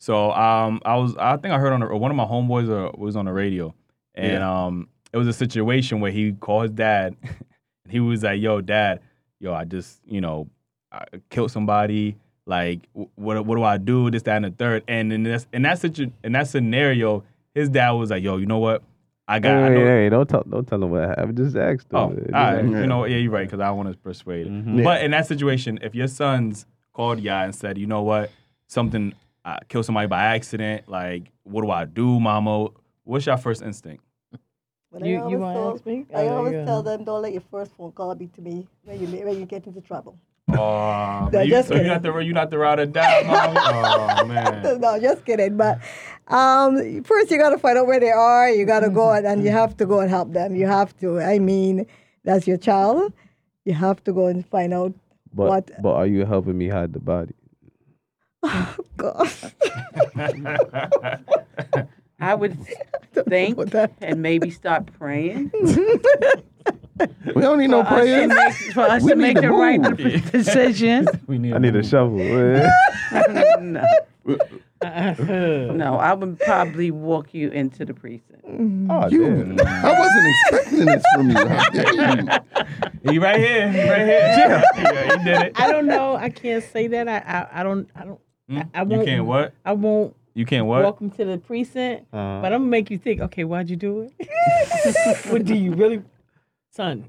So 0.00 0.32
um, 0.32 0.80
I 0.84 0.96
was 0.96 1.14
I 1.18 1.36
think 1.36 1.52
I 1.52 1.58
heard 1.58 1.72
on 1.72 1.80
the, 1.80 1.86
one 1.96 2.10
of 2.10 2.16
my 2.16 2.24
homeboys 2.24 2.68
uh, 2.70 2.92
was 2.96 3.14
on 3.14 3.26
the 3.26 3.32
radio, 3.32 3.74
and 4.14 4.42
um, 4.42 4.88
it 5.12 5.16
was 5.18 5.28
a 5.28 5.32
situation 5.32 6.00
where 6.00 6.10
he 6.10 6.32
called 6.32 6.62
his 6.64 6.72
dad. 6.72 7.14
and 7.22 7.92
he 7.92 8.00
was 8.00 8.22
like, 8.22 8.40
"Yo, 8.40 8.60
dad, 8.62 9.00
yo, 9.38 9.52
I 9.52 9.64
just 9.64 10.00
you 10.06 10.20
know, 10.22 10.48
I 10.90 11.04
killed 11.30 11.50
somebody. 11.50 12.16
Like, 12.46 12.80
wh- 12.94 13.16
what 13.16 13.44
what 13.46 13.56
do 13.56 13.62
I 13.62 13.76
do? 13.76 14.10
This, 14.10 14.22
that, 14.22 14.36
and 14.36 14.46
the 14.46 14.50
third. 14.50 14.82
And 14.88 15.12
in 15.12 15.22
this 15.24 15.46
in 15.52 15.62
that 15.62 15.78
situ 15.78 16.10
in 16.24 16.32
that 16.32 16.48
scenario, 16.48 17.22
his 17.54 17.68
dad 17.68 17.90
was 17.92 18.10
like, 18.10 18.22
"Yo, 18.24 18.38
you 18.38 18.46
know 18.46 18.58
what? 18.58 18.82
I 19.28 19.38
got. 19.38 19.52
I 19.56 19.68
Hey, 19.68 19.74
know, 19.74 19.84
hey, 19.86 20.08
don't 20.08 20.28
tell 20.28 20.42
don't 20.48 20.66
tell 20.66 20.78
them 20.80 20.90
what 20.90 21.08
happened. 21.08 21.36
Just 21.36 21.56
ask 21.56 21.88
them. 21.88 21.98
Oh, 21.98 22.02
all 22.02 22.10
Just 22.10 22.30
right. 22.32 22.58
ask 22.58 22.64
You 22.64 22.86
know, 22.86 23.04
yeah, 23.04 23.16
you're 23.18 23.30
right, 23.32 23.46
because 23.46 23.60
I 23.60 23.70
want 23.70 23.90
to 23.92 23.96
persuade. 23.98 24.46
Mhm. 24.48 24.78
Yeah. 24.78 24.84
But 24.84 25.02
in 25.04 25.12
that 25.12 25.26
situation, 25.26 25.78
if 25.82 25.94
your 25.94 26.08
sons 26.08 26.66
called 26.92 27.20
you 27.20 27.30
and 27.30 27.54
said, 27.54 27.78
you 27.78 27.86
know 27.86 28.02
what, 28.02 28.30
something, 28.66 29.14
I 29.44 29.58
killed 29.68 29.86
somebody 29.86 30.08
by 30.08 30.22
accident, 30.36 30.88
like, 30.88 31.30
what 31.44 31.62
do 31.62 31.70
I 31.70 31.84
do, 31.84 32.18
mama? 32.20 32.68
What's 33.04 33.26
your 33.26 33.36
first 33.36 33.62
instinct? 33.62 34.04
But 34.92 35.04
You- 35.06 35.16
I 35.18 35.20
always 35.22 35.38
wanna 35.40 35.54
tell- 35.54 35.72
ask 35.74 35.86
me? 35.86 36.06
I 36.14 36.28
Oh, 36.28 36.36
always 36.36 36.52
yeah. 36.52 36.64
tell 36.66 36.82
them, 36.82 37.04
don't 37.04 37.22
let 37.22 37.32
your 37.32 37.40
first 37.50 37.74
phone 37.76 37.92
call 37.92 38.14
be 38.14 38.26
to 38.26 38.42
me 38.42 38.68
when 38.84 39.00
you 39.00 39.06
when 39.26 39.38
you 39.40 39.46
get 39.46 39.66
into 39.66 39.80
trouble. 39.80 40.18
Oh, 40.58 41.28
No, 41.32 41.40
you, 41.40 41.62
so 41.62 41.74
you're 41.74 41.84
not 41.84 42.02
the 42.02 42.12
you're 42.18 42.34
not 42.34 42.50
the 42.50 42.58
ride 42.58 42.78
or 42.80 42.86
die, 42.86 43.22
mom. 43.26 43.56
Oh 44.22 44.24
man. 44.26 44.80
no, 44.80 44.98
just 45.00 45.24
kidding. 45.24 45.56
But 45.56 45.78
um, 46.28 47.02
first, 47.04 47.30
you 47.30 47.38
got 47.38 47.50
to 47.50 47.58
find 47.58 47.78
out 47.78 47.86
where 47.86 48.00
they 48.00 48.10
are. 48.10 48.50
You 48.50 48.64
got 48.66 48.80
to 48.80 48.90
go 48.90 49.10
and, 49.12 49.26
and 49.26 49.42
you 49.44 49.50
have 49.50 49.76
to 49.78 49.86
go 49.86 50.00
and 50.00 50.10
help 50.10 50.32
them. 50.32 50.54
You 50.54 50.66
have 50.66 50.96
to. 51.00 51.20
I 51.20 51.38
mean, 51.38 51.86
that's 52.24 52.46
your 52.46 52.56
child. 52.58 53.12
You 53.64 53.74
have 53.74 54.02
to 54.04 54.12
go 54.12 54.26
and 54.26 54.46
find 54.46 54.72
out. 54.74 54.92
But 55.34 55.48
What- 55.48 55.82
but 55.82 55.94
are 55.94 56.06
you 56.06 56.24
helping 56.26 56.58
me 56.58 56.68
hide 56.68 56.92
the 56.92 57.00
body? 57.00 57.34
Oh 58.44 58.76
God. 58.96 59.28
I 62.22 62.34
would 62.34 62.56
think 63.28 63.58
and 64.00 64.22
maybe 64.22 64.50
start 64.50 64.86
praying 64.98 65.50
We 67.34 67.42
don't 67.42 67.58
need 67.58 67.70
no 67.70 67.82
for 67.82 67.94
us 67.94 68.04
to 68.04 68.04
prayers. 68.04 68.28
make, 68.28 68.54
for 68.74 68.80
us 68.82 69.02
We 69.02 69.10
to 69.10 69.16
need 69.16 69.22
make 69.22 69.34
to 69.36 69.40
the 69.42 69.50
right 69.50 69.80
move. 69.80 70.30
decision. 70.32 71.08
we 71.26 71.36
need. 71.38 71.52
I 71.54 71.58
need 71.58 71.74
a 71.74 71.82
shovel. 71.82 72.18
no. 73.60 73.84
no, 74.82 75.96
I 75.96 76.12
would 76.12 76.38
probably 76.40 76.90
walk 76.92 77.34
you 77.34 77.50
into 77.50 77.84
the 77.84 77.94
precinct. 77.94 78.44
Mm-hmm. 78.46 78.90
oh, 78.90 79.08
You, 79.08 79.54
damn. 79.56 79.66
I 79.66 79.98
wasn't 79.98 80.26
expecting 80.28 80.84
this 80.86 81.04
from 81.14 81.30
you. 81.30 81.36
How 81.36 81.70
dare 81.70 81.94
you? 83.04 83.10
He 83.10 83.18
right 83.18 83.38
here. 83.38 83.72
He 83.72 83.80
right 83.90 84.06
here. 84.06 84.62
yeah, 84.76 85.18
he 85.18 85.24
did 85.24 85.42
it. 85.42 85.60
I 85.60 85.72
don't 85.72 85.86
know. 85.86 86.14
I 86.14 86.28
can't 86.30 86.62
say 86.62 86.86
that. 86.88 87.08
I 87.08 87.18
I, 87.18 87.60
I 87.60 87.62
don't 87.64 87.88
I 87.96 88.04
don't 88.04 88.20
hmm? 88.48 88.58
I, 88.58 88.66
I 88.74 88.82
you 88.82 88.88
won't. 88.88 89.06
can't 89.06 89.24
what? 89.24 89.54
I 89.64 89.72
won't 89.72 90.14
You 90.34 90.46
can't 90.46 90.66
what? 90.66 90.82
welcome 90.82 91.10
to 91.10 91.24
the 91.24 91.38
precinct. 91.38 92.06
Uh-huh. 92.12 92.40
But 92.42 92.52
I'm 92.52 92.60
gonna 92.62 92.70
make 92.70 92.90
you 92.90 92.98
think. 92.98 93.20
Okay, 93.20 93.44
why'd 93.44 93.68
you 93.68 93.76
do 93.76 94.00
it? 94.18 94.28
what 95.30 95.44
do 95.44 95.54
you 95.54 95.72
really, 95.72 96.02
son? 96.70 97.04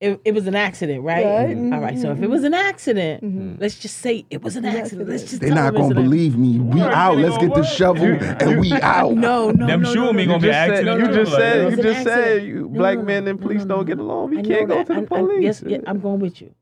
It, 0.00 0.20
it 0.24 0.32
was 0.32 0.46
an 0.46 0.54
accident, 0.54 1.02
right? 1.02 1.24
Right. 1.24 1.56
All 1.74 1.80
right. 1.80 1.98
So 1.98 2.12
if 2.12 2.22
it 2.22 2.30
was 2.30 2.44
an 2.44 2.54
accident, 2.54 3.20
Mhm. 3.24 3.60
let's 3.60 3.76
just 3.80 3.98
say 3.98 4.24
it 4.30 4.42
was 4.42 4.54
an 4.54 4.64
accident. 4.64 5.08
Let's 5.08 5.24
just 5.24 5.40
They're 5.40 5.52
not 5.52 5.74
gonna 5.74 5.92
believe 5.92 6.36
me. 6.38 6.60
We 6.60 6.80
Word, 6.80 6.92
out. 6.92 7.18
Let's 7.18 7.36
get 7.38 7.52
the 7.52 7.64
shovel 7.64 8.04
and 8.06 8.60
we 8.60 8.72
out. 8.74 9.14
No, 9.16 9.50
no, 9.50 9.66
Them 9.66 9.82
no, 9.82 9.92
shoe 9.92 10.04
no, 10.04 10.12
me 10.12 10.24
no, 10.26 10.38
gonna 10.38 10.42
be 10.42 10.46
You 10.46 10.52
just 10.52 10.68
said, 10.68 10.70
accident. 10.70 11.00
you 11.00 11.06
just 11.16 11.32
Like, 11.32 11.40
said 11.40 11.56
it 11.58 11.70
you 11.78 11.82
just 11.82 12.02
said 12.04 12.18
accident. 12.18 12.46
you 12.46 12.60
No, 12.60 12.68
black 12.68 12.98
no, 12.98 13.04
men 13.04 13.26
and 13.26 13.40
no, 13.40 13.44
police 13.44 13.64
no, 13.64 13.74
don't 13.74 13.86
get 13.86 13.98
along. 13.98 14.30
We 14.30 14.42
can't 14.42 14.68
go 14.68 14.74
that. 14.76 14.86
to 14.86 14.92
the 14.92 14.92
And- 14.92 14.98
and 15.00 15.08
police. 15.08 15.42
yes, 15.42 15.64
yeah, 15.66 15.78
I'm 15.84 15.98
going 15.98 16.20
with 16.20 16.40
you. 16.42 16.54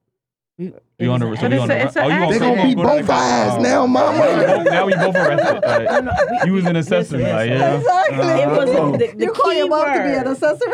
We- 0.59 0.73
You 0.99 1.11
on 1.13 1.21
the 1.21 1.27
so 1.27 1.31
was 1.31 1.41
you 1.43 1.47
an 1.47 1.53
on 1.59 1.69
the 1.69 1.75
But 1.75 1.87
it's 1.87 1.97
a- 1.97 2.01
oh, 2.03 2.09
you 2.09 2.15
it's 2.15 2.23
on 2.23 2.33
a- 2.35 2.39
the- 2.39 2.47
oh, 2.47 2.49
you 2.49 2.53
They 2.57 2.57
They 2.57 2.57
gonna 2.57 2.69
be 2.69 2.75
go 2.75 2.83
both 2.83 3.11
eyes 3.11 3.53
oh. 3.53 3.61
now, 3.61 3.87
mama. 3.87 4.65
now 4.65 4.87
we 4.87 4.95
both 4.95 5.15
arrested. 5.17 5.61
Like, 5.63 5.85
No, 5.91 6.01
no, 6.01 6.13
we- 6.31 6.47
you 6.47 6.53
was 6.55 6.65
an 6.65 6.77
accessory, 6.77 7.23
like, 7.25 7.51
yeah. 7.51 7.75
Exactly. 7.77 8.19
Uh-huh. 8.19 8.41
It 8.43 8.49
was 8.49 8.71
the, 9.01 9.07
the 9.17 9.25
you 9.25 9.33
call 9.33 9.51
key 9.51 9.59
your 9.59 9.69
mom 9.69 9.85
to 9.85 9.93
be 10.03 10.15
an 10.15 10.29
accessory? 10.29 10.73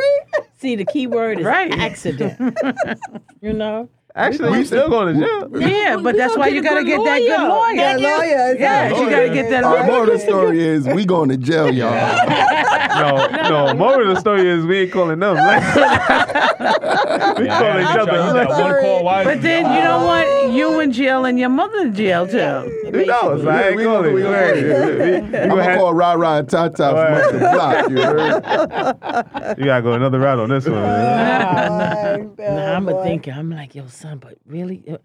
See, 0.59 0.77
the 0.77 0.85
key 0.85 1.09
word 1.09 1.41
is 1.41 1.45
Right. 1.47 1.73
accident. 1.77 2.57
you 3.43 3.53
know. 3.53 3.89
Actually, 4.15 4.59
you 4.59 4.65
still 4.67 4.91
going 4.91 5.15
to 5.15 5.21
jail. 5.21 5.49
Yeah, 5.61 5.97
but 5.97 6.17
that's 6.17 6.37
why 6.37 6.49
you 6.49 6.63
gotta 6.63 6.85
get 6.85 7.03
that 7.03 7.19
good 7.19 7.49
lawyer. 7.49 7.75
Yeah, 7.75 7.97
lawyer. 7.97 8.55
Yeah, 8.59 8.89
you 8.89 9.11
gotta 9.11 9.31
get 9.33 9.49
that 9.51 9.65
Our 9.65 9.77
lawyer. 9.79 9.87
moral 9.87 10.03
of 10.03 10.09
the 10.09 10.19
story 10.19 10.61
is 10.63 10.87
we 10.87 11.07
going 11.07 11.31
to 11.31 11.37
jail, 11.39 11.73
y'all. 11.73 11.91
No, 12.93 13.27
no. 13.49 13.75
Moral 13.75 14.09
of 14.11 14.15
the 14.15 14.21
story 14.21 14.47
is 14.49 14.67
we 14.67 14.81
ain't 14.81 14.93
calling 14.93 15.19
them. 15.19 15.35
we 15.37 15.41
Yeah, 17.47 17.59
call 17.59 17.81
each 17.81 17.87
I 17.87 18.01
other. 18.01 18.11
tried 18.13 18.33
that 18.35 18.49
one 18.51 18.81
call 18.83 19.05
wise. 19.05 19.25
But 19.27 19.41
then 19.43 19.65
you 19.75 19.83
know 19.83 20.05
what? 20.05 20.53
You 20.53 20.81
in 20.81 20.93
jail 20.93 21.25
and 21.25 21.39
your 21.39 21.49
mother 21.49 21.79
in 21.79 21.95
jail 21.95 22.27
too. 22.27 22.39
Who 22.91 23.07
knows? 23.07 23.47
I 23.47 23.69
ain't 23.69 23.77
we 23.77 23.85
calling. 23.85 24.03
gonna- 24.03 24.15
we 24.15 24.23
gonna- 24.23 24.57
You 24.57 25.39
I'm 25.39 25.49
gonna 25.49 25.77
call 25.77 25.95
Ra 25.95 26.13
Ra 26.13 26.37
and 26.39 26.49
Tata 26.49 26.77
from 26.77 27.15
up 27.15 27.33
the 27.33 27.39
block. 27.39 27.91
You 27.91 28.03
heard? 28.03 29.59
You 29.59 29.65
gotta 29.65 29.83
go 29.83 29.93
another 29.95 30.19
route 30.19 30.39
on 30.39 30.51
this 30.51 30.67
one. 30.67 30.75
Man. 30.83 32.35
Nah, 32.39 32.77
I'm 32.77 32.89
a 32.89 33.03
thinker. 33.03 33.31
I'm 33.33 33.51
like, 33.51 33.75
yo, 33.75 33.87
son, 34.03 34.19
but 34.19 34.37
really, 34.47 34.85
Uh, 34.89 34.99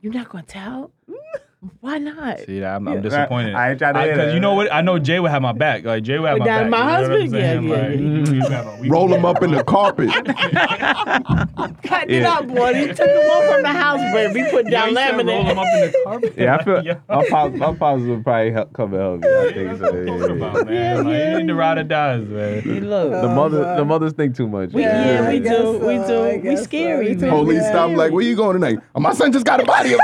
you're 0.00 0.12
not 0.12 0.28
gonna 0.28 0.44
tell? 0.44 0.92
Why 1.80 1.98
not? 1.98 2.40
See, 2.40 2.62
I'm, 2.64 2.86
I'm 2.88 3.00
disappointed. 3.00 3.54
I 3.54 3.70
ain't 3.70 3.78
trying 3.78 3.94
to 3.94 4.00
hear 4.02 4.14
Because 4.14 4.34
you 4.34 4.40
know 4.40 4.54
what? 4.54 4.72
I 4.72 4.80
know 4.82 4.98
Jay 4.98 5.18
would 5.20 5.30
have 5.30 5.42
my 5.42 5.52
back. 5.52 5.84
Like 5.84 6.02
Jay 6.02 6.18
would 6.18 6.28
have 6.28 6.38
my 6.38 6.44
That 6.44 6.62
back. 6.62 6.70
my 6.70 6.78
you 6.78 7.08
know 7.08 7.14
what 7.14 7.22
I'm 7.22 7.30
husband? 7.30 7.30
saying? 7.30 7.62
Yeah, 7.64 7.76
yeah, 7.76 7.82
Like, 7.82 7.90
yeah. 7.90 7.96
he- 7.96 8.34
he 8.34 8.40
have 8.54 8.66
my- 8.66 8.80
we- 8.80 8.88
Roll 8.90 9.08
them 9.08 9.24
up 9.24 9.42
in 9.42 9.50
the 9.52 9.64
carpet. 9.64 10.08
Cut 11.84 12.10
it 12.10 12.22
Yeah. 12.22 12.32
up, 12.34 12.46
boy. 12.48 12.74
He 12.74 12.86
took 12.88 12.96
them 12.98 13.30
off 13.30 13.52
from 13.54 13.62
the 13.62 13.68
house, 13.72 14.00
baby. 14.12 14.42
We 14.42 14.50
put 14.50 14.64
Yeah, 14.66 14.70
down 14.70 14.88
he 14.90 14.94
said 14.94 15.16
roll 15.16 15.24
them 15.24 15.26
laminate. 15.26 15.58
up 15.58 15.66
in 15.74 15.80
the 15.80 15.98
carpet. 16.04 16.34
Yeah, 16.36 16.56
I 16.56 16.64
feel 16.64 16.82
Yeah. 16.84 16.94
my 17.08 17.28
pops, 17.28 17.56
my 17.56 17.74
pops 17.74 18.02
would 18.02 18.24
probably 18.24 18.50
help 18.52 18.72
come 18.72 18.94
and 18.94 19.02
help 19.02 19.20
me. 19.20 19.28
I 19.28 19.52
think 19.52 19.78
so. 19.78 19.84
What 19.84 19.94
you 19.94 20.06
talking 20.18 20.36
about, 20.36 20.66
man? 20.66 21.04
Like, 21.04 21.18
you 21.32 21.38
need 21.38 21.48
to 21.48 21.54
ride 21.54 21.78
or 21.78 21.84
dies, 21.84 22.26
man. 22.28 22.60
Hey, 22.62 22.80
look. 22.80 23.10
The 23.10 23.22
oh, 23.22 23.34
mother, 23.34 23.76
the 23.76 23.84
mothers 23.84 24.12
think 24.12 24.36
too 24.36 24.48
much. 24.48 24.72
We, 24.72 24.82
man. 24.82 25.06
yeah, 25.06 25.28
we 25.30 25.36
I 25.36 25.38
guess 25.38 25.58
do. 25.58 25.78
We 25.78 25.96
uh, 25.96 26.06
do. 26.06 26.24
I 26.24 26.36
We 26.36 26.42
guess 26.42 26.58
so. 26.58 26.64
scary. 26.64 27.08
We 27.14 27.14
man. 27.20 27.30
Police 27.30 27.62
Yeah. 27.62 27.70
stop 27.70 27.90
like, 27.92 28.12
where 28.12 28.24
you 28.24 28.36
going 28.36 28.54
tonight? 28.60 28.78
Oh, 28.94 29.00
my 29.00 29.12
son 29.14 29.32
just 29.32 29.46
got 29.46 29.60
a 29.60 29.64
body. 29.64 29.94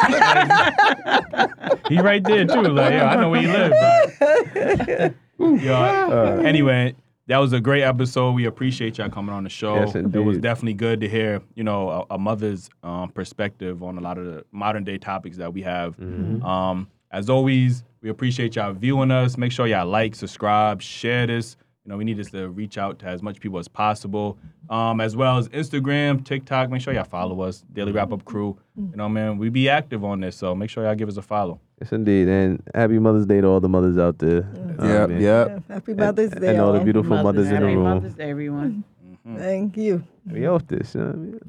He 1.89 2.01
right 2.01 2.22
there 2.22 2.44
too. 2.44 2.62
Like, 2.62 2.93
yo, 2.93 3.01
I 3.01 3.16
know 3.16 3.31
where 3.31 3.40
he 3.40 3.47
lives. 3.47 3.74
Like. 5.40 5.62
Yo, 5.62 5.74
Uh, 5.74 6.43
anyway, 6.44 6.94
that 7.27 7.39
was 7.39 7.52
a 7.52 7.60
great 7.60 7.82
episode. 7.82 8.32
We 8.32 8.44
appreciate 8.44 8.98
y'all 8.98 9.09
coming 9.09 9.35
on 9.35 9.44
the 9.44 9.51
show. 9.51 9.77
Yes, 9.77 9.94
It 9.94 10.24
was 10.24 10.39
definitely 10.39 10.74
good 10.74 11.01
to 11.01 11.09
hear, 11.09 11.40
you 11.55 11.64
know, 11.64 11.89
a, 12.10 12.14
a 12.14 12.18
mother's 12.18 12.68
um, 12.82 13.10
perspective 13.10 13.82
on 13.82 13.97
a 13.98 14.01
lot 14.01 14.18
of 14.18 14.27
the 14.27 14.44
modern 14.52 14.85
day 14.85 14.98
topics 14.98 15.36
that 15.39 15.52
we 15.52 15.62
have. 15.62 15.97
Mm-hmm. 15.97 16.44
Um, 16.44 16.89
as 17.10 17.31
always, 17.31 17.85
we 18.02 18.10
appreciate 18.10 18.56
y'all 18.56 18.72
viewing 18.72 19.10
us. 19.10 19.36
Make 19.39 19.52
sure 19.52 19.66
y'all 19.66 19.86
like, 19.86 20.14
subscribe, 20.14 20.82
share 20.82 21.27
this. 21.27 21.56
You 21.90 21.94
know, 21.94 21.98
we 21.98 22.04
need 22.04 22.18
this 22.18 22.30
to 22.30 22.48
reach 22.50 22.78
out 22.78 23.00
to 23.00 23.06
as 23.06 23.20
much 23.20 23.40
people 23.40 23.58
as 23.58 23.66
possible. 23.66 24.38
Um, 24.68 25.00
as 25.00 25.16
well 25.16 25.38
as 25.38 25.48
Instagram, 25.48 26.24
TikTok. 26.24 26.70
Make 26.70 26.82
sure 26.82 26.94
y'all 26.94 27.02
follow 27.02 27.40
us, 27.40 27.64
Daily 27.72 27.90
Wrap 27.90 28.12
Up 28.12 28.24
Crew. 28.24 28.56
You 28.76 28.92
know, 28.94 29.08
man, 29.08 29.38
we 29.38 29.48
be 29.48 29.68
active 29.68 30.04
on 30.04 30.20
this, 30.20 30.36
so 30.36 30.54
make 30.54 30.70
sure 30.70 30.84
y'all 30.84 30.94
give 30.94 31.08
us 31.08 31.16
a 31.16 31.22
follow. 31.22 31.58
yes, 31.82 31.90
indeed. 31.90 32.28
And 32.28 32.62
happy 32.76 33.00
Mother's 33.00 33.26
Day 33.26 33.40
to 33.40 33.48
all 33.48 33.58
the 33.58 33.68
mothers 33.68 33.98
out 33.98 34.18
there. 34.20 34.48
Yeah, 34.78 35.02
Um, 35.02 35.10
and- 35.10 35.20
yeah. 35.20 35.58
Happy 35.68 35.94
Mother's 35.94 36.30
And, 36.30 36.40
Day. 36.40 36.48
and 36.50 36.60
all 36.60 36.74
the 36.74 36.78
beautiful 36.78 37.08
Mother's 37.10 37.24
mothers 37.24 37.48
in 37.50 37.54
the 37.54 37.60
room. 37.62 37.66
Happy 37.66 37.74
room. 37.74 37.94
Mother's 37.96 38.14
Day, 38.14 38.30
everyone. 38.30 38.84
Thank 39.36 39.76
you. 39.76 40.04
We 40.30 40.46
off 40.46 40.68
this. 40.68 40.94
You 40.94 41.00
know 41.00 41.06
what 41.08 41.14
I 41.16 41.18
mean? 41.18 41.40